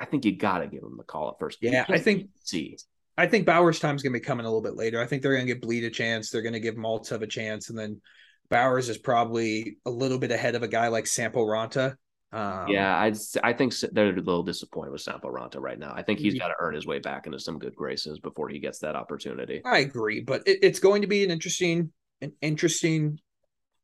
I 0.00 0.06
think 0.06 0.24
you 0.24 0.34
got 0.34 0.58
to 0.58 0.66
give 0.66 0.82
him 0.82 0.96
the 0.96 1.04
call 1.04 1.28
at 1.28 1.38
first. 1.38 1.58
Yeah, 1.60 1.84
I 1.88 1.98
think 1.98 2.30
see. 2.42 2.78
I 3.18 3.26
think 3.26 3.44
Bowers' 3.44 3.78
time's 3.78 4.02
going 4.02 4.14
to 4.14 4.18
be 4.18 4.24
coming 4.24 4.46
a 4.46 4.48
little 4.48 4.62
bit 4.62 4.76
later. 4.76 5.00
I 5.00 5.06
think 5.06 5.22
they're 5.22 5.34
going 5.34 5.46
to 5.46 5.52
give 5.52 5.60
Bleed 5.60 5.84
a 5.84 5.90
chance. 5.90 6.30
They're 6.30 6.40
going 6.40 6.54
to 6.54 6.60
give 6.60 6.76
Maltsev 6.76 7.20
a 7.20 7.26
chance, 7.26 7.68
and 7.68 7.78
then 7.78 8.00
Bowers 8.48 8.88
is 8.88 8.96
probably 8.96 9.76
a 9.84 9.90
little 9.90 10.18
bit 10.18 10.32
ahead 10.32 10.54
of 10.54 10.62
a 10.62 10.68
guy 10.68 10.88
like 10.88 11.06
Sampo 11.06 11.44
Ranta. 11.44 11.96
Um, 12.32 12.68
yeah, 12.68 12.96
I 12.96 13.12
I 13.42 13.52
think 13.52 13.74
they're 13.92 14.14
a 14.14 14.16
little 14.16 14.42
disappointed 14.42 14.92
with 14.92 15.02
Sampo 15.02 15.28
Ranta 15.28 15.60
right 15.60 15.78
now. 15.78 15.92
I 15.94 16.02
think 16.02 16.18
he's 16.18 16.38
got 16.38 16.48
to 16.48 16.54
earn 16.60 16.74
his 16.74 16.86
way 16.86 16.98
back 16.98 17.26
into 17.26 17.38
some 17.38 17.58
good 17.58 17.74
graces 17.74 18.20
before 18.20 18.48
he 18.48 18.58
gets 18.58 18.78
that 18.78 18.96
opportunity. 18.96 19.60
I 19.64 19.78
agree, 19.78 20.20
but 20.20 20.46
it, 20.46 20.60
it's 20.62 20.78
going 20.78 21.02
to 21.02 21.08
be 21.08 21.24
an 21.24 21.30
interesting, 21.30 21.92
an 22.22 22.32
interesting 22.40 23.18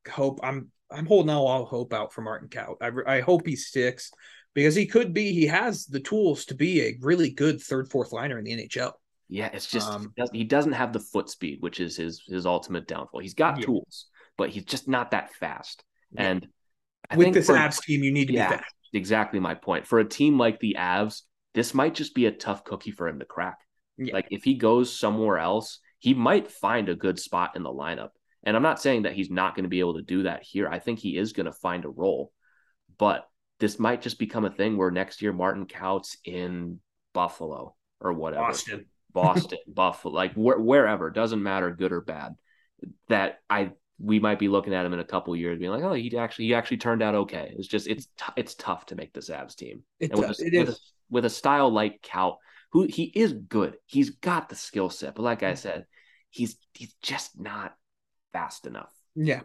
hope. 0.09 0.41
I'm 0.43 0.71
I'm 0.91 1.07
holding 1.07 1.31
all 1.31 1.65
hope 1.67 1.93
out 1.93 2.13
for 2.13 2.23
Martin 2.23 2.49
Kaut. 2.49 2.77
I 2.81 3.17
I 3.17 3.21
hope 3.21 3.47
he 3.47 3.57
sticks 3.57 4.13
because 4.57 4.75
he 4.75 4.87
could 4.87 5.15
be. 5.15 5.33
He 5.33 5.47
has 5.47 5.87
the 5.87 6.01
tools 6.01 6.47
to 6.47 6.57
be 6.57 6.83
a 6.83 6.97
really 7.01 7.31
good 7.31 7.63
third 7.63 7.89
fourth 7.89 8.11
liner 8.11 8.39
in 8.39 8.45
the 8.45 8.57
NHL. 8.57 8.91
Yeah, 9.29 9.51
it's 9.53 9.67
just 9.67 9.89
um, 9.89 10.13
he 10.33 10.43
doesn't 10.43 10.73
have 10.73 10.93
the 10.93 11.01
foot 11.01 11.31
speed, 11.31 11.59
which 11.61 11.79
is 11.79 11.97
his 11.97 12.25
his 12.27 12.45
ultimate 12.45 12.89
downfall. 12.89 13.21
He's 13.21 13.35
got 13.35 13.59
yeah. 13.59 13.67
tools 13.67 14.07
but 14.37 14.51
he's 14.51 14.65
just 14.65 14.89
not 14.89 15.11
that 15.11 15.33
fast. 15.35 15.83
Yeah. 16.13 16.23
And 16.23 16.49
I 17.11 17.17
with 17.17 17.35
this 17.35 17.47
for, 17.47 17.55
Avs 17.55 17.83
team, 17.83 18.03
you 18.03 18.13
need 18.13 18.29
to 18.29 18.35
yeah, 18.35 18.49
be 18.49 18.57
fast. 18.57 18.75
Exactly 18.93 19.41
my 19.41 19.55
point. 19.55 19.87
For 19.87 19.99
a 19.99 20.09
team 20.09 20.39
like 20.39 20.61
the 20.61 20.77
Avs, 20.79 21.23
this 21.55 21.75
might 21.75 21.95
just 21.95 22.15
be 22.15 22.27
a 22.27 22.33
tough 22.33 22.65
cookie 22.65 22.91
for 22.91 23.09
him 23.09 23.19
to 23.19 23.25
crack. 23.25 23.59
Like 23.99 24.29
if 24.31 24.45
he 24.45 24.55
goes 24.55 24.95
somewhere 24.95 25.39
else, 25.39 25.81
he 26.01 26.13
might 26.13 26.51
find 26.51 26.91
a 26.91 26.95
good 26.95 27.19
spot 27.19 27.57
in 27.57 27.63
the 27.63 27.71
lineup. 27.71 28.11
And 28.43 28.55
I'm 28.55 28.63
not 28.63 28.81
saying 28.81 29.03
that 29.03 29.15
he's 29.15 29.31
not 29.31 29.55
going 29.55 29.65
to 29.65 29.71
be 29.71 29.81
able 29.81 29.95
to 29.95 30.03
do 30.03 30.25
that 30.25 30.43
here. 30.43 30.69
I 30.69 30.79
think 30.79 30.99
he 30.99 31.17
is 31.17 31.33
going 31.33 31.47
to 31.47 31.53
find 31.53 31.85
a 31.87 31.89
role. 31.89 32.31
But 32.99 33.27
this 33.59 33.79
might 33.79 34.03
just 34.03 34.19
become 34.19 34.45
a 34.45 34.51
thing 34.51 34.77
where 34.77 34.91
next 34.91 35.23
year 35.23 35.33
Martin 35.33 35.67
Kaut's 35.67 36.17
in 36.25 36.81
Buffalo 37.13 37.75
or 38.01 38.13
whatever. 38.13 38.47
Boston. 38.47 38.87
Boston, 39.13 39.59
Buffalo, 39.67 40.15
like 40.15 40.35
wh- 40.35 40.61
wherever, 40.61 41.09
doesn't 41.09 41.43
matter, 41.43 41.71
good 41.71 41.91
or 41.91 42.03
bad. 42.03 42.35
That 43.09 43.39
I 43.49 43.71
we 43.99 44.21
might 44.21 44.39
be 44.39 44.49
looking 44.49 44.75
at 44.75 44.85
him 44.85 44.93
in 44.93 45.01
a 45.01 45.05
couple 45.05 45.35
years, 45.35 45.59
being 45.59 45.71
like, 45.71 45.83
"Oh, 45.83 45.95
he 45.95 46.17
actually 46.19 46.47
he 46.47 46.55
actually 46.55 46.77
turned 46.77 47.03
out 47.03 47.15
okay." 47.15 47.55
It's 47.57 47.67
just 47.67 47.89
it's 47.89 48.07
t- 48.07 48.33
it's 48.37 48.55
tough 48.55 48.87
to 48.87 48.95
make 48.95 49.15
this 49.15 49.31
Avs 49.31 49.57
team. 49.57 49.85
It, 49.99 50.15
with, 50.15 50.39
a, 50.39 50.45
it 50.45 50.59
with, 50.59 50.69
a, 50.69 50.79
with 51.09 51.25
a 51.25 51.31
style 51.31 51.71
like 51.71 52.03
Kaut, 52.03 52.37
who 52.73 52.83
he 52.85 53.05
is 53.05 53.33
good, 53.33 53.77
he's 53.87 54.11
got 54.11 54.51
the 54.51 54.55
skill 54.55 54.91
set, 54.91 55.15
but 55.15 55.23
like 55.23 55.43
I 55.43 55.53
mm. 55.53 55.59
said, 55.59 55.87
he's 56.29 56.57
he's 56.75 56.95
just 57.03 57.41
not 57.41 57.75
fast 58.35 58.67
enough. 58.67 58.93
Yeah, 59.15 59.41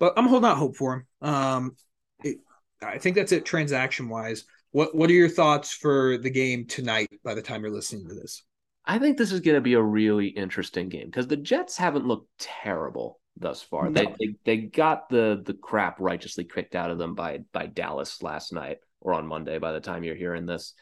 but 0.00 0.14
I'm 0.16 0.26
holding 0.26 0.50
out 0.50 0.58
hope 0.58 0.76
for 0.76 0.94
him. 0.94 1.06
Um, 1.20 1.76
it, 2.24 2.38
I 2.82 2.98
think 2.98 3.16
that's 3.16 3.32
it 3.32 3.44
transaction 3.44 4.08
wise. 4.08 4.44
What 4.70 4.94
what 4.94 5.10
are 5.10 5.14
your 5.14 5.28
thoughts 5.28 5.72
for 5.72 6.18
the 6.18 6.30
game 6.30 6.66
tonight? 6.66 7.08
By 7.24 7.34
the 7.34 7.42
time 7.42 7.62
you're 7.62 7.70
listening 7.70 8.08
to 8.08 8.14
this, 8.14 8.42
I 8.84 8.98
think 8.98 9.16
this 9.16 9.32
is 9.32 9.40
going 9.40 9.56
to 9.56 9.60
be 9.60 9.74
a 9.74 9.82
really 9.82 10.28
interesting 10.28 10.88
game 10.88 11.06
because 11.06 11.26
the 11.26 11.36
Jets 11.36 11.76
haven't 11.76 12.06
looked 12.06 12.28
terrible 12.38 13.20
thus 13.36 13.62
far. 13.62 13.90
No. 13.90 14.02
They, 14.02 14.14
they, 14.18 14.34
they 14.44 14.56
got 14.56 15.08
the 15.08 15.42
the 15.44 15.54
crap 15.54 16.00
righteously 16.00 16.44
kicked 16.44 16.74
out 16.74 16.90
of 16.90 16.98
them 16.98 17.14
by 17.14 17.40
by 17.52 17.66
Dallas 17.66 18.22
last 18.22 18.52
night 18.52 18.78
or 19.00 19.14
on 19.14 19.26
Monday. 19.26 19.58
By 19.58 19.72
the 19.72 19.80
time 19.80 20.04
you're 20.04 20.14
hearing 20.14 20.46
this, 20.46 20.74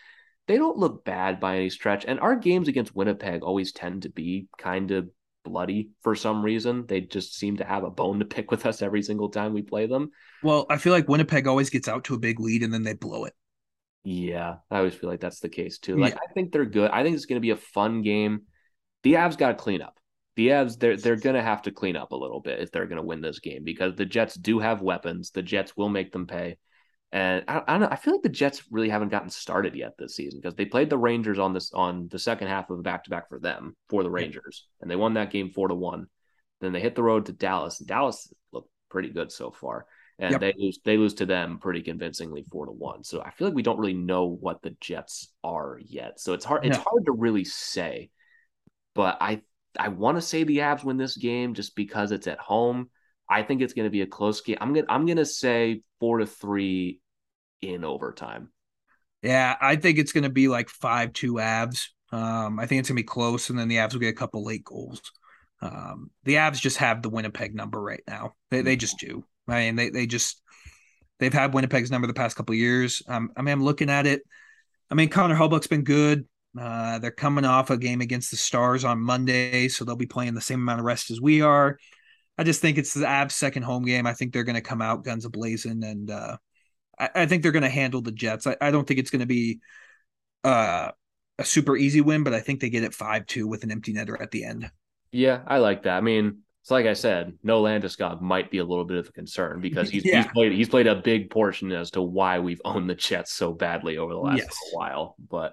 they 0.47 0.57
don't 0.57 0.79
look 0.79 1.05
bad 1.05 1.41
by 1.41 1.57
any 1.57 1.71
stretch. 1.71 2.05
And 2.05 2.21
our 2.21 2.37
games 2.37 2.69
against 2.69 2.95
Winnipeg 2.95 3.43
always 3.43 3.73
tend 3.73 4.03
to 4.03 4.09
be 4.09 4.49
kind 4.59 4.91
of 4.91 5.11
bloody 5.45 5.91
for 6.03 6.15
some 6.15 6.43
reason. 6.45 6.87
They 6.87 7.01
just 7.01 7.37
seem 7.37 7.57
to 7.59 7.65
have 7.65 7.85
a 7.85 7.91
bone 7.91 8.19
to 8.19 8.25
pick 8.25 8.51
with 8.51 8.67
us 8.67 8.83
every 8.83 9.03
single 9.03 9.29
time 9.29 9.53
we 9.53 9.63
play 9.63 9.87
them. 9.87 10.11
Well, 10.43 10.67
I 10.71 10.79
feel 10.79 10.93
like 10.93 11.09
Winnipeg 11.09 11.47
always 11.47 11.71
gets 11.71 11.89
out 11.89 12.05
to 12.05 12.15
a 12.15 12.19
big 12.19 12.41
lead 12.41 12.63
and 12.63 12.73
then 12.73 12.83
they 12.83 12.95
blow 12.95 13.25
it. 13.25 13.35
Yeah, 14.03 14.57
I 14.71 14.79
always 14.79 14.95
feel 14.95 15.11
like 15.11 15.21
that's 15.21 15.41
the 15.41 15.49
case 15.49 15.79
too. 15.79 15.97
Like 15.97 16.15
yeah. 16.15 16.21
I 16.29 16.33
think 16.33 16.53
they're 16.53 16.65
good. 16.65 16.91
I 16.91 17.03
think 17.03 17.17
it's 17.17 17.27
going 17.27 17.37
to 17.37 17.41
be 17.41 17.51
a 17.51 17.57
fun 17.57 18.03
game. 18.03 18.43
The 19.03 19.15
Avs 19.15 19.37
got 19.37 19.49
to 19.49 19.55
clean 19.55 19.83
up 19.83 20.01
the 20.37 20.49
Avs 20.49 20.79
they're 20.79 20.97
they're 20.97 21.17
gonna 21.17 21.43
have 21.43 21.63
to 21.63 21.71
clean 21.71 21.97
up 21.97 22.13
a 22.13 22.17
little 22.17 22.41
bit 22.41 22.61
if 22.61 22.71
they're 22.71 22.87
gonna 22.87 23.03
win 23.03 23.21
this 23.21 23.41
game 23.41 23.65
because 23.65 23.95
the 23.95 24.07
Jets 24.07 24.35
do 24.35 24.59
have 24.59 24.81
weapons. 24.81 25.31
The 25.33 25.43
Jets 25.43 25.77
will 25.77 25.89
make 25.89 26.13
them 26.13 26.27
pay. 26.27 26.57
And 27.13 27.45
I, 27.49 27.63
I 27.67 27.73
don't 27.73 27.81
know. 27.81 27.89
I 27.91 27.97
feel 27.97 28.15
like 28.15 28.23
the 28.23 28.29
Jets 28.29 28.63
really 28.71 28.89
haven't 28.89 29.09
gotten 29.09 29.31
started 29.31 29.75
yet 29.75 29.99
this 29.99 30.15
season 30.15 30.41
because 30.41 30.55
they 30.55 30.65
played 30.65 30.91
the 30.91 30.99
Rangers 30.99 31.39
on 31.39 31.53
this 31.53 31.73
on 31.73 32.09
the 32.09 32.19
second 32.19 32.49
half 32.49 32.71
of 32.71 32.79
a 32.79 32.83
back 32.83 33.05
to 33.05 33.11
back 33.11 33.29
for 33.29 33.41
them 33.41 33.77
for 33.89 34.03
the 34.03 34.11
Rangers, 34.11 34.67
and 34.81 34.91
they 34.91 34.97
won 34.97 35.15
that 35.15 35.33
game 35.33 35.51
four 35.51 35.69
to 35.69 35.75
one. 35.75 36.07
Then 36.61 36.73
they 36.73 36.81
hit 36.81 36.95
the 36.95 37.03
road 37.03 37.27
to 37.27 37.33
Dallas. 37.33 37.81
And 37.81 37.89
Dallas 37.89 38.33
looked 38.53 38.71
pretty 38.91 39.09
good 39.09 39.33
so 39.33 39.51
far, 39.51 39.87
and 40.21 40.33
yep. 40.33 40.41
they 40.41 40.55
lose 40.57 40.79
they 40.85 40.97
lose 40.97 41.15
to 41.15 41.27
them 41.27 41.59
pretty 41.59 41.83
convincingly 41.83 42.45
four 42.51 42.67
to 42.67 42.73
one. 42.73 43.03
So 43.03 43.21
I 43.21 43.31
feel 43.31 43.49
like 43.49 43.57
we 43.57 43.63
don't 43.63 43.79
really 43.79 43.95
know 43.95 44.27
what 44.27 44.63
the 44.63 44.77
Jets 44.81 45.33
are 45.43 45.81
yet. 45.85 46.21
So 46.21 46.33
it's 46.33 46.45
hard 46.45 46.65
it's 46.65 46.77
hard 46.77 47.07
to 47.07 47.13
really 47.13 47.45
say. 47.45 48.11
But 48.95 49.19
I 49.21 49.43
I 49.79 49.89
want 49.89 50.17
to 50.17 50.23
say 50.23 50.45
the 50.45 50.59
Avs 50.59 50.85
win 50.85 50.97
this 50.97 51.17
game 51.17 51.55
just 51.55 51.75
because 51.75 52.13
it's 52.13 52.27
at 52.27 52.39
home. 52.39 52.91
I 53.31 53.43
think 53.45 53.63
it's 53.63 53.73
going 53.73 53.87
to 53.87 53.91
be 53.91 54.03
a 54.03 54.07
close 54.07 54.41
game. 54.41 54.59
I'm 54.61 54.75
gonna 54.75 54.87
I'm 54.89 55.07
gonna 55.07 55.25
say 55.25 55.83
four 56.01 56.19
to 56.19 56.27
three 56.27 57.01
in 57.63 57.85
overtime. 57.85 58.51
Yeah, 59.23 59.57
I 59.61 59.77
think 59.77 59.99
it's 59.99 60.13
going 60.13 60.25
to 60.25 60.31
be 60.31 60.49
like 60.49 60.69
five 60.69 61.13
two 61.13 61.35
Avs. 61.35 61.89
Um, 62.13 62.59
I 62.59 62.67
think 62.67 62.81
it's 62.81 62.89
going 62.89 62.97
to 62.97 63.03
be 63.03 63.07
close, 63.07 63.51
and 63.51 63.59
then 63.59 63.69
the 63.69 63.77
Avs 63.77 63.93
will 63.93 64.01
get 64.01 64.09
a 64.09 64.15
couple 64.15 64.45
late 64.45 64.65
goals. 64.65 65.01
Um, 65.63 66.11
the 66.25 66.35
Avs 66.35 66.61
just 66.61 66.79
have 66.79 67.03
the 67.03 67.11
Winnipeg 67.11 67.55
number 67.55 67.81
right 67.81 68.03
now. 68.09 68.35
They 68.51 68.63
they 68.63 68.77
just 68.77 68.99
do. 68.99 69.25
I 69.47 69.61
mean, 69.61 69.77
they 69.77 69.91
they 69.91 70.07
just 70.07 70.43
they've 71.19 71.33
had 71.33 71.55
Winnipeg's 71.55 71.91
number 71.91 72.07
the 72.07 72.15
past 72.15 72.37
couple 72.37 72.55
years. 72.55 73.03
Um, 73.07 73.31
I 73.37 73.43
mean, 73.43 73.53
I'm 73.53 73.65
looking 73.65 73.91
at 73.91 74.07
it. 74.07 74.23
I 74.91 74.95
mean, 74.95 75.09
Connor 75.09 75.37
Hellebuyck's 75.37 75.69
been 75.69 75.85
good. 75.85 76.27
Uh, 76.59 76.99
they're 76.99 77.13
coming 77.13 77.45
off 77.45 77.71
a 77.71 77.77
game 77.77 78.01
against 78.01 78.33
the 78.33 78.37
Stars 78.37 78.85
on 78.85 79.01
Monday, 79.01 79.69
so 79.69 79.85
they'll 79.85 79.95
be 79.95 80.07
playing 80.07 80.35
the 80.35 80.41
same 80.41 80.61
amount 80.61 80.81
of 80.81 80.87
rest 80.87 81.11
as 81.11 81.21
we 81.21 81.43
are. 81.43 81.79
I 82.41 82.43
just 82.43 82.63
think 82.63 82.79
it's 82.79 82.95
the 82.95 83.05
Avs' 83.05 83.33
second 83.33 83.65
home 83.65 83.85
game. 83.85 84.07
I 84.07 84.15
think 84.15 84.33
they're 84.33 84.45
going 84.45 84.55
to 84.55 84.63
come 84.63 84.81
out 84.81 85.05
guns 85.05 85.27
a 85.27 85.29
blazing, 85.29 85.85
and 85.85 86.11
uh, 86.11 86.39
I, 86.99 87.11
I, 87.15 87.27
think 87.27 87.43
they're 87.43 87.53
going 87.53 87.65
to 87.65 87.69
handle 87.69 88.01
the 88.01 88.13
Jets. 88.13 88.47
I, 88.47 88.57
I 88.63 88.71
don't 88.71 88.89
think 88.89 88.99
it's 88.99 89.11
going 89.11 89.21
to 89.21 89.27
be 89.27 89.61
uh, 90.43 90.93
a 91.39 91.45
super 91.45 91.77
easy 91.77 92.01
win, 92.01 92.25
but 92.25 92.33
I 92.33 92.41
think 92.41 92.61
they 92.61 92.71
get 92.71 92.83
it 92.83 92.95
five 92.95 93.27
two 93.27 93.47
with 93.47 93.63
an 93.63 93.71
empty 93.71 93.93
netter 93.93 94.19
at 94.19 94.31
the 94.31 94.47
end. 94.47 94.71
Yeah, 95.13 95.43
I 95.47 95.59
like 95.59 95.83
that. 95.83 95.99
I 95.99 96.01
mean, 96.01 96.39
it's 96.63 96.71
like 96.71 96.87
I 96.87 96.95
said, 96.95 97.35
no 97.43 97.63
Landeskog 97.63 98.23
might 98.23 98.51
be 98.51 98.57
a 98.57 98.65
little 98.65 98.87
bit 98.87 98.97
of 98.97 99.11
a 99.11 99.13
concern 99.13 99.61
because 99.61 99.91
he's 99.91 100.07
yeah. 100.07 100.23
he's 100.23 100.33
played 100.33 100.53
he's 100.53 100.71
played 100.71 100.87
a 100.87 100.97
big 100.97 101.29
portion 101.29 101.71
as 101.73 101.91
to 101.91 102.01
why 102.01 102.39
we've 102.39 102.63
owned 102.65 102.89
the 102.89 102.95
Jets 102.95 103.35
so 103.35 103.53
badly 103.53 103.99
over 103.99 104.15
the 104.15 104.19
last 104.19 104.39
yes. 104.39 104.59
while. 104.73 105.15
But 105.29 105.53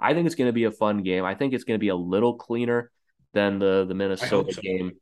I 0.00 0.14
think 0.14 0.26
it's 0.26 0.34
going 0.34 0.48
to 0.48 0.52
be 0.52 0.64
a 0.64 0.72
fun 0.72 1.04
game. 1.04 1.24
I 1.24 1.36
think 1.36 1.54
it's 1.54 1.62
going 1.62 1.78
to 1.78 1.80
be 1.80 1.90
a 1.90 1.96
little 1.96 2.34
cleaner 2.34 2.90
than 3.34 3.60
the 3.60 3.84
the 3.86 3.94
Minnesota 3.94 4.52
so. 4.52 4.60
game. 4.60 4.94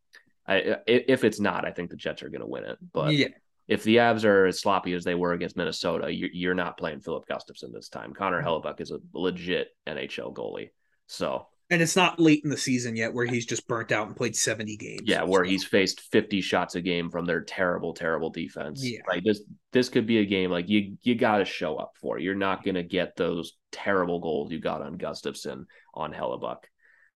I, 0.46 0.76
if 0.86 1.24
it's 1.24 1.40
not, 1.40 1.64
I 1.64 1.70
think 1.70 1.90
the 1.90 1.96
Jets 1.96 2.22
are 2.22 2.28
going 2.28 2.40
to 2.40 2.46
win 2.46 2.64
it. 2.64 2.78
But 2.92 3.14
yeah, 3.14 3.28
if 3.68 3.84
the 3.84 3.96
Avs 3.96 4.24
are 4.24 4.46
as 4.46 4.60
sloppy 4.60 4.92
as 4.92 5.04
they 5.04 5.14
were 5.14 5.32
against 5.32 5.56
Minnesota, 5.56 6.12
you're, 6.12 6.30
you're 6.32 6.54
not 6.54 6.76
playing 6.76 7.00
Filip 7.00 7.24
Gustavsson 7.26 7.72
this 7.72 7.88
time. 7.88 8.12
Connor 8.12 8.42
Mm-hmm. 8.42 8.48
Hellebuyck 8.48 8.80
is 8.80 8.90
a 8.90 8.98
legit 9.14 9.68
NHL 9.86 10.34
goalie. 10.34 10.70
So 11.06 11.46
And 11.70 11.80
it's 11.80 11.96
not 11.96 12.18
late 12.18 12.42
in 12.42 12.50
the 12.50 12.56
season 12.56 12.96
yet 12.96 13.14
where 13.14 13.24
he's 13.24 13.46
just 13.46 13.68
burnt 13.68 13.92
out 13.92 14.08
and 14.08 14.16
played 14.16 14.34
70 14.34 14.76
games. 14.76 15.02
yeah, 15.04 15.22
where 15.22 15.44
he's 15.44 15.64
faced 15.64 16.00
50 16.00 16.40
shots 16.40 16.74
a 16.74 16.80
game 16.80 17.08
from 17.08 17.24
their 17.24 17.42
terrible, 17.42 17.94
terrible 17.94 18.30
defense. 18.30 18.84
Yeah. 18.84 19.00
Like 19.06 19.22
this 19.24 19.42
this 19.72 19.88
could 19.88 20.06
be 20.06 20.18
a 20.18 20.26
game 20.26 20.50
like 20.50 20.68
you 20.68 20.96
you 21.02 21.14
gotta 21.14 21.44
show 21.44 21.76
up 21.76 21.92
for. 22.00 22.18
You're 22.18 22.34
not 22.34 22.64
gonna 22.64 22.82
get 22.82 23.16
those 23.16 23.52
terrible 23.70 24.18
goals 24.20 24.50
you 24.50 24.58
got 24.58 24.82
on 24.82 24.98
Gustavsson 24.98 25.66
on 25.94 26.12
Hellebuyck. 26.12 26.64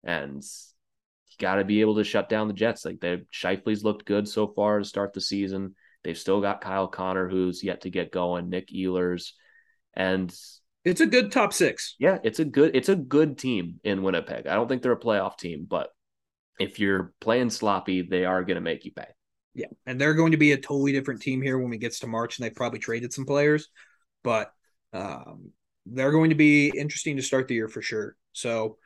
And 0.03 0.45
you 1.39 1.47
gotta 1.47 1.65
be 1.65 1.81
able 1.81 1.97
to 1.97 2.05
shut 2.05 2.29
down 2.29 2.49
the 2.49 2.55
Jets. 2.55 2.85
Like 2.85 3.01
they 3.01 3.23
Scheifele's 3.33 3.85
looked 3.85 4.05
good 4.05 4.29
so 4.29 4.47
far 4.49 4.79
to 4.79 4.85
start 4.85 5.13
the 5.13 5.21
season. 5.21 5.75
They've 6.03 6.19
still 6.19 6.41
got 6.41 6.61
Kyle 6.61 6.89
Connor 6.89 7.29
who's 7.29 7.63
yet 7.65 7.83
to 7.83 7.91
get 7.91 8.13
going, 8.13 8.51
Nick 8.51 8.69
Ehlers. 8.69 9.31
And 9.95 10.35
It's 10.85 11.01
a 11.01 11.07
good 11.07 11.33
top 11.33 11.53
six. 11.53 11.97
yeah, 11.99 12.19
it's 12.23 12.41
a 12.41 12.45
good 12.45 12.75
it's 12.75 12.89
a 12.89 12.97
good 12.97 13.39
team 13.39 13.81
in 13.85 14.03
Winnipeg. 14.03 14.47
I 14.47 14.55
don't 14.55 14.69
think 14.69 14.83
they're 14.83 14.93
a 14.93 15.01
playoff 15.01 15.39
team, 15.39 15.67
but 15.69 15.89
if 16.61 16.79
you're 16.79 17.13
playing 17.21 17.51
sloppy, 17.51 18.03
they 18.03 18.25
are 18.25 18.45
going 18.45 18.57
to 18.57 18.61
make 18.61 18.85
you 18.85 18.93
pay. 18.93 19.09
Yeah. 19.55 19.67
And 19.87 20.01
they're 20.01 20.15
going 20.15 20.33
to 20.33 20.37
be 20.37 20.53
a 20.53 20.57
totally 20.57 20.93
different 20.93 21.23
team 21.23 21.41
here 21.41 21.59
when 21.59 21.71
we 21.71 21.79
gets 21.79 22.01
to 22.01 22.07
March 22.07 22.39
and 22.39 22.45
they 22.47 22.51
probably 22.51 22.79
traded 22.81 23.13
some 23.13 23.25
players, 23.25 23.69
but 24.23 24.53
um, 24.93 25.51
they're 25.87 26.13
going 26.13 26.31
to 26.31 26.37
be 26.37 26.69
interesting 26.69 27.17
to 27.17 27.23
start 27.23 27.49
the 27.49 27.55
year 27.55 27.69
for 27.69 27.83
sure. 27.83 28.17
So 28.33 28.79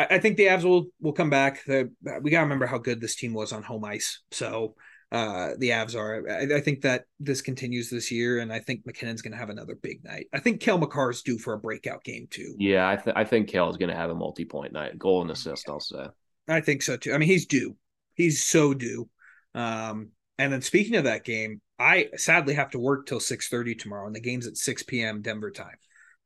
I, 0.00 0.14
I 0.16 0.18
think 0.18 0.36
the 0.36 0.46
Avs 0.46 0.64
will 0.64 0.86
will 1.00 1.12
come 1.12 1.30
back. 1.30 1.64
The, 1.64 1.90
we 2.22 2.30
got 2.30 2.38
to 2.38 2.44
remember 2.44 2.66
how 2.66 2.78
good 2.78 3.00
this 3.00 3.16
team 3.16 3.34
was 3.34 3.52
on 3.52 3.62
home 3.62 3.84
ice. 3.84 4.22
So 4.30 4.74
uh, 5.12 5.50
the 5.58 5.70
Avs 5.70 5.94
are. 5.94 6.28
I, 6.28 6.56
I 6.56 6.60
think 6.60 6.82
that 6.82 7.04
this 7.18 7.42
continues 7.42 7.90
this 7.90 8.10
year, 8.10 8.38
and 8.38 8.52
I 8.52 8.60
think 8.60 8.86
MacKinnon's 8.86 9.22
going 9.22 9.32
to 9.32 9.38
have 9.38 9.50
another 9.50 9.74
big 9.74 10.02
night. 10.04 10.26
I 10.32 10.40
think 10.40 10.60
Cale 10.60 10.78
Makar 10.78 11.10
is 11.10 11.22
due 11.22 11.38
for 11.38 11.52
a 11.52 11.58
breakout 11.58 12.02
game 12.04 12.26
too. 12.30 12.54
Yeah, 12.58 12.88
I, 12.88 12.96
th- 12.96 13.16
I 13.16 13.24
think 13.24 13.48
Cale 13.48 13.70
is 13.70 13.76
going 13.76 13.90
to 13.90 13.96
have 13.96 14.10
a 14.10 14.14
multi 14.14 14.44
point 14.44 14.72
night, 14.72 14.98
goal 14.98 15.22
and 15.22 15.30
assist. 15.30 15.68
I'll 15.68 15.80
say. 15.80 16.06
I 16.48 16.60
think 16.60 16.82
so 16.82 16.96
too. 16.96 17.12
I 17.12 17.18
mean, 17.18 17.28
he's 17.28 17.46
due. 17.46 17.76
He's 18.14 18.42
so 18.42 18.74
due. 18.74 19.08
Um, 19.54 20.10
and 20.38 20.52
then 20.52 20.62
speaking 20.62 20.96
of 20.96 21.04
that 21.04 21.24
game, 21.24 21.60
I 21.78 22.08
sadly 22.16 22.54
have 22.54 22.70
to 22.70 22.78
work 22.78 23.06
till 23.06 23.20
six 23.20 23.48
thirty 23.48 23.74
tomorrow, 23.74 24.06
and 24.06 24.16
the 24.16 24.20
game's 24.20 24.46
at 24.46 24.56
six 24.56 24.82
p.m. 24.82 25.22
Denver 25.22 25.50
time. 25.50 25.76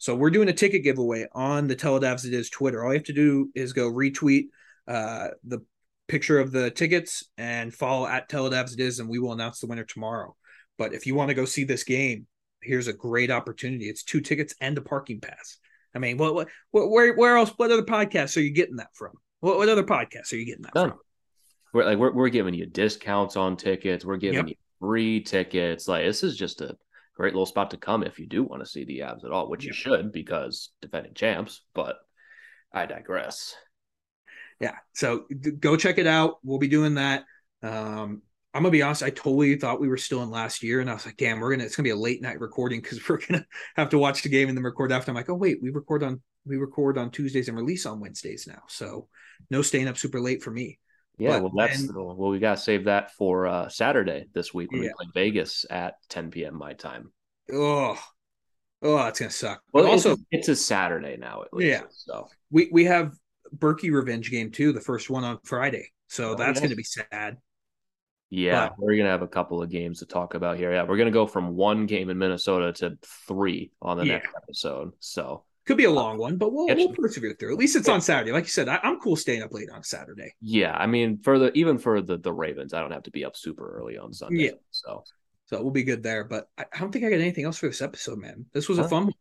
So 0.04 0.14
we're 0.14 0.28
doing 0.28 0.50
a 0.50 0.52
ticket 0.52 0.84
giveaway 0.84 1.26
on 1.32 1.66
the 1.66 1.74
Tell 1.74 1.96
It 1.96 2.02
Avs 2.02 2.26
It 2.26 2.34
Is 2.34 2.50
Twitter. 2.50 2.84
All 2.84 2.92
you 2.92 2.98
have 2.98 3.06
to 3.06 3.14
do 3.14 3.48
is 3.54 3.72
go 3.72 3.90
retweet 3.90 4.48
uh, 4.86 5.28
the 5.44 5.60
picture 6.08 6.38
of 6.38 6.52
the 6.52 6.70
tickets 6.70 7.24
and 7.38 7.72
follow 7.72 8.06
at 8.06 8.28
Tell 8.28 8.46
It 8.46 8.52
Avs 8.52 8.74
It 8.74 8.80
Is, 8.80 8.98
and 8.98 9.08
we 9.08 9.18
will 9.18 9.32
announce 9.32 9.60
the 9.60 9.66
winner 9.66 9.84
tomorrow. 9.84 10.36
But 10.76 10.92
if 10.92 11.06
you 11.06 11.14
want 11.14 11.30
to 11.30 11.34
go 11.34 11.46
see 11.46 11.64
this 11.64 11.84
game, 11.84 12.26
here's 12.60 12.86
a 12.86 12.92
great 12.92 13.30
opportunity. 13.30 13.88
It's 13.88 14.02
two 14.02 14.20
tickets 14.20 14.54
and 14.60 14.76
a 14.76 14.82
parking 14.82 15.22
pass. 15.22 15.56
I 15.94 16.00
mean, 16.00 16.18
what, 16.18 16.34
what, 16.34 16.48
what 16.70 16.90
where, 16.90 17.14
where 17.14 17.38
else? 17.38 17.54
What 17.56 17.72
other 17.72 17.80
podcasts 17.82 18.36
are 18.36 18.42
you 18.42 18.52
getting 18.52 18.76
that 18.76 18.90
from? 18.92 19.12
What, 19.40 19.56
what 19.56 19.70
other 19.70 19.84
podcasts 19.84 20.34
are 20.34 20.36
you 20.36 20.44
getting 20.44 20.64
that 20.64 20.74
None. 20.74 20.90
from? 20.90 20.98
We're 21.72 21.84
like 21.86 21.96
we're 21.96 22.12
we're 22.12 22.28
giving 22.28 22.52
you 22.52 22.66
discounts 22.66 23.36
on 23.36 23.56
tickets. 23.56 24.04
We're 24.04 24.18
giving 24.18 24.36
Yep. 24.36 24.48
you 24.48 24.54
free 24.80 25.22
tickets. 25.22 25.88
Like 25.88 26.04
this 26.04 26.22
is 26.22 26.36
just 26.36 26.60
a 26.60 26.76
great 27.14 27.32
little 27.32 27.46
spot 27.46 27.70
to 27.70 27.76
come 27.76 28.02
if 28.02 28.18
you 28.18 28.26
do 28.26 28.42
want 28.42 28.62
to 28.62 28.68
see 28.68 28.84
the 28.84 29.00
Avs 29.00 29.24
at 29.24 29.30
all, 29.30 29.48
which 29.48 29.64
you 29.64 29.72
should 29.72 30.12
because 30.12 30.70
defending 30.82 31.14
champs. 31.14 31.62
But 31.74 31.96
I 32.72 32.86
digress. 32.86 33.54
yeah 34.60 34.74
so 34.94 35.26
go 35.60 35.76
check 35.76 35.98
it 35.98 36.06
out. 36.06 36.38
We'll 36.42 36.58
be 36.58 36.68
doing 36.68 36.94
that. 36.94 37.24
Um 37.62 38.22
i'm 38.52 38.62
gonna 38.62 38.70
be 38.70 38.82
honest 38.82 39.02
i 39.02 39.10
totally 39.10 39.56
thought 39.56 39.80
we 39.80 39.88
were 39.88 39.96
still 39.96 40.22
in 40.22 40.30
last 40.30 40.62
year 40.62 40.80
and 40.80 40.88
i 40.88 40.94
was 40.94 41.04
like 41.04 41.16
damn 41.16 41.40
we're 41.40 41.50
gonna 41.50 41.64
it's 41.64 41.74
gonna 41.74 41.84
be 41.84 41.90
a 41.90 41.96
late 41.96 42.22
night 42.22 42.38
recording 42.38 42.80
because 42.80 43.06
we're 43.08 43.18
gonna 43.18 43.44
have 43.76 43.88
to 43.88 43.98
watch 43.98 44.22
the 44.22 44.28
game 44.28 44.48
and 44.48 44.56
then 44.56 44.62
record 44.64 44.92
after. 44.92 45.10
I'm 45.10 45.16
like 45.16 45.28
oh 45.28 45.34
wait 45.34 45.58
we 45.60 45.70
record 45.70 46.04
on 46.04 46.22
we 46.46 46.56
record 46.56 46.96
on 46.96 47.10
tuesdays 47.10 47.48
and 47.48 47.56
release 47.56 47.84
on 47.84 48.00
wednesdays 48.00 48.46
now. 48.46 48.62
So 48.68 49.08
no 49.50 49.60
staying 49.62 49.88
up 49.88 49.98
super 49.98 50.20
late 50.20 50.42
for 50.42 50.50
me 50.50 50.78
Yeah, 51.18 51.38
But 51.40 51.42
well, 51.42 51.52
that's 51.68 51.86
when- 51.86 51.94
well, 51.94 52.30
we 52.30 52.38
gotta 52.38 52.60
save 52.60 52.84
that 52.84 53.12
for 53.12 53.46
uh, 53.46 53.68
Saturday 53.68 54.26
this 54.32 54.52
week 54.52 54.72
when 54.72 54.82
Yeah. 54.82 54.90
we 54.98 55.06
play 55.10 55.22
Vegas 55.24 55.64
at 55.70 55.94
10 56.08 56.30
p.m. 56.30 56.56
my 56.56 56.72
time. 56.74 57.12
oh 57.52 57.98
oh 58.82 59.06
it's 59.06 59.18
gonna 59.20 59.30
suck 59.30 59.62
Well, 59.72 59.84
but 59.84 59.90
also 59.90 60.12
it's, 60.12 60.22
it's 60.32 60.48
a 60.48 60.56
Saturday 60.56 61.16
now 61.16 61.42
at 61.42 61.52
least. 61.52 61.68
Yeah. 61.70 61.82
So 61.90 62.28
we 62.50 62.68
we 62.72 62.84
have 62.86 63.14
berkey 63.56 63.92
revenge 63.92 64.30
game 64.30 64.50
too 64.50 64.72
the 64.72 64.80
first 64.80 65.08
one 65.10 65.22
on 65.22 65.38
friday 65.44 65.88
so 66.08 66.30
Oh, 66.32 66.34
that's 66.34 66.56
yes. 66.58 66.60
gonna 66.66 66.74
be 66.76 66.82
sad 66.82 67.36
yeah, 68.30 68.70
But- 68.70 68.78
we're 68.80 68.96
gonna 68.96 69.10
have 69.10 69.22
a 69.22 69.28
couple 69.28 69.62
of 69.62 69.70
games 69.70 70.00
to 70.00 70.06
talk 70.06 70.34
about 70.34 70.56
here. 70.56 70.72
Yeah, 70.72 70.82
we're 70.84 70.96
gonna 70.96 71.12
go 71.12 71.26
from 71.26 71.54
one 71.54 71.86
game 71.86 72.10
in 72.10 72.18
Minnesota 72.18 72.72
to 72.80 72.98
three 73.28 73.70
on 73.80 73.96
the 73.98 74.04
Yeah. 74.06 74.12
next 74.14 74.30
episode. 74.36 74.92
So 74.98 75.44
could 75.66 75.76
be 75.76 75.84
a 75.84 75.90
long 75.90 76.18
one 76.18 76.36
but 76.36 76.52
we'll, 76.52 76.66
we'll 76.66 76.92
persevere 76.92 77.34
through 77.38 77.52
at 77.52 77.58
least 77.58 77.76
it's 77.76 77.88
on 77.88 78.00
saturday 78.00 78.32
like 78.32 78.44
you 78.44 78.50
said 78.50 78.68
I, 78.68 78.78
i'm 78.82 79.00
cool 79.00 79.16
staying 79.16 79.42
up 79.42 79.52
late 79.52 79.70
on 79.70 79.82
saturday 79.82 80.34
yeah, 80.40 80.72
I 80.76 80.86
mean, 80.86 81.18
for 81.18 81.38
the 81.38 81.52
even 81.56 81.78
for 81.78 82.00
the 82.00 82.18
the 82.18 82.32
Ravens, 82.32 82.74
I 82.74 82.80
don't 82.80 82.90
have 82.90 83.04
to 83.04 83.10
be 83.10 83.24
up 83.24 83.36
super 83.36 83.78
early 83.78 83.96
on 83.98 84.12
Sunday. 84.12 84.44
Yeah. 84.44 84.50
So 84.70 85.04
So 85.46 85.62
we'll 85.62 85.72
be 85.72 85.82
good 85.82 86.02
there. 86.02 86.24
But 86.24 86.48
I 86.58 86.64
I 86.72 86.78
don't 86.78 86.92
think 86.92 87.04
I 87.04 87.10
got 87.10 87.20
anything 87.20 87.44
else 87.44 87.58
for 87.58 87.66
this 87.66 87.82
episode, 87.82 88.18
man. 88.18 88.46
This 88.52 88.68
was 88.68 88.78
a 88.78 88.88
fun 88.88 89.04
one. 89.04 89.14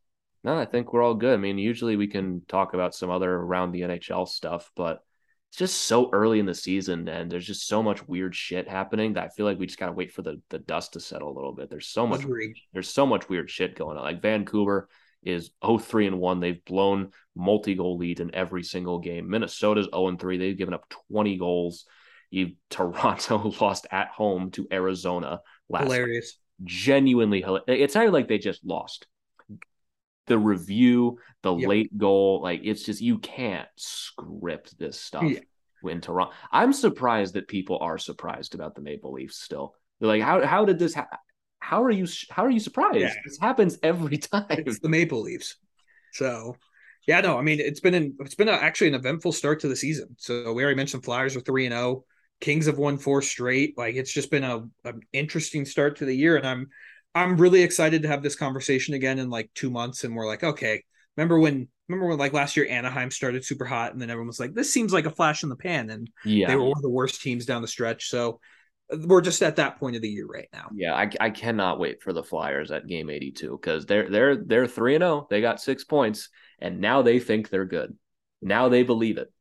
no, 0.43 0.57
I 0.57 0.65
think 0.65 0.91
we're 0.91 1.01
all 1.01 1.15
good. 1.15 1.33
I 1.33 1.37
mean, 1.37 1.57
usually 1.57 1.95
we 1.95 2.07
can 2.07 2.41
talk 2.47 2.73
about 2.73 2.93
some 2.93 3.09
other 3.09 3.33
around 3.33 3.71
the 3.71 3.81
NHL 3.81 4.27
stuff, 4.27 4.69
but 4.75 5.03
it's 5.49 5.57
just 5.57 5.81
so 5.85 6.09
early 6.11 6.39
in 6.39 6.45
the 6.45 6.53
season 6.53 7.07
and 7.07 7.31
there's 7.31 7.47
just 7.47 7.67
so 7.67 7.81
much 7.81 8.07
weird 8.07 8.35
shit 8.35 8.67
happening 8.67 9.13
that 9.13 9.23
I 9.23 9.29
feel 9.29 9.45
like 9.45 9.59
we 9.59 9.67
just 9.67 9.79
gotta 9.79 9.93
wait 9.93 10.11
for 10.11 10.23
the 10.23 10.41
the 10.49 10.59
dust 10.59 10.93
to 10.93 10.99
settle 10.99 11.31
a 11.31 11.35
little 11.35 11.53
bit. 11.53 11.69
There's 11.69 11.87
so 11.87 12.05
much 12.05 12.23
Agreed. 12.23 12.55
there's 12.73 12.89
so 12.89 13.05
much 13.05 13.29
weird 13.29 13.49
shit 13.49 13.75
going 13.75 13.97
on. 13.97 14.03
Like 14.03 14.21
Vancouver 14.21 14.89
is 15.25 15.51
0-3 15.63 16.07
and 16.07 16.19
1. 16.19 16.39
They've 16.39 16.63
blown 16.65 17.11
multi-goal 17.35 17.97
leads 17.97 18.21
in 18.21 18.33
every 18.33 18.63
single 18.63 18.99
game. 18.99 19.29
Minnesota's 19.29 19.87
0 19.93 20.07
and 20.07 20.19
3. 20.19 20.37
They've 20.37 20.57
given 20.57 20.73
up 20.73 20.87
20 21.11 21.37
goals. 21.37 21.85
You 22.29 22.53
Toronto 22.69 23.53
lost 23.61 23.87
at 23.91 24.09
home 24.09 24.51
to 24.51 24.67
Arizona 24.71 25.41
last 25.69 25.83
night. 25.89 25.93
Hilarious. 25.95 26.37
Genuinely 26.63 27.41
hilarious. 27.41 27.65
It's 27.67 27.95
not 27.95 28.11
like 28.13 28.27
they 28.27 28.37
just 28.37 28.65
lost. 28.65 29.07
The 30.27 30.37
review, 30.37 31.17
the 31.41 31.53
Yep. 31.53 31.69
late 31.69 31.97
goal, 31.97 32.41
like 32.41 32.61
it's 32.63 32.83
just 32.83 33.01
you 33.01 33.17
can't 33.19 33.67
script 33.75 34.77
this 34.79 34.97
stuff 34.99 35.23
Yeah. 35.23 35.39
in 35.83 35.99
Toronto. 35.99 36.31
I'm 36.49 36.71
surprised 36.71 37.33
that 37.33 37.49
people 37.49 37.79
are 37.81 37.97
surprised 37.97 38.55
about 38.55 38.73
the 38.75 38.81
Maple 38.81 39.11
Leafs 39.11 39.37
still. 39.41 39.75
They're 39.99 40.07
like, 40.07 40.21
how 40.21 40.45
how 40.45 40.63
did 40.63 40.79
this 40.79 40.93
happen? 40.93 41.17
How 41.63 41.81
are 41.81 41.91
you 41.91 42.05
how 42.29 42.43
are 42.45 42.49
you 42.49 42.59
surprised? 42.59 42.99
Yeah. 42.99 43.13
This 43.23 43.39
happens 43.39 43.79
every 43.81 44.17
time. 44.17 44.45
It's 44.49 44.79
the 44.79 44.89
Maple 44.89 45.21
Leafs. 45.21 45.55
So 46.11 46.57
yeah, 47.07 47.21
no, 47.21 47.37
I 47.37 47.41
mean 47.41 47.59
it's 47.61 47.79
been 47.79 47.93
an 47.93 48.17
it's 48.19 48.35
been 48.35 48.49
a, 48.49 48.51
actually 48.51 48.89
an 48.89 48.95
eventful 48.95 49.31
start 49.31 49.61
to 49.61 49.69
the 49.69 49.75
season. 49.75 50.15
So 50.17 50.51
we 50.51 50.61
already 50.61 50.75
mentioned 50.75 51.05
Flyers 51.05 51.37
are 51.37 51.41
three 51.41 51.65
and 51.65 51.73
zero. 51.73 52.03
Kings 52.41 52.65
have 52.65 52.77
won 52.77 52.97
four 52.97 53.21
straight. 53.21 53.77
Like 53.77 53.95
it's 53.95 54.11
just 54.11 54.29
been 54.29 54.43
a 54.43 54.65
an 54.83 55.01
interesting 55.13 55.63
start 55.65 55.95
to 55.97 56.05
the 56.05 56.15
year, 56.15 56.35
and 56.35 56.45
I'm 56.45 56.67
I'm 57.15 57.37
really 57.37 57.61
excited 57.63 58.01
to 58.01 58.09
have 58.09 58.23
this 58.23 58.35
conversation 58.35 58.93
again 58.93 59.17
in 59.17 59.29
like 59.29 59.49
two 59.55 59.71
months. 59.71 60.03
And 60.03 60.15
we're 60.15 60.27
like, 60.27 60.43
okay, 60.43 60.83
remember 61.15 61.39
when 61.39 61.69
remember 61.87 62.07
when 62.09 62.17
like 62.17 62.33
last 62.33 62.57
year 62.57 62.67
Anaheim 62.69 63.09
started 63.09 63.45
super 63.45 63.65
hot, 63.65 63.93
and 63.93 64.01
then 64.01 64.09
everyone 64.09 64.27
was 64.27 64.39
like, 64.39 64.53
this 64.53 64.73
seems 64.73 64.91
like 64.91 65.05
a 65.05 65.11
flash 65.11 65.43
in 65.43 65.49
the 65.49 65.55
pan, 65.55 65.89
and 65.89 66.09
Yeah. 66.25 66.47
they 66.47 66.55
were 66.57 66.63
one 66.63 66.77
of 66.77 66.83
the 66.83 66.89
worst 66.89 67.21
teams 67.21 67.45
down 67.45 67.61
the 67.61 67.67
stretch. 67.69 68.09
So 68.09 68.41
we're 68.89 69.21
just 69.21 69.41
at 69.41 69.55
that 69.57 69.79
point 69.79 69.95
of 69.95 70.01
the 70.01 70.09
year 70.09 70.25
right 70.25 70.49
now. 70.53 70.69
Yeah, 70.73 70.93
I, 70.93 71.09
I 71.19 71.29
cannot 71.29 71.79
wait 71.79 72.01
for 72.01 72.13
the 72.13 72.23
Flyers 72.23 72.71
at 72.71 72.87
game 72.87 73.09
82 73.09 73.51
because 73.51 73.85
they're 73.85 74.09
they're 74.09 74.35
they're 74.37 74.67
three 74.67 74.95
and 74.95 75.01
zero. 75.01 75.27
They 75.29 75.41
got 75.41 75.61
six 75.61 75.83
points, 75.83 76.29
and 76.59 76.79
now 76.79 77.01
they 77.01 77.19
think 77.19 77.49
they're 77.49 77.65
good. 77.65 77.97
Now 78.41 78.69
they 78.69 78.83
believe 78.83 79.17
it. 79.17 79.31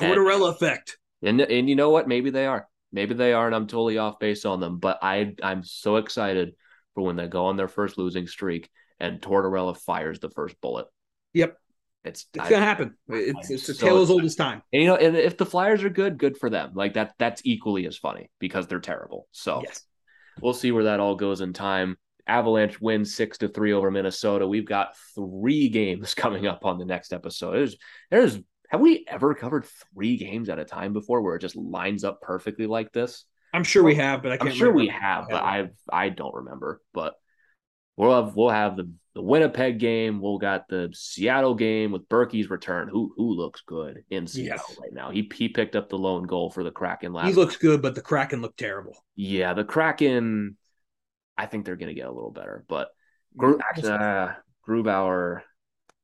And- 0.00 0.14
Tortorella 0.14 0.50
effect. 0.52 0.98
And 1.22 1.40
and 1.40 1.68
you 1.68 1.76
know 1.76 1.90
what? 1.90 2.08
Maybe 2.08 2.30
they 2.30 2.46
are. 2.46 2.68
Maybe 2.92 3.14
they 3.14 3.32
are, 3.32 3.46
and 3.46 3.54
I'm 3.54 3.66
totally 3.66 3.98
off 3.98 4.18
base 4.18 4.44
on 4.44 4.60
them. 4.60 4.78
But 4.78 4.98
I 5.02 5.34
I'm 5.42 5.64
so 5.64 5.96
excited 5.96 6.54
for 6.94 7.02
when 7.02 7.16
they 7.16 7.26
go 7.26 7.46
on 7.46 7.56
their 7.56 7.68
first 7.68 7.98
losing 7.98 8.26
streak 8.26 8.70
and 9.00 9.20
Tortorella 9.20 9.76
fires 9.76 10.20
the 10.20 10.30
first 10.30 10.60
bullet. 10.60 10.86
Yep, 11.32 11.58
It's, 12.04 12.26
it's 12.34 12.44
I- 12.44 12.50
gonna 12.50 12.64
happen. 12.64 12.94
It's, 13.08 13.50
it's 13.50 13.68
a 13.68 13.74
so 13.74 13.86
tale 13.86 14.02
as 14.02 14.10
old 14.10 14.24
as 14.24 14.34
time. 14.36 14.62
and, 14.72 14.82
you 14.82 14.88
know, 14.88 14.96
and 14.96 15.16
if 15.16 15.36
the 15.36 15.46
Flyers 15.46 15.82
are 15.84 15.88
good, 15.90 16.18
good 16.18 16.36
for 16.36 16.50
them. 16.50 16.72
Like 16.74 16.94
that 16.94 17.14
that's 17.18 17.42
equally 17.44 17.86
as 17.86 17.96
funny 17.96 18.30
because 18.38 18.66
they're 18.66 18.80
terrible. 18.80 19.26
So 19.32 19.62
Yes. 19.64 19.80
we'll 20.40 20.52
see 20.54 20.70
where 20.72 20.84
that 20.84 21.00
all 21.00 21.14
goes 21.16 21.40
in 21.40 21.52
time. 21.52 21.96
Avalanche 22.26 22.80
wins 22.80 23.14
six 23.14 23.38
to 23.38 23.48
three 23.48 23.72
over 23.72 23.90
Minnesota. 23.90 24.46
We've 24.46 24.66
got 24.66 24.96
three 25.14 25.68
games 25.68 26.14
coming 26.14 26.46
up 26.46 26.64
on 26.64 26.78
the 26.78 26.84
next 26.86 27.12
episode. 27.12 27.52
There's 27.52 27.76
there's 28.10 28.38
have 28.70 28.80
we 28.80 29.04
ever 29.08 29.34
covered 29.34 29.66
three 29.94 30.16
games 30.16 30.48
at 30.48 30.58
a 30.58 30.64
time 30.64 30.92
before 30.94 31.20
where 31.22 31.36
it 31.36 31.40
just 31.40 31.54
lines 31.56 32.02
up 32.02 32.20
perfectly 32.20 32.66
like 32.66 32.92
this? 32.92 33.24
I'm 33.52 33.62
sure 33.62 33.82
we 33.84 33.94
have, 33.96 34.22
but 34.22 34.32
I 34.32 34.36
can't 34.36 34.40
remember. 34.40 34.44
I'm 34.44 34.48
can't. 34.48 34.58
sure 34.58 34.72
we 34.72 34.88
have, 34.88 35.26
but 35.30 35.42
I 35.44 35.68
I 35.92 36.08
don't 36.08 36.34
remember. 36.34 36.80
But 36.92 37.14
we'll 37.96 38.24
have 38.24 38.36
we'll 38.36 38.50
have 38.50 38.76
the, 38.76 38.90
the 39.14 39.22
Winnipeg 39.22 39.78
game. 39.78 40.20
We'll 40.20 40.38
got 40.38 40.68
the 40.68 40.90
Seattle 40.94 41.54
game 41.54 41.92
with 41.92 42.08
Berkey's 42.08 42.50
return. 42.50 42.88
Who 42.88 43.12
who 43.16 43.34
looks 43.34 43.62
good 43.66 44.04
in 44.10 44.26
Seattle 44.26 44.64
Yes. 44.68 44.78
right 44.80 44.92
now? 44.92 45.10
He 45.10 45.30
he 45.34 45.48
picked 45.48 45.76
up 45.76 45.88
the 45.88 45.98
lone 45.98 46.24
goal 46.24 46.50
for 46.50 46.64
the 46.64 46.70
Kraken 46.70 47.12
last. 47.12 47.28
He 47.28 47.34
looks 47.34 47.56
good, 47.56 47.82
but 47.82 47.94
the 47.94 48.02
Kraken 48.02 48.42
look 48.42 48.56
terrible. 48.56 48.96
yeah, 49.16 49.54
the 49.54 49.64
Kraken. 49.64 50.56
I 51.36 51.46
think 51.46 51.64
they're 51.64 51.76
going 51.76 51.88
to 51.88 51.94
get 52.00 52.06
a 52.06 52.12
little 52.12 52.30
better. 52.30 52.64
But 52.68 52.88
actually, 53.68 53.90
uh, 53.90 54.28
Grubauer. 54.68 55.40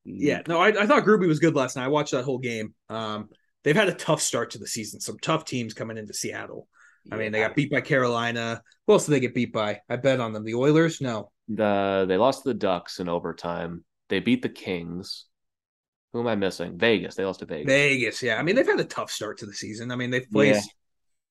Yeah, 0.05 0.43
no, 0.49 0.59
I, 0.61 0.69
I 0.69 0.87
thought 0.87 1.05
Gruby 1.05 1.29
was 1.29 1.39
good 1.39 1.55
last 1.55 1.77
night. 1.77 1.85
I 1.85 1.89
watched 1.89 2.13
that 2.13 2.25
whole 2.25 2.39
game. 2.39 2.75
Um, 2.89 3.29
they've 3.63 3.77
had 3.77 3.89
a 3.89 3.95
tough 3.95 4.21
start 4.23 4.51
to 4.53 4.59
the 4.59 4.67
season. 4.67 4.99
Some 5.01 5.19
tough 5.21 5.45
teams 5.45 5.73
coming 5.75 5.99
into 5.99 6.15
Seattle. 6.15 6.67
I 7.13 7.17
mean, 7.17 7.33
they 7.33 7.41
got 7.41 7.55
beat 7.55 7.71
by 7.71 7.81
Carolina. 7.81 8.61
Who 8.87 8.93
else 8.95 9.07
did 9.07 9.13
they 9.13 9.21
get 9.21 9.35
beat 9.35 9.53
by? 9.53 9.81
I 9.89 9.97
bet 9.97 10.21
on 10.21 10.33
them. 10.33 10.45
The 10.45 10.55
Oilers? 10.55 11.01
No. 11.01 11.31
The 11.55 12.05
they 12.09 12.17
lost 12.17 12.43
to 12.43 12.51
the 12.51 12.55
Ducks 12.55 13.01
in 13.01 13.09
overtime. 13.09 13.85
They 14.09 14.21
beat 14.21 14.43
the 14.43 14.49
Kings. 14.49 15.27
Who 16.13 16.21
am 16.21 16.27
I 16.27 16.35
missing? 16.35 16.79
Vegas. 16.79 17.15
They 17.15 17.25
lost 17.25 17.41
to 17.41 17.47
Vegas. 17.47 17.73
Vegas, 17.73 18.23
yeah. 18.23 18.37
I 18.37 18.43
mean, 18.43 18.57
they've 18.57 18.67
had 18.67 18.81
a 18.81 18.85
tough 18.85 19.11
start 19.11 19.39
to 19.39 19.47
the 19.47 19.55
season. 19.55 19.91
I 19.91 19.97
mean, 19.97 20.11
they've 20.11 20.27
faced 20.33 20.73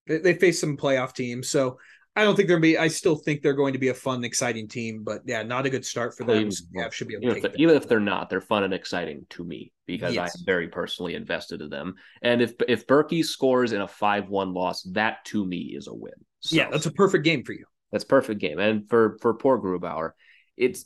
they, 0.08 0.18
they 0.18 0.34
faced 0.34 0.60
some 0.60 0.78
playoff 0.78 1.14
teams. 1.14 1.50
So 1.50 1.78
I 2.16 2.24
don't 2.24 2.36
think 2.36 2.48
they're 2.48 2.58
gonna 2.58 2.62
be 2.62 2.78
I 2.78 2.88
still 2.88 3.16
think 3.16 3.42
they're 3.42 3.54
going 3.54 3.74
to 3.74 3.80
be 3.80 3.90
a 3.90 3.94
fun, 3.94 4.24
exciting 4.24 4.68
team, 4.68 5.04
but 5.04 5.22
yeah, 5.26 5.44
not 5.44 5.66
a 5.66 5.70
good 5.70 5.86
start 5.86 6.18
for 6.18 6.26
them. 6.26 6.52
So, 6.52 6.66
yeah, 6.74 6.90
should 6.90 7.08
be 7.08 7.14
able 7.14 7.26
even 7.26 7.36
to 7.36 7.48
if, 7.48 7.54
they're, 7.54 7.62
even 7.62 7.76
if 7.76 7.88
they're 7.88 8.00
not, 8.00 8.30
they're 8.30 8.42
fun 8.42 8.64
and 8.64 8.74
exciting 8.74 9.26
to 9.30 9.44
me 9.44 9.72
because 9.86 10.16
Yes. 10.16 10.36
I'm 10.38 10.46
very 10.46 10.68
personally 10.68 11.16
invested 11.16 11.62
in 11.62 11.70
them. 11.70 11.96
And 12.22 12.42
if 12.42 12.54
if 12.68 12.88
Berkey 12.88 13.24
scores 13.24 13.72
in 13.72 13.82
a 13.82 13.88
five 13.88 14.28
one 14.28 14.54
loss, 14.54 14.84
that 14.92 15.24
to 15.26 15.46
me 15.46 15.74
is 15.78 15.88
a 15.88 15.94
win. 15.94 16.14
So 16.40 16.56
Yeah, 16.56 16.70
that's 16.70 16.88
a 16.88 16.92
perfect 16.92 17.24
game 17.24 17.44
for 17.44 17.54
you. 17.54 17.66
That's 17.92 18.04
perfect 18.04 18.40
game. 18.42 18.60
And 18.60 18.88
for 18.90 19.18
for 19.22 19.34
poor 19.34 19.60
Grubauer, 19.60 20.12
it's 20.58 20.86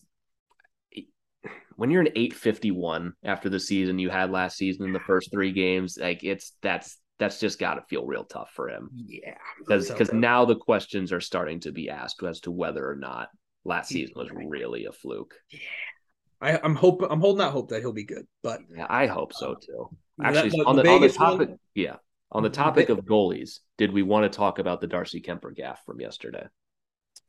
when 1.76 1.90
you're 1.90 2.02
an 2.02 2.10
eight 2.16 2.34
fifty 2.34 2.72
one 2.72 3.14
after 3.24 3.50
the 3.50 3.60
season 3.60 4.00
you 4.00 4.10
had 4.10 4.32
last 4.32 4.58
season 4.58 4.86
in 4.86 4.94
the 4.94 5.00
first 5.00 5.32
three 5.32 5.52
games, 5.52 5.98
like 6.00 6.24
it's 6.24 6.54
that's 6.62 6.98
that's 7.20 7.40
just 7.40 7.60
got 7.60 7.76
to 7.76 7.82
feel 7.90 8.06
real 8.06 8.24
tough 8.26 8.52
for 8.54 8.70
him 8.70 8.90
Yeah. 8.94 9.36
because 9.60 9.90
because 9.90 10.10
good. 10.10 10.20
now 10.20 10.46
the 10.46 10.56
questions 10.56 11.12
are 11.12 11.22
starting 11.22 11.60
to 11.62 11.72
be 11.72 11.90
asked 11.90 12.22
as 12.24 12.40
to 12.42 12.52
whether 12.52 12.88
or 12.90 12.96
not 12.96 13.30
last 13.66 13.90
season 13.90 14.14
was 14.16 14.30
really 14.32 14.86
a 14.86 14.92
fluke. 14.92 15.34
I, 16.42 16.60
I'm 16.62 16.76
hoping 16.76 17.08
I'm 17.10 17.20
holding 17.22 17.44
out 17.46 17.52
hope 17.52 17.70
that 17.70 17.80
he'll 17.82 17.94
be 17.94 18.04
good. 18.06 18.26
But 18.44 18.62
Yeah, 18.76 18.88
I 18.90 19.08
hope 19.08 19.34
so 19.34 19.54
uh, 19.54 19.56
too. 19.56 19.90
that- 20.20 20.36
Actually, 20.36 20.50
the- 20.62 20.66
on 20.66 20.76
the 20.76 20.84
the, 20.84 20.90
on 20.90 21.02
the 21.02 21.06
Vegas 21.06 21.18
one- 21.20 21.32
topic, 21.40 21.50
yeah, 21.76 21.96
on 22.32 22.44
the 22.44 22.50
topic 22.50 22.90
of 22.90 23.00
goalies, 23.06 23.60
did 23.78 23.92
we 23.92 24.04
want 24.04 24.30
to 24.32 24.36
talk 24.36 24.60
about 24.60 24.82
the 24.82 24.88
Darcy 24.88 25.22
Kuemper 25.22 25.56
gaff 25.56 25.82
from 25.86 26.00
yesterday? 26.02 26.46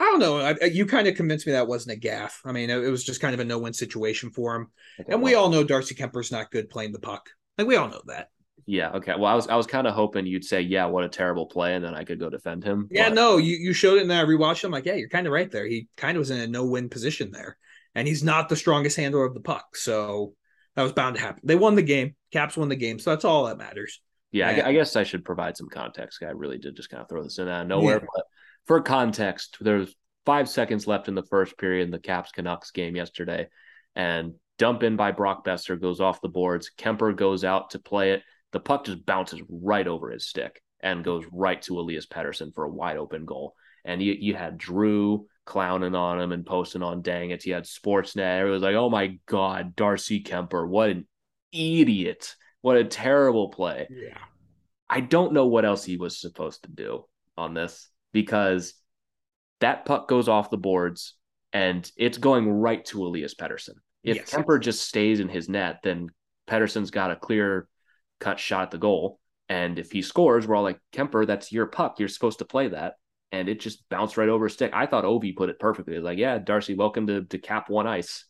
I 0.00 0.04
don't 0.04 0.18
know. 0.18 0.38
I, 0.38 0.64
you 0.66 0.86
kind 0.86 1.06
of 1.08 1.14
convinced 1.14 1.46
me 1.46 1.52
that 1.52 1.68
wasn't 1.68 1.96
a 1.96 2.00
gaff. 2.00 2.40
I 2.44 2.52
mean, 2.52 2.68
it, 2.70 2.84
it 2.84 2.90
was 2.90 3.04
just 3.04 3.20
kind 3.20 3.32
of 3.34 3.40
a 3.40 3.44
no-win 3.44 3.72
situation 3.72 4.30
for 4.30 4.56
him. 4.56 4.66
Okay, 5.00 5.12
And 5.12 5.22
we 5.22 5.34
all 5.34 5.48
know 5.50 5.64
Darcy 5.64 5.94
Kuemper's 5.94 6.32
not 6.32 6.50
good 6.50 6.68
playing 6.68 6.92
the 6.92 6.98
puck. 6.98 7.30
Like 7.58 7.66
we 7.68 7.76
all 7.76 7.88
know 7.88 8.02
that. 8.06 8.28
yeah, 8.66 8.90
okay. 8.92 9.12
Well, 9.16 9.26
I 9.26 9.34
was 9.34 9.46
I 9.46 9.54
was 9.56 9.66
kind 9.66 9.86
of 9.86 9.94
hoping 9.94 10.26
you'd 10.26 10.44
say, 10.44 10.60
yeah, 10.62 10.86
what 10.86 11.04
a 11.04 11.08
terrible 11.08 11.46
play, 11.46 11.74
and 11.74 11.84
then 11.84 11.94
I 11.94 12.02
could 12.04 12.18
go 12.18 12.28
defend 12.28 12.64
him. 12.64 12.88
Yeah, 12.90 13.08
but- 13.10 13.14
no, 13.14 13.36
you, 13.36 13.56
you 13.56 13.72
showed 13.72 13.98
it 13.98 14.02
and 14.02 14.10
then 14.10 14.18
I 14.24 14.28
rewatched 14.28 14.64
him. 14.64 14.70
Like, 14.72 14.84
yeah, 14.86 14.94
you're 14.94 15.08
kind 15.08 15.26
of 15.26 15.32
right 15.32 15.50
there. 15.50 15.66
He 15.66 15.86
kind 15.96 16.16
of 16.16 16.20
was 16.20 16.30
in 16.30 16.40
a 16.40 16.46
no-win 16.48 16.88
position 16.88 17.30
there. 17.30 17.56
And 17.94 18.08
he's 18.08 18.24
not 18.24 18.48
the 18.48 18.56
strongest 18.56 18.96
handler 18.96 19.24
of 19.24 19.34
the 19.34 19.40
puck. 19.40 19.76
So 19.76 20.34
that 20.74 20.82
was 20.82 20.92
bound 20.92 21.14
to 21.14 21.22
happen. 21.22 21.42
They 21.44 21.54
won 21.54 21.76
the 21.76 21.82
game. 21.82 22.16
Caps 22.32 22.56
won 22.56 22.68
the 22.68 22.74
game. 22.74 22.98
So 22.98 23.10
that's 23.10 23.24
all 23.24 23.44
that 23.44 23.56
matters. 23.58 24.00
Yeah, 24.32 24.48
I, 24.48 24.70
I 24.70 24.72
guess 24.72 24.96
I 24.96 25.04
should 25.04 25.24
provide 25.24 25.56
some 25.56 25.68
context. 25.68 26.20
I 26.24 26.30
really 26.32 26.58
did 26.58 26.74
just 26.74 26.90
kind 26.90 27.00
of 27.00 27.08
throw 27.08 27.22
this 27.22 27.38
in 27.38 27.46
out 27.46 27.62
of 27.62 27.68
nowhere. 27.68 28.00
Yeah. 28.00 28.06
But 28.12 28.24
for 28.66 28.80
context, 28.80 29.58
there's 29.60 29.94
five 30.24 30.48
seconds 30.48 30.86
left 30.86 31.08
in 31.08 31.14
the 31.14 31.22
first 31.22 31.58
period 31.58 31.84
in 31.84 31.90
the 31.90 31.98
Caps 31.98 32.32
Canucks 32.32 32.70
game 32.70 32.96
yesterday, 32.96 33.48
and 33.94 34.34
dump 34.58 34.82
in 34.82 34.96
by 34.96 35.12
Brock 35.12 35.44
Boeser 35.44 35.80
goes 35.80 36.00
off 36.00 36.20
the 36.20 36.28
boards. 36.28 36.70
Kuemper 36.78 37.14
goes 37.14 37.44
out 37.44 37.70
to 37.70 37.78
play 37.78 38.12
it. 38.12 38.22
The 38.52 38.60
puck 38.60 38.86
just 38.86 39.04
bounces 39.04 39.42
right 39.48 39.86
over 39.86 40.10
his 40.10 40.26
stick 40.26 40.62
and 40.80 41.04
goes 41.04 41.24
right 41.32 41.60
to 41.62 41.78
Elias 41.80 42.06
Pettersson 42.06 42.54
for 42.54 42.64
a 42.64 42.70
wide 42.70 42.96
open 42.96 43.24
goal. 43.24 43.54
And 43.84 44.02
you, 44.02 44.14
you 44.18 44.34
had 44.34 44.58
Drew 44.58 45.26
clowning 45.44 45.94
on 45.94 46.20
him 46.20 46.32
and 46.32 46.46
posting 46.46 46.82
on 46.82 47.02
dang 47.02 47.30
it. 47.30 47.44
You 47.44 47.54
had 47.54 47.64
Sportsnet. 47.64 48.46
It 48.46 48.50
was 48.50 48.62
like, 48.62 48.76
oh 48.76 48.88
my 48.88 49.18
God, 49.26 49.74
Darcy 49.76 50.22
Kuemper. 50.22 50.66
What 50.66 50.90
an 50.90 51.06
idiot. 51.52 52.34
What 52.60 52.76
a 52.76 52.84
terrible 52.84 53.48
play. 53.48 53.88
Yeah. 53.90 54.18
I 54.88 55.00
don't 55.00 55.32
know 55.32 55.46
what 55.46 55.64
else 55.64 55.84
he 55.84 55.96
was 55.96 56.20
supposed 56.20 56.62
to 56.62 56.70
do 56.70 57.04
on 57.36 57.54
this 57.54 57.88
because 58.14 58.72
that 59.60 59.84
puck 59.84 60.08
goes 60.08 60.28
off 60.28 60.48
the 60.48 60.56
boards 60.56 61.14
and 61.52 61.90
it's 61.98 62.16
going 62.16 62.48
right 62.48 62.82
to 62.86 63.04
Elias 63.04 63.34
Pettersson. 63.34 63.74
If 64.02 64.16
Yes. 64.16 64.30
Kuemper 64.30 64.60
just 64.60 64.88
stays 64.88 65.20
in 65.20 65.28
his 65.28 65.48
net, 65.48 65.80
then 65.82 66.08
Pettersson's 66.48 66.90
got 66.90 67.10
a 67.10 67.16
clear 67.16 67.68
cut 68.20 68.38
shot 68.38 68.62
at 68.62 68.70
the 68.70 68.78
goal. 68.78 69.18
And 69.48 69.78
if 69.78 69.90
he 69.90 70.00
scores, 70.00 70.46
we're 70.46 70.56
all 70.56 70.62
like, 70.62 70.80
Kuemper, 70.92 71.26
that's 71.26 71.52
your 71.52 71.66
puck. 71.66 71.98
You're 71.98 72.08
supposed 72.08 72.38
to 72.38 72.44
play 72.44 72.68
that. 72.68 72.94
And 73.32 73.48
it 73.48 73.60
just 73.60 73.88
bounced 73.88 74.16
right 74.16 74.28
over 74.28 74.44
his 74.44 74.54
stick. 74.54 74.70
I 74.72 74.86
thought 74.86 75.04
Ovi 75.04 75.34
put 75.34 75.48
it 75.50 75.58
perfectly. 75.58 75.98
Like, 75.98 76.18
yeah, 76.18 76.38
Darcy, 76.38 76.74
welcome 76.74 77.06
to, 77.08 77.24
to 77.24 77.38
Cap 77.38 77.68
One 77.68 77.86
Ice. 77.86 78.24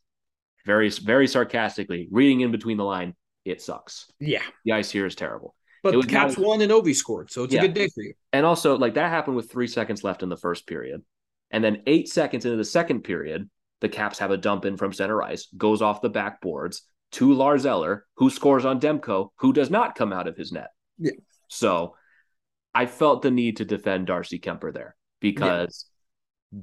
Very, 0.65 0.89
very 0.89 1.28
sarcastically, 1.28 2.09
reading 2.11 2.40
in 2.40 2.51
between 2.51 2.78
the 2.78 2.85
line, 2.85 3.15
it 3.44 3.61
sucks. 3.61 4.11
Yeah. 4.19 4.43
The 4.65 4.73
ice 4.73 4.90
here 4.90 5.05
is 5.05 5.15
terrible. 5.15 5.55
But 5.85 6.01
the 6.01 6.09
Caps 6.09 6.39
won 6.39 6.62
and 6.62 6.73
Ovi 6.73 6.97
scored. 6.97 7.31
So 7.31 7.44
it's 7.44 7.52
Yeah. 7.52 7.61
a 7.61 7.66
good 7.66 7.74
day 7.74 7.89
for 7.89 8.02
you. 8.02 8.15
And 8.32 8.44
also, 8.47 8.77
like 8.78 8.94
that 8.94 9.11
happened 9.11 9.36
with 9.36 9.52
three 9.52 9.69
seconds 9.69 10.02
left 10.02 10.23
in 10.23 10.31
the 10.31 10.36
first 10.36 10.66
period. 10.66 11.02
And 11.51 11.62
then 11.62 11.82
eight 11.86 12.09
seconds 12.09 12.47
into 12.47 12.56
the 12.56 12.65
second 12.65 13.02
period, 13.02 13.48
the 13.81 13.90
Caps 13.90 14.19
have 14.19 14.31
a 14.31 14.39
dump 14.39 14.65
in 14.65 14.78
from 14.78 14.94
center 14.94 15.23
ice, 15.23 15.47
goes 15.56 15.82
off 15.82 16.01
the 16.01 16.11
backboards 16.11 16.81
to 17.12 17.32
Lars 17.35 17.66
Eller, 17.66 18.06
who 18.16 18.31
scores 18.31 18.65
on 18.65 18.81
Demko, 18.81 19.28
who 19.36 19.52
does 19.52 19.70
not 19.70 19.94
come 19.94 20.12
out 20.12 20.27
of 20.27 20.36
his 20.36 20.52
net. 20.52 20.70
Yeah. 20.98 21.12
So 21.48 21.94
I 22.74 22.86
felt 22.86 23.20
the 23.20 23.31
need 23.31 23.59
to 23.59 23.66
defend 23.66 24.06
Darcy 24.06 24.40
Kuemper 24.40 24.73
there 24.73 24.97
because 25.20 25.85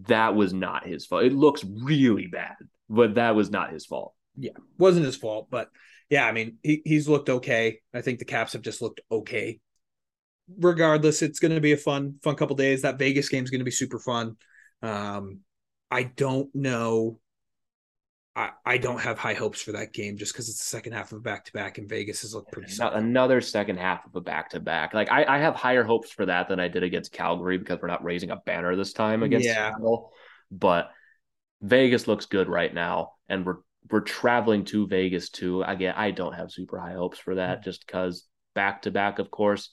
that 0.07 0.35
was 0.35 0.51
not 0.51 0.85
his 0.85 1.05
fault. 1.05 1.23
It 1.23 1.33
looks 1.33 1.63
really 1.63 2.25
bad, 2.27 2.55
but 2.89 3.15
that 3.15 3.35
was 3.35 3.51
not 3.51 3.71
his 3.71 3.85
fault. 3.85 4.13
Yeah, 4.35 4.53
wasn't 4.77 5.05
his 5.05 5.15
fault, 5.15 5.47
but 5.51 5.69
yeah, 6.11 6.27
I 6.27 6.31
mean, 6.33 6.57
he, 6.61 6.81
he's 6.85 7.07
looked 7.07 7.29
okay. 7.29 7.79
I 7.93 8.01
think 8.01 8.19
the 8.19 8.25
Caps 8.25 8.53
have 8.53 8.61
just 8.61 8.81
looked 8.81 9.01
okay. 9.11 9.59
Regardless, 10.59 11.21
it's 11.21 11.39
going 11.39 11.55
to 11.55 11.61
be 11.61 11.71
a 11.71 11.77
fun, 11.77 12.15
fun 12.21 12.35
couple 12.35 12.55
days. 12.57 12.81
That 12.83 12.99
Vegas 12.99 13.29
game 13.29 13.43
is 13.43 13.49
going 13.49 13.59
to 13.59 13.65
be 13.65 13.71
super 13.71 13.97
fun. 13.99 14.35
Um, 14.83 15.39
I 15.89 16.03
don't 16.03 16.53
know. 16.53 17.19
I, 18.35 18.51
I 18.65 18.77
don't 18.77 18.99
have 19.01 19.17
high 19.17 19.33
hopes 19.33 19.61
for 19.61 19.73
that 19.73 19.93
game 19.93 20.17
just 20.17 20.33
because 20.33 20.47
it's 20.49 20.59
the 20.59 20.65
second 20.65 20.93
half 20.93 21.11
of 21.11 21.17
a 21.17 21.21
back 21.21 21.45
to 21.45 21.53
back 21.53 21.77
and 21.77 21.89
Vegas 21.89 22.21
has 22.21 22.33
looked 22.33 22.51
pretty 22.51 22.73
Not 22.79 22.93
solid. 22.93 23.03
another 23.03 23.41
second 23.41 23.77
half 23.77 24.05
of 24.05 24.15
a 24.15 24.21
back 24.21 24.51
to 24.51 24.59
back. 24.61 24.93
Like 24.93 25.11
I, 25.11 25.25
I 25.25 25.37
have 25.39 25.55
higher 25.55 25.83
hopes 25.83 26.11
for 26.11 26.25
that 26.25 26.47
than 26.47 26.59
I 26.59 26.69
did 26.69 26.83
against 26.83 27.11
Calgary 27.11 27.57
because 27.57 27.79
we're 27.81 27.89
not 27.89 28.03
raising 28.05 28.31
a 28.31 28.37
banner 28.37 28.75
this 28.75 28.93
time 28.93 29.23
against 29.23 29.47
Yeah. 29.47 29.71
Seattle. 29.71 30.11
But 30.49 30.91
Vegas 31.61 32.07
looks 32.07 32.25
good 32.25 32.47
right 32.47 32.73
now, 32.73 33.13
and 33.27 33.45
we're 33.45 33.57
we're 33.89 34.01
traveling 34.01 34.65
to 34.65 34.87
Vegas 34.87 35.29
too. 35.29 35.63
Again, 35.63 35.93
I 35.97 36.11
don't 36.11 36.33
have 36.33 36.51
super 36.51 36.79
high 36.79 36.93
hopes 36.93 37.17
for 37.19 37.35
that 37.35 37.61
mm. 37.61 37.63
just 37.63 37.85
because 37.85 38.25
back 38.53 38.83
to 38.83 38.91
back, 38.91 39.19
of 39.19 39.31
course. 39.31 39.69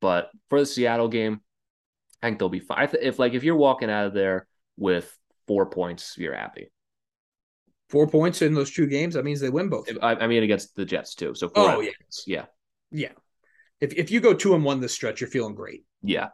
But 0.00 0.30
for 0.50 0.58
the 0.58 0.66
Seattle 0.66 1.08
game, 1.08 1.40
I 2.22 2.26
think 2.26 2.38
they'll 2.38 2.48
be 2.48 2.60
fine. 2.60 2.88
If 3.00 3.18
like 3.18 3.34
if 3.34 3.44
you're 3.44 3.56
walking 3.56 3.90
out 3.90 4.06
of 4.06 4.14
there 4.14 4.46
with 4.76 5.16
four 5.46 5.66
points, 5.66 6.16
you're 6.18 6.34
happy. 6.34 6.70
Four 7.88 8.06
points 8.08 8.42
in 8.42 8.54
those 8.54 8.70
two 8.70 8.86
games. 8.86 9.14
That 9.14 9.24
means 9.24 9.40
they 9.40 9.50
win 9.50 9.68
both. 9.68 9.88
I, 10.00 10.14
I 10.14 10.26
mean 10.26 10.42
against 10.42 10.74
the 10.74 10.84
Jets 10.84 11.14
too. 11.14 11.34
So 11.34 11.50
Oh, 11.54 11.80
yeah. 11.80 11.90
six. 12.08 12.24
yeah. 12.26 12.44
Yeah. 12.90 13.12
If 13.80 13.94
if 13.94 14.10
you 14.10 14.20
go 14.20 14.32
two 14.34 14.54
and 14.54 14.64
one 14.64 14.80
this 14.80 14.94
stretch, 14.94 15.20
you're 15.20 15.30
feeling 15.30 15.54
great. 15.54 15.84
Yeah. 16.02 16.28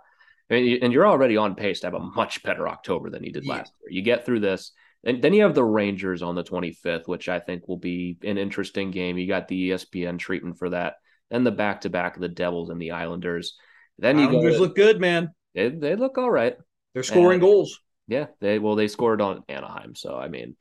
And 0.50 0.64
you- 0.64 0.78
and 0.80 0.92
you're 0.92 1.06
already 1.06 1.36
on 1.36 1.54
pace 1.56 1.80
to 1.80 1.86
have 1.88 1.94
a 1.94 2.00
much 2.00 2.42
better 2.42 2.68
October 2.68 3.10
than 3.10 3.24
you 3.24 3.32
did 3.32 3.44
Yeah. 3.44 3.54
last 3.54 3.72
year. 3.80 3.90
You 3.90 4.02
get 4.02 4.24
through 4.24 4.40
this, 4.40 4.72
and 5.04 5.22
then 5.22 5.32
you 5.32 5.42
have 5.42 5.54
the 5.54 5.64
Rangers 5.64 6.22
on 6.22 6.34
the 6.34 6.42
25th, 6.44 7.06
which 7.08 7.28
I 7.28 7.38
think 7.40 7.66
will 7.68 7.76
be 7.78 8.16
an 8.24 8.38
interesting 8.38 8.90
game. 8.90 9.16
You 9.18 9.26
got 9.28 9.48
the 9.48 9.70
ESPN 9.70 10.18
treatment 10.18 10.58
for 10.58 10.70
that, 10.70 10.94
then 11.30 11.44
the 11.44 11.50
back 11.52 11.82
to 11.82 11.90
back 11.90 12.16
of 12.16 12.22
the 12.22 12.28
Devils 12.28 12.70
and 12.70 12.80
the 12.80 12.90
Islanders. 12.92 13.56
Then 13.98 14.18
you 14.18 14.28
Islanders 14.28 14.60
look 14.60 14.76
good, 14.76 15.00
man. 15.00 15.30
they, 15.54 15.68
they 15.68 15.96
look 15.96 16.18
all 16.18 16.30
right. 16.30 16.56
They're 16.94 17.02
scoring 17.02 17.34
And- 17.34 17.42
goals. 17.42 17.80
Yeah. 18.06 18.26
They 18.40 18.58
well 18.58 18.74
they 18.74 18.88
scored 18.88 19.20
on 19.20 19.42
Anaheim, 19.48 19.94
so 19.94 20.16
I 20.16 20.28
mean, 20.28 20.56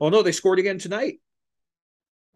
Oh 0.00 0.10
no, 0.10 0.22
they 0.22 0.32
scored 0.32 0.58
again 0.58 0.78
tonight. 0.78 1.20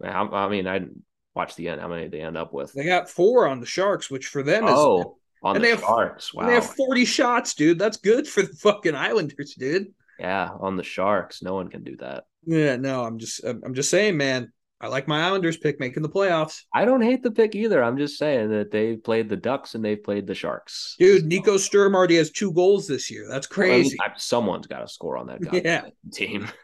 I, 0.03 0.09
I 0.09 0.49
mean 0.49 0.67
I 0.67 0.79
didn't 0.79 1.03
watch 1.35 1.55
the 1.55 1.69
end. 1.69 1.79
How 1.81 1.87
many 1.87 2.07
they 2.07 2.21
end 2.21 2.37
up 2.37 2.53
with? 2.53 2.73
They 2.73 2.83
got 2.85 3.09
four 3.09 3.47
on 3.47 3.59
the 3.59 3.65
Sharks, 3.65 4.09
which 4.09 4.27
for 4.27 4.43
them 4.43 4.65
is 4.65 4.73
Oh, 4.75 5.17
on 5.43 5.55
and 5.55 5.63
the 5.63 5.67
they 5.67 5.71
have- 5.75 5.81
Sharks. 5.81 6.31
and 6.33 6.41
Wow. 6.43 6.47
they 6.49 6.55
have 6.55 6.65
40 6.75 7.05
shots, 7.05 7.53
dude. 7.53 7.79
That's 7.79 7.97
good 7.97 8.27
for 8.27 8.41
the 8.41 8.53
fucking 8.53 8.95
Islanders, 8.95 9.55
dude. 9.57 9.93
Yeah, 10.19 10.49
on 10.59 10.75
the 10.77 10.83
Sharks. 10.83 11.41
No 11.41 11.53
one 11.55 11.69
can 11.69 11.83
do 11.83 11.95
that. 11.97 12.25
Yeah, 12.45 12.75
no, 12.75 13.03
I'm 13.03 13.17
just 13.17 13.43
I'm 13.43 13.73
just 13.73 13.89
saying, 13.89 14.17
man. 14.17 14.51
I 14.81 14.87
like 14.87 15.07
my 15.07 15.23
Islanders 15.25 15.55
pick 15.55 15.79
making 15.79 16.03
the 16.03 16.09
playoffs. 16.09 16.63
I 16.73 16.83
don't 16.83 17.01
hate 17.01 17.23
the 17.23 17.31
pick 17.31 17.55
either. 17.55 17.81
I'm 17.81 17.97
just 17.97 18.17
saying 18.17 18.49
that 18.49 18.69
they 18.69 18.97
played 18.97 19.29
the 19.29 19.37
Ducks 19.37 19.75
and 19.75 19.85
they've 19.85 20.03
played 20.03 20.27
the 20.27 20.35
Sharks. 20.35 20.97
Dude, 20.99 21.25
Nico 21.25 21.55
Sturm 21.55 21.95
already 21.95 22.17
has 22.17 22.31
two 22.31 22.51
goals 22.51 22.85
this 22.85 23.09
year. 23.09 23.25
That's 23.29 23.47
crazy. 23.47 23.95
I- 24.01 24.11
someone's 24.17 24.67
got 24.67 24.79
to 24.79 24.89
score 24.89 25.15
on 25.15 25.27
that 25.27 25.39
Yeah. 25.63 25.85
team. 26.11 26.49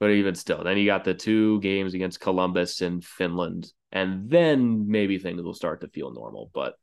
But 0.00 0.10
even 0.12 0.36
still, 0.36 0.62
then 0.62 0.78
you 0.78 0.86
got 0.86 1.02
the 1.04 1.12
two 1.12 1.60
games 1.60 1.92
against 1.92 2.20
Columbus 2.20 2.82
and 2.82 3.04
Finland, 3.04 3.72
and 3.90 4.30
then 4.30 4.88
maybe 4.88 5.18
things 5.18 5.42
will 5.42 5.54
start 5.54 5.80
to 5.80 5.88
feel 5.88 6.12
normal. 6.12 6.52
But 6.54 6.74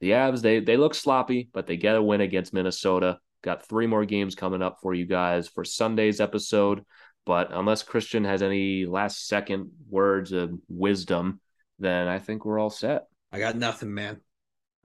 the 0.00 0.10
Avs, 0.10 0.42
they 0.42 0.58
they 0.58 0.76
look 0.76 0.94
sloppy, 0.96 1.48
but 1.52 1.68
they 1.68 1.76
get 1.76 1.94
a 1.94 2.02
win 2.02 2.20
against 2.20 2.52
Minnesota. 2.52 3.18
Got 3.42 3.66
three 3.66 3.86
more 3.86 4.04
games 4.04 4.34
coming 4.34 4.62
up 4.62 4.78
for 4.82 4.94
you 4.94 5.06
guys 5.06 5.48
for 5.48 5.64
Sunday's 5.64 6.20
episode. 6.20 6.84
But 7.26 7.52
unless 7.52 7.82
Christian 7.82 8.24
has 8.24 8.42
any 8.42 8.86
last 8.86 9.26
second 9.26 9.70
words 9.88 10.32
of 10.32 10.52
wisdom, 10.68 11.40
then 11.78 12.08
I 12.08 12.18
think 12.18 12.44
we're 12.44 12.58
all 12.58 12.70
set. 12.70 13.04
I 13.32 13.38
got 13.38 13.56
nothing, 13.56 13.92
man. 13.94 14.20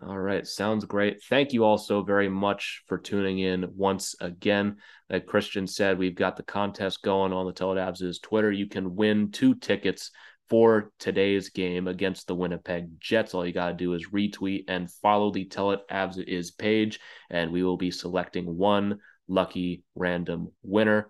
All 0.05 0.19
right. 0.19 0.45
Sounds 0.45 0.83
great. 0.83 1.23
Thank 1.23 1.53
you 1.53 1.63
all 1.63 1.77
so 1.77 2.01
very 2.01 2.27
much 2.27 2.83
for 2.87 2.97
tuning 2.97 3.39
in 3.39 3.65
once 3.75 4.13
again. 4.19 4.77
Like 5.09 5.25
Christian 5.25 5.67
said, 5.67 5.97
we've 5.97 6.15
got 6.15 6.35
the 6.35 6.43
contest 6.43 7.01
going 7.01 7.31
on 7.31 7.45
the 7.45 7.53
Tell 7.53 7.71
It 7.71 7.77
Avs' 7.77 8.21
Twitter. 8.21 8.51
You 8.51 8.67
can 8.67 8.95
win 8.95 9.31
two 9.31 9.55
tickets 9.55 10.11
for 10.49 10.91
today's 10.99 11.49
game 11.49 11.87
against 11.87 12.27
the 12.27 12.35
Winnipeg 12.35 12.99
Jets. 12.99 13.33
All 13.33 13.45
you 13.45 13.53
got 13.53 13.69
to 13.69 13.73
do 13.73 13.93
is 13.93 14.09
retweet 14.09 14.65
and 14.67 14.91
follow 14.91 15.31
the 15.31 15.45
Tell 15.45 15.71
It 15.71 15.81
Avs 15.89 16.17
It 16.17 16.29
Is 16.29 16.51
page, 16.51 16.99
and 17.29 17.51
we 17.51 17.63
will 17.63 17.77
be 17.77 17.91
selecting 17.91 18.57
one 18.57 18.99
lucky 19.27 19.83
random 19.95 20.51
winner. 20.63 21.09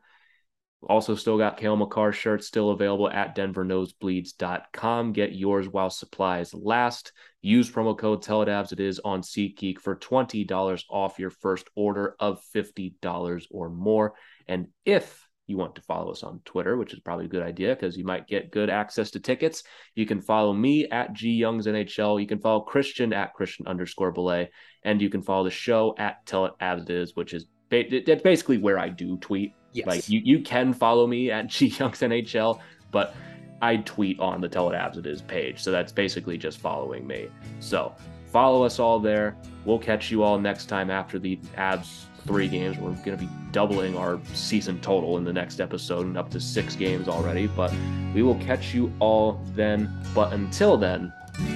Also, 0.88 1.16
still 1.16 1.38
got 1.38 1.58
Cale 1.58 1.76
Makar 1.76 2.12
shirts 2.12 2.46
still 2.46 2.70
available 2.70 3.10
at 3.10 3.36
denvernosebleeds.com. 3.36 5.14
Get 5.14 5.34
yours 5.34 5.68
while 5.68 5.90
supplies 5.90 6.54
last. 6.54 7.12
Use 7.42 7.72
promo 7.72 7.98
code 7.98 8.22
TELLITABS. 8.22 8.74
It 8.74 8.80
is 8.80 9.00
on 9.00 9.22
SeatGeek 9.22 9.80
for 9.80 9.96
$20 9.96 10.84
off 10.90 11.18
your 11.18 11.32
first 11.32 11.68
order 11.76 12.16
of 12.20 12.40
$50 12.56 13.46
or 13.50 13.70
more. 13.70 14.14
And 14.48 14.68
if 14.86 15.25
you 15.48 15.58
want 15.58 15.76
to 15.76 15.82
follow 15.82 16.12
us 16.12 16.24
on 16.24 16.42
Twitter, 16.46 16.78
which 16.78 16.94
is 16.94 17.00
probably 17.00 17.26
a 17.26 17.30
good 17.30 17.44
idea 17.44 17.76
because 17.76 17.98
you 17.98 18.04
might 18.04 18.28
get 18.28 18.52
good 18.52 18.70
access 18.70 19.12
to 19.12 19.20
tickets. 19.20 19.64
You 19.94 20.06
can 20.06 20.22
follow 20.22 20.54
me 20.54 20.88
at 20.90 21.14
G 21.14 21.32
Youngs 21.32 21.68
NHL. 21.68 22.20
You 22.20 22.28
can 22.28 22.40
follow 22.40 22.62
Christian 22.62 23.14
at 23.14 23.34
Christian 23.34 23.68
underscore 23.68 24.12
Belay, 24.12 24.50
and 24.84 25.02
you 25.02 25.10
can 25.10 25.22
follow 25.22 25.44
the 25.44 25.52
show 25.52 25.94
at 25.98 26.26
Tell 26.26 26.46
It 26.46 26.54
As 26.60 26.82
It 26.84 26.90
Is, 26.90 27.16
which 27.16 27.34
is 27.34 27.46
ba- 27.70 27.86
basically 28.24 28.58
where 28.58 28.80
I 28.80 28.90
do 28.90 29.18
tweet 29.18 29.54
Yes. 29.76 29.88
Like 29.88 30.10
you, 30.10 30.22
you 30.24 30.40
can 30.42 30.74
follow 30.74 31.06
me 31.06 31.30
at 31.30 31.48
G 31.48 31.68
Youngs 31.68 32.00
NHL, 32.00 32.60
but 32.92 33.14
I 33.62 33.78
tweet 33.78 34.20
on 34.20 34.42
the 34.42 34.48
Tell 34.48 34.70
It 34.72 34.76
As 34.76 34.98
It 34.98 35.06
Is 35.06 35.22
page. 35.22 35.62
So 35.62 35.72
that's 35.72 35.92
basically 35.92 36.38
just 36.38 36.60
following 36.60 37.06
me. 37.06 37.28
So 37.60 37.94
follow 38.32 38.64
us 38.64 38.80
all 38.80 39.00
there. 39.00 39.36
We'll 39.66 39.80
catch 39.80 40.10
you 40.10 40.24
all 40.24 40.40
next 40.40 40.68
time 40.68 40.90
after 40.90 41.20
the 41.20 41.38
Avs 41.58 42.06
three 42.26 42.48
games. 42.48 42.78
We're 42.78 42.92
going 42.92 43.18
to 43.18 43.18
be 43.18 43.30
doubling 43.52 43.98
our 43.98 44.20
season 44.34 44.80
total 44.82 45.18
in 45.18 45.24
the 45.24 45.34
next 45.34 45.60
episode 45.60 46.06
and 46.06 46.18
up 46.18 46.30
to 46.32 46.40
six 46.40 46.76
games 46.76 47.08
already. 47.08 47.48
But 47.48 47.74
we 48.14 48.24
will 48.24 48.40
catch 48.40 48.74
you 48.74 48.92
all 49.00 49.40
then. 49.54 49.96
But 50.14 50.34
until 50.34 50.78
then, 50.78 51.14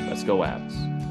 let's 0.08 0.24
go 0.24 0.40
Avs. 0.40 1.09